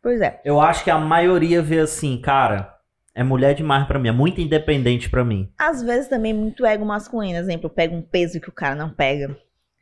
Pois 0.01 0.21
é. 0.21 0.39
Eu 0.43 0.59
acho 0.61 0.83
que 0.83 0.91
a 0.91 0.97
maioria 0.97 1.61
vê 1.61 1.79
assim, 1.79 2.19
cara, 2.21 2.75
é 3.13 3.23
mulher 3.23 3.53
demais 3.53 3.85
pra 3.87 3.99
mim, 3.99 4.09
é 4.09 4.11
muito 4.13 4.39
independente 4.41 5.09
pra 5.09 5.23
mim. 5.25 5.51
Às 5.57 5.81
vezes 5.81 6.07
também 6.07 6.33
muito 6.33 6.65
ego 6.65 6.85
masculino. 6.85 7.37
Exemplo, 7.37 7.65
eu 7.65 7.69
pego 7.69 7.95
um 7.95 8.01
peso 8.01 8.39
que 8.39 8.49
o 8.49 8.53
cara 8.53 8.75
não 8.75 8.89
pega. 8.89 9.27
Eu 9.27 9.37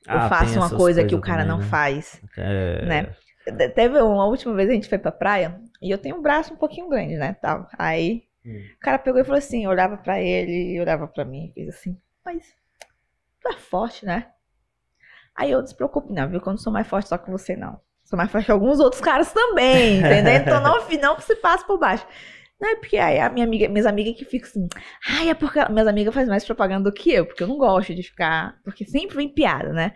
Ah, 0.08 0.30
faço 0.30 0.54
tem 0.54 0.58
uma 0.58 0.70
coisa 0.70 1.04
que 1.04 1.14
o 1.16 1.20
cara 1.22 1.44
também, 1.44 1.52
não 1.52 1.60
né? 1.60 1.66
faz. 1.70 2.22
É... 2.38 2.86
Né? 2.86 3.04
Te- 3.46 3.70
Teve 3.70 4.02
uma 4.02 4.26
última 4.26 4.54
vez 4.56 4.70
a 4.70 4.74
gente 4.74 4.90
foi 4.90 4.98
pra 4.98 5.12
praia 5.12 5.60
e 5.82 5.92
eu 5.92 5.98
tenho 5.98 6.18
um 6.18 6.22
braço 6.22 6.54
um 6.54 6.58
pouquinho 6.58 6.90
grande, 6.90 7.16
né? 7.18 7.34
Tal. 7.42 7.68
Aí 7.78 8.24
Hum. 8.46 8.62
o 8.78 8.80
cara 8.80 8.98
pegou 9.00 9.20
e 9.22 9.24
falou 9.26 9.38
assim: 9.38 9.66
eu 9.66 9.70
olhava 9.72 9.98
pra 9.98 10.22
ele 10.22 10.74
e 10.76 10.80
olhava 10.82 11.08
pra 11.08 11.26
mim 11.26 11.48
e 11.50 11.54
fez 11.54 11.70
assim, 11.70 11.98
mas 12.26 12.44
tu 13.42 13.50
é 13.50 13.58
forte, 13.58 14.06
né? 14.06 14.28
Aí 15.36 15.52
eu 15.52 15.62
despreocupe, 15.62 16.12
não, 16.12 16.30
viu? 16.30 16.42
Que 16.42 16.48
eu 16.48 16.52
não 16.54 16.58
sou 16.58 16.74
mais 16.74 16.88
forte 16.88 17.08
só 17.10 17.18
com 17.18 17.32
você, 17.32 17.56
não. 17.56 17.80
Mais 18.16 18.32
forte 18.32 18.46
que 18.46 18.52
alguns 18.52 18.80
outros 18.80 19.02
caras 19.02 19.32
também, 19.34 20.00
entendeu? 20.00 20.34
Então 20.40 20.62
não, 20.62 20.78
não 21.02 21.20
se 21.20 21.36
passa 21.36 21.66
por 21.66 21.78
baixo. 21.78 22.06
Não 22.60 22.70
é 22.70 22.76
porque 22.76 22.98
aí 22.98 23.20
a 23.20 23.30
minha 23.30 23.46
amiga, 23.46 23.68
minhas 23.70 23.86
amigas 23.86 24.16
que 24.18 24.26
ficam 24.26 24.50
assim, 24.50 24.68
ai, 25.08 25.30
é 25.30 25.34
porque 25.36 25.60
minhas 25.70 25.88
amigas 25.88 26.14
fazem 26.14 26.30
mais 26.30 26.44
propaganda 26.44 26.90
do 26.90 26.94
que 26.94 27.12
eu, 27.12 27.26
porque 27.26 27.44
eu 27.44 27.48
não 27.48 27.58
gosto 27.58 27.94
de 27.94 28.02
ficar, 28.02 28.58
porque 28.64 28.84
sempre 28.84 29.16
vem 29.16 29.30
piada, 29.30 29.72
né? 29.72 29.94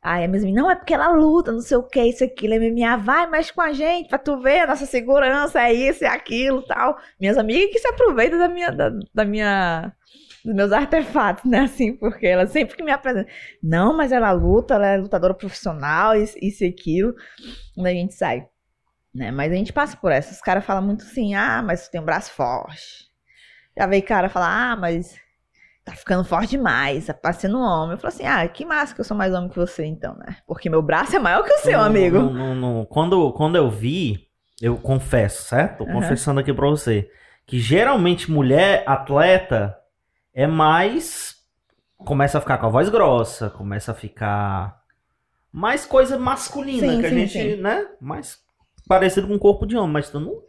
Aí 0.00 0.24
a 0.24 0.28
minha 0.28 0.40
amiga, 0.42 0.62
não, 0.62 0.70
é 0.70 0.76
porque 0.76 0.94
ela 0.94 1.08
luta, 1.08 1.52
não 1.52 1.60
sei 1.60 1.76
o 1.76 1.82
que, 1.82 2.00
isso, 2.00 2.24
aquilo, 2.24 2.54
MMA, 2.54 2.96
vai, 2.98 3.26
mexe 3.26 3.52
com 3.52 3.60
a 3.60 3.72
gente, 3.72 4.08
pra 4.08 4.16
tu 4.18 4.40
ver 4.40 4.60
a 4.60 4.66
nossa 4.68 4.86
segurança, 4.86 5.60
é 5.60 5.72
isso, 5.74 6.04
é 6.04 6.08
aquilo, 6.08 6.62
tal. 6.62 6.96
Minhas 7.20 7.36
amigas 7.36 7.70
que 7.72 7.78
se 7.78 7.88
aproveitam 7.88 8.38
da 8.38 8.48
minha, 8.48 8.70
da, 8.70 8.90
da 9.12 9.24
minha, 9.24 9.92
dos 10.44 10.54
meus 10.54 10.72
artefatos, 10.72 11.44
né, 11.50 11.60
assim, 11.60 11.96
porque 11.96 12.26
ela 12.26 12.46
sempre 12.46 12.76
que 12.76 12.82
me 12.82 12.92
apresenta, 12.92 13.30
não, 13.62 13.96
mas 13.96 14.12
ela 14.12 14.30
luta, 14.32 14.74
ela 14.74 14.86
é 14.86 14.96
lutadora 14.96 15.34
profissional, 15.34 16.14
isso, 16.14 16.36
isso 16.40 16.64
e 16.64 16.68
aquilo, 16.68 17.14
quando 17.74 17.86
a 17.86 17.92
gente 17.92 18.14
sai, 18.14 18.46
né, 19.14 19.30
mas 19.30 19.52
a 19.52 19.56
gente 19.56 19.72
passa 19.72 19.96
por 19.96 20.12
essa, 20.12 20.32
os 20.32 20.40
caras 20.40 20.64
falam 20.64 20.82
muito 20.82 21.04
assim, 21.04 21.34
ah, 21.34 21.62
mas 21.62 21.86
tu 21.86 21.90
tem 21.90 22.00
um 22.00 22.04
braço 22.04 22.30
forte, 22.32 23.08
já 23.76 23.86
veio 23.86 24.02
cara 24.04 24.28
falar, 24.28 24.72
ah, 24.72 24.76
mas 24.76 25.16
tá 25.84 25.92
ficando 25.92 26.24
forte 26.24 26.50
demais, 26.50 27.06
tá 27.06 27.14
parecendo 27.14 27.58
um 27.58 27.62
homem, 27.62 27.92
eu 27.92 27.98
falo 27.98 28.12
assim, 28.14 28.26
ah, 28.26 28.46
que 28.46 28.64
massa 28.64 28.94
que 28.94 29.00
eu 29.00 29.04
sou 29.04 29.16
mais 29.16 29.32
homem 29.34 29.48
que 29.48 29.56
você 29.56 29.84
então, 29.84 30.14
né, 30.16 30.36
porque 30.46 30.68
meu 30.70 30.82
braço 30.82 31.16
é 31.16 31.18
maior 31.18 31.42
que 31.44 31.52
o 31.52 31.58
seu, 31.58 31.78
Não, 31.78 31.86
amigo. 31.86 32.18
não, 32.18 32.32
não, 32.32 32.54
não. 32.54 32.84
Quando, 32.84 33.32
quando 33.32 33.56
eu 33.56 33.70
vi, 33.70 34.28
eu 34.60 34.76
confesso, 34.76 35.44
certo? 35.44 35.78
Tô 35.78 35.84
Aham. 35.84 35.94
confessando 35.94 36.40
aqui 36.40 36.52
pra 36.52 36.68
você, 36.68 37.08
que 37.46 37.58
geralmente 37.58 38.30
mulher 38.30 38.84
atleta 38.86 39.77
é 40.42 40.46
mais. 40.46 41.36
Começa 41.98 42.38
a 42.38 42.40
ficar 42.40 42.58
com 42.58 42.66
a 42.66 42.70
voz 42.70 42.88
grossa, 42.88 43.50
começa 43.50 43.90
a 43.90 43.94
ficar. 43.94 44.80
Mais 45.50 45.84
coisa 45.84 46.18
masculina, 46.18 46.92
Sim, 46.92 47.00
que 47.00 47.06
a 47.06 47.08
sim, 47.08 47.26
gente, 47.26 47.32
sim. 47.56 47.56
né? 47.56 47.88
Mais 48.00 48.38
parecido 48.86 49.26
com 49.26 49.34
o 49.34 49.38
corpo 49.38 49.66
de 49.66 49.76
homem, 49.76 49.92
mas 49.92 50.10
tu 50.10 50.20
não. 50.20 50.42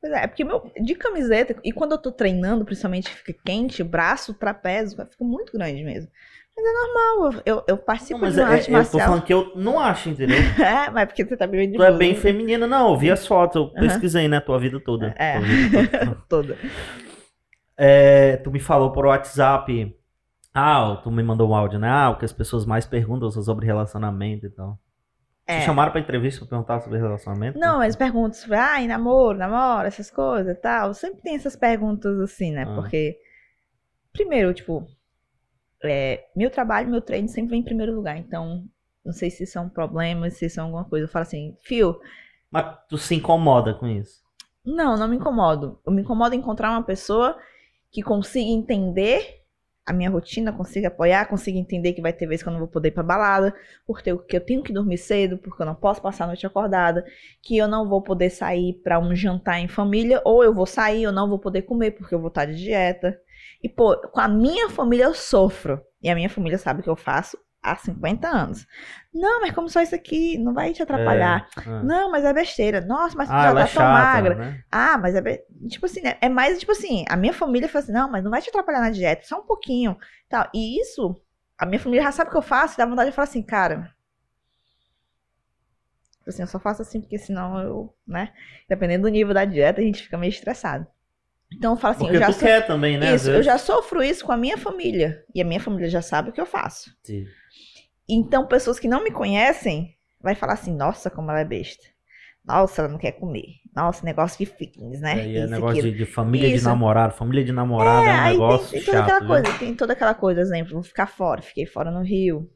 Pois 0.00 0.12
é, 0.12 0.24
é 0.24 0.26
porque 0.26 0.42
meu, 0.44 0.70
de 0.82 0.94
camiseta, 0.94 1.54
e 1.62 1.72
quando 1.72 1.92
eu 1.92 1.98
tô 1.98 2.10
treinando, 2.10 2.64
principalmente 2.64 3.10
fica 3.10 3.32
quente, 3.44 3.82
braço, 3.84 4.34
trapézio, 4.34 4.96
fica 5.08 5.24
muito 5.24 5.52
grande 5.52 5.84
mesmo. 5.84 6.10
Mas 6.56 6.64
é 6.66 6.72
normal, 6.72 7.42
eu, 7.44 7.62
eu 7.68 7.76
participo 7.76 8.14
Não, 8.14 8.26
mas 8.26 8.34
de 8.34 8.40
uma 8.40 8.48
é- 8.48 8.52
arte 8.54 8.60
eu 8.62 8.66
tô 8.66 8.72
marcial. 8.72 9.00
falando 9.00 9.22
que 9.24 9.34
eu 9.34 9.52
não 9.54 9.78
acho, 9.78 10.08
entendeu? 10.08 10.38
É, 10.58 10.90
mas 10.90 11.06
porque 11.06 11.24
você 11.24 11.36
tá 11.36 11.46
bem 11.46 11.70
de 11.70 11.76
Tu 11.76 11.82
é 11.82 11.92
bem 11.92 12.14
feminina, 12.14 12.66
não. 12.66 12.90
Eu 12.90 12.96
vi 12.96 13.10
as 13.10 13.26
fotos, 13.26 13.56
eu 13.56 13.62
Aham. 13.68 13.80
pesquisei, 13.80 14.26
né? 14.26 14.40
Tua 14.40 14.58
vida 14.58 14.80
toda. 14.80 15.14
É. 15.18 15.38
Toda. 15.38 16.22
toda. 16.28 16.58
É, 17.76 18.38
tu 18.38 18.50
me 18.50 18.60
falou 18.60 18.92
por 18.92 19.06
WhatsApp. 19.06 19.94
Ah, 20.54 21.00
tu 21.02 21.10
me 21.10 21.22
mandou 21.22 21.50
um 21.50 21.54
áudio, 21.54 21.78
né? 21.78 21.88
Ah, 21.88 22.10
o 22.10 22.18
que 22.18 22.24
as 22.24 22.32
pessoas 22.32 22.64
mais 22.64 22.86
perguntam 22.86 23.30
sobre 23.30 23.66
relacionamento 23.66 24.46
e 24.46 24.50
tal. 24.50 24.78
É. 25.46 25.60
Te 25.60 25.66
chamaram 25.66 25.92
pra 25.92 26.00
entrevista 26.00 26.40
pra 26.40 26.48
perguntar 26.48 26.80
sobre 26.80 26.98
relacionamento? 26.98 27.58
Não, 27.58 27.82
eles 27.82 27.94
perguntam 27.94 28.32
sobre, 28.32 28.56
ai, 28.56 28.86
namoro, 28.86 29.38
namoro, 29.38 29.86
essas 29.86 30.10
coisas 30.10 30.56
e 30.56 30.60
tal. 30.60 30.92
Sempre 30.94 31.22
tem 31.22 31.36
essas 31.36 31.54
perguntas 31.54 32.18
assim, 32.18 32.50
né? 32.50 32.64
Ah. 32.66 32.74
Porque, 32.74 33.16
primeiro, 34.12 34.52
tipo, 34.54 34.84
é, 35.84 36.24
meu 36.34 36.50
trabalho, 36.50 36.88
meu 36.88 37.00
treino 37.00 37.28
sempre 37.28 37.50
vem 37.50 37.60
em 37.60 37.64
primeiro 37.64 37.94
lugar. 37.94 38.16
Então, 38.16 38.64
não 39.04 39.12
sei 39.12 39.30
se 39.30 39.46
são 39.46 39.68
problemas, 39.68 40.34
se 40.34 40.48
são 40.48 40.64
alguma 40.64 40.84
coisa. 40.84 41.04
Eu 41.04 41.10
falo 41.10 41.22
assim, 41.22 41.56
fio, 41.62 42.00
Mas 42.50 42.76
tu 42.88 42.98
se 42.98 43.14
incomoda 43.14 43.74
com 43.74 43.86
isso? 43.86 44.24
Não, 44.64 44.96
não 44.96 45.06
me 45.06 45.16
incomodo. 45.16 45.78
Eu 45.86 45.92
me 45.92 46.02
incomodo 46.02 46.34
em 46.34 46.38
encontrar 46.38 46.70
uma 46.70 46.82
pessoa 46.82 47.38
que 47.96 48.02
consiga 48.02 48.50
entender 48.50 49.40
a 49.86 49.90
minha 49.90 50.10
rotina, 50.10 50.52
consiga 50.52 50.88
apoiar, 50.88 51.24
consiga 51.30 51.58
entender 51.58 51.94
que 51.94 52.02
vai 52.02 52.12
ter 52.12 52.26
vezes 52.26 52.42
que 52.42 52.48
eu 52.50 52.52
não 52.52 52.58
vou 52.58 52.68
poder 52.68 52.88
ir 52.88 52.92
pra 52.92 53.02
balada, 53.02 53.54
porque 53.86 54.10
eu, 54.10 54.18
tenho 54.44 54.62
que 54.62 54.70
dormir 54.70 54.98
cedo, 54.98 55.38
porque 55.38 55.62
eu 55.62 55.64
não 55.64 55.74
posso 55.74 56.02
passar 56.02 56.24
a 56.24 56.26
noite 56.26 56.46
acordada, 56.46 57.06
que 57.42 57.56
eu 57.56 57.66
não 57.66 57.88
vou 57.88 58.02
poder 58.02 58.28
sair 58.28 58.74
pra 58.84 59.00
um 59.00 59.16
jantar 59.16 59.60
em 59.60 59.66
família, 59.66 60.20
ou 60.26 60.44
eu 60.44 60.52
vou 60.52 60.66
sair, 60.66 61.04
eu 61.04 61.12
não 61.12 61.26
vou 61.26 61.38
poder 61.38 61.62
comer 61.62 61.92
porque 61.92 62.14
eu 62.14 62.18
vou 62.18 62.28
estar 62.28 62.44
de 62.44 62.54
dieta. 62.54 63.18
E, 63.62 63.66
pô, 63.66 63.96
com 64.10 64.20
a 64.20 64.28
minha 64.28 64.68
família 64.68 65.04
eu 65.04 65.14
sofro. 65.14 65.80
E 66.02 66.10
a 66.10 66.14
minha 66.14 66.28
família 66.28 66.58
sabe 66.58 66.82
que 66.82 66.90
eu 66.90 66.96
faço 66.96 67.38
há 67.62 67.76
50 67.76 68.28
anos. 68.28 68.66
Não, 69.12 69.40
mas 69.40 69.52
como 69.54 69.68
só 69.68 69.80
isso 69.82 69.94
aqui, 69.94 70.38
não 70.38 70.52
vai 70.54 70.72
te 70.72 70.82
atrapalhar. 70.82 71.48
É, 71.56 71.60
ah. 71.68 71.82
Não, 71.82 72.10
mas 72.10 72.24
é 72.24 72.32
besteira. 72.32 72.80
Nossa, 72.80 73.16
mas 73.16 73.28
tu 73.28 73.34
Ah, 73.34 73.42
já 73.42 73.54
tá 73.54 73.60
é 73.60 73.64
tão 73.64 73.72
chata, 73.72 73.92
magra. 73.92 74.34
né? 74.34 74.64
Ah, 74.70 74.98
mas 74.98 75.14
é. 75.14 75.20
be- 75.20 75.44
Tipo 75.68 75.86
assim, 75.86 76.00
né? 76.02 76.16
É 76.20 76.28
mais 76.28 76.58
tipo 76.58 76.72
assim, 76.72 77.04
a 77.08 77.16
minha 77.16 77.32
família 77.32 77.68
fala 77.68 77.82
assim, 77.84 77.92
não, 77.92 78.10
mas 78.10 78.22
não 78.24 78.30
vai 78.30 78.40
te 78.42 78.48
atrapalhar 78.50 78.80
na 78.80 78.90
dieta, 78.90 79.26
só 79.26 79.40
um 79.40 79.46
pouquinho. 79.46 79.96
Tal. 80.28 80.48
E 80.54 80.80
isso, 80.80 81.16
a 81.58 81.66
minha 81.66 81.80
família 81.80 82.04
já 82.04 82.12
sabe 82.12 82.28
o 82.28 82.32
que 82.32 82.38
eu 82.38 82.42
faço, 82.42 82.76
dá 82.78 82.86
vontade 82.86 83.10
de 83.10 83.16
falar 83.16 83.24
assim, 83.28 83.42
cara. 83.42 83.90
tipo 86.18 86.30
Assim, 86.30 86.42
eu 86.42 86.48
só 86.48 86.58
faço 86.58 86.82
assim, 86.82 87.00
porque 87.00 87.18
senão 87.18 87.60
eu, 87.60 87.94
né? 88.06 88.32
Dependendo 88.68 89.04
do 89.04 89.08
nível 89.12 89.32
da 89.34 89.44
dieta, 89.44 89.80
a 89.80 89.84
gente 89.84 90.02
fica 90.02 90.18
meio 90.18 90.30
estressado. 90.30 90.86
Então 91.52 91.74
eu 91.74 91.78
falo 91.78 91.94
assim, 91.94 92.04
Porque 92.04 92.16
eu 92.16 92.20
já 92.20 92.32
so- 92.32 92.40
quer 92.40 92.66
também, 92.66 92.98
né? 92.98 93.14
Isso, 93.14 93.30
eu 93.30 93.42
já 93.42 93.58
sofro 93.58 94.02
isso 94.02 94.24
com 94.24 94.32
a 94.32 94.36
minha 94.36 94.58
família. 94.58 95.24
E 95.34 95.40
a 95.40 95.44
minha 95.44 95.60
família 95.60 95.88
já 95.88 96.02
sabe 96.02 96.30
o 96.30 96.32
que 96.32 96.40
eu 96.40 96.46
faço. 96.46 96.90
Sim. 97.04 97.24
Então, 98.08 98.46
pessoas 98.46 98.78
que 98.78 98.88
não 98.88 99.02
me 99.04 99.10
conhecem 99.10 99.96
vai 100.20 100.34
falar 100.34 100.54
assim, 100.54 100.74
nossa, 100.74 101.10
como 101.10 101.30
ela 101.30 101.40
é 101.40 101.44
besta. 101.44 101.86
Nossa, 102.44 102.82
ela 102.82 102.90
não 102.90 102.98
quer 102.98 103.12
comer. 103.12 103.60
Nossa, 103.74 104.04
negócio 104.04 104.38
de 104.38 104.46
fitness, 104.46 105.00
né? 105.00 105.26
É 105.34 105.44
Isso, 105.44 105.50
negócio 105.50 105.82
de, 105.82 105.92
de 105.92 106.06
família 106.06 106.50
de 106.50 106.56
Isso. 106.56 106.64
namorado. 106.64 107.14
Família 107.14 107.44
de 107.44 107.52
namorado 107.52 108.08
é, 108.08 108.16
É, 108.16 108.18
um 108.18 108.22
negócio 108.22 108.70
tem, 108.70 108.80
tem 108.80 108.84
toda 108.84 108.98
chato. 108.98 109.02
aquela 109.02 109.20
viu? 109.20 109.26
coisa, 109.26 109.58
tem 109.58 109.74
toda 109.76 109.92
aquela 109.92 110.14
coisa, 110.14 110.40
exemplo, 110.40 110.74
vou 110.74 110.82
ficar 110.82 111.06
fora, 111.06 111.42
fiquei 111.42 111.66
fora 111.66 111.90
no 111.90 112.02
Rio. 112.02 112.50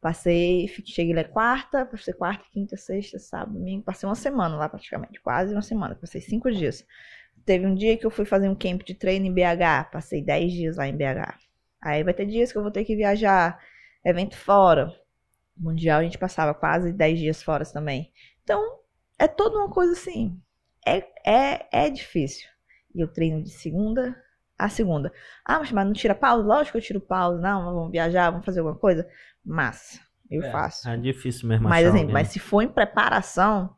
Passei, 0.00 0.68
fiquei, 0.68 0.94
cheguei 0.94 1.14
lá 1.14 1.24
quarta, 1.24 1.86
passei 1.86 2.14
quarta, 2.14 2.44
quinta, 2.52 2.76
sexta, 2.76 3.18
sábado, 3.18 3.54
domingo, 3.54 3.84
passei 3.84 4.08
uma 4.08 4.14
semana 4.16 4.56
lá 4.56 4.68
praticamente, 4.68 5.20
quase 5.20 5.52
uma 5.54 5.62
semana, 5.62 5.96
passei 5.96 6.20
cinco 6.20 6.50
dias. 6.52 6.86
Teve 7.46 7.66
um 7.66 7.74
dia 7.74 7.96
que 7.98 8.06
eu 8.06 8.10
fui 8.10 8.24
fazer 8.26 8.48
um 8.48 8.54
camp 8.56 8.82
de 8.84 8.94
treino 8.94 9.26
em 9.26 9.32
BH, 9.34 9.90
passei 9.92 10.22
10 10.22 10.52
dias 10.52 10.76
lá 10.76 10.86
em 10.88 10.96
BH. 10.96 11.36
Aí 11.82 12.04
vai 12.04 12.14
ter 12.14 12.26
dias 12.26 12.52
que 12.52 12.58
eu 12.58 12.62
vou 12.62 12.70
ter 12.72 12.84
que 12.84 12.96
viajar, 12.96 13.60
evento 14.04 14.36
fora. 14.36 14.92
Mundial 15.56 16.00
a 16.00 16.04
gente 16.04 16.18
passava 16.18 16.54
quase 16.54 16.92
10 16.92 17.18
dias 17.18 17.42
fora 17.42 17.64
também. 17.66 18.12
Então, 18.42 18.80
é 19.18 19.26
toda 19.28 19.58
uma 19.58 19.70
coisa 19.70 19.92
assim. 19.92 20.40
É, 20.86 20.98
é, 21.26 21.68
é 21.86 21.90
difícil. 21.90 22.48
E 22.94 23.00
eu 23.02 23.08
treino 23.08 23.42
de 23.42 23.50
segunda 23.50 24.16
a 24.58 24.68
segunda. 24.68 25.12
Ah, 25.44 25.60
mas, 25.60 25.70
mas 25.72 25.86
não 25.86 25.92
tira 25.92 26.14
pausa? 26.14 26.44
Lógico 26.44 26.72
que 26.72 26.78
eu 26.78 26.82
tiro 26.82 27.00
pausa. 27.00 27.40
Não, 27.40 27.74
vamos 27.74 27.92
viajar, 27.92 28.30
vamos 28.30 28.44
fazer 28.46 28.60
alguma 28.60 28.78
coisa. 28.78 29.08
Mas, 29.44 30.00
eu 30.30 30.42
É, 30.42 30.50
faço. 30.50 30.88
É 30.88 30.96
difícil 30.96 31.48
mesmo 31.48 31.68
Mas, 31.68 31.86
assim, 31.86 32.06
alguém. 32.06 32.12
mas 32.12 32.28
se 32.28 32.38
for 32.38 32.62
em 32.62 32.68
preparação, 32.68 33.76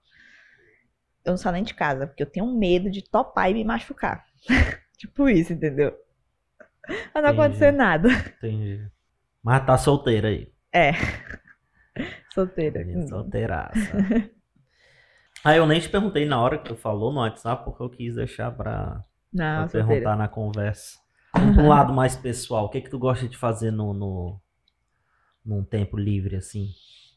eu 1.25 1.31
não 1.33 1.37
saio 1.39 1.55
nem 1.55 1.63
de 1.65 1.75
casa, 1.75 2.07
porque 2.07 2.23
eu 2.23 2.31
tenho 2.31 2.47
medo 2.47 2.91
de 2.91 3.03
topar 3.03 3.51
e 3.51 3.55
me 3.55 3.65
machucar. 3.65 4.25
tipo 4.99 5.29
isso, 5.29 5.53
entendeu? 5.53 5.97
Mas 7.15 7.23
não 7.23 7.31
Entendi. 7.31 7.31
acontecer 7.31 7.73
nada. 7.73 8.09
Entendi. 8.39 8.91
Mas 9.43 9.65
tá 9.65 9.77
solteira 9.79 10.29
aí. 10.29 10.53
É. 10.73 10.93
Solteira. 12.33 12.85
Solteiraça. 13.09 14.31
Aí 15.43 15.57
eu 15.57 15.67
nem 15.67 15.81
te 15.81 15.89
perguntei 15.89 16.27
na 16.27 16.41
hora 16.41 16.59
que 16.59 16.69
tu 16.69 16.77
falou 16.77 17.13
no 17.13 17.21
WhatsApp, 17.21 17.65
porque 17.65 17.83
eu 17.83 17.89
quis 17.89 18.15
deixar 18.15 18.51
pra, 18.51 19.03
Não, 19.33 19.67
pra 19.67 19.85
perguntar 19.85 20.15
na 20.15 20.29
conversa. 20.29 20.99
Um 21.35 21.67
lado 21.67 21.95
mais 21.95 22.15
pessoal, 22.15 22.67
o 22.67 22.69
que 22.69 22.83
que 22.83 22.91
tu 22.91 22.99
gosta 22.99 23.27
de 23.27 23.39
fazer 23.39 23.71
no, 23.71 23.95
no 23.95 24.41
num 25.45 25.65
tempo 25.65 25.97
livre, 25.97 26.37
assim? 26.37 26.69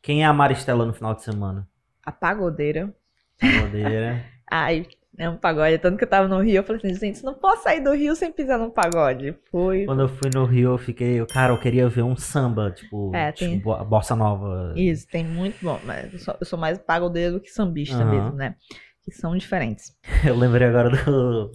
Quem 0.01 0.23
é 0.23 0.25
a 0.25 0.33
Maristela 0.33 0.85
no 0.85 0.93
final 0.93 1.13
de 1.13 1.23
semana? 1.23 1.67
A 2.05 2.11
pagodeira. 2.11 2.95
Podeira. 3.39 4.23
Ai, 4.49 4.87
é 5.17 5.29
um 5.29 5.37
pagode. 5.37 5.77
Tanto 5.79 5.97
que 5.97 6.03
eu 6.03 6.09
tava 6.09 6.27
no 6.27 6.39
Rio, 6.41 6.55
eu 6.57 6.63
falei 6.63 6.81
assim, 6.91 6.93
gente, 7.07 7.23
não 7.23 7.33
posso 7.33 7.63
sair 7.63 7.81
do 7.81 7.91
Rio 7.93 8.15
sem 8.15 8.31
pisar 8.31 8.57
num 8.59 8.69
pagode. 8.69 9.35
Foi. 9.51 9.85
Quando 9.85 10.01
eu 10.01 10.09
fui 10.09 10.29
no 10.33 10.45
Rio, 10.45 10.71
eu 10.71 10.77
fiquei. 10.77 11.19
eu- 11.19 11.27
Cara, 11.27 11.53
eu 11.53 11.59
queria 11.59 11.87
ver 11.89 12.03
um 12.03 12.15
samba, 12.15 12.71
tipo, 12.71 13.13
É, 13.15 13.31
tem- 13.31 13.57
tipo 13.57 13.63
bo- 13.69 13.85
bossa 13.85 14.15
nova. 14.15 14.73
Isso, 14.75 15.07
tem 15.07 15.23
muito 15.23 15.57
bom. 15.61 15.79
Mas 15.83 16.13
eu 16.13 16.19
sou, 16.19 16.35
eu 16.39 16.45
sou 16.45 16.57
mais 16.59 16.77
pagodeira 16.79 17.31
do 17.33 17.39
que 17.41 17.49
sambista 17.49 17.97
Aham. 17.97 18.11
mesmo, 18.11 18.31
né? 18.37 18.55
Que 19.03 19.11
são 19.11 19.35
diferentes. 19.37 19.91
Eu 20.25 20.35
lembrei 20.37 20.67
agora 20.67 20.89
do. 20.89 21.51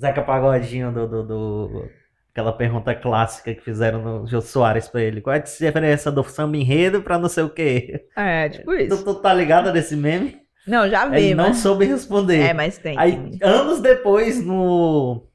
Zeca 0.00 0.22
Pagodinho, 0.22 0.92
do. 0.92 1.06
do, 1.06 1.22
do- 1.22 1.88
Aquela 2.32 2.50
pergunta 2.54 2.94
clássica 2.94 3.54
que 3.54 3.60
fizeram 3.60 4.02
no 4.02 4.26
Jô 4.26 4.40
Soares 4.40 4.88
pra 4.88 5.02
ele. 5.02 5.20
Qual 5.20 5.34
é 5.36 5.38
a 5.38 5.42
diferença 5.42 6.10
do 6.10 6.24
samba 6.24 6.56
enredo 6.56 7.02
pra 7.02 7.18
não 7.18 7.28
sei 7.28 7.44
o 7.44 7.50
quê? 7.50 8.06
É, 8.16 8.48
tipo 8.48 8.64
Tu, 8.72 8.74
isso. 8.80 9.04
tu 9.04 9.14
tá 9.16 9.34
ligada 9.34 9.70
desse 9.70 9.94
meme? 9.94 10.40
Não, 10.66 10.88
já 10.88 11.06
vi, 11.08 11.16
Ele 11.16 11.34
não 11.34 11.48
mas... 11.48 11.58
soube 11.58 11.84
responder. 11.84 12.38
É, 12.40 12.52
mas 12.54 12.78
tem. 12.78 12.96
Aí, 12.98 13.38
anos 13.42 13.80
depois, 13.80 14.44
no 14.44 15.26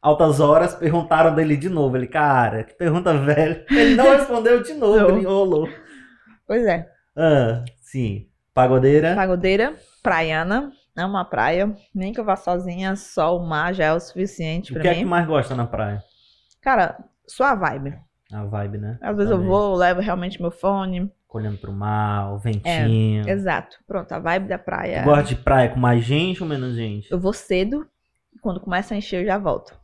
Altas 0.00 0.40
Horas, 0.40 0.74
perguntaram 0.74 1.34
dele 1.34 1.56
de 1.56 1.68
novo. 1.68 1.96
Ele, 1.96 2.06
cara, 2.06 2.64
que 2.64 2.74
pergunta 2.74 3.12
velha. 3.12 3.64
Ele 3.70 3.94
não 3.94 4.04
respondeu 4.16 4.62
de 4.62 4.72
novo, 4.74 4.98
Não. 4.98 5.08
ele 5.10 5.20
enrolou. 5.20 5.68
Pois 6.46 6.64
é. 6.66 6.88
Ah, 7.16 7.64
sim. 7.80 8.26
Pagodeira. 8.54 9.14
Pagodeira, 9.14 9.74
praiana, 10.02 10.72
amo 10.96 11.16
a 11.18 11.24
praia. 11.24 11.74
Nem 11.94 12.12
que 12.12 12.18
eu 12.20 12.24
vá 12.24 12.34
sozinha, 12.36 12.96
só 12.96 13.36
o 13.36 13.46
mar 13.46 13.74
já 13.74 13.84
é 13.86 13.92
o 13.92 14.00
suficiente 14.00 14.72
O 14.72 14.74
pra 14.74 14.82
que 14.82 14.88
é 14.88 14.92
mim. 14.92 14.98
que 15.00 15.04
mais 15.04 15.26
gosta 15.26 15.54
na 15.54 15.66
praia? 15.66 16.02
Cara, 16.62 16.96
sua 17.26 17.54
vibe. 17.54 17.96
A 18.32 18.44
vibe, 18.44 18.78
né? 18.78 18.98
Às 19.02 19.16
vezes 19.16 19.30
eu 19.30 19.36
Também. 19.38 19.50
vou, 19.50 19.74
levo 19.74 20.00
realmente 20.00 20.40
meu 20.40 20.50
fone. 20.50 21.10
Olhando 21.32 21.58
pro 21.58 21.72
mar, 21.72 22.34
o 22.34 22.38
ventinho. 22.38 23.28
Exato. 23.28 23.78
Pronto, 23.86 24.10
a 24.12 24.18
vibe 24.18 24.48
da 24.48 24.58
praia. 24.58 25.02
Tu 25.02 25.04
gosta 25.04 25.24
de 25.24 25.36
praia 25.36 25.68
com 25.68 25.78
mais 25.78 26.04
gente 26.04 26.42
ou 26.42 26.48
menos 26.48 26.74
gente? 26.74 27.10
Eu 27.10 27.20
vou 27.20 27.32
cedo, 27.32 27.86
quando 28.42 28.60
começa 28.60 28.94
a 28.94 28.96
encher 28.96 29.22
eu 29.22 29.26
já 29.26 29.38
volto. 29.38 29.78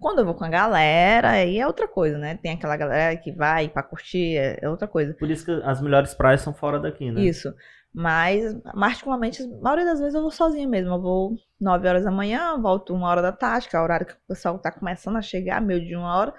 Quando 0.00 0.20
eu 0.20 0.24
vou 0.24 0.34
com 0.34 0.44
a 0.44 0.48
galera, 0.48 1.30
aí 1.30 1.58
é 1.58 1.66
outra 1.66 1.88
coisa, 1.88 2.18
né? 2.18 2.36
Tem 2.36 2.52
aquela 2.52 2.76
galera 2.76 3.16
que 3.16 3.32
vai 3.32 3.68
pra 3.68 3.82
curtir, 3.82 4.36
é 4.36 4.58
é 4.62 4.68
outra 4.68 4.86
coisa. 4.86 5.14
Por 5.14 5.30
isso 5.30 5.44
que 5.44 5.50
as 5.64 5.80
melhores 5.80 6.14
praias 6.14 6.40
são 6.40 6.52
fora 6.52 6.78
daqui, 6.78 7.10
né? 7.10 7.20
Isso. 7.20 7.52
Mas, 7.92 8.54
particularmente, 8.78 9.42
a 9.42 9.62
maioria 9.62 9.84
das 9.84 9.98
vezes 9.98 10.14
eu 10.14 10.22
vou 10.22 10.30
sozinha 10.30 10.68
mesmo. 10.68 10.94
Eu 10.94 11.00
vou 11.00 11.36
9 11.60 11.88
horas 11.88 12.04
da 12.04 12.10
manhã, 12.10 12.56
volto 12.60 12.94
uma 12.94 13.08
hora 13.08 13.22
da 13.22 13.32
tarde, 13.32 13.68
que 13.68 13.74
é 13.74 13.80
o 13.80 13.82
horário 13.82 14.06
que 14.06 14.12
o 14.12 14.28
pessoal 14.28 14.58
tá 14.58 14.70
começando 14.70 15.16
a 15.16 15.22
chegar, 15.22 15.60
meio 15.60 15.84
de 15.84 15.96
uma 15.96 16.16
hora. 16.16 16.34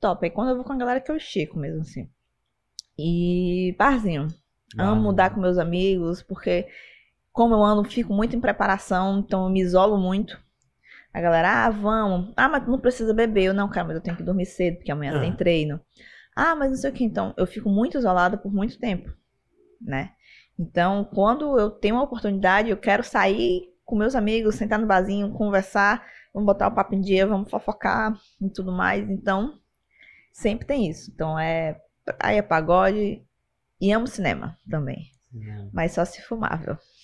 Top. 0.00 0.24
Aí 0.24 0.30
quando 0.30 0.48
eu 0.48 0.56
vou 0.56 0.64
com 0.64 0.72
a 0.72 0.76
galera 0.76 1.00
que 1.00 1.10
eu 1.10 1.16
estico 1.16 1.58
mesmo, 1.58 1.82
assim. 1.82 2.08
E 3.02 3.74
barzinho. 3.78 4.28
Amo 4.78 5.12
dar 5.12 5.34
com 5.34 5.40
meus 5.40 5.58
amigos, 5.58 6.22
porque 6.22 6.68
como 7.32 7.54
eu 7.54 7.62
ando, 7.62 7.82
fico 7.88 8.12
muito 8.12 8.36
em 8.36 8.40
preparação, 8.40 9.18
então 9.20 9.44
eu 9.44 9.50
me 9.50 9.60
isolo 9.60 9.96
muito. 9.98 10.38
A 11.12 11.20
galera, 11.20 11.66
ah, 11.66 11.70
vamos. 11.70 12.32
Ah, 12.36 12.48
mas 12.48 12.66
não 12.68 12.78
precisa 12.78 13.12
beber. 13.12 13.44
Eu, 13.44 13.54
não, 13.54 13.68
cara, 13.68 13.86
mas 13.88 13.96
eu 13.96 14.02
tenho 14.02 14.16
que 14.16 14.22
dormir 14.22 14.46
cedo, 14.46 14.76
porque 14.76 14.92
amanhã 14.92 15.16
Ah. 15.16 15.20
tem 15.20 15.34
treino. 15.34 15.80
Ah, 16.36 16.54
mas 16.54 16.70
não 16.70 16.76
sei 16.76 16.90
o 16.90 16.92
que. 16.92 17.04
Então, 17.04 17.34
eu 17.36 17.46
fico 17.46 17.68
muito 17.68 17.98
isolada 17.98 18.36
por 18.36 18.52
muito 18.52 18.78
tempo, 18.78 19.10
né? 19.80 20.12
Então, 20.58 21.04
quando 21.04 21.58
eu 21.58 21.70
tenho 21.70 21.96
uma 21.96 22.04
oportunidade, 22.04 22.70
eu 22.70 22.76
quero 22.76 23.02
sair 23.02 23.62
com 23.84 23.96
meus 23.96 24.14
amigos, 24.14 24.54
sentar 24.54 24.78
no 24.78 24.86
barzinho, 24.86 25.32
conversar, 25.32 26.06
vamos 26.32 26.46
botar 26.46 26.68
o 26.68 26.74
papo 26.74 26.94
em 26.94 27.00
dia, 27.00 27.26
vamos 27.26 27.50
fofocar 27.50 28.16
e 28.40 28.48
tudo 28.50 28.70
mais. 28.70 29.08
Então, 29.10 29.58
sempre 30.32 30.64
tem 30.66 30.88
isso. 30.88 31.10
Então, 31.12 31.36
é 31.36 31.80
praia, 32.04 32.42
pagode 32.42 33.22
e 33.80 33.92
amo 33.92 34.06
cinema 34.06 34.56
também. 34.68 35.10
Não. 35.32 35.70
Mas 35.72 35.92
só 35.92 36.04
se 36.04 36.20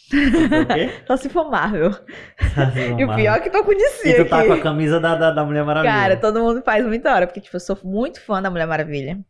quê? 0.09 0.91
Só 1.07 1.17
se 1.17 1.29
for 1.29 1.51
Marvel. 1.51 1.91
E 2.99 3.05
o 3.05 3.15
pior 3.15 3.37
é 3.37 3.41
que 3.41 3.51
tô 3.51 3.63
com 3.65 3.73
E 3.73 3.77
DC 3.77 4.25
tu 4.25 4.29
tá 4.29 4.39
aqui. 4.39 4.49
com 4.49 4.55
a 4.55 4.63
camisa 4.63 4.99
da, 4.99 5.15
da, 5.15 5.31
da 5.31 5.45
Mulher 5.45 5.65
Maravilha. 5.65 5.93
Cara, 5.93 6.17
todo 6.17 6.41
mundo 6.41 6.63
faz 6.63 6.87
muita 6.87 7.15
hora, 7.15 7.27
porque, 7.27 7.41
tipo, 7.41 7.55
eu 7.57 7.61
sou 7.61 7.79
muito 7.85 8.21
fã 8.21 8.41
da 8.41 8.51
Mulher 8.51 8.67
Maravilha. 8.67 9.23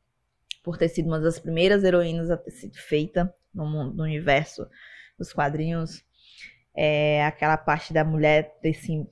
Por 0.62 0.76
ter 0.76 0.88
sido 0.88 1.06
uma 1.06 1.18
das 1.18 1.38
primeiras 1.38 1.82
heroínas 1.82 2.30
a 2.30 2.36
ter 2.36 2.50
sido 2.52 2.76
feita 2.76 3.32
no 3.54 3.66
mundo, 3.66 3.94
no 3.96 4.04
universo 4.04 4.68
dos 5.18 5.32
quadrinhos. 5.32 6.04
É 6.76 7.24
aquela 7.24 7.56
parte 7.56 7.92
da 7.92 8.04
mulher 8.04 8.54
ter 8.60 8.70
assim, 8.70 9.06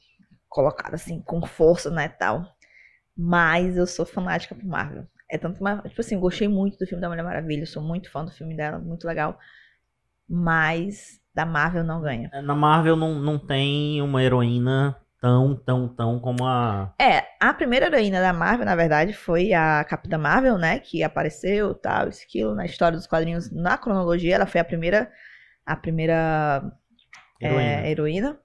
colocada 0.48 0.94
assim, 0.97 1.20
com 1.22 1.44
força, 1.47 1.90
né, 1.90 2.09
tal. 2.09 2.44
Mas 3.16 3.76
eu 3.76 3.86
sou 3.86 4.05
fanática 4.05 4.55
por 4.55 4.64
Marvel. 4.64 5.06
É 5.35 5.39
tanto 5.39 5.61
mais, 5.61 5.82
tipo 5.82 6.01
assim, 6.01 6.16
gostei 6.16 6.47
muito 6.47 6.78
do 6.78 6.86
filme 6.86 7.02
da 7.02 7.09
Mulher 7.09 7.24
Maravilha, 7.24 7.66
sou 7.66 7.82
muito 7.82 8.09
fã 8.09 8.24
do 8.24 8.31
filme 8.31 8.56
dela, 8.56 8.78
muito 8.78 9.05
legal. 9.05 9.36
Mas 10.28 11.20
da 11.35 11.44
Marvel 11.44 11.82
não 11.82 12.01
ganha. 12.01 12.31
Na 12.44 12.55
Marvel 12.55 12.94
não, 12.94 13.19
não 13.19 13.36
tem 13.36 14.01
uma 14.01 14.23
heroína 14.23 14.97
tão, 15.20 15.56
tão, 15.56 15.89
tão 15.89 16.20
como 16.20 16.47
a. 16.47 16.94
É, 17.01 17.24
a 17.40 17.52
primeira 17.52 17.86
heroína 17.86 18.20
da 18.20 18.32
Marvel, 18.32 18.65
na 18.65 18.77
verdade, 18.77 19.12
foi 19.12 19.52
a 19.52 19.82
Capitã 19.82 20.16
Marvel, 20.16 20.56
né? 20.56 20.78
Que 20.78 21.02
apareceu, 21.02 21.74
tal, 21.74 22.09
isso, 22.11 22.23
aquilo, 22.23 22.55
na 22.55 22.65
história 22.65 22.97
dos 22.97 23.09
quadrinhos, 23.09 23.51
na 23.51 23.77
cronologia, 23.77 24.36
ela 24.36 24.47
foi 24.47 24.61
a 24.61 24.65
primeira, 24.65 25.11
a 25.66 25.74
primeira 25.74 26.62
Heroína. 27.43 27.61
é, 27.61 27.90
heroína. 27.90 28.39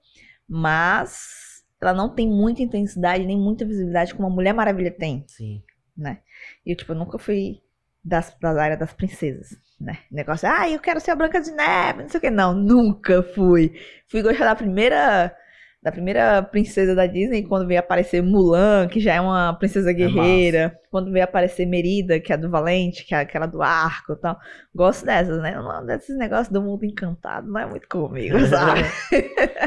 Mas 0.48 1.62
ela 1.80 1.94
não 1.94 2.12
tem 2.12 2.28
muita 2.28 2.62
intensidade, 2.62 3.24
nem 3.24 3.38
muita 3.38 3.64
visibilidade 3.64 4.12
como 4.12 4.26
a 4.26 4.30
Mulher 4.30 4.52
Maravilha 4.52 4.90
tem, 4.90 5.24
Sim. 5.28 5.62
né? 5.96 6.18
E 6.64 6.72
eu, 6.72 6.76
tipo, 6.76 6.92
eu 6.92 6.96
nunca 6.96 7.18
fui 7.18 7.60
das, 8.04 8.34
das 8.40 8.56
áreas 8.56 8.78
das 8.78 8.92
princesas, 8.92 9.58
né? 9.80 9.98
Negócio, 10.10 10.48
ah, 10.48 10.68
eu 10.68 10.80
quero 10.80 11.00
ser 11.00 11.10
a 11.10 11.16
Branca 11.16 11.40
de 11.40 11.50
Neve, 11.50 12.02
não 12.02 12.08
sei 12.08 12.18
o 12.18 12.20
que. 12.20 12.30
Não, 12.30 12.54
nunca 12.54 13.22
fui. 13.22 13.74
Fui 14.08 14.22
gostar 14.22 14.46
da 14.46 14.54
primeira 14.56 15.34
da 15.82 15.90
primeira 15.90 16.42
princesa 16.42 16.94
da 16.94 17.06
Disney, 17.06 17.42
quando 17.42 17.66
veio 17.66 17.80
aparecer 17.80 18.22
Mulan, 18.22 18.86
que 18.86 19.00
já 19.00 19.14
é 19.14 19.20
uma 19.20 19.54
princesa 19.54 19.92
guerreira, 19.92 20.78
quando 20.90 21.10
veio 21.10 21.24
aparecer 21.24 21.64
Merida, 21.64 22.20
que 22.20 22.32
é 22.32 22.36
do 22.36 22.50
Valente, 22.50 23.04
que 23.04 23.14
é 23.14 23.20
aquela 23.20 23.46
do 23.46 23.62
arco 23.62 24.12
e 24.12 24.16
tal. 24.16 24.38
Gosto 24.74 25.06
dessas, 25.06 25.40
né? 25.40 25.54
Não, 25.54 25.86
desses 25.86 26.14
negócios 26.18 26.50
do 26.50 26.60
mundo 26.60 26.84
encantado, 26.84 27.50
não 27.50 27.58
é 27.58 27.64
muito 27.64 27.88
comigo, 27.88 28.38
sabe? 28.46 28.82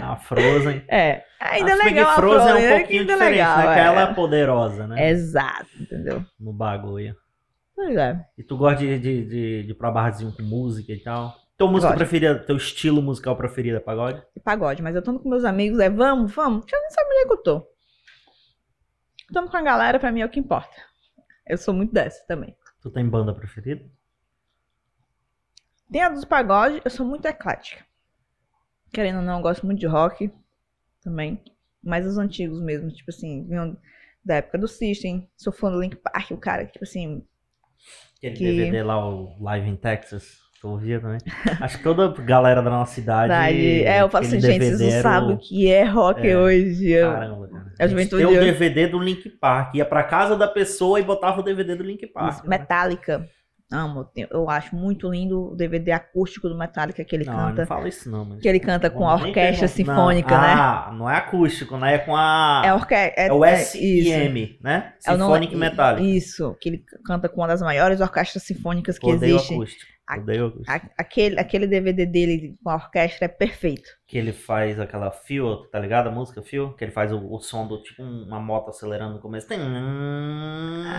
A 0.02 0.16
Frozen. 0.18 0.84
É, 0.90 1.24
ainda 1.40 1.72
é 1.72 1.78
que 1.78 1.86
legal 1.86 2.10
a 2.12 2.16
Frozen 2.16 2.50
é 2.50 2.54
um 2.54 2.60
né? 2.60 2.78
pouquinho 2.78 3.02
ainda 3.02 3.14
é 3.14 3.16
diferente, 3.16 3.38
legal, 3.38 3.58
né? 3.58 3.80
É. 3.80 3.86
ela 3.86 4.02
é 4.02 4.14
poderosa, 4.14 4.88
né? 4.88 5.10
Exato, 5.10 5.70
entendeu? 5.80 6.24
No 6.40 6.54
bagulho. 6.54 7.16
Pois 7.76 7.98
é. 7.98 8.24
E 8.38 8.44
tu 8.44 8.56
gosta 8.56 8.78
de, 8.78 9.00
de, 9.00 9.26
de, 9.26 9.64
de 9.64 9.72
ir 9.72 9.74
pra 9.74 9.90
barzinho 9.90 10.32
com 10.32 10.44
música 10.44 10.94
e 10.94 11.00
tal? 11.00 11.36
Tua 11.58 11.70
música 11.70 11.90
Gosto. 11.90 11.98
preferida, 11.98 12.40
teu 12.44 12.58
estilo 12.58 13.02
musical 13.02 13.38
preferido 13.38 13.78
é 13.78 13.80
pagode? 13.80 14.24
Pagode, 14.44 14.82
mas 14.82 14.96
eu 14.96 15.02
tô 15.04 15.20
com 15.20 15.30
meus 15.30 15.46
amigos, 15.46 15.80
é 15.80 15.90
vamos, 15.90 16.34
vamos, 16.34 16.66
já 16.70 16.80
nem 16.80 16.90
sabe 16.90 17.08
onde 17.10 17.20
é 17.20 17.26
que 17.28 17.34
eu 17.34 17.38
tô. 17.44 17.68
Tamo 19.32 19.50
com 19.50 19.58
a 19.58 19.62
galera, 19.62 20.00
pra 20.00 20.12
mim 20.12 20.22
é 20.22 20.26
o 20.26 20.30
que 20.30 20.40
importa. 20.40 20.76
Eu 21.48 21.58
sou 21.58 21.74
muito 21.74 21.94
dessa 21.94 22.26
também. 22.28 22.56
Tu 22.82 22.90
tem 22.90 23.08
banda 23.08 23.34
preferida? 23.34 23.86
Tem 25.92 26.02
a 26.02 26.10
dos 26.10 26.26
pagode, 26.26 26.82
eu 26.84 26.90
sou 26.92 27.06
muito 27.06 27.26
eclética. 27.28 27.86
Querendo 28.92 29.18
ou 29.20 29.24
não, 29.24 29.38
eu 29.38 29.42
gosto 29.44 29.66
muito 29.66 29.80
de 29.80 29.88
rock 29.88 30.32
também. 31.04 31.44
Mas 31.84 32.06
os 32.06 32.18
antigos 32.18 32.60
mesmo, 32.62 32.90
tipo 32.92 33.10
assim, 33.12 33.46
vinham 33.48 33.78
da 34.24 34.36
época 34.36 34.58
do 34.58 34.68
System. 34.68 35.30
Sou 35.36 35.52
fã 35.54 35.72
do 35.72 35.80
Link 35.82 35.96
Park, 35.98 36.32
o 36.32 36.38
cara 36.38 36.66
que, 36.66 36.74
tipo 36.74 36.84
assim, 36.86 37.26
Aquele 38.18 38.36
Que- 38.38 38.46
DVD 38.56 38.84
lá, 38.84 39.06
o 39.06 39.36
Live 39.44 39.68
in 39.70 39.76
Texas. 39.76 40.42
Tu 40.64 40.70
ouvia 40.70 40.98
também? 40.98 41.18
Acho 41.60 41.78
que 41.78 41.84
toda 41.84 42.08
galera 42.24 42.62
da 42.62 42.70
nossa 42.70 42.94
cidade. 42.94 43.34
É, 43.84 44.02
eu 44.02 44.08
falo 44.08 44.24
assim, 44.26 44.40
gente, 44.40 44.64
vocês 44.64 44.80
não 44.96 45.02
sabem 45.02 45.36
o 45.36 45.38
que 45.38 45.70
é 45.70 45.84
rock 45.84 46.26
É. 46.26 46.38
hoje. 46.38 46.90
Eu- 46.90 47.12
Caramba, 47.12 47.48
cara. 47.50 47.66
É 47.78 47.86
juventude 47.90 48.24
tem 48.26 48.34
o 48.34 48.40
hoje. 48.40 48.52
DVD 48.52 48.88
do 48.88 48.98
Link 48.98 49.30
Park. 49.30 49.76
Ia 49.76 49.84
pra 49.84 50.04
casa 50.04 50.38
da 50.38 50.48
pessoa 50.48 51.02
e 51.02 51.04
botava 51.04 51.42
o 51.42 51.44
DVD 51.44 51.76
do 51.76 51.84
Link 51.84 52.08
Park. 52.08 52.36
Isso, 52.36 52.44
né? 52.50 52.58
Metallica. 52.60 53.28
Amo. 53.70 54.08
Eu- 54.16 54.28
Eu 54.32 54.50
acho 54.50 54.74
muito 54.74 55.10
lindo 55.12 55.52
o 55.52 55.56
DVD 55.56 55.92
acústico 55.92 56.48
do 56.48 56.58
Metallica 56.58 57.04
que 57.04 57.14
ele 57.14 57.26
Não, 57.26 57.34
canta. 57.36 57.62
não 57.64 57.68
fala 57.68 57.90
isso 57.90 58.10
não, 58.10 58.24
mas... 58.24 58.40
Que 58.40 58.48
ele 58.48 58.60
canta 58.62 58.90
com 58.90 59.06
a 59.06 59.16
orquestra 59.16 59.68
sinfônica, 59.68 60.34
não. 60.34 60.42
né? 60.42 60.48
Ah, 60.54 60.92
não 60.98 61.10
é 61.10 61.18
acústico, 61.18 61.76
né? 61.76 61.96
É 61.96 61.98
com 61.98 62.16
a... 62.16 62.62
É, 62.64 62.74
orque... 62.74 62.94
é, 62.94 63.14
É 63.28 63.34
o 63.34 63.44
é. 63.44 63.58
SIM, 63.58 64.58
né? 64.62 64.94
É 65.06 65.12
o 65.12 65.18
nome- 65.18 65.34
Symphonic 65.48 65.56
Metallic. 65.58 66.16
Isso, 66.18 66.56
que 66.62 66.70
ele 66.70 66.84
canta 67.04 67.28
com 67.28 67.42
uma 67.42 67.48
das 67.48 67.62
maiores 67.62 68.00
orquestras 68.00 68.44
sinfônicas 68.44 68.98
que 68.98 69.08
Odeio 69.12 69.36
existe. 69.36 69.54
acústico. 69.56 69.93
A-. 70.08 70.16
A- 70.68 70.90
aquele, 70.98 71.40
aquele 71.40 71.66
DVD 71.68 72.06
dele 72.06 72.56
com 72.64 72.70
a 72.70 72.76
orquestra 72.76 73.26
é 73.26 73.28
perfeito. 73.28 73.90
Que 74.08 74.18
ele 74.18 74.34
faz 74.34 74.80
aquela 74.80 75.12
fio, 75.12 75.66
tá 75.70 75.80
ligado? 75.80 76.08
A 76.08 76.12
música 76.12 76.42
fio? 76.42 76.76
Que 76.76 76.84
ele 76.86 76.92
faz 76.92 77.12
o, 77.12 77.18
o 77.32 77.40
som 77.40 77.68
do 77.68 77.82
tipo 77.82 78.04
uma 78.04 78.40
moto 78.40 78.70
acelerando 78.70 79.16
no 79.16 79.22
começo. 79.22 79.48
Tem- 79.48 79.60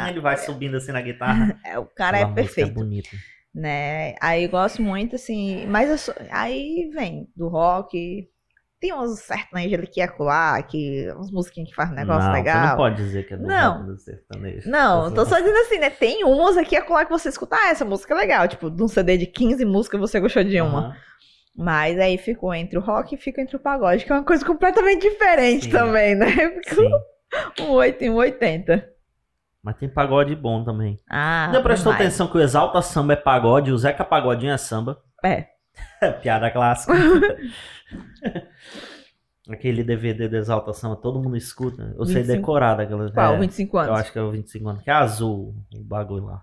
ele 0.09 0.20
vai 0.20 0.36
subindo 0.36 0.76
assim 0.76 0.93
na 0.93 1.01
guitarra. 1.02 1.59
É, 1.64 1.78
o 1.78 1.86
cara 1.86 2.18
Aquela 2.18 2.32
é 2.32 2.35
música 2.43 2.55
perfeito, 2.55 2.74
bonita. 2.74 3.10
né? 3.55 4.14
Aí 4.20 4.44
eu 4.44 4.51
gosto 4.51 4.82
muito, 4.82 5.16
assim, 5.16 5.66
mas 5.66 6.01
sou- 6.01 6.14
aí 6.31 6.90
vem 6.93 7.28
do 7.36 7.48
rock. 7.48 8.28
Tem 8.85 8.93
uns 8.93 9.20
sertanejos 9.20 9.78
ali 9.78 9.86
que 9.86 9.98
é 9.98 10.06
colar, 10.06 10.62
que 10.66 11.11
uns 11.16 11.31
musiquinhos 11.31 11.70
que 11.70 11.74
faz 11.74 11.90
um 11.90 11.94
negócio 11.94 12.28
não, 12.28 12.35
legal. 12.35 12.61
Você 12.61 12.69
não 12.69 12.77
pode 12.77 12.97
dizer 12.97 13.27
que 13.27 13.32
é 13.32 13.36
do 13.39 13.47
Não. 13.47 13.86
do 13.86 13.97
sertanejo. 13.97 14.70
Não, 14.70 15.11
tô 15.11 15.24
só 15.24 15.39
dizendo 15.39 15.56
assim, 15.56 15.78
né? 15.78 15.89
Tem 15.89 16.23
umas 16.23 16.59
aqui 16.59 16.77
a 16.77 16.82
colar 16.82 17.06
que 17.06 17.11
você 17.11 17.31
escuta, 17.31 17.56
ah, 17.56 17.70
essa 17.70 17.82
música 17.82 18.12
é 18.12 18.16
legal. 18.19 18.47
Tipo, 18.47 18.70
de 18.70 18.82
um 18.82 18.86
CD 18.86 19.16
de 19.16 19.24
15 19.24 19.65
músicas 19.65 19.98
você 19.98 20.20
gostou 20.20 20.44
de 20.44 20.61
uma. 20.61 20.81
Aham. 20.81 20.97
Mas 21.56 21.98
aí 21.98 22.19
ficou 22.19 22.52
entre 22.52 22.77
o 22.77 22.82
rock 22.82 23.15
e 23.15 23.16
fica 23.16 23.40
entre 23.40 23.56
o 23.56 23.59
pagode, 23.59 24.05
que 24.05 24.12
é 24.12 24.16
uma 24.16 24.23
coisa 24.23 24.44
completamente 24.44 25.09
diferente 25.09 25.65
Sim. 25.65 25.70
também, 25.70 26.15
né? 26.15 26.27
Ficou 26.69 26.90
um 27.61 27.70
8 27.70 28.05
e 28.05 28.11
um 28.11 28.16
80. 28.16 28.86
Mas 29.62 29.77
tem 29.78 29.89
pagode 29.89 30.36
bom 30.36 30.62
também. 30.62 31.01
Ah, 31.09 31.48
Já 31.55 31.62
prestou 31.62 31.90
atenção 31.90 32.27
que 32.27 32.36
o 32.36 32.40
Exalta 32.43 32.82
Samba 32.82 33.15
é 33.15 33.16
pagode, 33.16 33.73
o 33.73 33.78
Zeca 33.78 34.05
Pagodinho 34.05 34.52
é 34.52 34.59
samba. 34.59 35.01
É. 35.24 35.53
Piada 36.23 36.51
clássica. 36.51 36.93
Aquele 39.49 39.85
DVD 39.85 40.27
do 40.27 40.37
Exalta 40.37 40.73
Samba, 40.73 40.97
todo 40.97 41.23
mundo 41.23 41.37
escuta. 41.37 41.95
Eu 41.99 42.07
sei 42.07 42.23
25. 42.23 42.37
decorar 42.39 42.75
daquela. 42.77 43.11
Qual? 43.13 43.35
é, 43.35 43.39
25 43.39 43.77
Eu 43.77 43.81
anos? 43.83 44.01
acho 44.01 44.13
que 44.13 44.19
é 44.19 44.23
o 44.23 44.31
25 44.31 44.69
anos, 44.69 44.83
que 44.83 44.91
é 44.91 44.93
azul 44.95 45.55
o 45.75 45.85
bagulho 45.85 46.25
lá. 46.25 46.43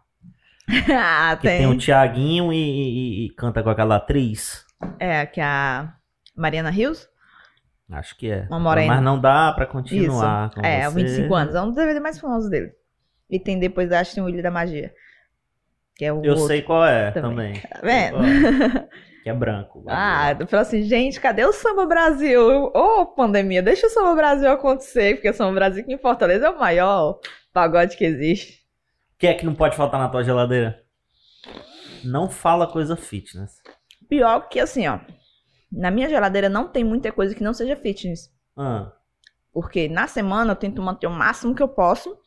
ah, 0.95 1.35
Que 1.35 1.47
tem, 1.47 1.57
tem. 1.59 1.67
o 1.67 1.77
Tiaguinho 1.77 2.53
e, 2.53 2.57
e- 2.57 3.25
e 3.25 3.29
canta 3.31 3.63
com 3.63 3.69
aquela 3.71 3.95
atriz. 3.95 4.63
É, 4.99 5.25
que 5.25 5.41
é 5.41 5.43
a 5.43 5.93
Mariana 6.35 6.69
Rios. 6.69 7.09
Acho 7.89 8.15
que 8.17 8.29
é. 8.31 8.45
Uma 8.49 8.59
morena. 8.59 8.93
Mas 8.95 9.03
não 9.03 9.19
dá 9.19 9.51
pra 9.51 9.65
continuar 9.65 10.47
Isso. 10.49 10.55
com 10.61 10.65
É, 10.65 10.87
você. 10.87 10.95
25 11.03 11.35
anos. 11.35 11.55
É 11.55 11.61
um 11.61 11.67
dos 11.67 11.75
DVD 11.75 11.99
mais 11.99 12.19
famosos 12.19 12.49
dele. 12.51 12.71
E 13.29 13.39
tem 13.39 13.59
depois, 13.59 13.91
acho 13.91 14.11
que 14.11 14.15
tem 14.15 14.23
o 14.23 14.29
Ilha 14.29 14.43
da 14.43 14.51
Magia. 14.51 14.93
Que 15.95 16.05
é 16.05 16.13
o 16.13 16.23
Eu 16.23 16.33
outro. 16.33 16.47
sei 16.47 16.61
qual 16.61 16.85
é 16.85 17.09
também. 17.11 17.53
também. 17.53 17.61
Tá 17.61 17.79
vendo? 17.83 18.87
Que 19.23 19.29
é 19.29 19.33
branco. 19.33 19.83
Ah, 19.87 20.35
eu 20.39 20.47
falo 20.47 20.61
assim, 20.61 20.81
gente, 20.81 21.19
cadê 21.21 21.45
o 21.45 21.53
Samba 21.53 21.85
Brasil? 21.85 22.71
Ô, 22.73 23.05
pandemia, 23.05 23.61
deixa 23.61 23.85
o 23.85 23.89
Samba 23.89 24.15
Brasil 24.15 24.49
acontecer, 24.49 25.15
porque 25.15 25.29
o 25.29 25.33
Samba 25.33 25.53
Brasil 25.53 25.83
aqui 25.83 25.93
em 25.93 25.97
Fortaleza 25.97 26.47
é 26.47 26.49
o 26.49 26.59
maior 26.59 27.19
pagode 27.53 27.95
que 27.97 28.03
existe. 28.03 28.61
O 29.13 29.19
que 29.19 29.27
é 29.27 29.33
que 29.35 29.45
não 29.45 29.53
pode 29.53 29.75
faltar 29.75 29.99
na 29.99 30.09
tua 30.09 30.23
geladeira? 30.23 30.81
Não 32.03 32.29
fala 32.29 32.65
coisa 32.65 32.95
fitness. 32.95 33.61
Pior 34.09 34.49
que 34.49 34.59
assim, 34.59 34.87
ó. 34.87 34.99
Na 35.71 35.91
minha 35.91 36.09
geladeira 36.09 36.49
não 36.49 36.67
tem 36.67 36.83
muita 36.83 37.11
coisa 37.11 37.35
que 37.35 37.43
não 37.43 37.53
seja 37.53 37.75
fitness. 37.75 38.29
Ah, 38.57 38.91
Porque 39.53 39.87
na 39.87 40.07
semana 40.07 40.53
eu 40.53 40.55
tento 40.55 40.81
manter 40.81 41.05
o 41.07 41.11
máximo 41.11 41.53
que 41.53 41.61
eu 41.61 41.67
posso. 41.67 42.17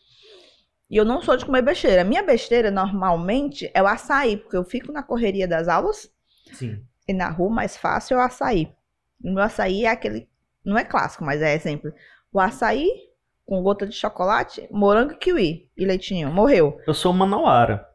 E 0.89 0.97
eu 0.97 1.05
não 1.05 1.21
sou 1.21 1.37
de 1.37 1.45
comer 1.45 1.63
besteira. 1.63 2.05
Minha 2.05 2.23
besteira, 2.23 2.71
normalmente, 2.71 3.69
é 3.75 3.83
o 3.83 3.87
açaí, 3.87 4.37
porque 4.37 4.57
eu 4.57 4.65
fico 4.65 4.93
na 4.93 5.03
correria 5.03 5.49
das 5.49 5.67
aulas 5.67 6.09
sim. 6.55 6.81
e 7.09 7.13
na 7.13 7.29
rua 7.29 7.51
mais 7.51 7.77
fácil 7.77 8.17
é 8.17 8.21
o 8.21 8.25
açaí. 8.25 8.73
O 9.23 9.33
meu 9.33 9.43
açaí 9.43 9.85
é 9.85 9.91
aquele. 9.91 10.29
Não 10.65 10.79
é 10.79 10.85
clássico, 10.85 11.25
mas 11.25 11.43
é 11.43 11.55
exemplo. 11.55 11.93
O 12.33 12.41
açaí 12.41 12.89
com 13.47 13.63
gota 13.63 13.87
de 13.87 13.95
chocolate, 13.95 14.67
morango 14.71 15.13
e 15.13 15.17
kiwi 15.17 15.69
e 15.77 15.85
leitinho. 15.85 16.33
Morreu. 16.33 16.79
Eu 16.87 16.95
sou 16.95 17.13
manauara. 17.13 17.87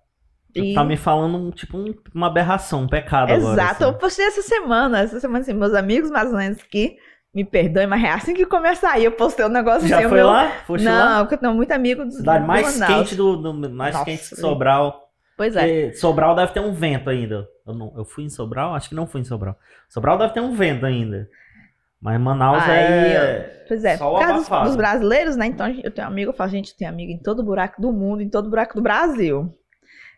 E- 0.56 0.74
tá 0.74 0.84
me 0.84 0.98
falando, 0.98 1.52
tipo, 1.52 1.78
um- 1.78 1.94
uma 2.14 2.28
aberração, 2.28 2.82
um 2.84 2.88
pecado 2.88 3.32
agora. 3.32 3.54
Exato. 3.54 3.84
Eu 3.84 3.90
assim. 3.90 4.00
postei 4.00 4.26
essa 4.26 4.42
semana. 4.42 5.00
Essa 5.00 5.20
semana, 5.20 5.40
assim, 5.40 5.54
meus 5.54 5.74
amigos 5.74 6.10
brasileiros 6.10 6.60
aqui, 6.60 6.98
me 7.34 7.44
perdoem, 7.46 7.86
mas 7.88 8.04
é 8.04 8.10
assim 8.12 8.34
que 8.34 8.46
começa 8.46 8.90
aí. 8.90 9.06
Eu 9.06 9.12
postei 9.12 9.46
um 9.46 9.50
negócio 9.50 9.88
Já 9.88 10.00
assim, 10.00 10.08
foi 10.10 10.18
meu- 10.18 10.28
lá? 10.28 10.50
Foste 10.66 10.84
Não, 10.86 10.92
lá? 10.94 11.20
porque 11.22 11.36
eu 11.36 11.40
tenho 11.40 11.54
muito 11.54 11.72
amigo 11.72 12.04
do 12.06 12.12
Cidade 12.12 12.46
mais 12.46 12.78
Manaus. 12.80 12.94
quente 13.04 13.16
do, 13.16 13.36
do- 13.38 13.70
mais 13.72 13.94
Nossa, 13.94 14.06
quente 14.06 14.30
que. 14.30 14.36
Sobral. 14.36 15.09
Pois 15.40 15.56
é. 15.56 15.62
Porque 15.62 15.94
Sobral 15.94 16.36
deve 16.36 16.52
ter 16.52 16.60
um 16.60 16.74
vento 16.74 17.10
ainda. 17.10 17.48
Eu, 17.66 17.74
não, 17.74 17.94
eu 17.96 18.04
fui 18.04 18.26
em 18.26 18.30
Sobral? 18.30 18.76
Acho 18.76 18.90
que 18.90 18.96
não 18.96 19.08
fui 19.08 19.22
em 19.22 19.24
Sobral. 19.24 19.58
Sobral 19.88 20.18
deve 20.18 20.34
ter 20.34 20.42
um 20.42 20.54
vento 20.54 20.86
ainda. 20.86 21.30
Mas 22.02 22.20
Manaus 22.20 22.62
Aí, 22.64 23.14
é. 23.14 23.64
Pois 23.66 23.86
é, 23.86 23.96
Só 23.96 24.12
por 24.12 24.20
causa 24.20 24.34
dos, 24.34 24.48
abafado. 24.48 24.68
dos 24.68 24.76
brasileiros, 24.76 25.38
né? 25.38 25.46
Então 25.46 25.70
eu 25.82 25.92
tenho 25.92 26.06
amigo, 26.06 26.32
eu 26.32 26.36
falo, 26.36 26.50
gente, 26.50 26.76
tenho 26.76 26.90
amigo 26.90 27.14
em 27.14 27.18
todo 27.18 27.42
buraco 27.42 27.82
do 27.82 27.90
mundo, 27.90 28.22
em 28.22 28.28
todo 28.28 28.50
buraco 28.50 28.76
do 28.76 28.82
Brasil. 28.82 29.50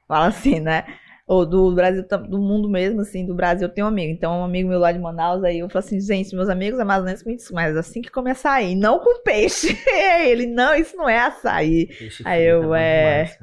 Fala 0.07 0.25
assim, 0.25 0.59
né? 0.59 0.85
Ou 1.27 1.45
do 1.45 1.71
Brasil, 1.75 2.03
do 2.27 2.39
mundo 2.39 2.67
mesmo, 2.67 3.01
assim, 3.01 3.23
do 3.23 3.35
Brasil 3.35 3.67
eu 3.67 3.71
tenho 3.71 3.85
um 3.85 3.89
amigo. 3.91 4.11
Então, 4.11 4.39
um 4.39 4.43
amigo 4.43 4.69
meu 4.69 4.79
lá 4.79 4.91
de 4.91 4.97
Manaus, 4.97 5.43
aí 5.43 5.59
eu 5.59 5.69
falo 5.69 5.85
assim, 5.85 6.01
gente, 6.01 6.35
meus 6.35 6.49
amigos 6.49 6.79
amazonenses 6.79 7.21
comem 7.21 7.37
isso, 7.37 7.53
mas 7.53 7.77
assim 7.77 8.01
que 8.01 8.09
comer 8.09 8.31
açaí, 8.31 8.73
não 8.73 8.97
com 8.97 9.21
peixe. 9.21 9.77
Ele, 10.25 10.47
não, 10.47 10.73
isso 10.73 10.97
não 10.97 11.07
é 11.07 11.19
açaí. 11.19 11.85
Peixe 11.85 12.23
Aí 12.25 12.43
eu, 12.43 12.73
é. 12.73 13.37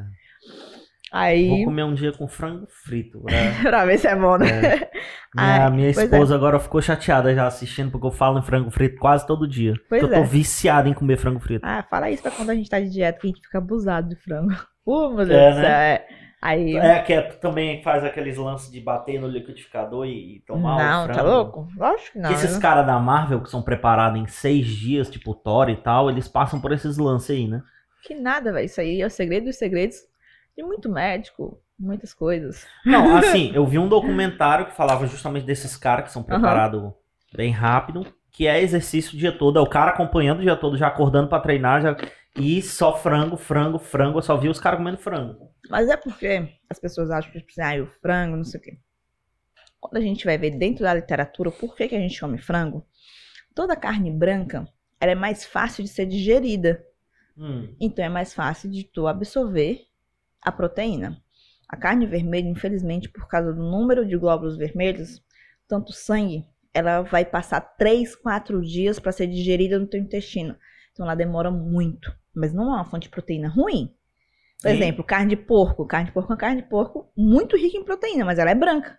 Aí, 1.10 1.48
Vou 1.48 1.64
comer 1.64 1.84
um 1.84 1.94
dia 1.94 2.12
com 2.12 2.28
frango 2.28 2.66
frito. 2.84 3.20
Pra... 3.22 3.32
pra 3.70 3.84
ver 3.86 3.98
se 3.98 4.06
é 4.06 4.14
bom, 4.14 4.36
né? 4.36 4.48
É. 4.48 4.90
Minha, 5.34 5.64
Ai, 5.64 5.70
minha 5.70 5.92
pois 5.94 6.04
esposa 6.04 6.34
agora 6.34 6.58
ficou 6.60 6.82
chateada 6.82 7.34
já 7.34 7.46
assistindo, 7.46 7.90
porque 7.90 8.06
eu 8.06 8.10
falo 8.10 8.38
em 8.38 8.42
frango 8.42 8.70
frito 8.70 8.98
quase 8.98 9.26
todo 9.26 9.48
dia. 9.48 9.74
Pois 9.88 10.02
porque 10.02 10.04
eu 10.04 10.18
tô 10.18 10.24
é. 10.24 10.28
viciado 10.28 10.88
em 10.88 10.94
comer 10.94 11.16
frango 11.16 11.40
frito. 11.40 11.64
Ah, 11.64 11.82
fala 11.88 12.10
isso 12.10 12.22
pra 12.22 12.30
quando 12.30 12.50
a 12.50 12.54
gente 12.54 12.68
tá 12.68 12.78
de 12.78 12.90
dieta, 12.90 13.18
que 13.20 13.26
a 13.26 13.30
gente 13.30 13.40
fica 13.40 13.58
abusado 13.58 14.08
de 14.08 14.16
frango. 14.16 14.52
Uh, 14.88 15.10
meu 15.14 15.26
Deus 15.26 15.30
É, 15.30 15.50
do 15.50 15.60
céu, 15.60 15.62
né? 15.68 15.94
é. 15.94 16.06
Aí, 16.40 16.76
É 16.76 17.02
que 17.02 17.12
é, 17.12 17.20
tu 17.20 17.38
também 17.40 17.82
faz 17.82 18.02
aqueles 18.04 18.38
lances 18.38 18.70
de 18.72 18.80
bater 18.80 19.20
no 19.20 19.28
liquidificador 19.28 20.06
e, 20.06 20.36
e 20.36 20.40
tomar 20.46 20.76
o 20.76 20.78
não, 20.78 21.04
frango. 21.04 21.18
tá 21.18 21.22
louco? 21.22 21.68
Lógico 21.76 22.12
que 22.12 22.18
não. 22.18 22.32
Esses 22.32 22.54
né? 22.54 22.60
caras 22.62 22.86
da 22.86 22.98
Marvel 22.98 23.42
que 23.42 23.50
são 23.50 23.60
preparados 23.60 24.18
em 24.18 24.26
seis 24.26 24.66
dias, 24.66 25.10
tipo 25.10 25.34
Thor 25.34 25.68
e 25.68 25.76
tal, 25.76 26.08
eles 26.08 26.26
passam 26.26 26.58
por 26.58 26.72
esses 26.72 26.96
lances 26.96 27.30
aí, 27.36 27.46
né? 27.48 27.62
Que 28.02 28.14
nada, 28.14 28.50
velho. 28.50 28.64
Isso 28.64 28.80
aí 28.80 29.02
é 29.02 29.06
o 29.06 29.10
segredo 29.10 29.44
dos 29.44 29.56
segredos 29.56 29.96
de 30.58 30.64
muito 30.64 30.90
médico, 30.90 31.62
muitas 31.78 32.12
coisas. 32.12 32.66
Não, 32.84 33.14
assim, 33.16 33.52
eu 33.54 33.64
vi 33.64 33.78
um 33.78 33.88
documentário 33.88 34.66
que 34.66 34.74
falava 34.74 35.06
justamente 35.06 35.46
desses 35.46 35.76
caras 35.76 36.06
que 36.06 36.12
são 36.12 36.22
preparados 36.24 36.92
bem 37.32 37.52
rápido, 37.52 38.04
que 38.32 38.46
é 38.46 38.60
exercício 38.60 39.14
o 39.14 39.18
dia 39.18 39.30
todo, 39.30 39.58
é 39.58 39.62
o 39.62 39.68
cara 39.68 39.92
acompanhando 39.92 40.40
o 40.40 40.42
dia 40.42 40.56
todo, 40.56 40.76
já 40.76 40.88
acordando 40.88 41.28
pra 41.28 41.38
treinar, 41.38 41.80
já 41.80 41.96
e 42.36 42.60
só 42.60 42.96
frango, 42.96 43.36
frango, 43.36 43.78
frango, 43.78 44.18
eu 44.18 44.22
só 44.22 44.36
vi 44.36 44.48
os 44.48 44.58
caras 44.60 44.78
comendo 44.78 44.98
frango. 44.98 45.50
Mas 45.70 45.88
é 45.88 45.96
porque 45.96 46.48
as 46.68 46.78
pessoas 46.78 47.10
acham 47.10 47.30
que, 47.30 47.38
tipo 47.40 47.52
ah, 47.60 47.82
o 47.82 47.86
frango, 48.00 48.36
não 48.36 48.44
sei 48.44 48.60
o 48.60 48.62
quê. 48.62 48.78
Quando 49.80 49.96
a 49.96 50.00
gente 50.00 50.24
vai 50.24 50.36
ver 50.36 50.50
dentro 50.50 50.82
da 50.82 50.94
literatura 50.94 51.50
por 51.52 51.76
que, 51.76 51.88
que 51.88 51.94
a 51.94 52.00
gente 52.00 52.18
come 52.20 52.38
frango, 52.38 52.84
toda 53.54 53.76
carne 53.76 54.10
branca 54.10 54.68
ela 55.00 55.12
é 55.12 55.14
mais 55.14 55.44
fácil 55.44 55.84
de 55.84 55.90
ser 55.90 56.06
digerida. 56.06 56.84
Hum, 57.36 57.74
Então 57.80 58.04
é 58.04 58.08
mais 58.08 58.34
fácil 58.34 58.68
de 58.70 58.84
tu 58.84 59.06
absorver 59.06 59.87
a 60.42 60.52
proteína. 60.52 61.20
A 61.68 61.76
carne 61.76 62.06
vermelha, 62.06 62.48
infelizmente, 62.48 63.08
por 63.08 63.28
causa 63.28 63.52
do 63.52 63.62
número 63.62 64.06
de 64.06 64.16
glóbulos 64.16 64.56
vermelhos, 64.56 65.22
tanto 65.66 65.92
sangue, 65.92 66.46
ela 66.72 67.02
vai 67.02 67.24
passar 67.24 67.60
3, 67.60 68.16
4 68.16 68.62
dias 68.62 68.98
para 68.98 69.12
ser 69.12 69.26
digerida 69.26 69.78
no 69.78 69.86
teu 69.86 70.00
intestino. 70.00 70.56
Então 70.92 71.04
ela 71.04 71.14
demora 71.14 71.50
muito. 71.50 72.12
Mas 72.34 72.52
não 72.52 72.72
é 72.72 72.76
uma 72.76 72.84
fonte 72.84 73.04
de 73.04 73.10
proteína 73.10 73.48
ruim. 73.48 73.94
Por 74.60 74.70
Sim. 74.70 74.76
exemplo, 74.76 75.04
carne 75.04 75.30
de 75.30 75.36
porco. 75.36 75.86
Carne 75.86 76.06
de 76.06 76.12
porco 76.12 76.32
é 76.32 76.34
uma 76.34 76.38
carne 76.38 76.62
de 76.62 76.68
porco 76.68 77.12
muito 77.16 77.56
rica 77.56 77.76
em 77.76 77.84
proteína, 77.84 78.24
mas 78.24 78.38
ela 78.38 78.50
é 78.50 78.54
branca. 78.54 78.98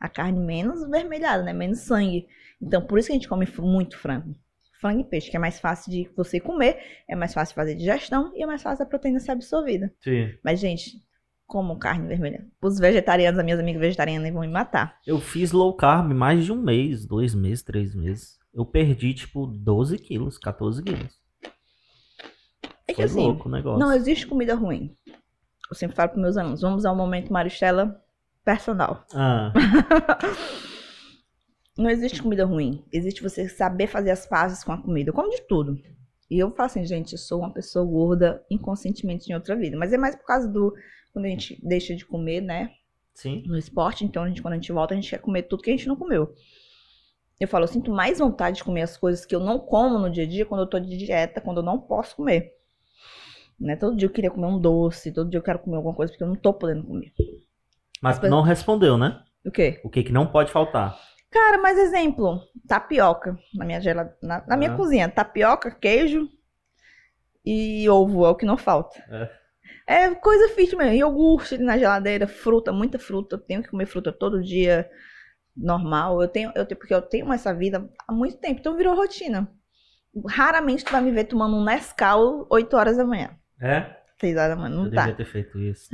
A 0.00 0.08
carne 0.08 0.40
menos 0.40 0.88
vermelhada, 0.88 1.42
né? 1.42 1.52
Menos 1.52 1.80
sangue. 1.80 2.26
Então, 2.60 2.84
por 2.84 2.98
isso 2.98 3.08
que 3.08 3.12
a 3.12 3.16
gente 3.16 3.28
come 3.28 3.46
muito 3.58 3.98
frango. 3.98 4.34
Frango 4.80 5.00
e 5.00 5.04
peixe, 5.04 5.30
que 5.30 5.36
é 5.36 5.40
mais 5.40 5.58
fácil 5.58 5.90
de 5.90 6.08
você 6.16 6.38
comer, 6.38 6.78
é 7.08 7.16
mais 7.16 7.34
fácil 7.34 7.54
fazer 7.54 7.74
digestão 7.74 8.32
e 8.36 8.42
é 8.42 8.46
mais 8.46 8.62
fácil 8.62 8.84
a 8.84 8.86
proteína 8.86 9.18
ser 9.20 9.32
absorvida. 9.32 9.92
sim. 10.00 10.32
Mas, 10.42 10.60
gente, 10.60 11.02
como 11.46 11.78
carne 11.78 12.06
vermelha. 12.06 12.46
Os 12.62 12.78
vegetarianos, 12.78 13.38
as 13.38 13.44
minhas 13.44 13.58
amigas 13.58 13.80
vegetarianas 13.80 14.32
vão 14.32 14.42
me 14.42 14.48
matar. 14.48 14.98
Eu 15.06 15.18
fiz 15.18 15.50
low 15.50 15.74
carb 15.74 16.12
mais 16.12 16.44
de 16.44 16.52
um 16.52 16.60
mês, 16.62 17.06
dois 17.06 17.34
meses, 17.34 17.62
três 17.62 17.94
meses. 17.94 18.38
Eu 18.54 18.66
perdi, 18.66 19.14
tipo, 19.14 19.46
12 19.46 19.98
quilos, 19.98 20.38
14 20.38 20.82
quilos. 20.82 21.18
É 22.86 22.92
que 22.92 22.94
Foi 22.96 23.04
assim, 23.04 23.20
louco 23.22 23.48
o 23.48 23.52
negócio. 23.52 23.78
não 23.78 23.92
existe 23.92 24.26
comida 24.26 24.54
ruim. 24.54 24.94
Eu 25.70 25.74
sempre 25.76 25.96
falo 25.96 26.10
para 26.10 26.20
meus 26.20 26.36
alunos, 26.36 26.60
vamos 26.60 26.84
ao 26.84 26.94
momento 26.94 27.32
Maristela 27.32 28.02
personal. 28.44 29.04
Ah, 29.14 29.52
Não 31.78 31.88
existe 31.88 32.22
comida 32.22 32.44
ruim. 32.44 32.84
Existe 32.92 33.22
você 33.22 33.48
saber 33.48 33.86
fazer 33.86 34.10
as 34.10 34.26
pazes 34.26 34.64
com 34.64 34.72
a 34.72 34.82
comida. 34.82 35.10
Eu 35.10 35.14
como 35.14 35.30
de 35.30 35.42
tudo. 35.42 35.78
E 36.30 36.38
eu 36.38 36.50
falo 36.50 36.66
assim, 36.66 36.84
gente, 36.84 37.12
eu 37.12 37.18
sou 37.18 37.38
uma 37.38 37.52
pessoa 37.52 37.84
gorda 37.84 38.44
inconscientemente 38.50 39.30
em 39.30 39.34
outra 39.34 39.56
vida. 39.56 39.78
Mas 39.78 39.92
é 39.92 39.96
mais 39.96 40.16
por 40.16 40.26
causa 40.26 40.48
do. 40.48 40.74
Quando 41.12 41.24
a 41.24 41.28
gente 41.28 41.58
deixa 41.64 41.96
de 41.96 42.04
comer, 42.04 42.40
né? 42.42 42.70
sim. 43.18 43.42
No 43.46 43.58
esporte. 43.58 44.04
Então, 44.04 44.22
a 44.22 44.28
gente, 44.28 44.40
quando 44.40 44.54
a 44.54 44.56
gente 44.56 44.72
volta, 44.72 44.94
a 44.94 44.96
gente 44.96 45.10
quer 45.10 45.18
comer 45.18 45.42
tudo 45.42 45.62
que 45.62 45.70
a 45.70 45.76
gente 45.76 45.88
não 45.88 45.96
comeu. 45.96 46.32
Eu 47.38 47.48
falo, 47.48 47.64
eu 47.64 47.68
sinto 47.68 47.92
mais 47.92 48.18
vontade 48.18 48.58
de 48.58 48.64
comer 48.64 48.82
as 48.82 48.96
coisas 48.96 49.24
que 49.24 49.34
eu 49.34 49.40
não 49.40 49.58
como 49.58 49.98
no 49.98 50.10
dia 50.10 50.24
a 50.24 50.28
dia 50.28 50.46
quando 50.46 50.62
eu 50.62 50.66
tô 50.66 50.78
de 50.78 50.96
dieta, 50.96 51.40
quando 51.40 51.58
eu 51.58 51.62
não 51.62 51.78
posso 51.78 52.16
comer. 52.16 52.52
Né? 53.58 53.76
Todo 53.76 53.96
dia 53.96 54.06
eu 54.06 54.12
queria 54.12 54.30
comer 54.30 54.46
um 54.46 54.58
doce, 54.58 55.12
todo 55.12 55.30
dia 55.30 55.38
eu 55.38 55.42
quero 55.42 55.58
comer 55.58 55.76
alguma 55.76 55.94
coisa 55.94 56.12
porque 56.12 56.22
eu 56.22 56.28
não 56.28 56.36
tô 56.36 56.52
podendo 56.52 56.84
comer. 56.84 57.12
Mas 58.00 58.18
tu 58.18 58.28
não 58.28 58.42
respondeu, 58.42 58.96
né? 58.96 59.20
O 59.44 59.50
quê? 59.50 59.80
O 59.84 59.90
que 59.90 60.04
que 60.04 60.12
não 60.12 60.26
pode 60.26 60.50
faltar? 60.50 60.98
Cara, 61.30 61.58
mais 61.58 61.78
exemplo, 61.78 62.40
tapioca 62.66 63.38
na 63.54 63.64
minha 63.64 63.80
gela... 63.80 64.16
na, 64.22 64.44
na 64.46 64.56
minha 64.56 64.72
Ah. 64.72 64.76
cozinha, 64.76 65.08
tapioca, 65.10 65.70
queijo 65.70 66.28
e 67.44 67.88
ovo 67.88 68.24
é 68.26 68.30
o 68.30 68.34
que 68.34 68.46
não 68.46 68.56
falta. 68.56 69.02
É, 69.86 70.14
coisa 70.14 70.54
fit 70.54 70.74
mesmo, 70.76 70.92
iogurte 70.94 71.58
na 71.58 71.78
geladeira, 71.78 72.26
fruta, 72.26 72.72
muita 72.72 72.98
fruta, 72.98 73.36
eu 73.36 73.40
tenho 73.40 73.62
que 73.62 73.70
comer 73.70 73.86
fruta 73.86 74.12
todo 74.12 74.42
dia, 74.42 74.88
normal. 75.56 76.20
Eu 76.22 76.28
tenho, 76.28 76.52
eu 76.54 76.66
tenho 76.66 76.78
porque 76.78 76.94
eu 76.94 77.02
tenho 77.02 77.32
essa 77.32 77.54
vida 77.54 77.88
há 78.06 78.12
muito 78.12 78.38
tempo, 78.38 78.60
então 78.60 78.76
virou 78.76 78.94
rotina. 78.96 79.50
Raramente 80.28 80.84
tu 80.84 80.92
vai 80.92 81.00
me 81.02 81.10
ver 81.10 81.24
tomando 81.24 81.56
um 81.56 81.64
Nescau 81.64 82.46
8 82.50 82.74
horas 82.76 82.96
da 82.96 83.04
manhã, 83.04 83.36
É? 83.60 83.97
6 84.20 84.36
horas 84.36 84.50
da 84.50 84.56
manhã, 84.56 84.74
não 84.74 84.84
eu 84.86 84.90
tá. 84.92 85.00
devia 85.02 85.16
ter 85.16 85.24
feito 85.24 85.58
isso. 85.60 85.88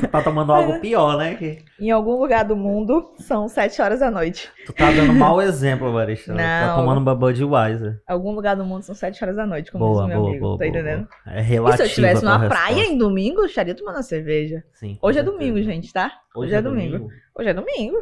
tu 0.00 0.08
tá 0.08 0.22
tomando 0.22 0.52
algo 0.52 0.80
pior, 0.80 1.18
né? 1.18 1.34
Que 1.34 1.64
Em 1.78 1.90
algum 1.90 2.18
lugar 2.18 2.44
do 2.44 2.56
mundo 2.56 3.12
são 3.18 3.46
7 3.46 3.82
horas 3.82 4.00
da 4.00 4.10
noite. 4.10 4.50
tu 4.64 4.72
tá 4.72 4.90
dando 4.90 5.12
mau 5.12 5.40
exemplo, 5.42 5.92
Marista. 5.92 6.34
Tá 6.34 6.76
tomando 6.76 6.98
uma 6.98 7.14
Budweiser. 7.14 8.00
Algum 8.08 8.32
lugar 8.32 8.56
do 8.56 8.64
mundo 8.64 8.82
são 8.84 8.94
7 8.94 9.22
horas 9.22 9.36
da 9.36 9.46
noite, 9.46 9.70
como 9.70 9.84
Boa, 9.84 10.00
diz 10.02 10.08
meu 10.08 10.18
boa, 10.18 10.30
amigo, 10.30 10.44
boa, 10.46 10.58
tá 10.58 10.66
entendendo? 10.66 11.08
boa. 11.24 11.36
É 11.36 11.40
E 11.40 11.42
relativo. 11.42 11.76
se 11.76 11.82
eu 11.82 11.86
estivesse 11.86 12.24
numa 12.24 12.48
praia 12.48 12.84
em 12.86 12.96
domingo, 12.96 13.40
eu 13.42 13.46
estaria 13.46 13.74
tomando 13.74 13.96
uma 13.96 14.02
cerveja. 14.02 14.64
Sim, 14.72 14.98
Hoje 15.02 15.18
é 15.18 15.22
domingo, 15.22 15.60
gente, 15.62 15.92
tá? 15.92 16.10
Hoje, 16.34 16.54
é 16.54 16.62
domingo. 16.62 17.08
Hoje 17.38 17.48
é 17.50 17.54
domingo. 17.54 17.98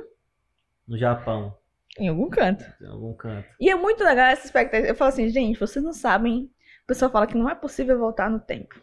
No 0.87 0.97
Japão, 0.97 1.55
Em 1.99 2.09
algum 2.09 2.29
canto. 2.31 2.65
em 2.81 2.87
algum 2.87 3.13
canto. 3.15 3.45
E 3.61 3.69
é 3.69 3.75
muito 3.75 4.05
legal 4.05 4.27
essa 4.27 4.47
expectativa. 4.47 4.87
Eu 4.87 4.95
falo 4.95 5.09
assim, 5.09 5.29
gente, 5.29 5.59
vocês 5.59 5.85
não 5.85 5.93
sabem. 5.93 6.49
O 6.85 6.87
pessoal 6.87 7.11
fala 7.11 7.27
que 7.27 7.37
não 7.37 7.51
é 7.51 7.55
possível 7.57 7.99
voltar 7.99 8.31
no 8.31 8.39
tempo. 8.39 8.81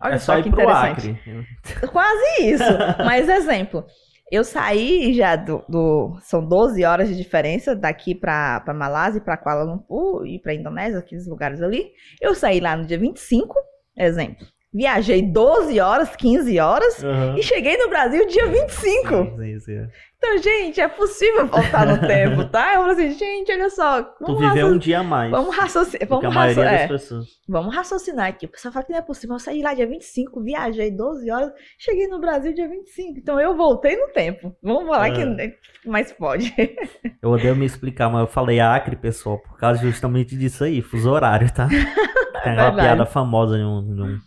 Olha 0.00 0.14
é 0.14 0.18
só 0.18 0.32
só 0.34 0.38
ir 0.38 0.42
que 0.44 0.50
pro 0.50 0.62
interessante. 0.62 1.10
Acre. 1.10 1.86
Quase 1.88 2.42
isso. 2.42 2.64
Mas 3.04 3.28
exemplo. 3.28 3.84
Eu 4.32 4.42
saí 4.42 5.12
já 5.14 5.36
do, 5.36 5.62
do- 5.68 6.18
São 6.22 6.44
12 6.44 6.84
horas 6.84 7.08
de 7.08 7.16
diferença 7.16 7.76
daqui 7.76 8.14
pra, 8.14 8.60
pra 8.60 8.72
Malásia, 8.74 9.20
pra 9.20 9.36
Kuala 9.36 9.62
Lumpur 9.64 10.26
e 10.26 10.40
pra 10.40 10.54
Indonésia, 10.54 10.98
aqueles 10.98 11.26
lugares 11.28 11.62
ali. 11.62 11.90
Eu 12.20 12.34
saí 12.34 12.58
lá 12.58 12.74
no 12.76 12.86
dia 12.86 12.98
25, 12.98 13.54
exemplo. 13.96 14.46
Viajei 14.72 15.22
12 15.22 15.78
horas, 15.78 16.16
15 16.16 16.58
horas 16.58 17.00
Uhum. 17.00 17.36
e 17.36 17.42
cheguei 17.44 17.76
no 17.76 17.88
Brasil 17.88 18.26
dia 18.26 18.46
25. 18.48 19.08
Sim, 19.08 19.36
sim, 19.36 19.60
sim. 19.60 19.86
Então, 20.26 20.42
gente, 20.42 20.80
é 20.80 20.88
possível 20.88 21.46
voltar 21.46 21.86
no 21.86 21.98
tempo, 22.06 22.44
tá? 22.46 22.74
Eu 22.74 22.80
falei 22.82 23.08
assim, 23.08 23.18
gente, 23.18 23.52
olha 23.52 23.68
só. 23.68 24.02
Tu 24.02 24.14
Vamos, 24.24 24.40
viveu 24.40 24.66
um 24.66 24.70
raciocinar, 24.70 24.78
dia 24.78 24.98
a 25.00 25.02
mais. 25.04 25.30
vamos, 25.30 25.54
raciocinar, 25.56 26.08
vamos, 26.08 26.24
raci- 26.24 26.56
é, 26.56 27.24
vamos 27.48 27.74
raciocinar 27.74 28.26
aqui. 28.28 28.46
O 28.46 28.48
pessoal 28.48 28.72
fala 28.72 28.84
que 28.86 28.92
não 28.92 28.98
é 28.98 29.02
possível. 29.02 29.34
Eu 29.36 29.40
saí 29.40 29.62
lá 29.62 29.74
dia 29.74 29.86
25, 29.86 30.42
viajei 30.42 30.90
12 30.90 31.30
horas, 31.30 31.52
cheguei 31.78 32.06
no 32.08 32.18
Brasil 32.20 32.54
dia 32.54 32.66
25. 32.68 33.18
Então 33.18 33.38
eu 33.38 33.54
voltei 33.56 33.96
no 33.96 34.08
tempo. 34.12 34.56
Vamos 34.62 34.86
falar 34.88 35.08
É. 35.08 35.12
que 35.12 35.88
mais 35.88 36.10
pode. 36.12 36.52
Eu 37.22 37.30
odeio 37.30 37.54
me 37.56 37.64
explicar, 37.66 38.08
mas 38.10 38.20
eu 38.22 38.26
falei 38.26 38.60
Acre, 38.60 38.96
pessoal, 38.96 39.38
por 39.38 39.56
causa 39.58 39.80
justamente 39.80 40.36
disso 40.36 40.62
aí, 40.64 40.82
fuso 40.82 41.10
horário, 41.10 41.50
tá? 41.52 41.66
Tem 42.44 42.52
aquela 42.52 42.72
piada 42.72 43.06
famosa 43.06 43.56
em 43.56 43.64
um, 43.64 44.18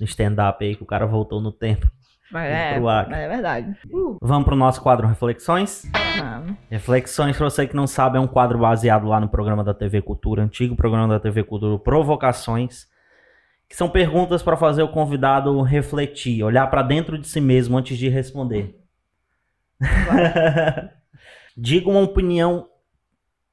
um 0.00 0.04
stand-up 0.04 0.62
aí 0.62 0.76
que 0.76 0.82
o 0.82 0.86
cara 0.86 1.06
voltou 1.06 1.40
no 1.40 1.50
tempo. 1.50 1.86
Mas 2.32 2.50
Vamos 2.74 2.90
é, 2.90 3.06
mas 3.10 3.18
é 3.18 3.28
verdade. 3.28 3.76
Uh, 3.92 4.16
Vamos 4.22 4.44
pro 4.46 4.56
nosso 4.56 4.80
quadro 4.80 5.06
Reflexões? 5.06 5.84
mano. 6.18 6.56
Reflexões, 6.70 7.36
pra 7.36 7.50
você 7.50 7.66
que 7.66 7.76
não 7.76 7.86
sabe, 7.86 8.16
é 8.16 8.20
um 8.20 8.26
quadro 8.26 8.58
baseado 8.58 9.06
lá 9.06 9.20
no 9.20 9.28
programa 9.28 9.62
da 9.62 9.74
TV 9.74 10.00
Cultura, 10.00 10.42
antigo 10.42 10.74
programa 10.74 11.06
da 11.08 11.20
TV 11.20 11.44
Cultura, 11.44 11.78
Provocações, 11.78 12.88
que 13.68 13.76
são 13.76 13.88
perguntas 13.88 14.42
pra 14.42 14.56
fazer 14.56 14.82
o 14.82 14.88
convidado 14.88 15.60
refletir, 15.60 16.42
olhar 16.42 16.66
pra 16.68 16.82
dentro 16.82 17.18
de 17.18 17.28
si 17.28 17.40
mesmo 17.40 17.76
antes 17.76 17.98
de 17.98 18.08
responder. 18.08 18.80
Diga 21.54 21.90
uma 21.90 22.00
opinião 22.00 22.68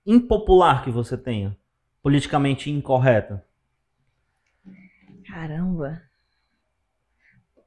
impopular 0.06 0.86
que 0.86 0.90
você 0.90 1.18
tenha, 1.18 1.56
politicamente 2.02 2.72
incorreta. 2.72 3.44
Caramba. 5.28 6.09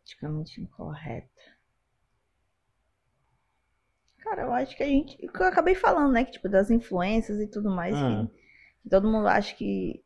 Politicamente 0.02 0.60
incorreta. 0.60 1.30
Cara, 4.18 4.42
eu 4.42 4.52
acho 4.52 4.76
que 4.76 4.82
a 4.82 4.86
gente. 4.86 5.14
o 5.26 5.32
que 5.32 5.42
Eu 5.42 5.46
acabei 5.46 5.74
falando, 5.74 6.12
né? 6.12 6.24
Que, 6.24 6.32
tipo, 6.32 6.48
das 6.48 6.70
influências 6.70 7.40
e 7.40 7.46
tudo 7.46 7.70
mais. 7.70 7.94
Ah. 7.94 8.26
Que, 8.26 8.82
que 8.82 8.88
todo 8.88 9.10
mundo 9.10 9.26
acha 9.26 9.54
que, 9.54 10.02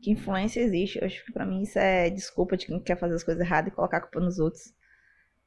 que 0.00 0.10
influência 0.10 0.60
existe. 0.60 0.98
Eu 0.98 1.06
acho 1.06 1.24
que 1.24 1.32
pra 1.32 1.46
mim 1.46 1.62
isso 1.62 1.78
é 1.78 2.10
desculpa 2.10 2.56
de 2.56 2.66
quem 2.66 2.80
quer 2.80 2.98
fazer 2.98 3.14
as 3.14 3.24
coisas 3.24 3.42
erradas 3.42 3.72
e 3.72 3.74
colocar 3.74 3.98
a 3.98 4.00
culpa 4.00 4.20
nos 4.20 4.38
outros. 4.38 4.72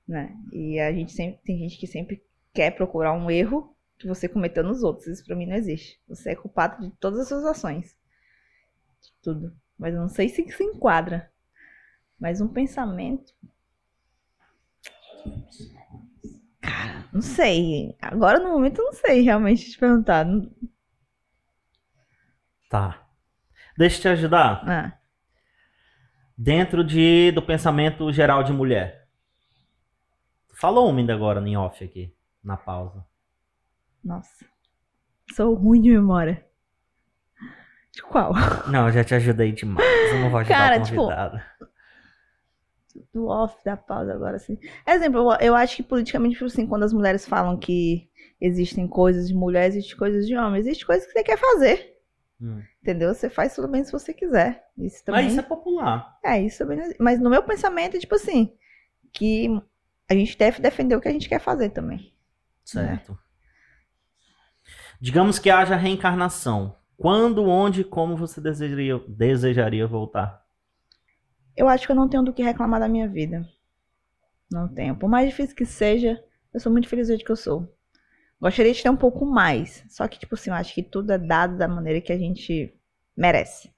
Né? 0.08 0.36
E 0.52 0.80
a 0.80 0.92
gente 0.92 1.14
sempre. 1.14 1.42
Tem 1.44 1.58
gente 1.58 1.78
que 1.78 1.88
sempre 1.88 2.24
quer 2.54 2.72
procurar 2.72 3.14
um 3.14 3.30
erro 3.30 3.76
que 3.98 4.08
você 4.08 4.28
cometeu 4.28 4.64
nos 4.64 4.84
outros. 4.84 5.08
Isso 5.08 5.26
pra 5.26 5.36
mim 5.36 5.46
não 5.46 5.56
existe. 5.56 6.00
Você 6.08 6.32
é 6.32 6.36
culpado 6.36 6.82
de 6.82 6.96
todas 6.98 7.20
as 7.20 7.28
suas 7.28 7.46
ações. 7.46 7.98
De 9.02 9.14
tudo. 9.22 9.56
Mas 9.78 9.94
eu 9.94 10.02
não 10.02 10.10
sei 10.10 10.30
se 10.30 10.48
se 10.50 10.64
enquadra. 10.64 11.32
Mas 12.20 12.42
um 12.42 12.48
pensamento. 12.48 13.34
Cara, 16.62 17.06
não 17.14 17.22
sei. 17.22 17.96
Agora 18.02 18.40
no 18.40 18.50
momento 18.50 18.80
eu 18.80 18.86
não 18.86 18.94
sei 18.94 19.22
realmente 19.22 19.70
te 19.72 19.78
perguntar. 19.78 20.26
Tá. 22.70 23.08
Deixa 23.78 23.98
eu 23.98 24.02
te 24.02 24.08
ajudar. 24.10 24.64
Ah, 24.68 24.98
Dentro 26.38 26.84
de, 26.84 27.32
do 27.32 27.42
pensamento 27.42 28.12
geral 28.12 28.44
de 28.44 28.52
mulher. 28.52 29.08
Falou 30.54 30.90
uma 30.90 31.00
ainda 31.00 31.14
agora 31.14 31.40
em 31.48 31.56
off 31.56 31.84
aqui, 31.84 32.14
na 32.44 32.58
pausa. 32.58 33.06
nossa. 34.04 34.46
Sou 35.34 35.54
ruim 35.56 35.82
de 35.82 35.90
memória. 35.90 36.46
De 37.92 38.02
qual? 38.04 38.32
Não, 38.70 38.88
eu 38.88 38.94
já 38.94 39.04
te 39.04 39.16
ajudei 39.16 39.52
demais. 39.52 39.88
Eu 40.12 40.20
não 40.20 40.30
vou 40.30 40.40
ajudar 40.40 40.56
Cara, 40.56 40.82
tipo. 40.82 41.08
Do 43.16 43.28
off 43.28 43.56
da 43.64 43.78
pausa 43.78 44.14
agora, 44.14 44.36
assim. 44.36 44.60
Exemplo, 44.86 45.32
eu, 45.32 45.48
eu 45.48 45.56
acho 45.56 45.78
que 45.78 45.84
politicamente, 45.84 46.34
tipo 46.34 46.48
assim, 46.48 46.68
quando 46.68 46.84
as 46.84 46.92
mulheres 46.92 47.26
falam 47.26 47.58
que 47.58 48.10
existem 48.42 48.90
coisas 48.90 49.30
de 49.30 49.34
mulher, 49.34 49.68
existem 49.70 49.96
coisas 49.96 50.28
de 50.28 50.36
homem, 50.36 50.60
existe 50.60 50.86
coisas 50.86 51.06
que 51.08 51.14
você 51.14 51.24
quer 51.24 51.38
fazer. 51.38 51.96
Hum. 52.42 52.62
Entendeu? 52.82 53.14
Você 53.14 53.30
faz 53.30 53.56
tudo 53.56 53.70
bem 53.70 53.86
se 53.86 53.92
você 53.94 54.14
quiser. 54.14 54.66
Isso 54.78 55.02
também. 55.06 55.24
Mas 55.24 55.32
isso 55.32 55.40
é 55.40 55.44
popular. 55.44 56.20
É, 56.26 56.42
isso 56.42 56.58
também. 56.58 56.78
Mas 57.00 57.18
no 57.22 57.30
meu 57.30 57.42
pensamento 57.42 57.96
é 57.96 58.00
tipo 58.02 58.16
assim, 58.16 58.54
que 59.14 59.48
a 60.10 60.14
gente 60.14 60.38
deve 60.38 60.62
defender 60.62 60.98
o 60.98 61.00
que 61.00 61.08
a 61.08 61.14
gente 61.14 61.30
quer 61.30 61.40
fazer 61.40 61.70
também. 61.70 62.14
Certo. 62.66 63.18
Digamos 65.00 65.40
que 65.40 65.50
haja 65.50 65.78
reencarnação. 65.78 66.76
Quando, 66.98 67.46
onde 67.46 67.80
e 67.80 67.86
como 67.86 68.18
você 68.18 68.42
desejaria, 68.42 69.00
desejaria 69.08 69.88
voltar? 69.88 70.45
Eu 71.56 71.70
acho 71.70 71.86
que 71.86 71.92
eu 71.92 71.96
não 71.96 72.10
tenho 72.10 72.24
do 72.24 72.34
que 72.34 72.44
reclamar 72.44 72.80
da 72.80 72.88
minha 72.88 73.08
vida. 73.08 73.48
Não 74.52 74.68
tenho. 74.68 74.96
Por 74.96 75.10
mais 75.10 75.30
difícil 75.30 75.56
que 75.56 75.66
seja, 75.66 76.22
eu 76.54 76.60
sou 76.60 76.72
muito 76.72 76.88
feliz 76.88 77.08
do 77.08 77.12
jeito 77.12 77.26
que 77.26 77.32
eu 77.32 77.36
sou. 77.36 77.74
Gostaria 78.40 78.74
de 78.74 78.84
ter 78.84 78.90
um 78.90 78.98
pouco 78.98 79.26
mais. 79.26 79.84
Só 79.90 80.08
que, 80.08 80.20
tipo 80.20 80.36
assim, 80.36 80.50
eu 80.50 80.56
acho 80.56 80.74
que 80.74 80.84
tudo 80.84 81.12
é 81.12 81.18
dado 81.18 81.58
da 81.58 81.68
maneira 81.68 82.02
que 82.02 82.12
a 82.12 82.18
gente 82.18 82.74
merece. 83.16 83.74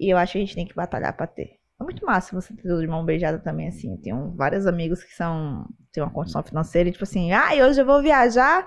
E 0.00 0.12
eu 0.12 0.16
acho 0.16 0.32
que 0.32 0.38
a 0.38 0.40
gente 0.40 0.54
tem 0.54 0.66
que 0.66 0.74
batalhar 0.74 1.16
pra 1.16 1.26
ter. 1.26 1.58
É 1.80 1.84
muito 1.84 2.04
massa 2.04 2.34
você 2.34 2.54
ter 2.54 2.62
tudo 2.62 2.80
de 2.80 2.88
mão 2.88 3.04
beijada 3.04 3.38
também, 3.38 3.68
assim. 3.68 3.92
Eu 3.92 3.98
tenho 3.98 4.30
vários 4.34 4.66
amigos 4.66 5.02
que 5.04 5.14
são. 5.14 5.66
têm 5.92 6.02
uma 6.02 6.12
condição 6.12 6.42
financeira 6.42 6.88
e, 6.88 6.92
tipo 6.92 7.04
assim, 7.04 7.32
ah, 7.32 7.50
hoje 7.66 7.80
eu 7.80 7.86
vou 7.86 8.02
viajar 8.02 8.66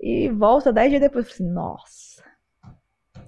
e 0.00 0.28
volta 0.30 0.72
dez 0.72 0.90
dias 0.90 1.00
depois. 1.00 1.26
Eu 1.26 1.32
falei 1.32 1.46
assim, 1.46 1.54
nossa. 1.54 2.24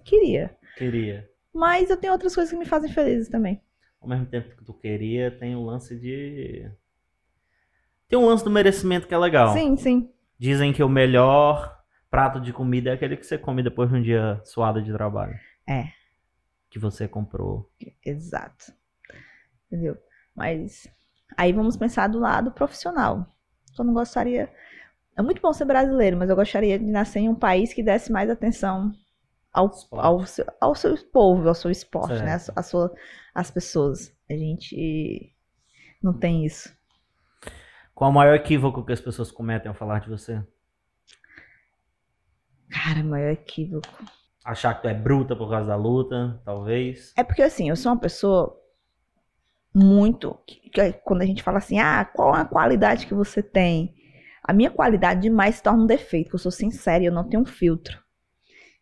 Queria. 0.05 0.57
Queria. 0.77 1.29
Mas 1.53 1.91
eu 1.91 1.97
tenho 1.97 2.13
outras 2.13 2.35
coisas 2.35 2.51
que 2.51 2.59
me 2.59 2.65
fazem 2.65 2.91
felizes 2.91 3.29
também. 3.29 3.63
Ao 4.01 4.09
mesmo 4.09 4.27
tempo 4.27 4.57
que 4.57 4.65
tu 4.65 4.73
queria, 4.73 5.31
tem 5.31 5.55
o 5.55 5.63
lance 5.63 5.99
de. 5.99 6.71
Tem 8.09 8.19
um 8.19 8.27
lance 8.27 8.43
do 8.43 8.51
merecimento 8.51 9.07
que 9.07 9.15
é 9.15 9.19
legal. 9.19 9.53
Sim, 9.53 9.77
sim. 9.77 10.11
Dizem 10.39 10.73
que 10.73 10.83
o 10.83 10.89
melhor 10.89 11.79
prato 12.11 12.41
de 12.41 12.53
comida 12.53 12.91
é 12.91 12.95
aquele 12.95 13.17
que 13.17 13.27
você 13.27 13.37
come 13.37 13.63
depois 13.63 13.91
de 13.91 13.97
um 13.97 14.03
dia 14.03 14.41
suado 14.45 14.83
de 14.83 14.93
trabalho. 14.93 15.39
É. 15.69 15.89
Que 16.71 16.79
você 16.79 17.07
comprou. 17.07 17.71
Exato. 18.05 18.73
Entendeu? 19.67 19.97
Mas 20.35 20.89
aí 21.37 21.53
vamos 21.53 21.77
pensar 21.77 22.09
do 22.09 22.19
lado 22.19 22.51
profissional. 22.51 23.27
Eu 23.79 23.85
não 23.85 23.93
gostaria. 23.93 24.51
É 25.17 25.23
muito 25.23 25.43
bom 25.43 25.53
ser 25.53 25.67
brasileiro, 25.67 26.17
mas 26.17 26.31
eu 26.31 26.37
gostaria 26.37 26.79
de 26.79 26.87
nascer 26.87 27.21
em 27.21 27.29
um 27.29 27.35
país 27.35 27.73
que 27.75 27.83
desse 27.83 28.11
mais 28.11 28.31
atenção 28.31 28.93
ao, 29.53 29.71
ao, 29.93 30.27
seu, 30.27 30.47
ao 30.61 30.75
seu 30.75 30.97
povo, 31.13 31.49
ao 31.49 31.55
seu 31.55 31.71
esporte, 31.71 32.09
Certo. 32.15 32.25
né? 32.25 32.35
As, 32.35 32.51
a 32.57 32.63
sua, 32.63 32.95
as 33.35 33.51
pessoas. 33.51 34.13
A 34.31 34.35
gente 34.35 35.35
não 36.03 36.13
tem 36.13 36.45
isso. 36.47 36.73
Qual 37.95 38.11
o 38.11 38.15
maior 38.15 38.35
equívoco 38.35 38.85
que 38.85 38.93
as 38.93 39.01
pessoas 39.01 39.31
cometem 39.31 39.69
ao 39.69 39.75
falar 39.75 40.01
de 40.01 40.09
você? 40.09 40.43
Cara, 42.71 43.03
maior 43.03 43.31
equívoco. 43.33 43.89
Achar 44.45 44.75
que 44.75 44.83
tu 44.83 44.89
é 44.89 44.95
bruta 44.95 45.37
por 45.37 45.51
causa 45.51 45.69
da 45.69 45.77
luta, 45.77 46.41
talvez. 46.45 47.13
É 47.17 47.23
porque 47.25 47.43
assim, 47.43 47.69
eu 47.69 47.77
sou 47.77 47.93
uma 47.93 47.99
pessoa 48.01 48.57
muito. 49.75 50.35
que- 50.47 50.71
que 50.71 50.93
quando 51.05 51.23
a 51.23 51.27
gente 51.27 51.43
fala 51.43 51.59
assim, 51.59 51.79
ah, 51.79 52.05
qual 52.05 52.35
é 52.37 52.41
a 52.41 52.45
qualidade 52.45 53.07
que 53.07 53.15
você 53.15 53.43
tem? 53.43 53.95
A 54.43 54.53
minha 54.53 54.71
qualidade 54.71 55.21
demais 55.21 55.57
se 55.57 55.63
torna 55.63 55.83
um 55.83 55.87
defeito, 55.87 56.31
que 56.31 56.35
eu 56.37 56.39
sou 56.41 56.51
sincera 56.51 57.03
e 57.03 57.07
eu 57.07 57.13
não 57.13 57.29
tenho 57.29 57.43
um 57.43 57.47
filtro. 57.47 58.03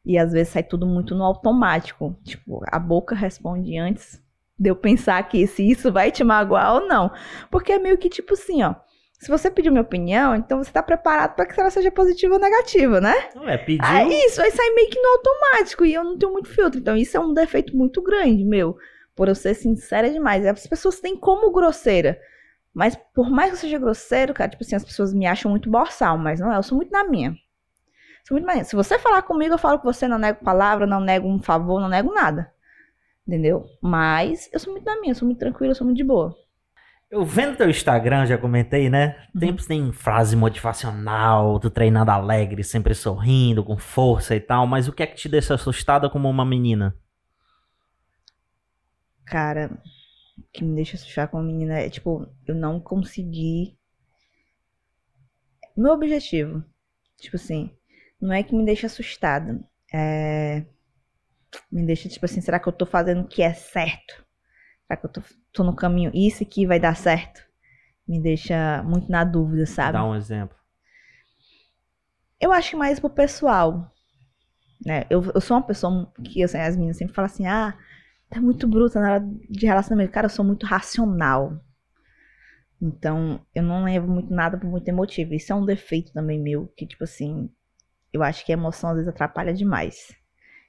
E 0.08 0.16
às 0.16 0.32
vezes 0.32 0.54
sai 0.54 0.62
tudo 0.62 0.86
muito 0.86 1.14
no 1.14 1.22
automático. 1.22 2.18
Tipo, 2.24 2.62
a 2.72 2.78
boca 2.78 3.14
responde 3.14 3.76
antes 3.76 4.18
de 4.58 4.70
eu 4.70 4.74
pensar 4.74 5.22
que 5.28 5.46
se 5.46 5.70
isso 5.70 5.92
vai 5.92 6.10
te 6.10 6.24
magoar 6.24 6.76
ou 6.76 6.88
não. 6.88 7.12
Porque 7.50 7.72
é 7.72 7.78
meio 7.78 7.98
que 7.98 8.08
tipo 8.08 8.32
assim, 8.32 8.62
ó. 8.62 8.74
Se 9.20 9.28
você 9.28 9.50
pediu 9.50 9.70
minha 9.70 9.82
opinião, 9.82 10.34
então 10.34 10.62
você 10.64 10.72
tá 10.72 10.82
preparado 10.82 11.34
para 11.34 11.44
que 11.44 11.60
ela 11.60 11.68
seja 11.68 11.90
positiva 11.90 12.34
ou 12.34 12.40
negativa, 12.40 13.00
né? 13.02 13.12
Não 13.34 13.46
é, 13.46 13.58
pediu. 13.58 13.84
Ah, 13.84 14.02
isso, 14.04 14.40
aí 14.40 14.50
sai 14.50 14.70
meio 14.70 14.88
que 14.88 14.98
no 14.98 15.08
automático 15.08 15.84
e 15.84 15.92
eu 15.92 16.02
não 16.02 16.16
tenho 16.16 16.32
muito 16.32 16.48
filtro. 16.48 16.80
Então, 16.80 16.96
isso 16.96 17.14
é 17.14 17.20
um 17.20 17.34
defeito 17.34 17.76
muito 17.76 18.00
grande, 18.00 18.44
meu. 18.44 18.78
Por 19.14 19.28
eu 19.28 19.34
ser 19.34 19.54
sincera 19.54 20.08
demais. 20.08 20.46
As 20.46 20.66
pessoas 20.66 21.00
têm 21.00 21.16
como 21.16 21.52
grosseira. 21.52 22.18
Mas 22.72 22.96
por 23.12 23.28
mais 23.28 23.50
que 23.50 23.56
eu 23.56 23.60
seja 23.60 23.78
grosseiro, 23.78 24.32
cara, 24.32 24.50
tipo 24.50 24.62
assim, 24.62 24.76
as 24.76 24.84
pessoas 24.84 25.12
me 25.12 25.26
acham 25.26 25.50
muito 25.50 25.68
borsal, 25.68 26.16
mas 26.16 26.40
não 26.40 26.52
é, 26.52 26.56
eu 26.56 26.62
sou 26.62 26.76
muito 26.76 26.92
na 26.92 27.04
minha. 27.04 27.36
Se 28.64 28.76
você 28.76 28.98
falar 28.98 29.22
comigo, 29.22 29.54
eu 29.54 29.58
falo 29.58 29.78
com 29.78 29.90
você, 29.90 30.06
não 30.06 30.18
nego 30.18 30.44
palavra, 30.44 30.86
não 30.86 31.00
nego 31.00 31.26
um 31.26 31.42
favor, 31.42 31.80
não 31.80 31.88
nego 31.88 32.12
nada. 32.12 32.52
Entendeu? 33.26 33.64
Mas 33.80 34.50
eu 34.52 34.60
sou 34.60 34.72
muito 34.72 34.84
na 34.84 35.00
minha, 35.00 35.14
sou 35.14 35.26
muito 35.26 35.38
tranquila, 35.38 35.74
sou 35.74 35.86
muito 35.86 35.96
de 35.96 36.04
boa. 36.04 36.34
Eu 37.10 37.24
vendo 37.24 37.56
teu 37.56 37.70
Instagram, 37.70 38.26
já 38.26 38.36
comentei, 38.36 38.90
né? 38.90 39.16
Uhum. 39.34 39.40
Tempos 39.40 39.66
tem 39.66 39.92
frase 39.92 40.36
motivacional, 40.36 41.58
tu 41.58 41.70
treinando 41.70 42.10
alegre, 42.10 42.62
sempre 42.62 42.94
sorrindo, 42.94 43.64
com 43.64 43.78
força 43.78 44.36
e 44.36 44.40
tal, 44.40 44.66
mas 44.66 44.88
o 44.88 44.92
que 44.92 45.02
é 45.02 45.06
que 45.06 45.16
te 45.16 45.28
deixa 45.28 45.54
assustada 45.54 46.10
como 46.10 46.28
uma 46.28 46.44
menina? 46.44 46.94
Cara, 49.24 49.70
o 50.36 50.42
que 50.52 50.62
me 50.62 50.74
deixa 50.74 50.96
assustar 50.96 51.28
com 51.28 51.38
a 51.38 51.42
menina 51.42 51.78
é, 51.78 51.88
tipo, 51.88 52.28
eu 52.46 52.54
não 52.54 52.78
consegui 52.78 53.78
meu 55.74 55.92
objetivo, 55.92 56.62
tipo 57.18 57.36
assim, 57.36 57.70
não 58.20 58.32
é 58.32 58.42
que 58.42 58.54
me 58.54 58.64
deixa 58.64 58.86
assustada. 58.86 59.60
É... 59.92 60.64
Me 61.70 61.84
deixa, 61.86 62.08
tipo 62.08 62.24
assim, 62.24 62.40
será 62.40 62.58
que 62.58 62.68
eu 62.68 62.72
tô 62.72 62.84
fazendo 62.84 63.22
o 63.22 63.28
que 63.28 63.42
é 63.42 63.52
certo? 63.54 64.24
Será 64.86 64.96
que 64.98 65.06
eu 65.06 65.10
tô, 65.10 65.22
tô 65.52 65.64
no 65.64 65.74
caminho? 65.74 66.10
Isso 66.14 66.42
aqui 66.42 66.66
vai 66.66 66.78
dar 66.78 66.96
certo? 66.96 67.42
Me 68.06 68.20
deixa 68.20 68.82
muito 68.82 69.10
na 69.10 69.24
dúvida, 69.24 69.66
sabe? 69.66 69.92
Dá 69.92 70.04
um 70.04 70.14
exemplo. 70.14 70.56
Eu 72.40 72.52
acho 72.52 72.70
que 72.70 72.76
mais 72.76 73.00
pro 73.00 73.10
pessoal. 73.10 73.92
Né? 74.84 75.04
Eu, 75.10 75.22
eu 75.34 75.40
sou 75.40 75.56
uma 75.56 75.66
pessoa 75.66 76.12
que 76.24 76.42
assim, 76.42 76.58
as 76.58 76.76
meninas 76.76 76.96
sempre 76.96 77.14
falam 77.14 77.26
assim: 77.26 77.46
ah, 77.46 77.76
tá 78.30 78.40
muito 78.40 78.66
bruta 78.66 79.00
na 79.00 79.12
hora 79.12 79.28
de 79.50 79.66
relacionamento. 79.66 80.12
Cara, 80.12 80.26
eu 80.26 80.30
sou 80.30 80.44
muito 80.44 80.66
racional. 80.66 81.60
Então, 82.80 83.44
eu 83.54 83.62
não 83.62 83.84
levo 83.84 84.06
muito 84.06 84.32
nada 84.32 84.56
por 84.56 84.70
muito 84.70 84.88
emotivo. 84.88 85.34
Isso 85.34 85.52
é 85.52 85.56
um 85.56 85.66
defeito 85.66 86.12
também 86.12 86.40
meu, 86.40 86.72
que, 86.76 86.86
tipo 86.86 87.04
assim, 87.04 87.50
eu 88.12 88.22
acho 88.22 88.44
que 88.44 88.52
a 88.52 88.56
emoção 88.56 88.90
às 88.90 88.96
vezes 88.96 89.08
atrapalha 89.08 89.52
demais. 89.52 90.14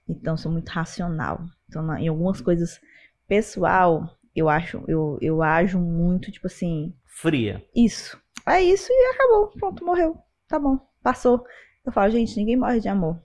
Então, 0.07 0.35
sou 0.35 0.51
muito 0.51 0.69
racional. 0.69 1.39
Então, 1.67 1.97
em 1.97 2.07
algumas 2.07 2.41
coisas 2.41 2.79
pessoal, 3.27 4.17
eu 4.35 4.49
acho, 4.49 4.83
eu, 4.87 5.17
eu 5.21 5.41
ajo 5.43 5.79
muito, 5.79 6.31
tipo 6.31 6.47
assim. 6.47 6.93
Fria. 7.05 7.63
Isso. 7.75 8.19
É 8.47 8.61
isso 8.61 8.91
e 8.91 9.13
acabou. 9.13 9.49
Pronto, 9.49 9.85
morreu. 9.85 10.17
Tá 10.47 10.57
bom. 10.57 10.79
Passou. 11.03 11.45
Eu 11.85 11.91
falo, 11.91 12.11
gente, 12.11 12.35
ninguém 12.35 12.55
morre 12.55 12.79
de 12.79 12.89
amor. 12.89 13.21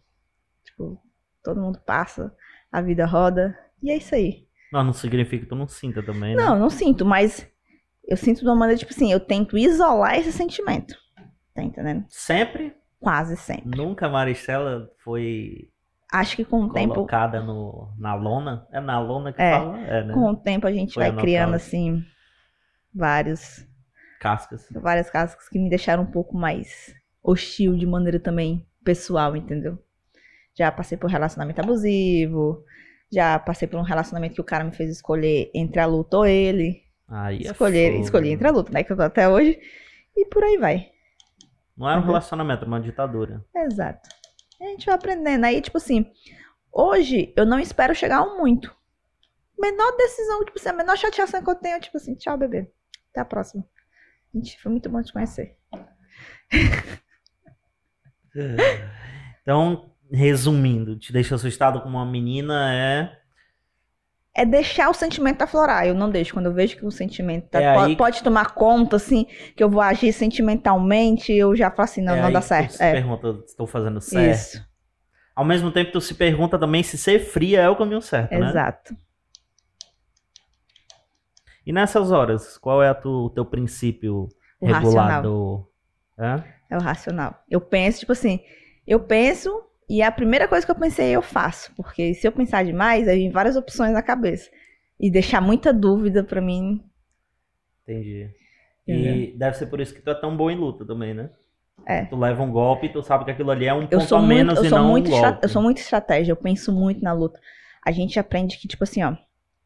Tipo, 0.65 1.01
todo 1.43 1.61
mundo 1.61 1.81
passa, 1.85 2.35
a 2.71 2.81
vida 2.83 3.07
roda. 3.07 3.59
E 3.83 3.91
é 3.91 3.97
isso 3.97 4.15
aí. 4.15 4.47
Não, 4.73 4.85
não 4.85 4.93
significa 4.93 5.45
que 5.45 5.49
tu 5.49 5.55
não 5.55 5.69
sinta 5.69 6.03
também, 6.03 6.35
né? 6.35 6.43
Não, 6.43 6.59
não 6.59 6.71
sinto, 6.71 7.05
mas 7.05 7.49
eu 8.07 8.17
sinto 8.17 8.41
de 8.41 8.47
uma 8.47 8.57
maneira, 8.57 8.79
tipo 8.79 8.93
assim, 8.93 9.13
eu 9.13 9.21
tento 9.21 9.57
isolar 9.57 10.19
esse 10.19 10.33
sentimento. 10.33 10.97
Tá 11.55 11.63
entendendo? 11.63 12.05
Sempre? 12.09 12.75
Quase 13.05 13.37
sempre. 13.37 13.67
Nunca 13.77 14.07
a 14.07 14.11
Maristela 14.11 14.91
foi 15.03 15.71
Acho 16.13 16.37
que 16.37 16.45
com 16.45 16.63
o 16.63 16.73
tempo. 16.73 16.95
colocada 16.95 17.41
no, 17.43 17.93
na 17.99 18.15
lona. 18.15 18.67
É 18.73 18.81
na 18.81 18.99
lona 19.01 19.33
que 19.33 19.43
É, 19.43 19.51
fala? 19.51 19.79
É, 19.87 20.05
né? 20.05 20.15
Com 20.15 20.31
o 20.31 20.37
tempo 20.37 20.67
a 20.67 20.73
gente 20.73 20.95
Foi 20.95 21.03
vai 21.03 21.11
anotado. 21.11 21.27
criando, 21.27 21.55
assim, 21.55 22.05
vários, 22.95 23.67
Cascas. 24.19 24.69
várias 24.71 25.11
cascas 25.11 25.49
que 25.49 25.59
me 25.59 25.69
deixaram 25.69 26.03
um 26.03 26.11
pouco 26.11 26.37
mais 26.37 26.95
hostil 27.23 27.77
de 27.77 27.87
maneira 27.87 28.19
também 28.21 28.67
pessoal, 28.85 29.37
entendeu? 29.37 29.79
Já 30.55 30.73
passei 30.73 30.99
por 30.99 31.11
relacionamento 31.11 31.61
abusivo, 31.61 32.65
já 33.13 33.39
passei 33.39 33.69
por 33.69 33.79
um 33.81 33.85
relacionamento 33.85 34.35
que 34.37 34.41
o 34.41 34.45
cara 34.45 34.65
me 34.65 34.73
fez 34.73 34.91
escolher 34.91 35.51
entre 35.55 35.81
a 35.81 35.87
luta 35.87 36.19
ou 36.19 36.27
ele. 36.27 36.83
Aí 37.09 37.47
é 37.47 37.53
Escolher, 37.53 37.93
fogo. 37.93 38.03
escolhi 38.03 38.31
entre 38.33 38.49
a 38.49 38.53
luta, 38.53 38.73
né? 38.73 38.85
Que 38.85 38.93
eu 38.93 38.97
tô 38.99 39.03
até 39.05 39.29
hoje. 39.29 39.61
E 40.17 40.27
por 40.27 40.45
aí 40.45 40.59
vai. 40.59 40.91
Não 41.77 41.89
era 41.89 41.99
um 41.99 42.03
Uhum. 42.03 42.07
relacionamento, 42.09 42.61
era 42.63 42.69
uma 42.69 42.81
ditadura. 42.81 43.45
Exato. 43.55 44.09
A 44.61 44.65
gente 44.65 44.87
vai 44.87 44.95
aprendendo. 44.95 45.45
Aí, 45.45 45.61
tipo 45.61 45.77
assim, 45.77 46.11
hoje 46.73 47.33
eu 47.37 47.45
não 47.45 47.59
espero 47.59 47.95
chegar 47.95 48.19
a 48.19 48.23
um 48.23 48.39
muito. 48.39 48.75
Menor 49.59 49.97
decisão, 49.97 50.45
tipo 50.45 50.59
assim, 50.59 50.69
a 50.69 50.73
menor 50.73 50.97
chateação 50.97 51.43
que 51.43 51.51
eu 51.51 51.55
tenho, 51.55 51.81
tipo 51.81 51.97
assim, 51.97 52.15
tchau, 52.15 52.37
bebê. 52.39 52.71
Até 53.11 53.21
a 53.21 53.25
próxima. 53.25 53.65
Gente, 54.35 54.61
foi 54.61 54.71
muito 54.73 54.89
bom 54.89 55.03
te 55.03 55.13
conhecer. 55.13 55.57
Então, 59.43 59.91
resumindo, 60.11 60.99
te 60.99 61.13
deixa 61.13 61.35
assustado 61.35 61.81
com 61.81 61.89
uma 61.89 62.05
menina 62.07 62.73
é. 62.75 63.17
É 64.37 64.45
deixar 64.45 64.89
o 64.91 64.95
sentimento 64.95 65.43
aflorar. 65.43 65.87
Eu 65.87 65.95
não 65.95 66.11
deixo. 66.11 66.35
Quando 66.35 66.47
eu 66.47 66.53
vejo 66.53 66.77
que 66.77 66.85
o 66.85 66.91
sentimento 66.91 67.49
tá- 67.51 67.61
É 67.61 67.75
po- 67.75 67.81
aí- 67.81 67.97
pode 67.97 68.23
tomar 68.23 68.53
conta, 68.55 68.97
assim, 68.97 69.27
que 69.57 69.63
eu 69.63 69.71
vou 69.71 69.81
agir 69.81 70.13
sentimentalmente, 70.13 71.33
eu 71.33 71.55
já 71.55 71.71
falo 71.71 71.85
assim, 71.85 72.03
não, 72.03 72.15
é 72.17 72.23
não 72.23 72.33
dá 72.33 72.41
certo. 72.41 72.71
Tu 72.71 72.77
se 72.79 72.83
É, 72.83 72.93
pergunta 72.93 73.29
estou 73.47 73.67
fazendo 73.67 74.01
certo. 74.01 74.35
isso. 74.35 74.67
Ao 75.37 75.45
mesmo 75.45 75.71
tempo, 75.71 75.93
tu 75.93 76.01
se 76.01 76.15
pergunta 76.15 76.59
também 76.59 76.83
se 76.83 76.99
ser 76.99 77.21
fria 77.21 77.61
é 77.61 77.69
o 77.69 77.77
caminho 77.77 78.03
certo, 78.03 78.33
né? 78.33 78.49
Exato. 78.49 78.97
E 81.67 81.73
nessas 81.73 82.11
horas, 82.11 82.59
qual 82.59 82.83
é 82.83 82.93
tu- 82.93 83.27
o 83.27 83.31
teu 83.31 83.45
princípio 83.45 84.29
O 84.61 84.67
racional. 84.67 85.07
regulador? 85.23 85.69
É? 86.19 86.55
É 86.71 86.77
o 86.77 86.81
racional. 86.81 87.43
Eu 87.49 87.61
penso, 87.61 88.01
tipo 88.01 88.13
assim, 88.13 88.41
eu 88.87 89.01
penso 89.01 89.63
e 89.89 90.03
a 90.03 90.11
primeira 90.11 90.49
coisa 90.49 90.65
que 90.65 90.71
eu 90.71 90.77
pensei 90.77 91.11
eu 91.11 91.23
faço. 91.23 91.73
Porque 91.75 92.15
se 92.15 92.27
eu 92.27 92.33
pensar 92.33 92.65
demais, 92.65 93.09
aí 93.09 93.19
vem 93.19 93.31
várias 93.31 93.57
opções 93.57 93.93
na 93.93 94.03
cabeça. 94.03 94.51
E 94.99 95.11
deixar 95.11 95.41
muita 95.41 95.73
dúvida 95.73 96.23
pra 96.23 96.41
mim. 96.41 96.83
Entendi. 97.83 98.31
E 98.87 99.35
deve 99.37 99.57
ser 99.57 99.67
por 99.67 99.81
isso 99.81 99.95
que 99.95 100.01
tu 100.03 100.11
é 100.11 100.15
tão 100.15 100.37
bom 100.37 100.51
em 100.51 100.57
luta 100.57 100.85
também, 100.85 101.15
né? 101.15 101.31
É. 101.87 102.05
Tu 102.05 102.17
leva 102.17 102.43
um 102.43 102.51
golpe 102.51 102.87
e 102.87 102.93
tu 102.93 103.03
sabe 103.03 103.25
que 103.25 103.31
aquilo 103.31 103.51
ali 103.51 103.67
é 103.67 103.75
um 103.75 103.83
Eu 103.91 103.99
ponto 103.99 104.15
a 104.15 104.19
muito, 104.19 104.29
menos 104.29 104.59
eu 104.59 104.65
e 104.65 104.71
não 104.71 104.89
muito, 104.89 105.09
um 105.09 105.21
golpe. 105.21 105.39
eu 105.43 105.49
sou 105.49 105.63
muito 105.63 105.79
estratégia, 105.79 106.33
eu 106.33 106.37
penso 106.37 106.73
muito 106.73 107.03
na 107.03 107.13
luta. 107.13 107.41
A 107.85 107.91
gente 107.91 108.19
aprende 108.19 108.57
que, 108.59 108.69
tipo 108.69 108.85
assim, 108.85 109.03
ó. 109.03 109.17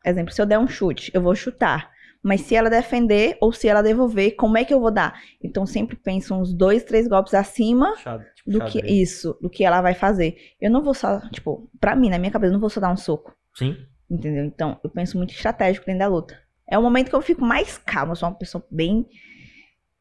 Exemplo, 0.05 0.32
se 0.32 0.40
eu 0.40 0.47
der 0.47 0.59
um 0.59 0.66
chute, 0.66 1.11
eu 1.12 1.20
vou 1.20 1.35
chutar. 1.35 1.90
Mas 2.23 2.43
se 2.43 2.55
ela 2.55 2.69
defender 2.69 3.39
ou 3.40 3.53
se 3.53 3.69
ela 3.69 3.82
devolver, 3.82 4.35
como 4.36 4.59
é 4.59 4.65
que 4.65 4.74
eu 4.74 4.81
vou 4.81 4.90
dar? 4.90 5.20
Então 5.43 5.65
sempre 5.65 5.97
penso 5.97 6.35
uns 6.35 6.53
dois, 6.53 6.82
três 6.82 7.07
golpes 7.07 7.32
acima 7.32 7.95
tipo 8.35 8.51
do 8.51 8.65
que 8.65 8.81
isso, 8.85 9.39
do 9.40 9.49
que 9.49 9.65
ela 9.65 9.81
vai 9.81 9.95
fazer. 9.95 10.36
Eu 10.61 10.70
não 10.70 10.82
vou 10.82 10.95
só, 10.95 11.20
tipo, 11.31 11.70
pra 11.81 11.95
mim, 11.95 12.11
na 12.11 12.19
minha 12.19 12.31
cabeça, 12.31 12.51
eu 12.51 12.55
não 12.55 12.61
vou 12.61 12.70
só 12.70 12.81
dar 12.81 12.93
um 12.93 12.97
soco. 12.97 13.35
Sim. 13.55 13.77
Entendeu? 14.11 14.45
Então, 14.45 14.81
eu 14.82 14.90
penso 14.90 15.16
muito 15.16 15.32
estratégico 15.32 15.86
dentro 15.86 16.01
da 16.01 16.09
luta. 16.09 16.39
É 16.66 16.78
o 16.78 16.82
momento 16.82 17.09
que 17.09 17.15
eu 17.15 17.23
fico 17.23 17.45
mais 17.45 17.78
calma. 17.78 18.12
Eu 18.12 18.16
sou 18.16 18.28
uma 18.28 18.35
pessoa 18.35 18.65
bem 18.70 19.07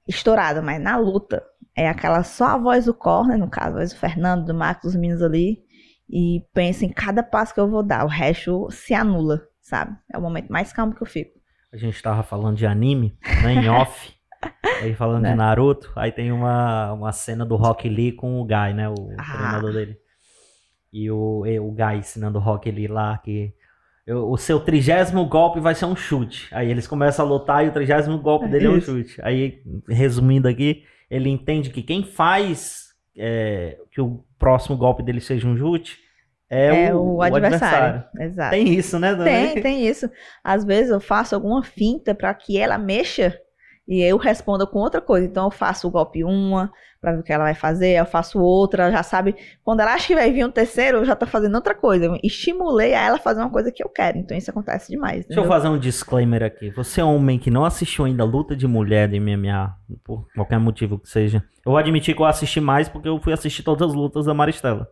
estourada, 0.07 0.61
mas 0.61 0.81
na 0.81 0.97
luta 0.97 1.43
é 1.75 1.87
aquela 1.87 2.23
só 2.23 2.45
a 2.45 2.57
voz 2.57 2.85
do 2.85 2.93
corner, 2.93 3.37
no 3.37 3.49
caso, 3.49 3.75
a 3.75 3.79
voz 3.79 3.93
do 3.93 3.99
Fernando, 3.99 4.45
do 4.45 4.53
Marcos, 4.53 4.91
dos 4.91 4.95
meninos 4.95 5.21
ali. 5.21 5.63
E 6.09 6.43
penso 6.53 6.85
em 6.85 6.89
cada 6.89 7.21
passo 7.21 7.53
que 7.53 7.59
eu 7.59 7.69
vou 7.69 7.83
dar. 7.83 8.05
O 8.05 8.09
resto 8.09 8.69
se 8.71 8.93
anula, 8.93 9.45
sabe? 9.61 9.95
É 10.11 10.17
o 10.17 10.21
momento 10.21 10.49
mais 10.49 10.71
calmo 10.71 10.95
que 10.95 11.01
eu 11.01 11.07
fico. 11.07 11.36
A 11.73 11.77
gente 11.77 12.01
tava 12.01 12.23
falando 12.23 12.57
de 12.57 12.65
anime, 12.65 13.17
né, 13.43 13.53
em 13.53 13.69
off. 13.69 14.13
aí 14.81 14.93
falando 14.93 15.23
Né? 15.23 15.31
de 15.31 15.35
Naruto, 15.35 15.91
aí 15.95 16.11
tem 16.11 16.31
uma, 16.31 16.93
uma 16.93 17.11
cena 17.11 17.45
do 17.45 17.55
Rock 17.55 17.89
Lee 17.89 18.11
com 18.11 18.39
o 18.39 18.45
Guy, 18.45 18.73
né, 18.73 18.87
o 18.89 18.93
Ah. 19.17 19.23
treinador 19.37 19.73
dele. 19.73 19.97
E 20.93 21.11
o, 21.11 21.45
e 21.45 21.59
o 21.59 21.71
Guy 21.71 21.97
ensinando 21.99 22.37
o 22.37 22.41
Rock 22.41 22.69
Lee 22.71 22.87
lá 22.87 23.17
que 23.17 23.53
eu- 24.05 24.29
o 24.29 24.37
seu 24.37 24.59
trigésimo 24.59 25.25
golpe 25.25 25.59
vai 25.59 25.75
ser 25.75 25.85
um 25.85 25.95
chute. 25.95 26.47
Aí 26.55 26.69
eles 26.71 26.87
começam 26.87 27.25
a 27.25 27.27
lutar 27.29 27.65
e 27.65 27.69
o 27.69 27.73
trigésimo 27.73 28.17
golpe 28.19 28.47
dele 28.47 28.67
é 28.67 28.69
um 28.69 28.79
chute. 28.81 29.19
Aí, 29.21 29.61
resumindo 29.89 30.47
aqui, 30.47 30.83
ele 31.09 31.29
entende 31.29 31.69
que 31.69 31.81
quem 31.83 32.03
faz 32.03 32.85
é, 33.19 33.77
que 33.91 33.99
o 33.99 34.23
próximo 34.39 34.77
golpe 34.77 35.01
dele 35.03 35.19
seja 35.19 35.47
um 35.47 35.57
chute 35.57 35.97
é, 36.49 36.85
É, 36.85 36.95
o, 36.95 37.15
o, 37.15 37.21
adversário. 37.21 38.03
Exato. 38.19 38.51
Tem 38.51 38.69
isso, 38.73 38.97
né, 38.99 39.15
também? 39.15 39.53
Tem, 39.53 39.63
tem 39.63 39.87
isso. 39.87 40.09
Às 40.43 40.63
vezes 40.63 40.91
eu 40.91 40.99
faço 40.99 41.35
alguma 41.35 41.63
finta 41.63 42.15
pra 42.15 42.33
que 42.33 42.57
ela 42.57 42.77
mexa 42.77 43.37
e 43.87 44.01
eu 44.01 44.17
responda 44.17 44.65
com 44.65 44.79
outra 44.79 45.01
coisa. 45.01 45.25
Então 45.25 45.45
eu 45.45 45.51
faço 45.51 45.87
o 45.87 45.91
golpe 45.91 46.23
uma 46.23 46.71
pra 46.99 47.13
ver 47.13 47.19
o 47.19 47.23
que 47.23 47.31
ela 47.31 47.43
vai 47.43 47.53
fazer, 47.53 47.99
eu 47.99 48.05
faço 48.05 48.39
outra, 48.39 48.83
ela 48.83 48.91
já 48.91 49.03
sabe. 49.03 49.35
Quando 49.63 49.81
ela 49.81 49.93
acha 49.93 50.07
que 50.07 50.15
vai 50.15 50.31
vir 50.31 50.45
um 50.45 50.51
terceiro, 50.51 50.97
eu 50.97 51.05
já 51.05 51.15
tô 51.15 51.25
fazendo 51.25 51.55
outra 51.55 51.75
coisa. 51.75 52.05
Eu 52.05 52.19
estimulei 52.23 52.93
a 52.93 53.01
ela 53.01 53.17
fazer 53.17 53.39
uma 53.39 53.49
coisa 53.49 53.71
que 53.71 53.83
eu 53.83 53.89
quero. 53.89 54.17
Então 54.17 54.35
isso 54.35 54.49
acontece 54.49 54.91
demais. 54.91 55.25
Deixa 55.25 55.39
eu 55.39 55.43
entendeu? 55.43 55.49
fazer 55.49 55.69
um 55.69 55.77
disclaimer 55.77 56.43
aqui. 56.43 56.69
Você 56.71 57.01
é 57.01 57.05
um 57.05 57.15
homem 57.15 57.37
que 57.37 57.51
não 57.51 57.63
assistiu 57.63 58.05
ainda 58.05 58.23
luta 58.23 58.55
de 58.55 58.67
mulher 58.67 59.07
de 59.07 59.19
MMA, 59.19 59.75
por 60.03 60.27
qualquer 60.33 60.59
motivo 60.59 60.97
que 60.99 61.09
seja. 61.09 61.43
Eu 61.65 61.71
vou 61.71 61.77
admitir 61.77 62.15
que 62.15 62.21
eu 62.21 62.25
assisti 62.25 62.59
mais 62.59 62.89
porque 62.89 63.07
eu 63.07 63.19
fui 63.19 63.31
assistir 63.31 63.63
todas 63.63 63.89
as 63.89 63.95
lutas 63.95 64.25
da 64.25 64.33
Maristela. 64.33 64.89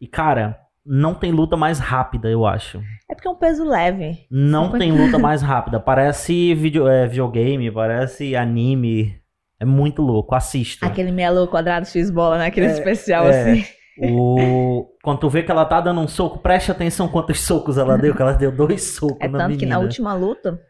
E, 0.00 0.06
cara, 0.08 0.58
não 0.84 1.14
tem 1.14 1.30
luta 1.30 1.56
mais 1.56 1.78
rápida, 1.78 2.28
eu 2.28 2.44
acho. 2.46 2.82
É 3.08 3.14
porque 3.14 3.28
é 3.28 3.30
um 3.30 3.36
peso 3.36 3.64
leve. 3.64 4.26
Não 4.30 4.70
tem 4.78 4.90
luta 4.92 5.18
mais 5.18 5.42
rápida. 5.42 5.78
Parece 5.78 6.54
video, 6.54 6.88
é, 6.88 7.06
videogame, 7.06 7.70
parece 7.70 8.34
anime. 8.36 9.20
É 9.60 9.64
muito 9.64 10.02
louco. 10.02 10.34
Assista. 10.34 10.86
Aquele 10.86 11.12
meia 11.12 11.30
lua 11.30 11.46
quadrado 11.46 11.86
X 11.86 12.10
bola, 12.10 12.38
né? 12.38 12.46
Aquele 12.46 12.66
É, 12.66 12.70
especial 12.72 13.26
é. 13.28 13.52
assim. 13.52 13.64
O... 13.98 14.88
Quando 15.04 15.18
tu 15.20 15.28
vê 15.28 15.42
que 15.42 15.50
ela 15.50 15.64
tá 15.64 15.80
dando 15.80 16.00
um 16.00 16.08
soco, 16.08 16.38
preste 16.38 16.70
atenção 16.70 17.08
quantos 17.08 17.40
socos 17.40 17.76
ela 17.78 17.96
deu, 17.98 18.14
que 18.14 18.22
ela 18.22 18.32
deu 18.32 18.50
dois 18.50 18.82
socos 18.94 19.18
É 19.20 19.28
na 19.28 19.38
tanto 19.38 19.50
menina. 19.50 19.58
que 19.60 19.66
na 19.66 19.78
última 19.78 20.14
luta, 20.14 20.60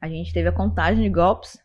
a 0.00 0.08
gente 0.08 0.32
teve 0.32 0.48
a 0.48 0.52
contagem 0.52 1.02
de 1.02 1.08
golpes. 1.08 1.58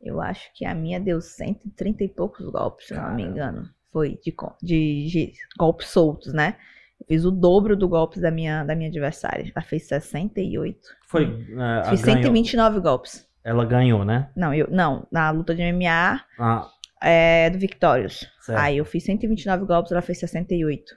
Eu 0.00 0.20
acho 0.20 0.42
que 0.54 0.64
a 0.64 0.74
minha 0.74 0.98
deu 1.00 1.20
130 1.20 2.04
e 2.04 2.08
poucos 2.08 2.46
golpes, 2.50 2.86
se 2.88 2.94
eu 2.94 3.00
não 3.02 3.14
me 3.14 3.22
engano. 3.22 3.68
Foi 3.92 4.18
de, 4.22 4.32
de- 4.62 5.06
de 5.08 5.32
golpes 5.58 5.88
soltos, 5.88 6.32
né? 6.32 6.56
Eu 7.00 7.06
fiz 7.06 7.24
o 7.24 7.30
dobro 7.30 7.76
do 7.76 7.88
golpes 7.88 8.20
da 8.20 8.30
minha, 8.30 8.62
da 8.64 8.74
minha 8.76 8.88
adversária. 8.88 9.50
Ela 9.54 9.64
fez 9.64 9.86
68. 9.88 10.78
Foi. 11.06 11.24
é, 11.24 11.62
a 11.80 11.84
Fiz 11.84 12.02
ganhou- 12.02 12.22
129 12.22 12.80
golpes. 12.80 13.26
Ela 13.42 13.64
ganhou, 13.64 14.04
né? 14.04 14.30
Não, 14.36 14.52
eu, 14.52 14.68
não, 14.70 15.06
na 15.10 15.30
luta 15.30 15.54
de 15.54 15.62
MMA 15.62 16.20
Ah, 16.38 16.68
é 17.02 17.48
do 17.50 17.58
Victorious. 17.58 18.28
certo. 18.42 18.58
Aí 18.58 18.76
eu 18.76 18.84
fiz 18.84 19.02
129 19.04 19.64
golpes, 19.64 19.90
ela 19.92 20.02
fez 20.02 20.18
68 20.20 20.94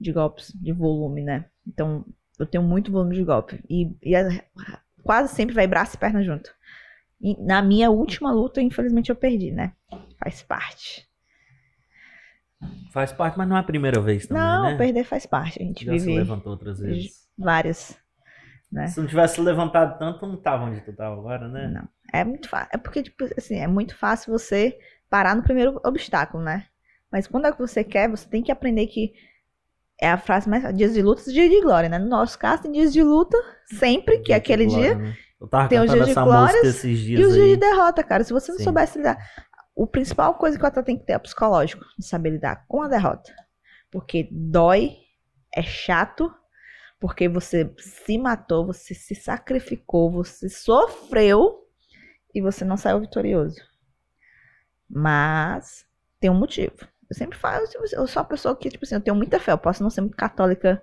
de 0.00 0.12
golpes 0.12 0.52
de 0.54 0.72
volume, 0.72 1.22
né? 1.22 1.44
Então 1.66 2.04
eu 2.38 2.46
tenho 2.46 2.62
muito 2.64 2.90
volume 2.92 3.14
de 3.14 3.24
golpe. 3.24 3.60
E, 3.70 3.92
e 4.02 4.12
quase 5.02 5.34
sempre 5.34 5.54
vai 5.54 5.66
braço 5.66 5.94
e 5.96 5.98
perna 5.98 6.22
junto. 6.22 6.50
E 7.20 7.40
na 7.44 7.62
minha 7.62 7.90
última 7.90 8.30
luta, 8.32 8.60
infelizmente, 8.60 9.10
eu 9.10 9.16
perdi, 9.16 9.50
né? 9.50 9.72
Faz 10.22 10.42
parte. 10.42 11.07
Faz 12.92 13.12
parte, 13.12 13.38
mas 13.38 13.48
não 13.48 13.56
é 13.56 13.60
a 13.60 13.64
primeira 13.64 14.00
vez 14.00 14.26
também, 14.26 14.42
não, 14.42 14.62
né? 14.64 14.76
perder 14.76 15.04
faz 15.04 15.26
parte. 15.26 15.62
A 15.62 15.64
gente 15.64 15.84
Já 15.84 15.92
se 15.92 15.98
vive 15.98 16.16
levantou 16.18 16.52
outras 16.52 16.80
vezes. 16.80 17.28
várias. 17.38 17.96
Né? 18.70 18.86
Se 18.88 19.00
não 19.00 19.06
tivesse 19.06 19.40
levantado 19.40 19.98
tanto, 19.98 20.26
não 20.26 20.36
tava 20.36 20.64
onde 20.64 20.80
tu 20.80 20.92
tava 20.92 21.14
agora, 21.14 21.48
né? 21.48 21.68
Não. 21.68 21.88
É 22.12 22.24
muito 22.24 22.48
fácil. 22.48 22.68
É 22.72 22.76
porque, 22.76 23.02
tipo, 23.02 23.24
assim, 23.36 23.56
é 23.56 23.66
muito 23.66 23.96
fácil 23.96 24.32
você 24.32 24.76
parar 25.08 25.34
no 25.34 25.42
primeiro 25.42 25.80
obstáculo, 25.84 26.42
né? 26.42 26.66
Mas 27.10 27.26
quando 27.26 27.46
é 27.46 27.52
que 27.52 27.58
você 27.58 27.82
quer, 27.82 28.08
você 28.10 28.28
tem 28.28 28.42
que 28.42 28.52
aprender 28.52 28.86
que 28.86 29.12
é 30.00 30.10
a 30.10 30.18
frase 30.18 30.48
mais. 30.48 30.74
Dias 30.76 30.92
de 30.92 31.00
luta, 31.02 31.22
dias 31.30 31.48
de 31.50 31.60
glória, 31.62 31.88
né? 31.88 31.98
No 31.98 32.08
nosso 32.08 32.38
caso, 32.38 32.62
tem 32.62 32.72
dias 32.72 32.92
de 32.92 33.02
luta 33.02 33.36
sempre, 33.66 34.18
que 34.18 34.32
é 34.32 34.36
aquele 34.36 34.66
glória, 34.66 34.94
dia. 34.96 35.04
né? 35.04 35.16
Eu 35.40 35.46
tava 35.46 35.68
Tem 35.68 35.80
os 35.80 35.90
dias 35.90 36.06
de 36.06 36.14
glórias 36.14 36.52
música 36.52 36.66
esses 36.68 36.98
dias 36.98 37.20
E 37.20 37.24
os 37.24 37.34
dias 37.34 37.48
de 37.50 37.56
derrota, 37.56 38.02
cara. 38.02 38.24
Se 38.24 38.32
você 38.32 38.50
não 38.50 38.58
Sim. 38.58 38.64
soubesse 38.64 38.98
lidar. 38.98 39.16
O 39.78 39.86
principal 39.86 40.34
coisa 40.34 40.58
que 40.58 40.64
o 40.64 40.66
atleta 40.66 40.86
tem 40.86 40.98
que 40.98 41.06
ter 41.06 41.12
é 41.12 41.18
psicológico, 41.20 41.84
de 41.96 42.04
saber 42.04 42.30
lidar 42.30 42.66
com 42.66 42.82
a 42.82 42.88
derrota. 42.88 43.32
Porque 43.92 44.28
dói, 44.28 44.96
é 45.54 45.62
chato, 45.62 46.34
porque 46.98 47.28
você 47.28 47.72
se 47.78 48.18
matou, 48.18 48.66
você 48.66 48.92
se 48.92 49.14
sacrificou, 49.14 50.10
você 50.10 50.48
sofreu 50.48 51.64
e 52.34 52.42
você 52.42 52.64
não 52.64 52.76
saiu 52.76 52.98
vitorioso. 52.98 53.62
Mas 54.90 55.86
tem 56.18 56.28
um 56.28 56.34
motivo. 56.34 56.74
Eu 57.08 57.14
sempre 57.14 57.38
falo, 57.38 57.64
eu 57.92 58.08
sou 58.08 58.20
uma 58.20 58.28
pessoa 58.28 58.56
que, 58.56 58.68
tipo 58.68 58.84
assim, 58.84 58.96
eu 58.96 59.00
tenho 59.00 59.16
muita 59.16 59.38
fé. 59.38 59.52
Eu 59.52 59.58
posso 59.58 59.80
não 59.80 59.90
ser 59.90 60.00
muito 60.00 60.16
católica, 60.16 60.82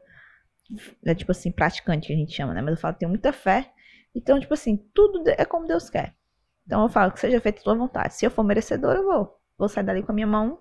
né, 1.04 1.14
tipo 1.14 1.34
assim, 1.34 1.52
praticante, 1.52 2.08
que 2.08 2.14
a 2.14 2.16
gente 2.16 2.34
chama, 2.34 2.54
né? 2.54 2.62
Mas 2.62 2.76
eu 2.76 2.80
falo, 2.80 2.94
eu 2.94 3.00
tenho 3.00 3.10
muita 3.10 3.34
fé. 3.34 3.74
Então, 4.16 4.40
tipo 4.40 4.54
assim, 4.54 4.78
tudo 4.94 5.22
é 5.28 5.44
como 5.44 5.68
Deus 5.68 5.90
quer. 5.90 6.16
Então 6.66 6.84
eu 6.84 6.90
falo 6.90 7.12
que 7.12 7.20
seja 7.20 7.40
feito 7.42 7.60
a 7.60 7.64
tua 7.64 7.76
vontade. 7.76 8.14
Se 8.16 8.26
eu 8.26 8.32
for 8.32 8.44
merecedora, 8.44 9.00
eu 9.00 9.06
vou. 9.06 9.40
Vou 9.58 9.70
sair 9.70 9.84
dali 9.84 10.04
com 10.04 10.12
a 10.12 10.16
minha 10.16 10.28
mão 10.28 10.60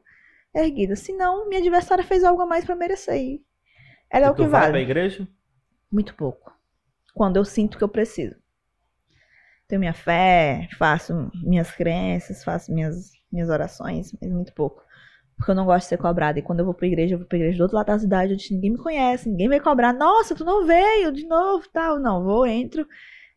erguida. 0.55 0.97
Se 0.97 1.13
não, 1.13 1.49
minha 1.49 1.61
adversária 1.61 2.05
fez 2.05 2.23
algo 2.25 2.43
a 2.43 2.47
mais 2.47 2.65
pra 2.65 2.77
merecer. 2.77 3.17
E 3.21 3.45
ela 4.11 4.27
é 4.27 4.29
E 4.29 4.31
o 4.31 4.35
tu 4.35 4.43
que 4.43 4.49
vai 4.49 4.63
vale. 4.63 4.73
pra 4.73 4.81
igreja? 4.81 5.27
Muito 5.91 6.15
pouco. 6.15 6.53
Quando 7.15 7.37
eu 7.37 7.45
sinto 7.45 7.79
que 7.79 7.85
eu 7.85 7.89
preciso. 7.89 8.37
Tenho 9.67 9.81
minha 9.81 9.95
fé, 9.95 10.69
faço 10.79 11.31
minhas 11.43 11.71
crenças, 11.71 12.45
faço 12.45 12.73
minhas, 12.73 13.13
minhas 13.33 13.49
orações, 13.49 14.13
mas 14.21 14.31
muito 14.31 14.53
pouco. 14.53 14.83
Porque 15.37 15.51
eu 15.51 15.55
não 15.55 15.65
gosto 15.65 15.85
de 15.85 15.89
ser 15.89 15.99
cobrada. 15.99 16.39
E 16.39 16.43
quando 16.43 16.61
eu 16.61 16.65
vou 16.67 16.75
pra 16.75 16.87
igreja, 16.87 17.15
eu 17.15 17.19
vou 17.19 17.27
pra 17.27 17.39
igreja 17.39 17.59
do 17.59 17.63
outro 17.63 17.77
lado 17.77 17.87
da 17.87 17.99
cidade, 17.99 18.35
onde 18.35 18.53
ninguém 18.55 18.73
me 18.73 18.79
conhece, 18.79 19.29
ninguém 19.29 19.49
vai 19.49 19.61
cobrar. 19.61 19.93
Nossa, 19.93 20.35
tu 20.35 20.45
não 20.45 20.67
veio 20.67 21.11
de 21.13 21.27
novo, 21.27 21.67
tal. 21.73 21.99
Não, 21.99 22.23
vou, 22.23 22.47
entro, 22.47 22.87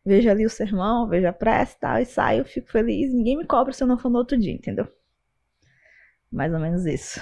vejo 0.08 0.30
ali 0.30 0.46
o 0.46 0.50
sermão, 0.50 1.08
vejo 1.08 1.28
a 1.28 1.32
prece 1.32 1.76
e 1.76 1.80
tal, 1.80 1.98
e 1.98 2.06
saio, 2.06 2.44
fico 2.44 2.70
feliz. 2.70 3.12
Ninguém 3.12 3.36
me 3.36 3.46
cobra 3.46 3.72
se 3.72 3.82
eu 3.82 3.86
não 3.86 3.98
for 3.98 4.10
no 4.10 4.18
outro 4.18 4.38
dia, 4.38 4.54
entendeu? 4.54 4.88
Mais 6.32 6.52
ou 6.52 6.58
menos 6.58 6.86
isso. 6.86 7.20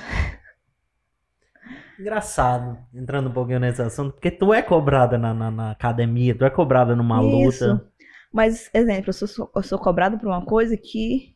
Engraçado, 1.99 2.79
entrando 2.95 3.31
um 3.31 3.33
pouquinho 3.33 3.59
nesse 3.59 3.81
assunto, 3.81 4.13
porque 4.13 4.31
tu 4.31 4.53
é 4.53 4.63
cobrada 4.63 5.17
na, 5.17 5.33
na, 5.33 5.51
na 5.51 5.71
academia, 5.71 6.37
tu 6.37 6.45
é 6.45 6.51
cobrada 6.51 6.95
numa 6.95 7.21
Isso. 7.23 7.65
luta. 7.65 7.91
Mas, 8.33 8.71
exemplo, 8.75 9.09
eu 9.09 9.13
sou, 9.13 9.51
eu 9.55 9.63
sou 9.63 9.79
cobrado 9.79 10.19
por 10.19 10.27
uma 10.27 10.45
coisa 10.45 10.77
que, 10.77 11.35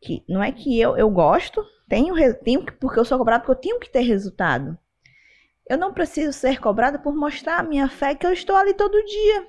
que 0.00 0.24
não 0.26 0.42
é 0.42 0.50
que 0.50 0.80
eu, 0.80 0.96
eu 0.96 1.10
gosto, 1.10 1.62
tenho, 1.88 2.14
tenho 2.42 2.64
que, 2.64 2.72
porque 2.72 2.98
eu 2.98 3.04
sou 3.04 3.18
cobrado 3.18 3.42
porque 3.42 3.52
eu 3.52 3.60
tenho 3.60 3.80
que 3.80 3.90
ter 3.90 4.00
resultado. 4.00 4.78
Eu 5.68 5.76
não 5.76 5.92
preciso 5.92 6.32
ser 6.32 6.58
cobrada 6.58 6.98
por 6.98 7.14
mostrar 7.14 7.58
a 7.58 7.62
minha 7.62 7.88
fé 7.88 8.14
que 8.14 8.26
eu 8.26 8.32
estou 8.32 8.56
ali 8.56 8.72
todo 8.72 9.04
dia. 9.04 9.46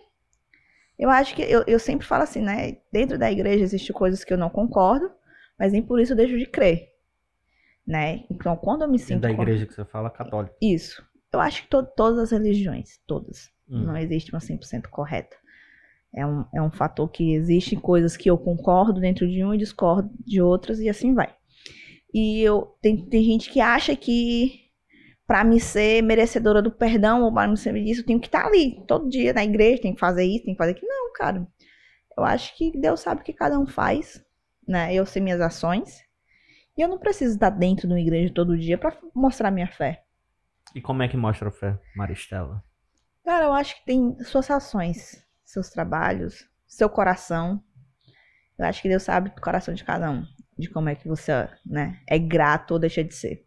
Eu 0.97 1.09
acho 1.09 1.35
que 1.35 1.41
eu, 1.43 1.63
eu 1.67 1.79
sempre 1.79 2.05
falo 2.07 2.23
assim, 2.23 2.41
né? 2.41 2.77
Dentro 2.91 3.17
da 3.17 3.31
igreja 3.31 3.63
existem 3.63 3.93
coisas 3.95 4.23
que 4.23 4.33
eu 4.33 4.37
não 4.37 4.49
concordo, 4.49 5.11
mas 5.57 5.71
nem 5.71 5.81
por 5.81 5.99
isso 5.99 6.13
eu 6.13 6.17
deixo 6.17 6.37
de 6.37 6.45
crer. 6.45 6.89
Né? 7.85 8.25
Então, 8.29 8.55
quando 8.57 8.81
eu 8.81 8.87
me 8.87 8.97
Dentro 8.97 9.07
sinto. 9.13 9.21
da 9.21 9.31
igreja 9.31 9.65
que 9.65 9.73
você 9.73 9.85
fala, 9.85 10.09
católica. 10.09 10.53
Isso. 10.61 11.01
Eu 11.31 11.39
acho 11.39 11.63
que 11.63 11.69
to- 11.69 11.85
todas 11.95 12.19
as 12.19 12.31
religiões, 12.31 12.99
todas. 13.07 13.49
Hum. 13.69 13.83
Não 13.85 13.97
existe 13.97 14.31
uma 14.33 14.39
100% 14.41 14.89
correta. 14.89 15.37
É 16.13 16.25
um, 16.25 16.45
é 16.53 16.61
um 16.61 16.71
fator 16.71 17.09
que 17.09 17.33
existem 17.33 17.79
coisas 17.79 18.17
que 18.17 18.29
eu 18.29 18.37
concordo 18.37 18.99
dentro 18.99 19.27
de 19.29 19.43
um 19.43 19.53
e 19.53 19.57
discordo 19.57 20.09
de 20.25 20.41
outras 20.41 20.79
e 20.79 20.89
assim 20.89 21.13
vai. 21.13 21.33
E 22.13 22.41
eu 22.41 22.75
tem, 22.81 23.05
tem 23.05 23.23
gente 23.23 23.49
que 23.51 23.59
acha 23.61 23.95
que 23.95 24.66
pra 25.27 25.43
me 25.43 25.59
ser 25.59 26.01
merecedora 26.01 26.61
do 26.61 26.71
perdão 26.71 27.23
ou 27.23 27.33
para 27.33 27.49
me 27.49 27.57
ser 27.57 27.73
disso, 27.83 28.01
eu 28.01 28.05
tenho 28.05 28.19
que 28.19 28.27
estar 28.27 28.45
ali 28.45 28.81
todo 28.87 29.09
dia 29.09 29.33
na 29.33 29.43
igreja, 29.43 29.81
tem 29.81 29.93
que 29.93 29.99
fazer 29.99 30.23
isso, 30.23 30.45
tem 30.45 30.53
que 30.53 30.57
fazer 30.57 30.71
aquilo. 30.71 30.87
Não, 30.87 31.11
cara. 31.13 31.45
Eu 32.17 32.23
acho 32.23 32.55
que 32.55 32.71
Deus 32.79 33.01
sabe 33.01 33.21
o 33.21 33.23
que 33.23 33.33
cada 33.33 33.59
um 33.59 33.67
faz, 33.67 34.23
né? 34.67 34.93
Eu 34.93 35.05
sei 35.05 35.21
minhas 35.21 35.41
ações. 35.41 36.01
E 36.75 36.81
eu 36.81 36.87
não 36.87 36.97
preciso 36.97 37.33
estar 37.33 37.49
dentro 37.49 37.87
de 37.87 37.93
uma 37.93 37.99
igreja 37.99 38.33
todo 38.33 38.57
dia 38.57 38.77
pra 38.77 38.97
mostrar 39.13 39.51
minha 39.51 39.67
fé. 39.67 40.03
E 40.73 40.81
como 40.81 41.03
é 41.03 41.07
que 41.07 41.17
mostra 41.17 41.49
a 41.49 41.51
fé, 41.51 41.77
Maristela? 41.95 42.63
Cara, 43.23 43.45
eu 43.45 43.53
acho 43.53 43.75
que 43.75 43.85
tem 43.85 44.17
suas 44.23 44.49
ações, 44.49 45.23
seus 45.43 45.69
trabalhos, 45.69 46.47
seu 46.65 46.89
coração. 46.89 47.61
Eu 48.57 48.65
acho 48.65 48.81
que 48.81 48.89
Deus 48.89 49.03
sabe 49.03 49.29
do 49.31 49.41
coração 49.41 49.73
de 49.73 49.83
cada 49.83 50.09
um, 50.09 50.23
de 50.57 50.69
como 50.69 50.89
é 50.89 50.95
que 50.95 51.07
você, 51.07 51.31
né, 51.65 51.99
é 52.07 52.17
grato 52.17 52.71
ou 52.71 52.79
deixa 52.79 53.03
de 53.03 53.13
ser. 53.13 53.46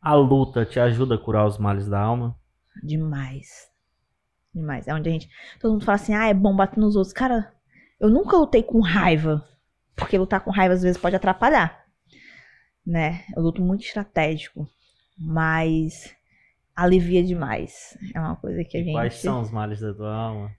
A 0.00 0.14
luta 0.14 0.64
te 0.64 0.78
ajuda 0.78 1.16
a 1.16 1.18
curar 1.18 1.46
os 1.46 1.58
males 1.58 1.88
da 1.88 2.00
alma? 2.00 2.36
Demais. 2.82 3.68
Demais. 4.54 4.86
É 4.86 4.94
onde 4.94 5.08
a 5.08 5.12
gente. 5.12 5.28
Todo 5.60 5.72
mundo 5.72 5.84
fala 5.84 5.96
assim, 5.96 6.14
ah, 6.14 6.28
é 6.28 6.34
bom 6.34 6.54
bater 6.54 6.78
nos 6.78 6.96
outros. 6.96 7.12
Cara, 7.12 7.52
eu 8.00 8.08
nunca 8.08 8.36
lutei 8.36 8.62
com 8.62 8.80
raiva. 8.80 9.46
Porque 9.96 10.16
lutar 10.16 10.40
com 10.40 10.50
raiva 10.50 10.74
às 10.74 10.82
vezes 10.82 11.00
pode 11.00 11.16
atrapalhar. 11.16 11.84
Né? 12.86 13.24
Eu 13.36 13.42
luto 13.42 13.60
muito 13.60 13.84
estratégico. 13.84 14.68
Mas 15.18 16.14
alivia 16.74 17.24
demais. 17.24 17.98
É 18.14 18.20
uma 18.20 18.36
coisa 18.36 18.62
que 18.64 18.76
a 18.76 18.80
E 18.80 18.84
gente. 18.84 18.92
quais 18.94 19.14
são 19.14 19.40
os 19.40 19.50
males 19.50 19.80
da 19.80 19.92
tua 19.92 20.14
alma? 20.14 20.50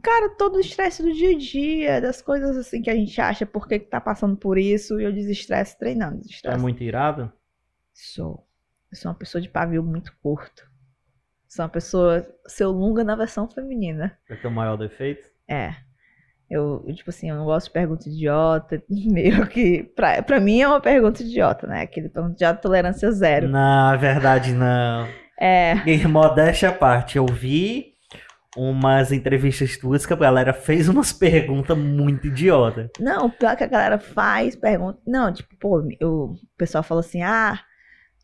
Cara, 0.00 0.30
todo 0.36 0.54
o 0.56 0.60
estresse 0.60 1.02
do 1.02 1.12
dia 1.12 1.34
a 1.34 1.38
dia, 1.38 2.00
das 2.00 2.22
coisas 2.22 2.56
assim 2.56 2.80
que 2.80 2.88
a 2.88 2.94
gente 2.94 3.20
acha 3.20 3.44
por 3.44 3.66
que 3.66 3.80
que 3.80 3.86
tá 3.90 4.00
passando 4.00 4.36
por 4.36 4.56
isso, 4.56 5.00
e 5.00 5.04
eu 5.04 5.12
desestresse 5.12 5.76
treinando. 5.76 6.20
É 6.44 6.56
muito 6.56 6.82
irado? 6.84 7.30
Sou. 8.00 8.46
Eu 8.90 8.96
sou 8.96 9.10
uma 9.10 9.18
pessoa 9.18 9.42
de 9.42 9.48
pavio 9.48 9.82
muito 9.82 10.12
curto. 10.22 10.66
Sou 11.46 11.64
uma 11.64 11.68
pessoa 11.68 12.26
seu 12.46 12.70
lunga 12.70 13.04
na 13.04 13.14
versão 13.14 13.48
feminina. 13.48 14.16
É 14.28 14.36
teu 14.36 14.50
maior 14.50 14.76
defeito? 14.76 15.28
É. 15.46 15.74
Eu, 16.48 16.82
eu, 16.86 16.94
tipo 16.94 17.10
assim, 17.10 17.28
eu 17.28 17.36
não 17.36 17.44
gosto 17.44 17.66
de 17.66 17.72
pergunta 17.72 18.08
idiota, 18.08 18.82
meio 18.88 19.46
que. 19.46 19.84
Pra, 19.94 20.22
pra 20.22 20.40
mim 20.40 20.62
é 20.62 20.66
uma 20.66 20.80
pergunta 20.80 21.22
idiota, 21.22 21.66
né? 21.66 21.82
Aquele 21.82 22.08
pergunta 22.08 22.34
idiota 22.34 22.60
tolerância 22.60 23.12
zero. 23.12 23.48
Não, 23.48 23.92
é 23.92 23.96
verdade 23.98 24.52
não. 24.52 25.06
É. 25.38 25.74
E 25.86 26.06
modéstia 26.08 26.70
à 26.70 26.72
parte, 26.72 27.18
eu 27.18 27.26
vi 27.26 27.94
umas 28.56 29.12
entrevistas 29.12 29.76
tuas 29.76 30.06
que 30.06 30.12
a 30.12 30.16
galera 30.16 30.52
fez 30.52 30.88
umas 30.88 31.12
perguntas 31.12 31.76
muito 31.76 32.26
idiota. 32.26 32.90
Não, 32.98 33.30
pior 33.30 33.56
que 33.56 33.64
a 33.64 33.68
galera 33.68 33.98
faz, 33.98 34.56
pergunta. 34.56 34.98
Não, 35.06 35.32
tipo, 35.32 35.54
pô, 35.58 35.86
eu, 36.00 36.32
o 36.32 36.38
pessoal 36.56 36.82
fala 36.82 37.00
assim: 37.00 37.22
ah, 37.22 37.60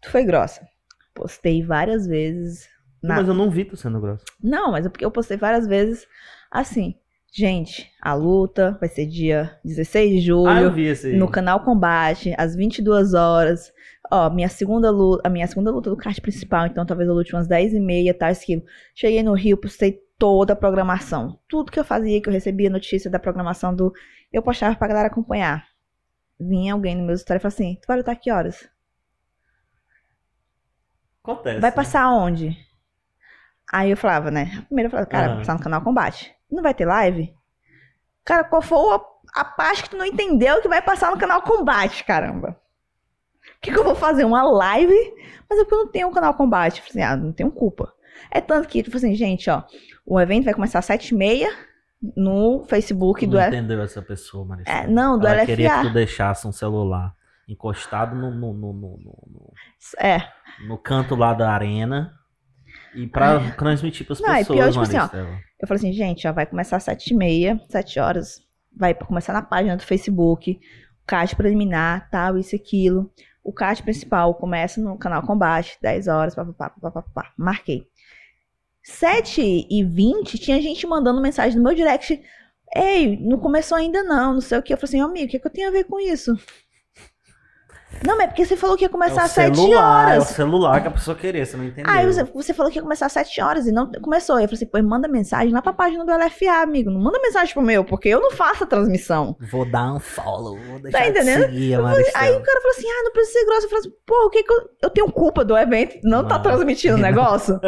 tu 0.07 0.11
foi 0.13 0.25
grossa. 0.25 0.67
Postei 1.13 1.63
várias 1.63 2.07
vezes. 2.07 2.69
Na... 3.03 3.17
Mas 3.17 3.29
eu 3.29 3.35
não 3.35 3.51
vi 3.51 3.65
tu 3.65 3.77
sendo 3.77 4.01
grosso. 4.01 4.25
Não, 4.43 4.71
mas 4.71 4.87
é 4.87 4.89
porque 4.89 5.05
eu 5.05 5.11
postei 5.11 5.37
várias 5.37 5.67
vezes 5.67 6.07
assim. 6.51 6.95
Gente, 7.33 7.91
a 8.01 8.15
luta 8.15 8.79
vai 8.81 8.89
ser 8.89 9.05
dia 9.05 9.59
16 9.65 10.11
de 10.13 10.21
julho. 10.21 10.49
Ah, 10.49 10.63
eu 10.63 10.73
vi 10.73 10.87
esse 10.87 11.09
aí. 11.09 11.17
no 11.17 11.29
canal 11.29 11.61
Combate, 11.61 12.35
às 12.39 12.55
22 12.55 13.13
horas. 13.13 13.73
Ó, 14.11 14.31
minha 14.31 14.49
segunda 14.49 14.91
luta, 14.91 15.27
a 15.27 15.31
minha 15.31 15.47
segunda 15.47 15.71
luta 15.71 15.91
do 15.91 15.97
card 15.97 16.21
principal, 16.21 16.67
então 16.67 16.87
talvez 16.87 17.09
eu 17.09 17.15
lute 17.15 17.35
umas 17.35 17.49
10 17.49 17.75
e 17.75 17.81
meia, 17.81 18.15
tal, 18.15 18.31
esquilo. 18.31 18.63
Cheguei 18.95 19.23
no 19.23 19.35
Rio, 19.35 19.57
postei 19.59 20.01
toda 20.17 20.53
a 20.53 20.57
programação. 20.57 21.39
Tudo 21.49 21.73
que 21.73 21.79
eu 21.79 21.85
fazia, 21.85 22.23
que 22.23 22.29
eu 22.29 22.33
recebia 22.33 22.71
notícia 22.71 23.11
da 23.11 23.19
programação 23.19 23.75
do. 23.75 23.93
Eu 24.33 24.43
postava 24.43 24.77
pra 24.77 24.89
galera 24.89 25.09
acompanhar. 25.09 25.67
Vinha 26.39 26.73
alguém 26.73 26.95
no 26.95 27.05
meu 27.05 27.17
story 27.17 27.39
e 27.39 27.43
falava 27.43 27.55
assim: 27.55 27.79
Tu 27.83 27.87
vai 27.87 27.99
lutar 27.99 28.17
que 28.17 28.31
horas? 28.31 28.69
Acontece. 31.33 31.61
Vai 31.61 31.71
né? 31.71 31.77
passar 31.77 32.03
aonde? 32.03 32.57
Aí 33.73 33.91
eu 33.91 33.97
falava, 33.97 34.31
né? 34.31 34.63
Primeiro 34.67 34.87
eu 34.87 34.91
falava, 34.91 35.09
cara, 35.09 35.25
Ah. 35.25 35.29
vai 35.31 35.39
passar 35.39 35.55
no 35.55 35.61
canal 35.63 35.83
Combate. 35.83 36.35
Não 36.51 36.63
vai 36.63 36.73
ter 36.75 36.85
live? 36.87 37.35
Cara, 38.25 38.45
qual 38.45 38.63
foi 38.63 38.79
a, 38.95 39.01
a 39.41 39.45
parte 39.45 39.83
que 39.83 39.91
tu 39.91 39.97
não 39.97 40.05
entendeu 40.07 40.61
que 40.63 40.69
vai 40.69 40.81
passar 40.83 41.11
no 41.11 41.19
canal 41.19 41.43
Combate, 41.43 42.05
caramba? 42.05 42.57
O 43.57 43.61
que, 43.61 43.73
que 43.73 43.79
eu 43.79 43.85
vou 43.85 43.95
fazer? 43.97 44.25
Uma 44.25 44.43
live? 44.43 44.95
Mas 45.49 45.59
é 45.59 45.63
porque 45.65 45.75
eu 45.75 45.79
não 45.85 45.89
tenho 45.91 46.09
um 46.09 46.13
canal 46.13 46.35
Combate. 46.35 46.81
Eu 46.81 46.87
falei 46.87 47.03
assim, 47.05 47.13
ah, 47.13 47.17
não 47.17 47.33
tenho 47.33 47.51
culpa. 47.51 47.93
É 48.31 48.41
tanto 48.41 48.69
que, 48.69 48.83
tipo 48.83 48.97
assim, 48.97 49.15
gente, 49.15 49.49
ó, 49.51 49.63
o 50.05 50.19
evento 50.21 50.45
vai 50.45 50.55
começar 50.55 50.79
às 50.79 50.87
7h30 50.87 51.47
no 52.17 52.65
Facebook 52.69 53.21
Tu 53.27 53.31
do. 53.31 53.37
não 53.37 53.47
entendeu 53.49 53.83
essa 53.83 54.03
pessoa, 54.03 54.45
Maricela. 54.45 54.79
É, 54.79 54.87
não, 54.87 55.19
do 55.19 55.27
Ela 55.27 55.37
LFA. 55.43 55.47
queria 55.47 55.77
que 55.81 55.83
tu 55.89 55.93
deixasse 55.93 56.47
um 56.47 56.53
celular 56.53 57.15
encostado 57.49 58.15
no, 58.17 58.31
no, 58.31 58.53
no, 58.53 58.77
no, 58.77 59.53
É. 59.99 60.19
no- 60.67 60.79
canto 60.79 61.15
lá 61.15 61.33
da 61.35 61.51
arena 61.53 62.13
e 62.95 63.07
pra 63.07 63.53
transmitir 63.53 64.07
pras 64.07 64.21
Não, 64.21 64.35
e 64.35 64.39
pessoas, 64.39 64.59
pior, 64.59 64.71
tipo 64.73 64.83
assim, 64.83 65.17
ó. 65.17 65.39
Eu 65.61 65.69
falei 65.69 65.79
assim, 65.79 65.93
gente, 65.93 66.27
ó, 66.27 66.33
vai 66.33 66.47
começar 66.47 66.77
às 66.77 66.85
7h30, 66.85 67.61
7 67.69 67.99
horas. 68.01 68.41
Vai 68.77 68.95
começar 68.95 69.33
na 69.33 69.43
página 69.43 69.77
do 69.77 69.83
Facebook, 69.83 70.61
caixa 71.07 71.35
preliminar, 71.37 72.11
tal, 72.11 72.37
isso 72.37 72.55
e 72.55 72.59
aquilo. 72.59 73.11
o 73.43 73.53
card 73.53 73.81
principal 73.85 74.35
começa 74.35 74.81
no 74.81 74.99
canal 74.99 75.23
Combate, 75.23 75.79
10 75.81 76.09
horas, 76.09 76.35
papapá, 76.35 76.71
papapá. 76.81 77.33
Marquei. 77.39 77.87
7 78.83 79.67
e 79.71 79.85
20 79.85 80.39
tinha 80.39 80.61
gente 80.61 80.87
mandando 80.87 81.21
mensagem 81.21 81.57
no 81.59 81.65
meu 81.65 81.75
direct. 81.75 82.21
Ei, 82.75 83.17
não 83.21 83.39
começou 83.39 83.77
ainda 83.79 84.03
não, 84.03 84.35
não 84.35 84.41
sei 84.41 84.59
o 84.59 84.63
que. 84.63 84.73
Eu 84.73 84.77
falei 84.77 84.89
assim, 84.91 85.01
amigo, 85.01 85.27
o 85.27 85.29
que, 85.29 85.39
que 85.39 85.47
eu 85.47 85.53
tenho 85.53 85.69
a 85.69 85.73
ver 85.73 85.85
com 85.85 85.99
isso? 86.01 86.37
Não, 88.05 88.17
mas 88.17 88.25
é 88.25 88.27
porque 88.29 88.45
você 88.45 88.57
falou 88.57 88.77
que 88.77 88.85
ia 88.85 88.89
começar 88.89 89.23
é 89.23 89.25
às 89.25 89.31
7 89.31 89.57
celular, 89.57 90.09
É 90.09 90.13
o 90.13 90.15
horas. 90.17 90.29
celular 90.29 90.81
que 90.83 90.89
a 90.89 90.91
pessoa 90.91 91.17
queria, 91.17 91.45
você 91.47 91.57
não 91.57 91.65
entendeu. 91.65 91.93
Aí 91.93 92.07
você, 92.07 92.25
você 92.25 92.53
falou 92.55 92.71
que 92.73 92.79
ia 92.79 92.83
começar 92.83 93.07
às 93.07 93.13
7 93.13 93.41
horas 93.41 93.67
e 93.67 93.73
não 93.73 93.91
começou. 94.03 94.37
Eu 94.39 94.47
falei 94.49 94.55
assim, 94.57 94.67
pô, 94.67 94.83
manda 94.83 95.07
mensagem 95.09 95.53
lá 95.53 95.63
pra 95.63 95.73
página 95.73 96.05
do 96.05 96.13
LFA, 96.13 96.63
amigo. 96.63 96.91
Não 96.91 97.01
manda 97.01 97.21
mensagem 97.21 97.53
pro 97.55 97.63
meu, 97.63 97.85
porque 97.85 98.09
eu 98.09 98.21
não 98.21 98.31
faço 98.31 98.65
a 98.65 98.67
transmissão. 98.67 99.37
Vou 99.51 99.65
dar 99.65 99.93
um 99.95 100.01
follow, 100.01 100.59
vou 100.59 100.79
deixar 100.81 100.99
Tá 100.99 101.09
entendendo? 101.09 101.47
de 101.47 101.53
seguir 101.53 101.73
Eu 101.73 101.83
falei- 101.83 102.11
aí 102.15 102.31
o 102.35 102.43
cara 102.43 102.61
falou 102.61 102.77
assim: 102.77 102.87
ah, 102.89 103.03
não 103.05 103.13
precisa 103.13 103.39
ser 103.39 103.45
grosso. 103.47 103.67
Eu 103.67 103.69
falei 103.71 103.81
assim, 103.81 103.93
pô, 104.07 104.27
o 104.27 104.31
que 104.31 104.43
que 104.43 104.53
eu. 104.53 104.57
Eu 104.83 104.91
tenho 104.91 105.11
culpa 105.11 105.45
do 105.45 105.57
evento, 105.57 105.97
não 106.05 106.23
tá 106.23 106.39
Mano. 106.39 106.43
transmitindo 106.43 106.97
o 106.97 107.01
negócio? 107.01 107.59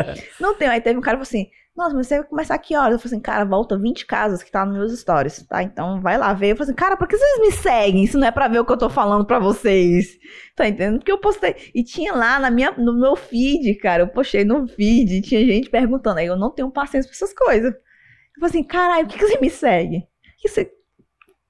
não 0.40 0.54
tenho. 0.54 0.70
Aí 0.70 0.80
teve 0.80 0.98
um 0.98 1.02
cara 1.02 1.16
que 1.18 1.24
falou 1.24 1.42
assim: 1.42 1.50
nossa, 1.78 1.94
mas 1.94 2.08
você 2.08 2.18
vai 2.18 2.26
começar 2.26 2.54
aqui 2.56 2.76
horas. 2.76 2.94
Eu 2.94 2.98
falei 2.98 3.14
assim, 3.14 3.22
cara, 3.22 3.44
volta 3.44 3.78
20 3.78 4.04
casas 4.04 4.42
que 4.42 4.50
tá 4.50 4.66
nos 4.66 4.76
meus 4.76 4.98
stories, 4.98 5.46
tá? 5.46 5.62
Então 5.62 6.00
vai 6.00 6.18
lá 6.18 6.34
ver. 6.34 6.50
Eu 6.50 6.56
falei 6.56 6.72
assim, 6.72 6.74
cara, 6.74 6.96
por 6.96 7.06
que 7.06 7.16
vocês 7.16 7.40
me 7.40 7.52
seguem? 7.52 8.02
Isso 8.02 8.18
não 8.18 8.26
é 8.26 8.32
pra 8.32 8.48
ver 8.48 8.58
o 8.58 8.64
que 8.64 8.72
eu 8.72 8.76
tô 8.76 8.90
falando 8.90 9.24
pra 9.24 9.38
vocês. 9.38 10.18
Tá 10.56 10.66
entendendo? 10.66 10.98
Porque 10.98 11.12
eu 11.12 11.18
postei. 11.18 11.54
E 11.72 11.84
tinha 11.84 12.12
lá 12.12 12.40
na 12.40 12.50
minha, 12.50 12.72
no 12.72 12.98
meu 12.98 13.14
feed, 13.14 13.76
cara, 13.76 14.02
eu 14.02 14.08
postei 14.08 14.44
no 14.44 14.66
feed, 14.66 15.22
tinha 15.22 15.46
gente 15.46 15.70
perguntando. 15.70 16.18
Aí 16.18 16.26
eu 16.26 16.36
não 16.36 16.50
tenho 16.50 16.68
paciência 16.68 17.08
pra 17.08 17.14
essas 17.14 17.32
coisas. 17.32 17.72
Eu 17.72 18.40
falei 18.40 18.50
assim, 18.50 18.64
caralho, 18.64 19.06
por 19.06 19.12
que, 19.12 19.18
que 19.20 19.28
você 19.28 19.40
me 19.40 19.48
segue? 19.48 20.04
Que 20.38 20.48
você... 20.48 20.72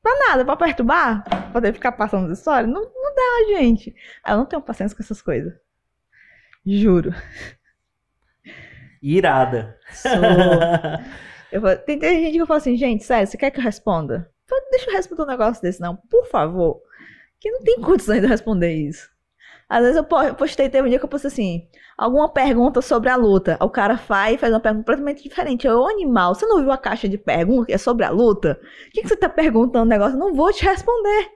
Pra 0.03 0.13
nada, 0.29 0.45
pra 0.45 0.57
perturbar? 0.57 1.25
Pra 1.25 1.41
poder 1.53 1.73
ficar 1.73 1.93
passando 1.93 2.31
as 2.31 2.39
histórias? 2.39 2.71
Não, 2.71 2.83
não 2.83 3.15
dá, 3.15 3.59
gente. 3.59 3.95
Aí 4.23 4.35
eu 4.35 4.39
não 4.39 4.47
tenho 4.47 4.61
paciência 4.61 4.95
com 4.95 5.03
essas 5.03 5.23
coisas. 5.23 5.55
Juro. 6.67 7.15
Irada. 9.03 9.77
Sou. 9.93 10.11
Eu 11.51 11.61
falo- 11.63 11.79
tem, 11.79 11.99
tem 11.99 12.21
gente 12.25 12.33
que 12.35 12.43
eu 12.43 12.47
falo 12.47 12.59
assim, 12.59 12.77
gente, 12.77 13.05
sério, 13.05 13.27
você 13.27 13.37
quer 13.37 13.51
que 13.51 13.59
eu 13.59 13.65
responda? 13.65 14.31
Eu 14.51 14.57
falo, 14.57 14.71
Deixa 14.71 14.91
eu 14.91 14.95
responder 14.95 15.23
um 15.23 15.27
negócio 15.27 15.63
desse, 15.63 15.81
não, 15.81 15.97
por 15.97 16.27
favor. 16.27 16.81
Que 17.41 17.51
não 17.51 17.63
tem 17.63 17.81
condições 17.81 18.21
de 18.21 18.27
responder 18.27 18.73
isso. 18.75 19.09
Às 19.69 19.81
vezes 19.83 19.97
eu 19.97 20.05
po- 20.05 20.23
eu 20.23 20.35
postei, 20.35 20.69
teve 20.69 20.87
um 20.87 20.91
dia 20.91 20.99
que 20.99 21.05
eu 21.05 21.09
postei 21.09 21.29
assim, 21.31 21.69
alguma 21.97 22.29
pergunta 22.29 22.81
sobre 22.81 23.11
a 23.11 23.17
luta. 23.17 23.57
O 23.61 23.69
cara 23.71 23.97
faz 23.99 24.35
e 24.35 24.39
faz 24.39 24.53
uma 24.53 24.61
pergunta 24.61 24.83
completamente 24.83 25.23
diferente. 25.23 25.67
Eu, 25.67 25.87
animal, 25.87 26.35
você 26.35 26.47
não 26.47 26.61
viu 26.61 26.73
a 26.73 26.79
caixa 26.79 27.09
de 27.09 27.19
perguntas 27.19 27.67
que 27.67 27.73
é 27.75 27.79
sobre 27.79 28.05
a 28.05 28.11
luta? 28.11 28.59
O 28.89 28.91
que, 28.93 29.03
que 29.03 29.09
você 29.09 29.17
tá 29.17 29.29
perguntando 29.29 29.85
um 29.85 29.89
negócio? 29.89 30.19
Não 30.19 30.35
vou 30.35 30.53
te 30.53 30.65
responder. 30.65 31.29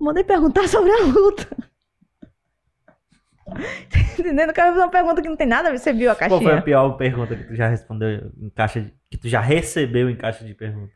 Mandei 0.00 0.24
perguntar 0.24 0.66
sobre 0.68 0.90
a 0.92 0.98
luta. 1.04 1.46
Entendendo? 4.18 4.50
O 4.50 4.54
cara 4.54 4.72
fez 4.72 4.82
uma 4.84 4.90
pergunta 4.90 5.22
que 5.22 5.28
não 5.28 5.36
tem 5.36 5.46
nada 5.46 5.68
a 5.68 5.72
ver. 5.72 5.78
Você 5.78 5.92
viu 5.92 6.10
a 6.10 6.14
Qual 6.14 6.28
foi 6.28 6.36
a 6.38 6.40
caixinha? 6.40 6.62
pior 6.62 6.90
pergunta 6.96 7.36
que 7.36 7.44
tu 7.44 7.54
já 7.54 7.68
respondeu 7.68 8.30
em 8.40 8.50
caixa 8.50 8.80
de... 8.80 8.94
que 9.10 9.16
tu 9.18 9.28
já 9.28 9.40
recebeu 9.40 10.08
em 10.10 10.16
caixa 10.16 10.44
de 10.44 10.54
pergunta? 10.54 10.92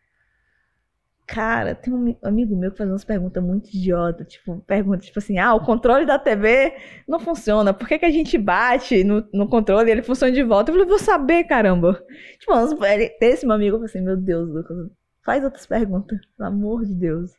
Cara, 1.26 1.74
tem 1.74 1.92
um 1.94 1.96
ami- 1.96 2.18
amigo 2.22 2.54
meu 2.56 2.70
que 2.72 2.76
faz 2.78 2.90
umas 2.90 3.04
perguntas 3.04 3.42
muito 3.42 3.68
idiotas. 3.74 4.26
Tipo, 4.28 4.58
pergunta, 4.66 4.98
tipo 4.98 5.18
assim, 5.18 5.38
ah, 5.38 5.54
o 5.54 5.60
controle 5.64 6.04
da 6.04 6.18
TV 6.18 6.74
não 7.08 7.18
funciona. 7.20 7.72
Por 7.72 7.88
que, 7.88 7.98
que 7.98 8.04
a 8.04 8.10
gente 8.10 8.36
bate 8.36 9.02
no, 9.04 9.26
no 9.32 9.48
controle 9.48 9.88
e 9.88 9.92
ele 9.92 10.02
funciona 10.02 10.32
de 10.32 10.42
volta? 10.42 10.70
Eu 10.70 10.74
falei, 10.74 10.88
vou 10.88 10.98
saber, 10.98 11.44
caramba. 11.44 12.02
Tipo, 12.38 12.84
ele- 12.84 13.16
esse 13.20 13.46
meu 13.46 13.54
amigo, 13.54 13.76
eu 13.76 13.80
falei 13.80 13.86
assim, 13.90 14.00
meu 14.02 14.16
Deus, 14.16 14.48
Lucas, 14.48 14.76
faz 15.24 15.42
outras 15.42 15.64
perguntas. 15.64 16.18
Pelo 16.36 16.48
amor 16.48 16.84
de 16.84 16.94
Deus. 16.94 17.30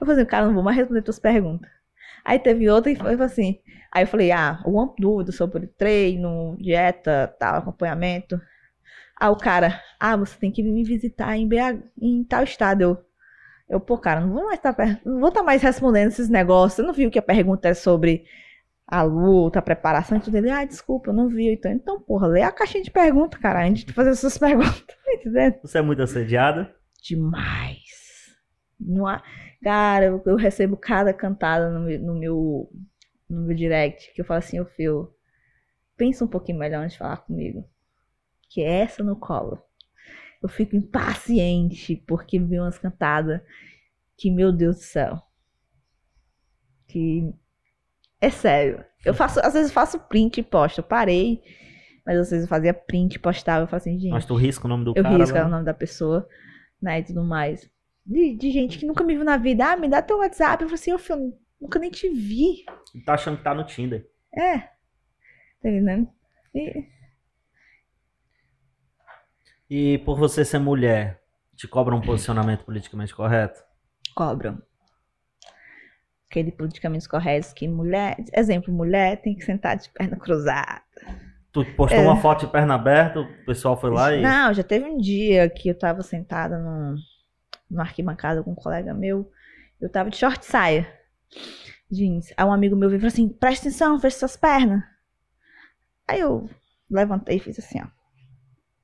Eu 0.00 0.06
falei 0.06 0.22
assim, 0.22 0.30
cara, 0.30 0.46
não 0.46 0.54
vou 0.54 0.62
mais 0.62 0.76
responder 0.76 1.02
tuas 1.02 1.18
perguntas. 1.18 1.68
Aí 2.24 2.38
teve 2.38 2.70
outra 2.70 2.90
e 2.90 2.96
foi 2.96 3.14
assim. 3.20 3.58
Aí 3.92 4.04
eu 4.04 4.06
falei, 4.06 4.32
ah, 4.32 4.58
alguma 4.64 4.94
dúvida 4.98 5.32
sobre 5.32 5.66
treino, 5.66 6.56
dieta, 6.58 7.34
tal, 7.38 7.56
acompanhamento. 7.56 8.40
Aí 9.20 9.28
o 9.28 9.36
cara, 9.36 9.80
ah, 10.00 10.16
você 10.16 10.38
tem 10.38 10.50
que 10.50 10.62
me 10.62 10.82
visitar 10.82 11.36
em, 11.36 11.46
BH, 11.46 11.82
em 12.00 12.24
tal 12.24 12.42
estado. 12.42 12.80
Eu, 12.80 13.04
eu, 13.68 13.78
pô, 13.78 13.98
cara, 13.98 14.20
não 14.20 14.32
vou 14.32 14.46
mais 14.46 14.58
estar 14.58 14.74
não 15.04 15.20
vou 15.20 15.28
estar 15.28 15.42
mais 15.42 15.60
respondendo 15.60 16.08
esses 16.08 16.30
negócios. 16.30 16.76
Você 16.76 16.82
não 16.82 16.94
viu 16.94 17.10
que 17.10 17.18
a 17.18 17.22
pergunta 17.22 17.68
é 17.68 17.74
sobre 17.74 18.24
a 18.86 19.02
luta, 19.02 19.58
a 19.58 19.62
preparação 19.62 20.16
e 20.16 20.20
tudo. 20.20 20.38
Ele, 20.38 20.50
ah, 20.50 20.64
desculpa, 20.64 21.10
eu 21.10 21.14
não 21.14 21.28
vi. 21.28 21.52
Então, 21.52 21.70
então, 21.70 22.00
porra, 22.00 22.26
lê 22.26 22.42
a 22.42 22.50
caixinha 22.50 22.82
de 22.82 22.90
pergunta, 22.90 23.38
cara, 23.38 23.66
antes 23.66 23.84
de 23.84 23.92
fazer 23.92 24.10
essas 24.10 24.36
perguntas. 24.38 24.86
Tá 24.86 25.12
entendendo? 25.12 25.56
Você 25.62 25.78
é 25.78 25.82
muito 25.82 26.02
assediada? 26.02 26.74
Demais. 27.02 27.82
Não 28.80 29.06
há... 29.06 29.22
Cara, 29.62 30.06
eu, 30.06 30.22
eu 30.26 30.36
recebo 30.36 30.76
cada 30.76 31.12
cantada 31.12 31.70
no, 31.70 31.88
no 31.98 32.14
meu 32.14 32.68
no 33.32 33.42
meu 33.42 33.56
direct 33.56 34.12
que 34.12 34.20
eu 34.20 34.24
falo 34.24 34.38
assim, 34.38 34.60
ô 34.60 34.66
Fio, 34.66 35.12
pensa 35.96 36.24
um 36.24 36.28
pouquinho 36.28 36.58
melhor 36.58 36.82
antes 36.82 36.92
de 36.92 36.98
falar 36.98 37.16
comigo. 37.18 37.68
Que 38.50 38.60
é 38.62 38.80
essa 38.80 39.02
no 39.02 39.16
colo. 39.16 39.62
Eu 40.42 40.48
fico 40.48 40.76
impaciente 40.76 41.96
porque 41.96 42.38
vi 42.38 42.58
umas 42.58 42.78
cantadas 42.78 43.40
que, 44.16 44.30
meu 44.30 44.52
Deus 44.52 44.76
do 44.76 44.82
céu. 44.82 45.22
Que 46.88 47.32
é 48.20 48.28
sério. 48.28 48.84
Eu 49.04 49.14
faço, 49.14 49.40
às 49.40 49.54
vezes 49.54 49.68
eu 49.70 49.74
faço 49.74 49.98
print 49.98 50.38
e 50.38 50.42
posto. 50.42 50.78
Eu 50.78 50.84
parei, 50.84 51.42
mas 52.04 52.18
às 52.18 52.30
vezes 52.30 52.44
eu 52.44 52.48
fazia 52.48 52.74
print 52.74 53.14
e 53.14 53.18
postava. 53.18 53.64
Eu 53.64 53.68
falo 53.68 53.80
assim, 53.80 53.98
gente. 53.98 54.12
Mas 54.12 54.26
tu 54.26 54.34
risca 54.34 54.66
o 54.66 54.68
nome 54.68 54.84
do 54.84 54.92
Eu 54.94 55.02
cara? 55.02 55.16
risco 55.16 55.34
né? 55.34 55.44
o 55.44 55.48
nome 55.48 55.64
da 55.64 55.74
pessoa, 55.74 56.28
né, 56.80 57.00
e 57.00 57.04
tudo 57.04 57.24
mais. 57.24 57.70
De, 58.04 58.36
de 58.36 58.50
gente 58.50 58.78
que 58.78 58.86
nunca 58.86 59.02
me 59.04 59.14
viu 59.14 59.24
na 59.24 59.36
vida. 59.36 59.72
Ah, 59.72 59.76
me 59.76 59.88
dá 59.88 60.02
teu 60.02 60.18
WhatsApp. 60.18 60.62
Eu 60.62 60.68
falei 60.68 60.80
assim, 60.80 60.92
ô 60.92 60.98
filho, 60.98 61.32
nunca 61.62 61.78
nem 61.78 61.90
te 61.90 62.08
vi. 62.10 62.64
Tá 63.06 63.14
achando 63.14 63.38
que 63.38 63.44
tá 63.44 63.54
no 63.54 63.64
Tinder. 63.64 64.06
É. 64.36 64.58
Tá 64.58 64.68
entendendo? 65.68 66.08
E- 66.54 66.86
E 69.70 69.98
por 69.98 70.18
você 70.18 70.44
ser 70.44 70.58
mulher, 70.58 71.22
te 71.56 71.66
cobra 71.66 71.94
um 71.94 72.00
posicionamento 72.00 72.64
politicamente 72.64 73.14
correto? 73.14 73.62
cobram. 74.14 74.60
Aquele 76.28 76.52
politicamente 76.52 77.08
correto 77.08 77.54
que 77.54 77.66
mulher, 77.66 78.16
exemplo, 78.34 78.72
mulher 78.72 79.20
tem 79.22 79.34
que 79.34 79.42
sentar 79.44 79.76
de 79.76 79.88
perna 79.90 80.16
cruzada. 80.18 80.82
Tu 81.50 81.64
postou 81.76 81.98
É. 82.00 82.02
uma 82.02 82.16
foto 82.20 82.44
de 82.46 82.52
perna 82.52 82.74
aberta, 82.74 83.20
o 83.20 83.44
pessoal 83.46 83.78
foi 83.80 83.90
lá 83.90 84.14
e. 84.14 84.20
Não, 84.22 84.52
já 84.52 84.62
teve 84.62 84.84
um 84.86 84.98
dia 84.98 85.48
que 85.48 85.68
eu 85.68 85.78
tava 85.78 86.02
sentada 86.02 86.58
no, 86.58 86.94
no 87.70 87.80
arquibancada 87.80 88.42
com 88.42 88.52
um 88.52 88.54
colega 88.54 88.92
meu. 88.94 89.30
Eu 89.80 89.90
tava 89.90 90.10
de 90.10 90.16
short 90.16 90.44
saia, 90.44 90.86
jeans. 91.90 92.32
Aí 92.36 92.44
um 92.44 92.52
amigo 92.52 92.76
meu 92.76 92.88
veio 92.88 92.98
e 92.98 93.00
falou 93.00 93.12
assim: 93.12 93.28
presta 93.28 93.68
atenção, 93.68 93.98
fecha 94.00 94.18
suas 94.18 94.36
pernas. 94.36 94.82
Aí 96.08 96.20
eu 96.20 96.48
levantei 96.90 97.36
e 97.36 97.40
fiz 97.40 97.58
assim, 97.58 97.80
ó. 97.80 97.86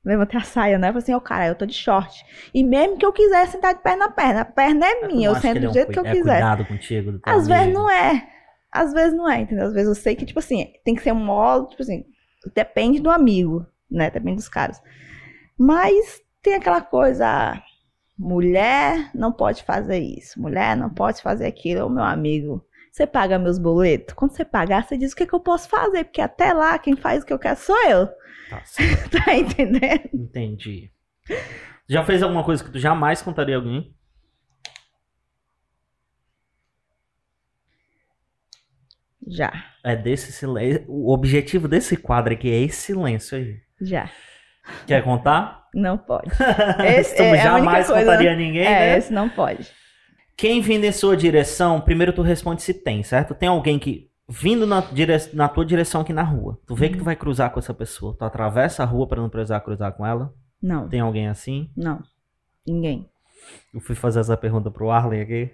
Levantei 0.05 0.41
a 0.41 0.45
saia, 0.45 0.79
né? 0.79 0.89
Falei 0.89 1.03
assim, 1.03 1.15
ó, 1.15 1.20
cara, 1.20 1.49
eu 1.49 1.55
tô 1.55 1.66
de 1.66 1.75
short. 1.75 2.25
E 2.55 2.65
mesmo 2.65 2.97
que 2.97 3.05
eu 3.05 3.12
quisesse 3.12 3.53
sentar 3.53 3.75
de 3.75 3.83
perna 3.83 4.07
na 4.07 4.11
perna, 4.12 4.41
a 4.41 4.45
perna 4.45 4.87
é 4.87 4.95
Tu 5.01 5.07
minha, 5.07 5.29
eu 5.29 5.33
acha 5.33 5.43
sento 5.43 5.57
é 5.59 5.61
do 5.61 5.69
um 5.69 5.73
jeito 5.73 5.93
que 5.93 5.99
eu 5.99 6.07
é 6.07 6.11
quiser. 6.12 6.41
cuidado 6.41 6.65
contigo, 6.65 7.20
Às 7.25 7.47
vezes 7.47 7.75
não 7.75 7.91
é. 7.91 8.29
Às 8.73 8.93
vezes 8.93 9.15
não 9.16 9.29
é, 9.29 9.41
entendeu? 9.41 9.66
Às 9.66 9.73
vezes 9.73 9.89
eu 9.89 9.95
sei 9.95 10.15
que, 10.15 10.25
tipo 10.25 10.39
assim, 10.39 10.73
tem 10.85 10.95
que 10.95 11.03
ser 11.03 11.12
um 11.12 11.25
modo, 11.25 11.69
tipo 11.69 11.83
assim, 11.83 12.05
depende 12.55 13.01
do 13.01 13.11
amigo, 13.11 13.66
né? 13.91 14.11
Depende 14.11 14.37
dos 14.37 14.49
caras. 14.49 14.81
Mas 15.59 16.20
tem 16.43 16.55
aquela 16.55 16.81
coisa, 16.81 17.61
mulher 18.19 19.11
não 19.15 19.32
pode 19.32 19.62
fazer 19.62 19.99
isso, 19.99 20.40
mulher 20.40 20.77
não 20.77 20.90
pode 20.90 21.23
fazer 21.23 21.47
aquilo. 21.47 21.86
Ô, 21.86 21.89
meu 21.89 22.03
amigo, 22.05 22.65
você 22.93 23.07
paga 23.07 23.39
meus 23.39 23.59
boletos? 23.59 24.15
Quando 24.15 24.32
você 24.32 24.45
pagar, 24.45 24.85
você 24.85 24.97
diz 24.99 25.12
o 25.12 25.16
que, 25.16 25.27
que 25.27 25.35
eu 25.35 25.40
posso 25.40 25.69
fazer, 25.69 26.05
porque 26.05 26.20
até 26.20 26.53
lá 26.53 26.78
quem 26.78 26.97
faz 26.97 27.23
o 27.23 27.27
que 27.27 27.32
eu 27.32 27.39
quero 27.39 27.59
sou 27.59 27.77
eu. 27.89 28.07
Tá 28.51 28.62
Tá 29.24 29.35
entendendo? 29.36 30.09
entendi. 30.12 30.90
Já 31.89 32.05
fez 32.05 32.23
alguma 32.23 32.43
coisa 32.45 32.62
que 32.65 32.70
tu 32.70 32.78
jamais 32.78 33.23
contaria 33.23 33.55
a 33.57 33.59
alguém? 33.59 33.95
Já, 39.27 39.53
É 39.85 39.95
desse 39.95 40.32
silêncio. 40.32 40.85
O 40.89 41.12
objetivo 41.12 41.69
desse 41.69 41.97
quadro 41.97 42.32
aqui 42.32 42.51
é 42.51 42.62
esse 42.62 42.77
silêncio 42.82 43.36
aí. 43.36 43.61
já. 43.81 44.11
Quer 44.86 45.03
contar? 45.03 45.58
Não 45.74 45.97
pode. 45.99 46.31
Esse 46.86 47.16
tu 47.16 47.23
é 47.23 47.27
a 47.27 47.32
única 47.32 47.43
jamais 47.43 47.86
coisa- 47.86 48.01
contaria 48.05 48.32
a 48.32 48.36
ninguém, 48.36 48.62
É, 48.66 48.70
né? 48.93 48.99
esse 48.99 49.12
não 49.12 49.28
pode. 49.28 49.66
Quem 50.36 50.61
vindo 50.61 50.85
em 50.85 50.93
sua 50.93 51.16
direção, 51.16 51.81
primeiro 51.81 52.12
tu 52.12 52.23
responde 52.23 52.62
se 52.62 52.73
tem, 52.73 53.03
certo? 53.03 53.35
Tem 53.35 53.49
alguém 53.49 53.78
que 53.78 54.09
vindo 54.28 54.66
na, 54.66 54.81
dire... 54.81 55.12
na 55.32 55.49
tua 55.49 55.65
direção 55.65 56.01
aqui 56.03 56.12
na 56.12 56.23
rua. 56.23 56.59
Tu 56.66 56.74
vê 56.74 56.89
que 56.89 56.99
tu 56.99 57.05
vai 57.05 57.16
cruzar 57.16 57.51
com 57.51 57.59
essa 57.59 57.74
pessoa. 57.74 58.15
Tu 58.19 58.24
atravessa 58.24 58.82
a 58.82 58.86
rua 58.86 59.07
pra 59.09 59.20
não 59.20 59.28
precisar 59.28 59.61
cruzar 59.61 59.93
com 59.93 60.07
ela. 60.07 60.32
Não, 60.62 60.89
Tem 60.89 61.01
alguém 61.01 61.28
assim? 61.28 61.70
não. 61.77 62.01
Ninguém. 62.66 63.09
Eu 63.73 63.81
fui 63.81 63.95
fazer 63.95 64.20
essa 64.20 64.36
pergunta 64.36 64.70
pro 64.70 64.90
Arlen 64.90 65.23
aqui. 65.23 65.51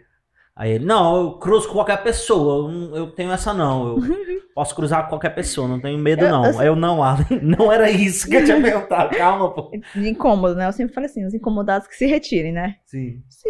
Aí 0.56 0.70
ele, 0.72 0.84
não, 0.84 1.16
eu 1.16 1.38
cruzo 1.38 1.66
com 1.66 1.74
qualquer 1.74 2.02
pessoa. 2.02 2.68
Eu, 2.70 2.72
não- 2.72 2.96
eu 2.96 3.10
tenho 3.10 3.32
essa 3.32 3.52
não. 3.52 3.88
Eu 3.88 3.96
posso 4.54 4.74
cruzar 4.74 5.02
com 5.04 5.08
qualquer 5.10 5.30
pessoa, 5.34 5.66
não 5.66 5.80
tenho 5.80 5.98
medo 5.98 6.22
Eu- 6.24 6.30
não. 6.30 6.44
eu- 6.46 6.62
Eu, 6.62 6.76
não, 6.76 7.02
Arlen. 7.02 7.40
Não 7.42 7.72
era 7.72 7.90
isso 7.90 8.28
que 8.28 8.36
eu 8.36 8.44
tinha 8.44 8.60
perguntado. 8.62 9.16
Calma, 9.16 9.52
pô. 9.52 9.70
De 9.94 10.08
incômodo, 10.08 10.54
né? 10.54 10.66
Eu 10.68 10.72
sempre 10.72 10.94
falo 10.94 11.06
assim, 11.06 11.24
os 11.26 11.34
incomodados 11.34 11.88
que 11.88 11.96
se 11.96 12.06
retirem, 12.06 12.52
né? 12.52 12.76
Sim. 12.86 13.22
Se 13.28 13.48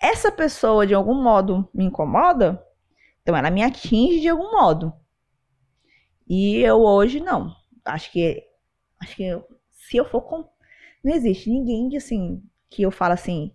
essa 0.00 0.32
pessoa 0.32 0.84
de 0.86 0.94
algum 0.94 1.14
modo 1.22 1.68
me 1.72 1.84
incomoda, 1.84 2.60
Então 3.22 3.36
ela 3.36 3.50
me 3.50 3.62
atinge 3.62 4.18
de 4.20 4.28
algum 4.28 4.50
modo. 4.50 4.92
E 6.28 6.56
eu 6.58 6.80
hoje 6.80 7.20
não. 7.20 7.54
Acho 7.84 8.10
que 8.10 8.42
acho 9.00 9.14
que 9.16 9.22
eu, 9.24 9.44
se 9.70 9.96
eu 9.96 10.04
for 10.04 10.22
com 10.22 10.44
não 11.04 11.12
existe 11.14 11.50
ninguém 11.50 11.88
que 11.88 11.96
assim 11.96 12.42
que 12.70 12.82
eu 12.82 12.90
falo 12.90 13.12
assim, 13.14 13.52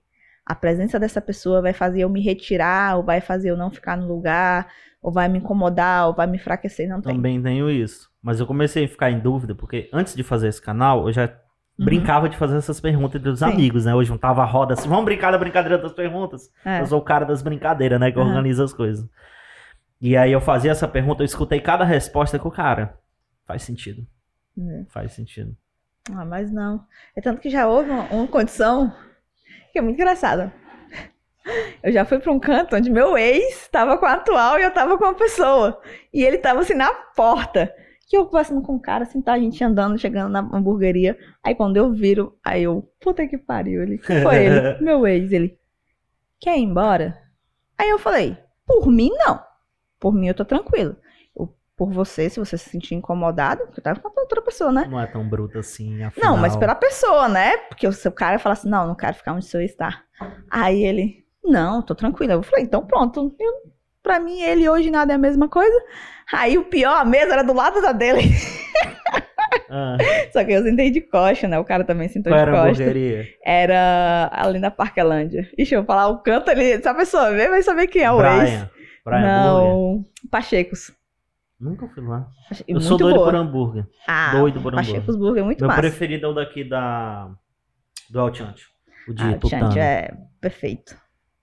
a 0.47 0.55
presença 0.55 0.97
dessa 0.97 1.19
pessoa 1.19 1.61
vai 1.61 1.73
fazer 1.73 2.01
eu 2.01 2.09
me 2.09 2.21
retirar, 2.21 2.95
ou 2.95 3.03
vai 3.03 3.19
fazer 3.19 3.49
eu 3.51 3.57
não 3.57 3.69
ficar 3.69 3.97
no 3.97 4.07
lugar, 4.07 4.67
ou 5.01 5.11
vai 5.11 5.27
me 5.27 5.39
incomodar, 5.39 6.07
ou 6.07 6.13
vai 6.13 6.25
me 6.25 6.37
enfraquecer, 6.37 6.87
não 6.87 7.01
tem. 7.01 7.13
Também 7.13 7.41
tenho 7.41 7.69
isso. 7.69 8.09
Mas 8.21 8.39
eu 8.39 8.47
comecei 8.47 8.85
a 8.85 8.87
ficar 8.87 9.11
em 9.11 9.19
dúvida, 9.19 9.53
porque 9.53 9.89
antes 9.91 10.15
de 10.15 10.23
fazer 10.23 10.47
esse 10.47 10.61
canal, 10.61 11.05
eu 11.05 11.11
já 11.11 11.25
uhum. 11.77 11.83
brincava 11.83 12.29
de 12.29 12.37
fazer 12.37 12.55
essas 12.55 12.79
perguntas 12.79 13.21
dos 13.21 13.43
amigos, 13.43 13.83
né? 13.83 13.91
Eu 13.91 14.01
juntava 14.05 14.41
a 14.41 14.45
roda 14.45 14.73
assim, 14.73 14.87
vamos 14.87 15.03
brincar 15.03 15.31
da 15.31 15.37
brincadeira 15.37 15.77
das 15.77 15.91
perguntas. 15.91 16.49
É. 16.63 16.79
Eu 16.79 16.85
sou 16.85 16.99
o 16.99 17.03
cara 17.03 17.25
das 17.25 17.41
brincadeiras, 17.41 17.99
né? 17.99 18.09
Que 18.09 18.17
uhum. 18.17 18.27
organiza 18.27 18.63
as 18.63 18.71
coisas. 18.71 19.05
E 19.99 20.15
aí 20.15 20.31
eu 20.31 20.39
fazia 20.39 20.71
essa 20.71 20.87
pergunta, 20.87 21.23
eu 21.23 21.25
escutei 21.25 21.59
cada 21.59 21.83
resposta 21.83 22.39
com 22.39 22.47
o 22.47 22.51
cara. 22.51 22.97
Faz 23.45 23.63
sentido. 23.63 24.07
É. 24.57 24.85
Faz 24.87 25.11
sentido. 25.11 25.53
Ah, 26.09 26.23
mas 26.23 26.49
não. 26.53 26.85
É 27.17 27.19
tanto 27.19 27.41
que 27.41 27.49
já 27.49 27.67
houve 27.67 27.89
uma, 27.89 28.03
uma 28.05 28.27
condição 28.27 28.93
que 29.77 29.79
é 29.79 29.81
muito 29.83 30.01
engraçada. 30.01 30.51
Eu 31.83 31.91
já 31.91 32.03
fui 32.03 32.17
para 32.17 32.33
um 32.33 32.39
canto 32.39 32.75
onde 32.75 32.89
meu 32.89 33.15
ex 33.15 33.61
estava 33.61 33.95
com 33.97 34.05
a 34.07 34.13
atual 34.13 34.57
e 34.57 34.63
eu 34.63 34.69
estava 34.69 34.97
com 34.97 35.05
a 35.05 35.13
pessoa. 35.13 35.79
E 36.11 36.23
ele 36.23 36.37
estava 36.37 36.61
assim 36.61 36.73
na 36.73 36.91
porta. 37.15 37.71
Que 38.09 38.17
eu 38.17 38.25
conversando 38.25 38.61
com 38.61 38.75
o 38.75 38.79
cara, 38.79 39.03
assim, 39.03 39.21
tá 39.21 39.33
a 39.33 39.39
gente 39.39 39.61
andando, 39.63 39.99
chegando 39.99 40.31
na 40.31 40.39
hamburgueria. 40.39 41.17
Aí 41.43 41.53
quando 41.53 41.77
eu 41.77 41.91
viro, 41.91 42.35
aí 42.43 42.63
eu, 42.63 42.89
puta 42.99 43.27
que 43.27 43.37
pariu, 43.37 43.83
ele, 43.83 43.97
foi 43.97 44.45
ele? 44.45 44.79
meu 44.81 45.05
ex, 45.05 45.31
ele, 45.31 45.57
quer 46.39 46.57
ir 46.57 46.63
embora? 46.63 47.17
Aí 47.77 47.89
eu 47.89 47.99
falei, 47.99 48.37
por 48.65 48.87
mim 48.87 49.11
não. 49.13 49.39
Por 49.99 50.13
mim 50.13 50.27
eu 50.27 50.33
tô 50.33 50.45
tranquilo. 50.45 50.95
Por 51.77 51.91
você, 51.91 52.27
se 52.27 52.39
você 52.39 52.57
se 52.57 52.71
sentir 52.71 52.95
incomodado, 52.95 53.67
porque 53.67 53.79
tava 53.79 53.99
com 53.99 54.19
outra 54.19 54.41
pessoa, 54.41 54.71
né? 54.71 54.87
Não 54.89 54.99
é 54.99 55.05
tão 55.05 55.23
bruto 55.29 55.59
assim, 55.59 56.03
afinal. 56.03 56.31
Não, 56.31 56.37
mas 56.41 56.55
pela 56.55 56.73
pessoa, 56.73 57.29
né? 57.29 57.55
Porque 57.69 57.87
o 57.87 57.93
seu 57.93 58.11
cara 58.11 58.39
fala 58.39 58.53
assim, 58.53 58.67
não, 58.67 58.87
não 58.87 58.95
quero 58.95 59.15
ficar 59.15 59.33
onde 59.33 59.45
o 59.45 59.47
seu 59.47 59.61
está. 59.61 60.01
Aí 60.49 60.83
ele, 60.83 61.23
não, 61.43 61.83
tô 61.83 61.93
tranquila. 61.93 62.33
Eu 62.33 62.41
falei, 62.41 62.65
então 62.65 62.83
pronto. 62.83 63.35
Eu, 63.39 63.53
pra 64.01 64.19
mim, 64.19 64.41
ele 64.41 64.67
hoje 64.67 64.89
nada 64.89 65.13
é 65.13 65.15
a 65.15 65.19
mesma 65.19 65.47
coisa. 65.47 65.79
Aí 66.33 66.57
o 66.57 66.65
pior, 66.65 66.99
a 66.99 67.05
mesa 67.05 67.33
era 67.33 67.43
do 67.43 67.53
lado 67.53 67.79
da 67.79 67.91
dele. 67.91 68.23
Ah. 69.69 69.97
Só 70.33 70.43
que 70.43 70.51
eu 70.51 70.63
sentei 70.63 70.89
de 70.89 71.01
coxa, 71.01 71.47
né? 71.47 71.59
O 71.59 71.63
cara 71.63 71.83
também 71.83 72.07
sentou 72.09 72.33
Qual 72.33 72.43
de 72.43 72.49
era 72.49 72.67
costa. 72.67 72.83
Era 73.45 74.29
ali 74.33 74.59
na 74.59 74.71
Parquelândia. 74.71 75.47
Ixi, 75.57 75.75
eu 75.75 75.81
vou 75.81 75.87
falar 75.87 76.07
o 76.07 76.23
canto 76.23 76.49
ali. 76.49 76.81
Se 76.81 76.87
a 76.87 76.93
pessoa 76.93 77.31
ver, 77.31 77.49
vai 77.49 77.61
saber 77.61 77.87
quem 77.87 78.01
é 78.01 78.11
o 78.11 78.17
Brian. 78.17 78.43
ex. 78.43 78.65
Brian 79.05 79.21
Não, 79.21 80.05
Pachecos. 80.29 80.91
Nunca 81.59 81.87
fui 81.87 82.03
lá. 82.03 82.27
Eu 82.67 82.75
muito 82.75 82.87
sou 82.87 82.97
doido 82.97 83.15
boa. 83.15 83.25
por 83.25 83.35
hambúrguer. 83.35 83.87
Ah, 84.07 84.31
doido 84.31 84.61
por 84.61 84.73
hambúrguer. 84.73 84.93
Pachecos 84.93 85.15
Burger 85.15 85.41
é 85.41 85.45
muito 85.45 85.59
Meu 85.59 85.67
massa. 85.67 85.81
preferido 85.81 86.25
é 86.27 86.29
o 86.29 86.33
daqui 86.33 86.63
da... 86.63 87.31
do 88.09 88.19
Altiante. 88.19 88.65
O 89.07 89.13
de 89.13 89.23
ah, 89.23 89.37
Tutano. 89.37 89.77
é 89.77 90.15
perfeito. 90.39 90.95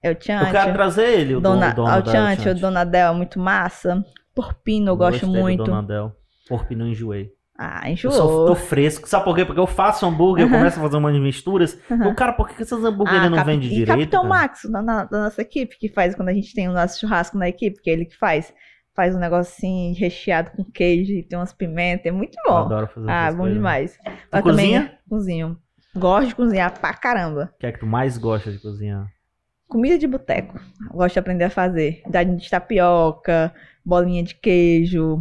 É 0.02 0.10
o. 0.10 0.12
Eu 0.12 0.18
quero 0.18 0.72
trazer 0.74 1.20
ele, 1.20 1.34
o 1.34 1.40
Dona, 1.40 1.72
dono, 1.72 1.88
o 1.88 2.06
Chante, 2.06 2.48
o 2.48 2.54
Donadel 2.54 3.12
é 3.12 3.16
muito 3.16 3.40
massa. 3.40 4.04
Porpino 4.34 4.90
eu 4.90 4.96
gosto 4.96 5.26
muito. 5.26 5.64
Do 5.64 5.70
Donadel. 5.70 6.12
Porpino 6.48 6.84
eu 6.84 6.88
enjoei. 6.88 7.32
Ah, 7.56 7.88
enjoou. 7.88 8.14
Eu 8.14 8.20
só 8.20 8.46
tô 8.46 8.54
fresco. 8.54 9.08
Sabe 9.08 9.24
por 9.24 9.34
quê? 9.34 9.44
Porque 9.44 9.60
eu 9.60 9.66
faço 9.66 10.04
hambúrguer, 10.04 10.44
uh 10.44 10.48
-huh. 10.48 10.52
eu 10.52 10.58
começo 10.58 10.78
a 10.78 10.82
fazer 10.82 10.96
umas 10.96 11.18
misturas. 11.18 11.74
Uh 11.88 11.94
-huh. 11.94 12.10
O 12.10 12.14
cara, 12.14 12.32
por 12.32 12.48
que 12.48 12.60
essas 12.60 12.84
hambúrgueres 12.84 13.22
ah, 13.22 13.30
não 13.30 13.44
vendem 13.44 13.68
direito? 13.68 13.84
E 13.84 13.86
Capitão 13.86 14.22
cara? 14.22 14.34
Max, 14.34 14.62
da, 14.70 15.04
da, 15.04 15.24
nossa 15.24 15.40
equipe, 15.40 15.78
que 15.78 15.88
faz 15.88 16.14
quando 16.14 16.28
a 16.28 16.34
gente 16.34 16.52
tem 16.52 16.68
o 16.68 16.72
nosso 16.72 17.00
churrasco 17.00 17.38
na 17.38 17.48
equipe, 17.48 17.80
que 17.80 17.88
é 17.88 17.92
ele 17.92 18.04
que 18.04 18.18
faz. 18.18 18.52
Faz 18.94 19.14
um 19.14 19.18
negócio 19.18 19.52
assim, 19.56 19.92
recheado 19.94 20.52
com 20.52 20.64
queijo 20.64 21.12
e 21.12 21.22
tem 21.22 21.38
umas 21.38 21.52
pimentas. 21.52 22.06
É 22.06 22.10
muito 22.12 22.36
bom. 22.46 22.52
Eu 22.52 22.64
adoro 22.64 22.86
fazer 22.86 23.10
Ah, 23.10 23.30
bom 23.30 23.38
coisas. 23.38 23.54
demais. 23.56 23.98
Tu 24.30 24.42
cozinha? 24.42 24.80
Também, 24.82 24.98
cozinho. 25.08 25.58
Gosto 25.96 26.28
de 26.28 26.34
cozinhar 26.34 26.78
pra 26.78 26.94
caramba. 26.94 27.52
O 27.54 27.58
que 27.58 27.66
é 27.66 27.72
que 27.72 27.80
tu 27.80 27.86
mais 27.86 28.16
gosta 28.18 28.50
de 28.52 28.58
cozinhar? 28.58 29.06
Comida 29.68 29.98
de 29.98 30.06
boteco. 30.06 30.60
Gosto 30.92 31.14
de 31.14 31.18
aprender 31.18 31.44
a 31.44 31.50
fazer. 31.50 32.02
Dadinho 32.08 32.36
de 32.36 32.48
tapioca, 32.48 33.52
bolinha 33.84 34.22
de 34.22 34.34
queijo, 34.36 35.20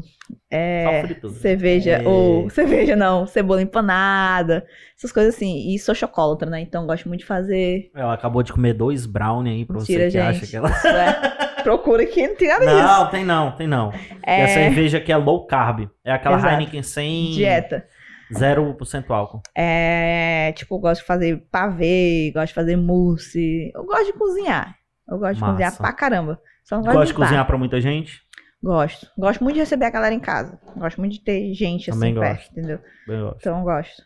é, 0.52 1.16
cerveja, 1.42 1.92
é. 2.04 2.08
ou 2.08 2.50
cerveja 2.52 2.96
não, 2.96 3.26
cebola 3.26 3.62
empanada, 3.62 4.66
essas 4.98 5.12
coisas 5.12 5.34
assim. 5.36 5.74
E 5.74 5.80
sou 5.80 5.96
chocolatra, 5.96 6.50
né? 6.50 6.62
Então 6.62 6.86
gosto 6.86 7.08
muito 7.08 7.22
de 7.22 7.26
fazer. 7.26 7.90
Ela 7.96 8.14
acabou 8.14 8.44
de 8.44 8.54
comer 8.54 8.74
dois 8.74 9.06
brownie 9.08 9.54
aí 9.54 9.66
pra 9.66 9.78
Mentira, 9.78 10.02
você 10.02 10.06
que 10.06 10.12
gente. 10.12 10.22
acha 10.44 10.48
que 10.48 10.56
ela. 10.56 10.70
É. 11.64 11.76
Procura 11.76 12.06
que 12.06 12.28
não 12.28 12.36
tem 12.36 12.48
nada 12.48 12.66
disso. 12.66 12.78
Não, 12.78 13.10
tem 13.10 13.26
não, 13.26 13.52
tem 13.52 13.68
não. 13.68 13.94
É... 14.22 14.42
E 14.42 14.44
a 14.44 14.48
cerveja 14.48 14.98
aqui 14.98 15.12
é 15.12 15.18
low 15.18 15.46
carb. 15.46 15.90
É 16.04 16.12
aquela 16.12 16.38
Exato. 16.38 16.54
Heineken 16.54 16.84
sem. 16.84 17.32
Dieta. 17.32 17.88
0% 18.34 19.10
álcool. 19.12 19.42
É, 19.56 20.52
tipo, 20.56 20.76
eu 20.76 20.80
gosto 20.80 21.02
de 21.02 21.08
fazer 21.08 21.46
pavê, 21.52 22.32
gosto 22.34 22.48
de 22.48 22.54
fazer 22.54 22.76
mousse. 22.76 23.72
Eu 23.74 23.86
gosto 23.86 24.06
de 24.06 24.14
cozinhar. 24.14 24.76
Eu 25.08 25.20
gosto 25.20 25.40
Massa. 25.40 25.46
de 25.46 25.52
cozinhar 25.52 25.78
pra 25.78 25.94
caramba. 25.94 26.42
Só 26.64 26.76
não 26.76 26.84
Gosta 26.84 27.00
gosto 27.00 27.08
de 27.10 27.14
cozinhar 27.16 27.46
pra 27.46 27.58
muita 27.58 27.80
gente? 27.80 28.22
Gosto. 28.62 29.08
Gosto 29.18 29.44
muito 29.44 29.56
de 29.56 29.60
receber 29.60 29.86
a 29.86 29.90
galera 29.90 30.16
em 30.16 30.20
casa. 30.20 30.58
Gosto 30.78 31.00
muito 31.00 31.14
de 31.14 31.22
ter 31.22 31.54
gente 31.54 31.92
Também 31.92 32.12
assim 32.12 32.20
gosto. 32.20 32.38
perto, 32.38 32.52
entendeu? 32.52 32.80
Gosto. 33.08 33.38
Então 33.40 33.64
gosto. 33.64 34.02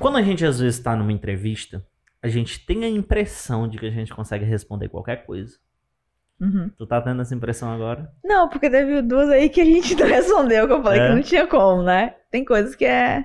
Quando 0.00 0.16
a 0.16 0.22
gente 0.22 0.44
às 0.44 0.58
vezes 0.58 0.80
tá 0.80 0.96
numa 0.96 1.12
entrevista, 1.12 1.84
a 2.22 2.28
gente 2.28 2.64
tem 2.64 2.84
a 2.84 2.88
impressão 2.88 3.68
de 3.68 3.78
que 3.78 3.86
a 3.86 3.90
gente 3.90 4.14
consegue 4.14 4.44
responder 4.44 4.88
qualquer 4.88 5.24
coisa. 5.24 5.56
Uhum. 6.40 6.70
Tu 6.76 6.86
tá 6.86 7.00
tendo 7.00 7.20
essa 7.20 7.34
impressão 7.34 7.72
agora? 7.72 8.12
Não, 8.24 8.48
porque 8.48 8.70
teve 8.70 9.02
duas 9.02 9.28
aí 9.28 9.48
que 9.48 9.60
a 9.60 9.64
gente 9.64 9.94
não 9.94 10.06
respondeu, 10.08 10.66
que 10.66 10.72
eu 10.72 10.82
falei 10.82 11.00
É? 11.00 11.08
que 11.08 11.14
não 11.14 11.22
tinha 11.22 11.46
como, 11.46 11.82
né? 11.82 12.14
Tem 12.30 12.44
coisas 12.44 12.74
que 12.76 12.84
é 12.84 13.24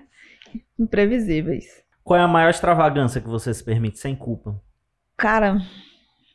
imprevisíveis. 0.80 1.84
Qual 2.04 2.20
é 2.20 2.24
a 2.24 2.28
maior 2.28 2.50
extravagância 2.50 3.22
que 3.22 3.28
você 3.28 3.54
se 3.54 3.64
permite 3.64 4.00
sem 4.00 4.16
culpa? 4.16 4.60
Cara, 5.16 5.58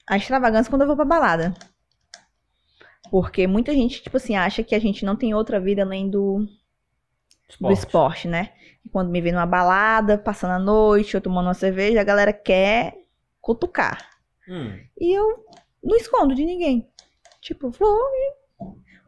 a 0.08 0.16
extravagância 0.16 0.68
é 0.68 0.70
quando 0.70 0.82
eu 0.82 0.86
vou 0.86 0.96
pra 0.96 1.04
balada. 1.04 1.52
Porque 3.10 3.46
muita 3.46 3.72
gente, 3.72 4.02
tipo 4.02 4.16
assim, 4.16 4.36
acha 4.36 4.62
que 4.62 4.74
a 4.74 4.78
gente 4.78 5.04
não 5.04 5.16
tem 5.16 5.34
outra 5.34 5.60
vida 5.60 5.82
além 5.82 6.08
do, 6.08 6.46
do 7.60 7.72
esporte, 7.72 8.28
né? 8.28 8.52
Quando 8.92 9.10
me 9.10 9.20
vê 9.20 9.32
numa 9.32 9.46
balada, 9.46 10.16
passando 10.18 10.52
a 10.52 10.58
noite, 10.58 11.14
eu 11.14 11.20
tomando 11.20 11.46
uma 11.46 11.54
cerveja, 11.54 12.00
a 12.00 12.04
galera 12.04 12.32
quer 12.32 12.94
cutucar. 13.40 14.08
Hum, 14.48 14.78
E 14.98 15.12
eu 15.18 15.44
não 15.82 15.96
escondo 15.96 16.34
de 16.34 16.44
ninguém. 16.44 16.88
Tipo, 17.40 17.70
vou. 17.70 17.98
e- 18.14 18.38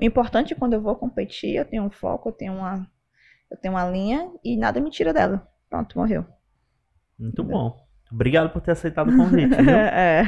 O 0.01 0.05
importante 0.05 0.53
é 0.53 0.57
quando 0.57 0.75
eu 0.75 0.81
vou 0.83 0.95
competir, 0.97 1.55
eu 1.57 1.65
tenho 1.65 1.83
um 1.85 1.91
foco, 1.91 2.29
eu 2.29 2.33
tenho 2.33 2.55
uma, 2.55 2.87
eu 3.51 3.57
tenho 3.59 3.75
uma 3.75 3.89
linha 3.89 4.31
e 4.45 4.57
nada 4.57 4.81
me 4.81 4.91
tira 4.91 5.13
dela. 5.13 5.47
Pronto, 5.69 5.97
morreu. 5.99 6.25
muito 7.19 7.43
bom. 7.45 7.77
Obrigado 8.13 8.51
por 8.51 8.61
ter 8.61 8.73
aceitado 8.73 9.09
o 9.11 9.17
convite, 9.17 9.55
viu? 9.57 9.71
é. 9.77 10.25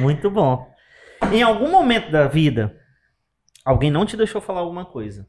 Muito 0.00 0.30
bom. 0.30 0.70
Em 1.32 1.42
algum 1.42 1.70
momento 1.70 2.10
da 2.10 2.28
vida, 2.28 2.78
alguém 3.64 3.90
não 3.90 4.06
te 4.06 4.16
deixou 4.16 4.40
falar 4.40 4.60
alguma 4.60 4.84
coisa. 4.84 5.28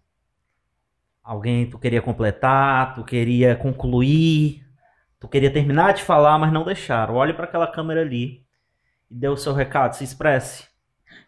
Alguém 1.28 1.70
tu 1.70 1.78
queria 1.78 2.02
completar, 2.02 2.96
tu 2.96 3.04
queria 3.04 3.54
concluir, 3.54 4.66
tu 5.20 5.28
queria 5.28 5.52
terminar 5.52 5.94
de 5.94 6.02
falar, 6.02 6.40
mas 6.40 6.54
não 6.54 6.64
deixaram. 6.64 7.16
Olhe 7.16 7.34
para 7.34 7.44
aquela 7.44 7.68
câmera 7.68 8.00
ali 8.00 8.46
e 9.12 9.14
dê 9.14 9.28
o 9.28 9.36
seu 9.36 9.52
recado, 9.52 9.92
se 9.92 10.06
expresse. 10.06 10.70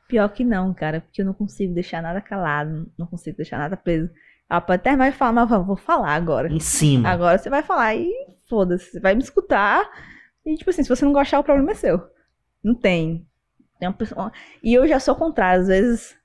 Pior 0.08 0.30
que 0.30 0.46
não, 0.46 0.74
cara, 0.74 1.02
porque 1.02 1.22
eu 1.22 1.26
não 1.26 1.34
consigo 1.34 1.74
deixar 1.74 2.02
nada 2.02 2.22
calado, 2.22 2.90
não 2.98 3.08
consigo 3.08 3.36
deixar 3.36 3.58
nada 3.58 3.76
preso. 3.76 4.10
Ela 4.50 4.62
pode 4.62 4.80
até 4.80 4.96
mais 4.96 5.14
falar, 5.14 5.34
mas 5.34 5.50
vou 5.50 5.76
falar 5.76 6.16
agora. 6.16 6.48
Em 6.48 6.62
cima. 6.62 7.10
Agora 7.10 7.38
você 7.38 7.50
vai 7.50 7.62
falar 7.62 7.94
e 7.96 8.10
foda-se, 8.48 8.92
você 8.92 9.02
vai 9.02 9.16
me 9.16 9.22
escutar. 9.22 9.86
E 10.46 10.56
tipo 10.56 10.70
assim, 10.70 10.82
se 10.82 10.88
você 10.88 11.04
não 11.04 11.12
gostar, 11.12 11.40
o 11.40 11.44
problema 11.44 11.72
é 11.72 11.76
seu. 11.76 12.02
Não 12.64 12.74
tem. 12.74 13.28
tem 13.78 13.90
uma 13.90 13.94
pessoa... 13.94 14.32
E 14.64 14.74
eu 14.74 14.88
já 14.88 14.98
sou 14.98 15.14
contrário, 15.14 15.60
às 15.60 15.68
vezes 15.68 16.19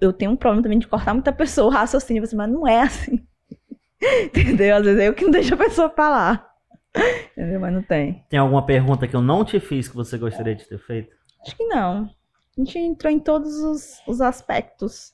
eu 0.00 0.12
tenho 0.12 0.30
um 0.32 0.36
problema 0.36 0.62
também 0.62 0.78
de 0.78 0.86
cortar 0.88 1.14
muita 1.14 1.32
pessoa, 1.32 1.68
o 1.68 1.70
raciocínio, 1.70 2.22
assim, 2.22 2.36
mas 2.36 2.50
não 2.50 2.66
é 2.66 2.80
assim. 2.82 3.26
Entendeu? 4.24 4.76
Às 4.76 4.84
vezes 4.84 5.00
é 5.00 5.08
eu 5.08 5.14
que 5.14 5.24
não 5.24 5.30
deixo 5.30 5.54
a 5.54 5.58
pessoa 5.58 5.88
falar. 5.90 6.46
Entendeu? 7.32 7.60
Mas 7.60 7.72
não 7.74 7.82
tem. 7.82 8.24
Tem 8.28 8.38
alguma 8.38 8.64
pergunta 8.64 9.06
que 9.06 9.14
eu 9.16 9.22
não 9.22 9.44
te 9.44 9.60
fiz 9.60 9.88
que 9.88 9.94
você 9.96 10.16
gostaria 10.18 10.54
de 10.54 10.66
ter 10.66 10.78
feito? 10.78 11.14
Acho 11.42 11.56
que 11.56 11.64
não. 11.66 12.04
A 12.56 12.60
gente 12.60 12.78
entrou 12.78 13.12
em 13.12 13.20
todos 13.20 13.54
os, 13.58 14.00
os 14.06 14.20
aspectos. 14.20 15.12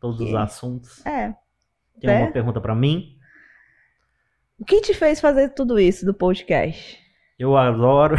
Todos 0.00 0.20
os 0.20 0.34
assuntos. 0.34 1.04
É. 1.06 1.34
Tem 2.00 2.10
É. 2.10 2.14
alguma 2.14 2.32
pergunta 2.32 2.60
para 2.60 2.74
mim? 2.74 3.16
O 4.58 4.64
que 4.64 4.80
te 4.80 4.92
fez 4.94 5.20
fazer 5.20 5.50
tudo 5.50 5.78
isso 5.78 6.04
do 6.04 6.12
podcast? 6.14 6.98
Eu 7.38 7.56
adoro. 7.56 8.16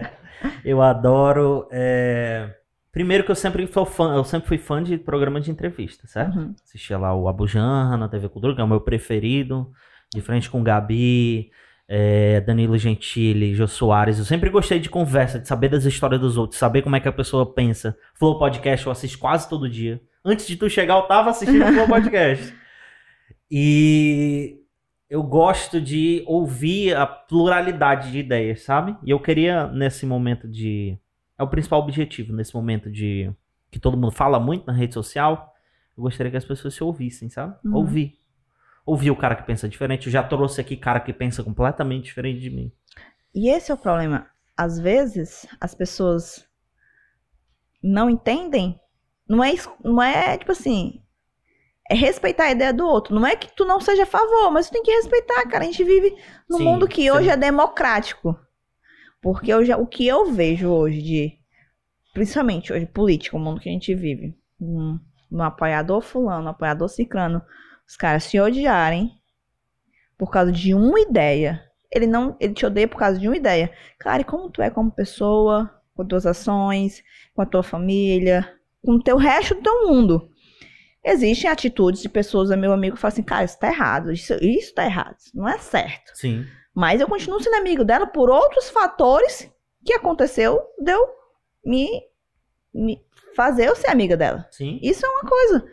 eu 0.64 0.80
adoro. 0.82 1.66
é, 1.72 2.54
Primeiro 2.94 3.24
que 3.24 3.30
eu 3.32 3.34
sempre 3.34 3.66
sou 3.66 3.84
fã, 3.84 4.14
eu 4.14 4.22
sempre 4.22 4.46
fui 4.46 4.56
fã 4.56 4.80
de 4.80 4.96
programa 4.96 5.40
de 5.40 5.50
entrevista, 5.50 6.06
certo? 6.06 6.38
Uhum. 6.38 6.54
Assistia 6.64 6.96
lá 6.96 7.12
o 7.12 7.28
Abujanra 7.28 7.96
na 7.96 8.08
TV 8.08 8.28
Cultura, 8.28 8.54
que 8.54 8.60
é 8.60 8.64
o 8.64 8.68
meu 8.68 8.80
preferido, 8.80 9.68
de 10.14 10.20
frente 10.20 10.48
com 10.48 10.60
o 10.60 10.62
Gabi, 10.62 11.50
é, 11.88 12.40
Danilo 12.40 12.78
Gentili, 12.78 13.52
Jô 13.52 13.66
Soares. 13.66 14.20
Eu 14.20 14.24
sempre 14.24 14.48
gostei 14.48 14.78
de 14.78 14.88
conversa, 14.88 15.40
de 15.40 15.48
saber 15.48 15.68
das 15.68 15.84
histórias 15.84 16.20
dos 16.20 16.38
outros, 16.38 16.56
saber 16.56 16.82
como 16.82 16.94
é 16.94 17.00
que 17.00 17.08
a 17.08 17.12
pessoa 17.12 17.52
pensa. 17.52 17.98
Flow 18.14 18.38
Podcast 18.38 18.86
eu 18.86 18.92
assisto 18.92 19.18
quase 19.18 19.48
todo 19.48 19.68
dia. 19.68 20.00
Antes 20.24 20.46
de 20.46 20.56
tu 20.56 20.70
chegar, 20.70 20.94
eu 20.94 21.02
tava 21.02 21.30
assistindo 21.30 21.64
o 21.64 21.72
Flow 21.72 21.88
Podcast. 21.88 22.54
E 23.50 24.64
eu 25.08 25.22
gosto 25.22 25.80
de 25.80 26.24
ouvir 26.26 26.96
a 26.96 27.06
pluralidade 27.06 28.10
de 28.10 28.18
ideias, 28.18 28.62
sabe? 28.62 28.96
E 29.04 29.10
eu 29.10 29.20
queria, 29.20 29.68
nesse 29.68 30.04
momento 30.06 30.48
de. 30.48 30.98
É 31.38 31.42
o 31.42 31.48
principal 31.48 31.80
objetivo, 31.80 32.32
nesse 32.32 32.54
momento 32.54 32.90
de. 32.90 33.32
Que 33.70 33.78
todo 33.78 33.96
mundo 33.96 34.12
fala 34.12 34.38
muito 34.38 34.66
na 34.66 34.72
rede 34.72 34.94
social. 34.94 35.52
Eu 35.96 36.02
gostaria 36.02 36.30
que 36.30 36.36
as 36.36 36.44
pessoas 36.44 36.74
se 36.74 36.82
ouvissem, 36.82 37.28
sabe? 37.28 37.56
Uhum. 37.64 37.74
Ouvir. 37.74 38.18
Ouvir 38.86 39.10
o 39.10 39.16
cara 39.16 39.34
que 39.34 39.42
pensa 39.42 39.68
diferente. 39.68 40.06
Eu 40.06 40.12
já 40.12 40.22
trouxe 40.22 40.60
aqui 40.60 40.76
cara 40.76 41.00
que 41.00 41.12
pensa 41.12 41.42
completamente 41.42 42.04
diferente 42.04 42.40
de 42.40 42.50
mim. 42.50 42.72
E 43.34 43.48
esse 43.48 43.70
é 43.70 43.74
o 43.74 43.78
problema. 43.78 44.28
Às 44.56 44.78
vezes, 44.78 45.46
as 45.60 45.74
pessoas 45.74 46.46
não 47.82 48.08
entendem. 48.08 48.78
Não 49.28 49.42
é, 49.42 49.52
não 49.82 50.02
é 50.02 50.38
tipo 50.38 50.52
assim. 50.52 51.00
É 51.90 51.94
respeitar 51.94 52.44
a 52.44 52.52
ideia 52.52 52.72
do 52.72 52.86
outro. 52.86 53.14
Não 53.14 53.26
é 53.26 53.36
que 53.36 53.54
tu 53.54 53.64
não 53.64 53.80
seja 53.80 54.04
a 54.04 54.06
favor, 54.06 54.50
mas 54.50 54.68
tu 54.68 54.72
tem 54.72 54.82
que 54.82 54.92
respeitar, 54.92 55.46
cara. 55.48 55.64
A 55.64 55.66
gente 55.66 55.84
vive 55.84 56.16
num 56.48 56.58
Sim, 56.58 56.64
mundo 56.64 56.88
que 56.88 57.10
hoje 57.10 57.28
é 57.28 57.36
democrático. 57.36 58.38
Porque 59.24 59.50
eu 59.50 59.64
já, 59.64 59.78
o 59.78 59.86
que 59.86 60.06
eu 60.06 60.30
vejo 60.30 60.68
hoje 60.68 61.00
de. 61.00 61.32
Principalmente 62.12 62.70
hoje, 62.70 62.84
política, 62.84 63.34
o 63.34 63.40
mundo 63.40 63.58
que 63.58 63.70
a 63.70 63.72
gente 63.72 63.94
vive. 63.94 64.36
Um, 64.60 65.00
um 65.32 65.42
apoiador 65.42 66.02
fulano, 66.02 66.44
um 66.44 66.50
apoiador 66.50 66.90
ciclano. 66.90 67.40
Os 67.88 67.96
caras 67.96 68.24
se 68.24 68.38
odiarem 68.38 69.10
por 70.18 70.30
causa 70.30 70.52
de 70.52 70.74
uma 70.74 71.00
ideia. 71.00 71.64
Ele 71.90 72.06
não, 72.06 72.36
ele 72.38 72.52
te 72.52 72.66
odeia 72.66 72.86
por 72.86 72.98
causa 72.98 73.18
de 73.18 73.26
uma 73.26 73.34
ideia. 73.34 73.72
Cara, 73.98 74.20
e 74.20 74.24
como 74.26 74.50
tu 74.50 74.60
é 74.60 74.68
como 74.68 74.90
pessoa, 74.90 75.70
com 75.94 76.04
tuas 76.04 76.26
ações, 76.26 77.02
com 77.34 77.40
a 77.40 77.46
tua 77.46 77.62
família, 77.62 78.46
com 78.84 78.92
o 78.92 79.02
teu 79.02 79.16
resto 79.16 79.54
do 79.54 79.62
teu 79.62 79.88
mundo. 79.88 80.30
Existem 81.02 81.48
atitudes 81.48 82.02
de 82.02 82.10
pessoas, 82.10 82.50
meu 82.58 82.74
amigo, 82.74 82.96
que 82.96 83.00
falam 83.00 83.14
assim, 83.14 83.22
cara, 83.22 83.44
isso 83.44 83.58
tá 83.58 83.68
errado, 83.68 84.12
isso, 84.12 84.34
isso 84.34 84.74
tá 84.74 84.84
errado, 84.84 85.16
isso 85.18 85.34
não 85.34 85.48
é 85.48 85.56
certo. 85.56 86.12
Sim. 86.14 86.44
Mas 86.74 87.00
eu 87.00 87.08
continuo 87.08 87.40
sendo 87.40 87.54
amigo 87.54 87.84
dela 87.84 88.06
por 88.06 88.28
outros 88.28 88.68
fatores 88.68 89.50
que 89.84 89.92
aconteceu 89.92 90.60
de 90.78 90.92
eu 90.92 91.08
me, 91.64 92.02
me 92.72 93.00
fazer 93.36 93.68
eu 93.68 93.76
ser 93.76 93.88
amiga 93.88 94.16
dela. 94.16 94.48
Sim. 94.50 94.80
Isso 94.82 95.06
é 95.06 95.08
uma 95.08 95.22
coisa. 95.22 95.64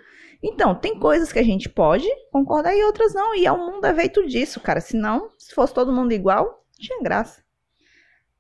Então, 0.44 0.74
tem 0.76 1.00
coisas 1.00 1.32
que 1.32 1.40
a 1.40 1.44
gente 1.44 1.70
pode 1.70 2.08
concordar 2.32 2.76
e 2.76 2.84
outras 2.84 3.14
não. 3.14 3.36
E 3.36 3.46
é 3.46 3.52
o 3.52 3.58
mundo 3.58 3.86
é 3.86 3.94
feito 3.94 4.26
disso, 4.28 4.60
cara. 4.60 4.82
Senão, 4.82 5.32
se 5.38 5.54
fosse 5.54 5.74
todo 5.74 5.94
mundo 5.94 6.12
igual, 6.12 6.46
não 6.46 6.80
tinha 6.80 7.02
graça. 7.02 7.44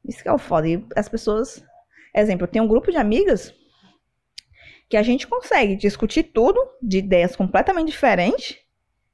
Isso 0.04 0.22
que 0.22 0.28
é 0.28 0.34
o 0.34 0.38
foda. 0.38 0.68
E 0.68 0.86
as 0.96 1.08
pessoas. 1.08 1.64
Exemplo, 2.14 2.46
eu 2.46 2.52
tenho 2.52 2.66
um 2.66 2.68
grupo 2.68 2.92
de 2.92 2.98
amigas 2.98 3.54
que 4.90 4.98
a 4.98 5.04
gente 5.04 5.28
consegue 5.28 5.76
discutir 5.76 6.24
tudo 6.24 6.60
de 6.82 6.98
ideias 6.98 7.36
completamente 7.36 7.92
diferentes 7.92 8.58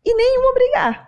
e 0.04 0.16
nenhuma 0.16 0.54
brigar. 0.54 1.07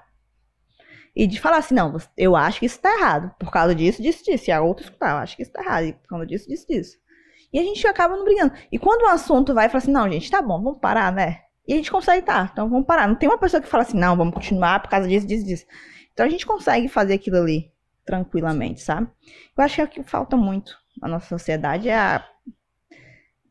E 1.20 1.28
de 1.28 1.38
falar 1.38 1.58
assim, 1.58 1.76
não, 1.76 1.98
eu 2.16 2.34
acho 2.34 2.62
que 2.62 2.66
isso 2.66 2.80
tá 2.80 2.90
errado. 2.98 3.36
Por 3.38 3.52
causa 3.52 3.76
disso, 3.76 4.02
disso, 4.02 4.24
disso. 4.24 4.50
E 4.50 4.54
a 4.54 4.62
outra 4.62 4.86
escutar, 4.86 5.12
eu 5.12 5.18
acho 5.18 5.36
que 5.36 5.42
isso 5.42 5.52
tá 5.52 5.62
errado. 5.62 5.84
E 5.84 5.92
por 5.92 6.08
causa 6.08 6.26
disso, 6.26 6.48
disso, 6.48 6.66
disso. 6.66 6.98
E 7.52 7.60
a 7.60 7.62
gente 7.62 7.86
acaba 7.86 8.16
não 8.16 8.24
brigando. 8.24 8.54
E 8.72 8.80
quando 8.80 9.02
o 9.02 9.08
assunto 9.08 9.54
vai 9.54 9.66
e 9.66 9.70
fala 9.70 9.80
assim, 9.80 9.92
não, 9.92 10.10
gente, 10.10 10.32
tá 10.32 10.42
bom, 10.42 10.64
vamos 10.64 10.80
parar, 10.80 11.12
né? 11.12 11.42
E 11.68 11.74
a 11.74 11.76
gente 11.76 11.92
consegue, 11.92 12.26
tá, 12.26 12.50
então 12.50 12.70
vamos 12.70 12.88
parar. 12.88 13.06
Não 13.06 13.16
tem 13.16 13.28
uma 13.28 13.38
pessoa 13.38 13.60
que 13.60 13.68
fala 13.68 13.84
assim, 13.84 14.00
não, 14.00 14.16
vamos 14.16 14.34
continuar 14.34 14.82
por 14.82 14.90
causa 14.90 15.10
disso, 15.10 15.28
disso, 15.28 15.46
disso. 15.46 15.66
Então 16.14 16.26
a 16.26 16.30
gente 16.30 16.46
consegue 16.46 16.88
fazer 16.88 17.16
aquilo 17.16 17.36
ali 17.36 17.70
tranquilamente, 18.06 18.80
sabe? 18.80 19.12
Eu 19.58 19.64
acho 19.66 19.76
que 19.76 19.82
é 19.82 19.84
o 19.84 19.88
que 19.90 20.04
falta 20.04 20.38
muito 20.38 20.74
na 21.02 21.10
nossa 21.10 21.28
sociedade 21.28 21.90
é 21.90 21.98
a 21.98 22.26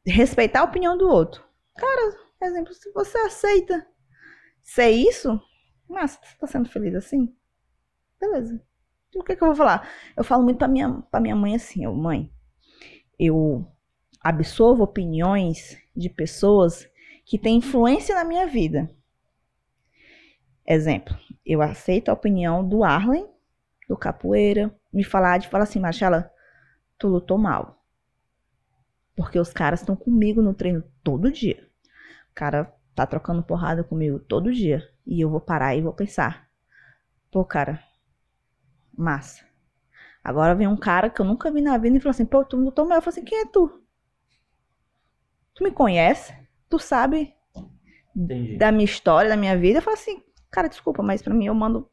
respeitar 0.07 0.61
a 0.61 0.65
opinião 0.65 0.97
do 0.97 1.07
outro. 1.07 1.45
Cara, 1.77 2.17
exemplo, 2.45 2.73
se 2.73 2.91
você 2.93 3.19
aceita 3.19 3.87
ser 4.63 4.89
isso, 4.89 5.39
mas 5.87 6.13
você 6.13 6.39
tá 6.41 6.47
sendo 6.47 6.71
feliz 6.71 6.95
assim? 6.95 7.37
Beleza. 8.21 8.61
O 9.15 9.23
que 9.23 9.37
que 9.37 9.43
eu 9.43 9.49
vou 9.49 9.57
falar? 9.57 9.89
Eu 10.17 10.23
falo 10.25 10.43
muito 10.43 10.59
pra 10.59 10.69
minha, 10.69 11.03
pra 11.11 11.21
minha 11.21 11.37
mãe 11.37 11.55
assim, 11.55 11.85
eu, 11.85 11.95
mãe, 11.95 12.31
eu 13.19 13.67
absorvo 14.21 14.83
opiniões 14.85 15.79
de 15.97 16.09
pessoas 16.09 16.89
que 17.25 17.39
têm 17.39 17.59
influência 17.59 18.15
na 18.15 18.25
minha 18.25 18.47
vida. 18.47 18.91
Exemplo, 20.67 21.17
eu 21.45 21.63
aceito 21.63 22.11
a 22.11 22.13
opinião 22.13 22.67
do 22.67 22.85
Arlen, 22.85 23.27
do 23.89 23.97
capoeira, 23.97 24.75
me 24.93 25.03
falar 25.03 25.39
de 25.39 25.49
falar 25.49 25.65
assim, 25.65 25.81
Marcela, 25.81 26.31
tu 26.99 27.09
lutou 27.09 27.39
mal. 27.39 27.83
Porque 29.17 29.39
os 29.39 29.53
caras 29.53 29.81
estão 29.81 29.97
comigo 29.97 30.43
no 30.43 30.55
treino 30.55 30.85
todo 31.03 31.33
dia. 31.33 31.67
O 32.31 32.35
cara 32.35 32.73
tá 32.95 33.07
trocando 33.07 33.43
porrada 33.43 33.83
comigo 33.83 34.19
todo 34.19 34.53
dia. 34.53 34.89
E 35.07 35.21
eu 35.21 35.31
vou 35.31 35.41
parar 35.41 35.75
e 35.75 35.83
vou 35.83 35.93
pensar. 35.93 36.49
Pô, 37.31 37.45
cara, 37.45 37.83
massa. 38.99 39.45
Agora 40.23 40.55
vem 40.55 40.67
um 40.67 40.77
cara 40.77 41.09
que 41.09 41.21
eu 41.21 41.25
nunca 41.25 41.51
vi 41.51 41.61
na 41.61 41.79
vida 41.79 41.97
e 41.97 42.01
fala 42.01 42.11
assim, 42.11 42.27
pô, 42.27 42.45
tu 42.45 42.57
lutou 42.57 42.87
mal. 42.87 42.99
Eu 42.99 43.03
falo 43.03 43.11
assim, 43.11 43.25
quem 43.25 43.39
é 43.41 43.47
tu? 43.47 43.83
Tu 45.55 45.65
me 45.65 45.71
conhece? 45.71 46.35
Tu 46.69 46.79
sabe 46.79 47.35
Entendi. 48.15 48.59
da 48.59 48.71
minha 48.71 48.85
história, 48.85 49.31
da 49.31 49.37
minha 49.37 49.57
vida? 49.57 49.79
Eu 49.79 49.83
falo 49.83 49.97
assim, 49.97 50.23
cara, 50.51 50.69
desculpa, 50.69 51.03
mas 51.03 51.23
pra 51.23 51.33
mim 51.33 51.47
eu 51.47 51.55
mando 51.55 51.89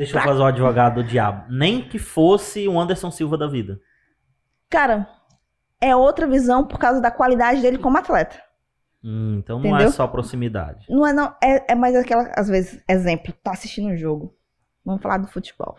Deixa 0.00 0.16
eu 0.16 0.22
fazer 0.22 0.40
o 0.40 0.46
advogado 0.46 0.94
do 0.94 1.04
diabo. 1.04 1.52
Nem 1.52 1.86
que 1.86 1.98
fosse 1.98 2.66
o 2.66 2.80
Anderson 2.80 3.10
Silva 3.10 3.36
da 3.36 3.46
vida. 3.46 3.78
Cara, 4.70 5.06
é 5.78 5.94
outra 5.94 6.26
visão 6.26 6.66
por 6.66 6.78
causa 6.78 7.02
da 7.02 7.10
qualidade 7.10 7.60
dele 7.60 7.76
como 7.76 7.98
atleta. 7.98 8.40
Hum, 9.04 9.38
então 9.38 9.58
não 9.58 9.66
é 9.66 9.70
Entendeu? 9.70 9.92
só 9.92 10.06
proximidade. 10.06 10.86
Não 10.88 11.06
é 11.06 11.12
não, 11.12 11.34
é, 11.42 11.72
é 11.72 11.74
mais 11.74 11.94
aquela, 11.94 12.32
às 12.34 12.48
vezes, 12.48 12.82
exemplo, 12.88 13.34
tá 13.42 13.50
assistindo 13.50 13.88
um 13.88 13.96
jogo. 13.96 14.34
Vamos 14.90 15.02
falar 15.02 15.18
do 15.18 15.28
futebol. 15.28 15.76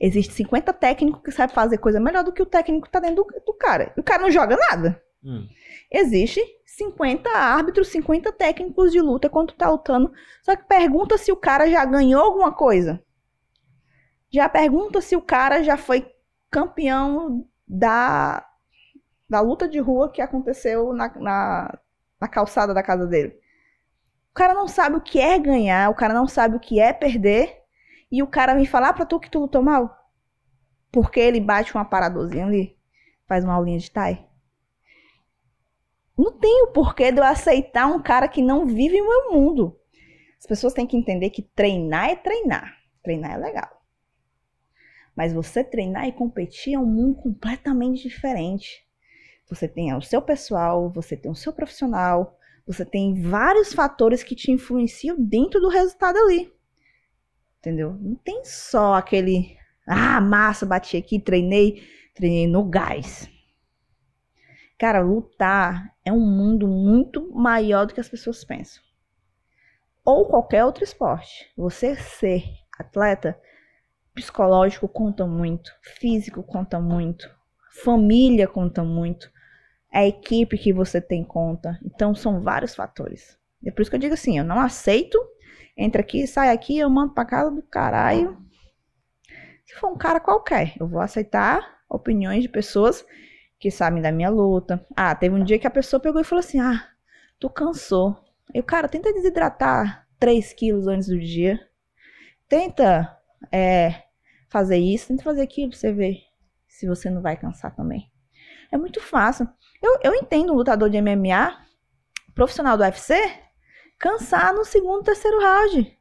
Existe 0.00 0.34
50 0.34 0.72
técnicos 0.72 1.22
que 1.22 1.30
sabem 1.30 1.54
fazer 1.54 1.78
coisa 1.78 2.00
melhor 2.00 2.24
do 2.24 2.32
que 2.32 2.42
o 2.42 2.46
técnico 2.46 2.86
que 2.86 2.92
tá 2.92 2.98
dentro 3.00 3.24
do, 3.24 3.42
do 3.46 3.54
cara. 3.54 3.92
E 3.96 4.00
o 4.00 4.02
cara 4.02 4.22
não 4.22 4.30
joga 4.30 4.56
nada. 4.56 5.00
Hum, 5.22 5.46
Existe 5.90 6.40
50 6.66 7.30
árbitros, 7.30 7.88
50 7.88 8.32
técnicos 8.32 8.90
de 8.90 9.00
luta 9.00 9.28
quando 9.28 9.48
tu 9.48 9.56
tá 9.56 9.70
lutando. 9.70 10.12
Só 10.42 10.56
que 10.56 10.64
pergunta 10.64 11.18
se 11.18 11.30
o 11.30 11.36
cara 11.36 11.70
já 11.70 11.84
ganhou 11.84 12.22
alguma 12.22 12.52
coisa. 12.52 13.02
Já 14.32 14.48
pergunta 14.48 15.00
se 15.00 15.14
o 15.14 15.20
cara 15.20 15.62
já 15.62 15.76
foi 15.76 16.10
campeão 16.50 17.46
da, 17.68 18.44
da 19.28 19.40
luta 19.40 19.68
de 19.68 19.78
rua 19.78 20.10
que 20.10 20.20
aconteceu 20.22 20.92
na, 20.92 21.08
na, 21.16 21.78
na 22.20 22.28
calçada 22.28 22.74
da 22.74 22.82
casa 22.82 23.06
dele. 23.06 23.38
O 24.30 24.34
cara 24.34 24.54
não 24.54 24.66
sabe 24.66 24.96
o 24.96 25.00
que 25.00 25.20
é 25.20 25.38
ganhar, 25.38 25.90
o 25.90 25.94
cara 25.94 26.14
não 26.14 26.26
sabe 26.26 26.56
o 26.56 26.60
que 26.60 26.80
é 26.80 26.92
perder. 26.92 27.61
E 28.12 28.22
o 28.22 28.26
cara 28.26 28.54
vem 28.54 28.66
falar 28.66 28.92
pra 28.92 29.06
tu 29.06 29.18
que 29.18 29.30
tu 29.30 29.38
lutou 29.38 29.62
mal. 29.62 30.10
Porque 30.92 31.18
ele 31.18 31.40
bate 31.40 31.74
uma 31.74 31.86
paradorzinha 31.86 32.44
ali, 32.44 32.76
faz 33.26 33.42
uma 33.42 33.54
aulinha 33.54 33.78
de 33.78 33.90
tai. 33.90 34.28
Não 36.16 36.30
tem 36.30 36.64
o 36.64 36.72
porquê 36.72 37.10
de 37.10 37.18
eu 37.18 37.24
aceitar 37.24 37.86
um 37.86 38.02
cara 38.02 38.28
que 38.28 38.42
não 38.42 38.66
vive 38.66 39.00
o 39.00 39.08
meu 39.08 39.32
mundo. 39.32 39.80
As 40.38 40.46
pessoas 40.46 40.74
têm 40.74 40.86
que 40.86 40.96
entender 40.96 41.30
que 41.30 41.40
treinar 41.40 42.10
é 42.10 42.16
treinar. 42.16 42.76
Treinar 43.02 43.32
é 43.32 43.38
legal. 43.38 43.82
Mas 45.16 45.32
você 45.32 45.64
treinar 45.64 46.06
e 46.06 46.12
competir 46.12 46.74
é 46.74 46.78
um 46.78 46.84
mundo 46.84 47.22
completamente 47.22 48.02
diferente. 48.02 48.86
Você 49.48 49.66
tem 49.66 49.94
o 49.94 50.02
seu 50.02 50.20
pessoal, 50.20 50.90
você 50.90 51.16
tem 51.16 51.30
o 51.30 51.34
seu 51.34 51.52
profissional, 51.52 52.38
você 52.66 52.84
tem 52.84 53.22
vários 53.22 53.72
fatores 53.72 54.22
que 54.22 54.36
te 54.36 54.50
influenciam 54.50 55.16
dentro 55.18 55.60
do 55.60 55.68
resultado 55.68 56.18
ali. 56.18 56.52
Entendeu? 57.62 57.96
Não 58.00 58.16
tem 58.16 58.44
só 58.44 58.94
aquele, 58.94 59.56
ah, 59.86 60.20
massa, 60.20 60.66
bati 60.66 60.96
aqui, 60.96 61.20
treinei, 61.20 61.80
treinei 62.12 62.48
no 62.48 62.64
gás. 62.64 63.30
Cara, 64.76 65.00
lutar 65.00 65.94
é 66.04 66.12
um 66.12 66.18
mundo 66.18 66.66
muito 66.66 67.32
maior 67.32 67.86
do 67.86 67.94
que 67.94 68.00
as 68.00 68.08
pessoas 68.08 68.44
pensam. 68.44 68.82
Ou 70.04 70.26
qualquer 70.26 70.64
outro 70.64 70.82
esporte. 70.82 71.52
Você 71.56 71.94
ser 71.94 72.42
atleta, 72.76 73.40
psicológico 74.12 74.88
conta 74.88 75.24
muito, 75.24 75.70
físico 76.00 76.42
conta 76.42 76.80
muito, 76.80 77.30
família 77.84 78.48
conta 78.48 78.82
muito, 78.82 79.30
a 79.92 80.04
equipe 80.04 80.58
que 80.58 80.72
você 80.72 81.00
tem 81.00 81.22
conta. 81.22 81.78
Então 81.84 82.12
são 82.12 82.40
vários 82.40 82.74
fatores. 82.74 83.38
É 83.64 83.70
por 83.70 83.82
isso 83.82 83.90
que 83.90 83.94
eu 83.94 84.00
digo 84.00 84.14
assim, 84.14 84.36
eu 84.36 84.44
não 84.44 84.58
aceito, 84.58 85.16
entra 85.82 86.00
aqui, 86.00 86.26
sai 86.26 86.50
aqui, 86.50 86.78
eu 86.78 86.88
mando 86.88 87.12
pra 87.12 87.24
casa 87.24 87.50
do 87.50 87.62
caralho. 87.62 88.36
Se 89.64 89.74
for 89.74 89.90
um 89.90 89.96
cara 89.96 90.20
qualquer, 90.20 90.74
eu 90.78 90.86
vou 90.86 91.00
aceitar 91.00 91.80
opiniões 91.88 92.42
de 92.42 92.48
pessoas 92.48 93.04
que 93.58 93.70
sabem 93.70 94.02
da 94.02 94.12
minha 94.12 94.28
luta. 94.28 94.84
Ah, 94.96 95.14
teve 95.14 95.34
um 95.34 95.44
dia 95.44 95.58
que 95.58 95.66
a 95.66 95.70
pessoa 95.70 96.00
pegou 96.00 96.20
e 96.20 96.24
falou 96.24 96.40
assim: 96.40 96.60
Ah, 96.60 96.88
tu 97.38 97.48
cansou. 97.48 98.16
Eu, 98.52 98.62
cara, 98.62 98.88
tenta 98.88 99.12
desidratar 99.12 100.06
3 100.18 100.52
quilos 100.52 100.86
antes 100.86 101.08
do 101.08 101.18
dia. 101.18 101.58
Tenta 102.48 103.16
é, 103.50 104.02
fazer 104.48 104.76
isso, 104.76 105.08
tenta 105.08 105.22
fazer 105.22 105.42
aquilo 105.42 105.70
pra 105.70 105.78
você 105.78 105.92
ver 105.92 106.18
se 106.68 106.86
você 106.86 107.08
não 107.08 107.22
vai 107.22 107.36
cansar 107.36 107.74
também. 107.74 108.10
É 108.70 108.76
muito 108.76 109.00
fácil. 109.00 109.48
Eu, 109.82 109.98
eu 110.02 110.14
entendo 110.14 110.52
um 110.52 110.56
lutador 110.56 110.90
de 110.90 111.00
MMA, 111.00 111.56
profissional 112.34 112.76
do 112.76 112.82
UFC, 112.82 113.14
cansar 114.02 114.52
no 114.52 114.64
segundo, 114.64 115.04
terceiro 115.04 115.40
round. 115.40 115.96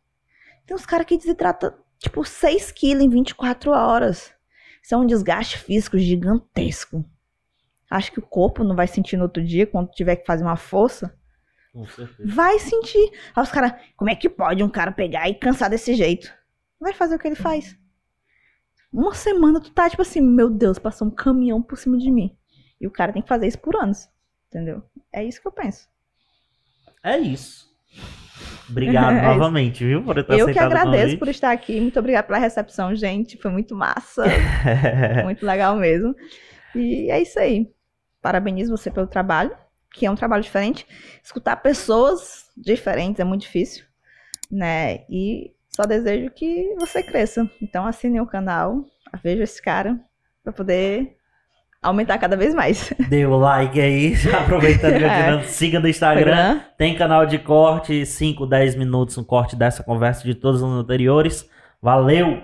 Tem 0.65 0.75
uns 0.75 0.87
caras 0.87 1.05
que 1.05 1.15
desidratam, 1.15 1.71
tipo, 1.99 2.25
6 2.25 2.71
quilos 2.71 3.03
em 3.03 3.09
24 3.09 3.69
horas. 3.69 4.33
Isso 4.81 4.95
é 4.95 4.97
um 4.97 5.05
desgaste 5.05 5.59
físico 5.59 5.99
gigantesco. 5.99 7.05
Acho 7.87 8.11
que 8.11 8.17
o 8.17 8.25
corpo 8.25 8.63
não 8.63 8.75
vai 8.75 8.87
sentir 8.87 9.17
no 9.17 9.23
outro 9.23 9.43
dia, 9.43 9.67
quando 9.67 9.91
tiver 9.91 10.15
que 10.15 10.25
fazer 10.25 10.43
uma 10.43 10.57
força. 10.57 11.15
Com 11.71 11.85
certeza. 11.85 12.33
Vai 12.33 12.57
sentir. 12.57 13.11
Aí 13.35 13.43
os 13.43 13.51
caras, 13.51 13.73
como 13.95 14.09
é 14.09 14.15
que 14.15 14.27
pode 14.27 14.63
um 14.63 14.69
cara 14.69 14.91
pegar 14.91 15.29
e 15.29 15.35
cansar 15.35 15.69
desse 15.69 15.93
jeito? 15.93 16.33
Vai 16.79 16.93
fazer 16.93 17.15
o 17.15 17.19
que 17.19 17.27
ele 17.27 17.35
faz. 17.35 17.77
Uma 18.91 19.13
semana 19.13 19.61
tu 19.61 19.71
tá 19.71 19.87
tipo 19.87 20.01
assim, 20.01 20.21
meu 20.21 20.49
Deus, 20.49 20.79
passou 20.79 21.07
um 21.07 21.11
caminhão 21.11 21.61
por 21.61 21.77
cima 21.77 21.99
de 21.99 22.09
mim. 22.09 22.35
E 22.79 22.87
o 22.87 22.91
cara 22.91 23.13
tem 23.13 23.21
que 23.21 23.29
fazer 23.29 23.45
isso 23.45 23.59
por 23.59 23.75
anos. 23.75 24.09
Entendeu? 24.47 24.83
É 25.13 25.23
isso 25.23 25.39
que 25.39 25.47
eu 25.47 25.51
penso. 25.51 25.87
É 27.03 27.19
isso. 27.19 27.70
Obrigado 28.69 29.13
É 29.17 29.27
novamente, 29.27 29.85
viu, 29.85 30.03
por 30.03 30.23
ter 30.23 30.39
eu 30.39 30.51
que 30.51 30.59
agradeço 30.59 31.17
por 31.17 31.27
estar 31.27 31.51
aqui. 31.51 31.79
Muito 31.79 31.99
obrigada 31.99 32.27
pela 32.27 32.39
recepção, 32.39 32.95
gente. 32.95 33.37
Foi 33.37 33.51
muito 33.51 33.75
massa. 33.75 34.23
muito 35.23 35.45
legal 35.45 35.75
mesmo. 35.75 36.15
E 36.75 37.09
é 37.11 37.21
isso 37.21 37.39
aí. 37.39 37.69
Parabenizo 38.21 38.75
você 38.75 38.89
pelo 38.89 39.07
trabalho, 39.07 39.51
que 39.93 40.05
é 40.05 40.11
um 40.11 40.15
trabalho 40.15 40.43
diferente. 40.43 40.85
Escutar 41.23 41.55
pessoas 41.57 42.45
diferentes 42.55 43.19
é 43.19 43.23
muito 43.23 43.41
difícil, 43.41 43.85
né? 44.49 45.05
E 45.09 45.51
só 45.69 45.85
desejo 45.85 46.29
que 46.31 46.75
você 46.79 47.01
cresça. 47.01 47.49
Então 47.61 47.85
assine 47.85 48.21
o 48.21 48.27
canal, 48.27 48.85
veja 49.23 49.43
esse 49.43 49.61
cara 49.61 49.99
para 50.43 50.53
poder 50.53 51.17
aumentar 51.81 52.17
cada 52.17 52.37
vez 52.37 52.53
mais. 52.53 52.93
Dê 53.09 53.25
o 53.25 53.35
like 53.37 53.79
aí, 53.79 54.13
já 54.15 54.39
aproveitando 54.41 54.97
que 54.97 55.03
É. 55.03 55.43
siga 55.43 55.79
no 55.79 55.87
Instagram. 55.87 56.59
Tem 56.77 56.95
canal 56.95 57.25
de 57.25 57.39
corte, 57.39 58.05
5, 58.05 58.45
10 58.45 58.75
minutos, 58.75 59.17
um 59.17 59.23
corte 59.23 59.55
dessa 59.55 59.83
conversa 59.83 60.23
de 60.23 60.35
todos 60.35 60.61
os 60.61 60.69
anteriores. 60.79 61.47
Valeu! 61.81 62.43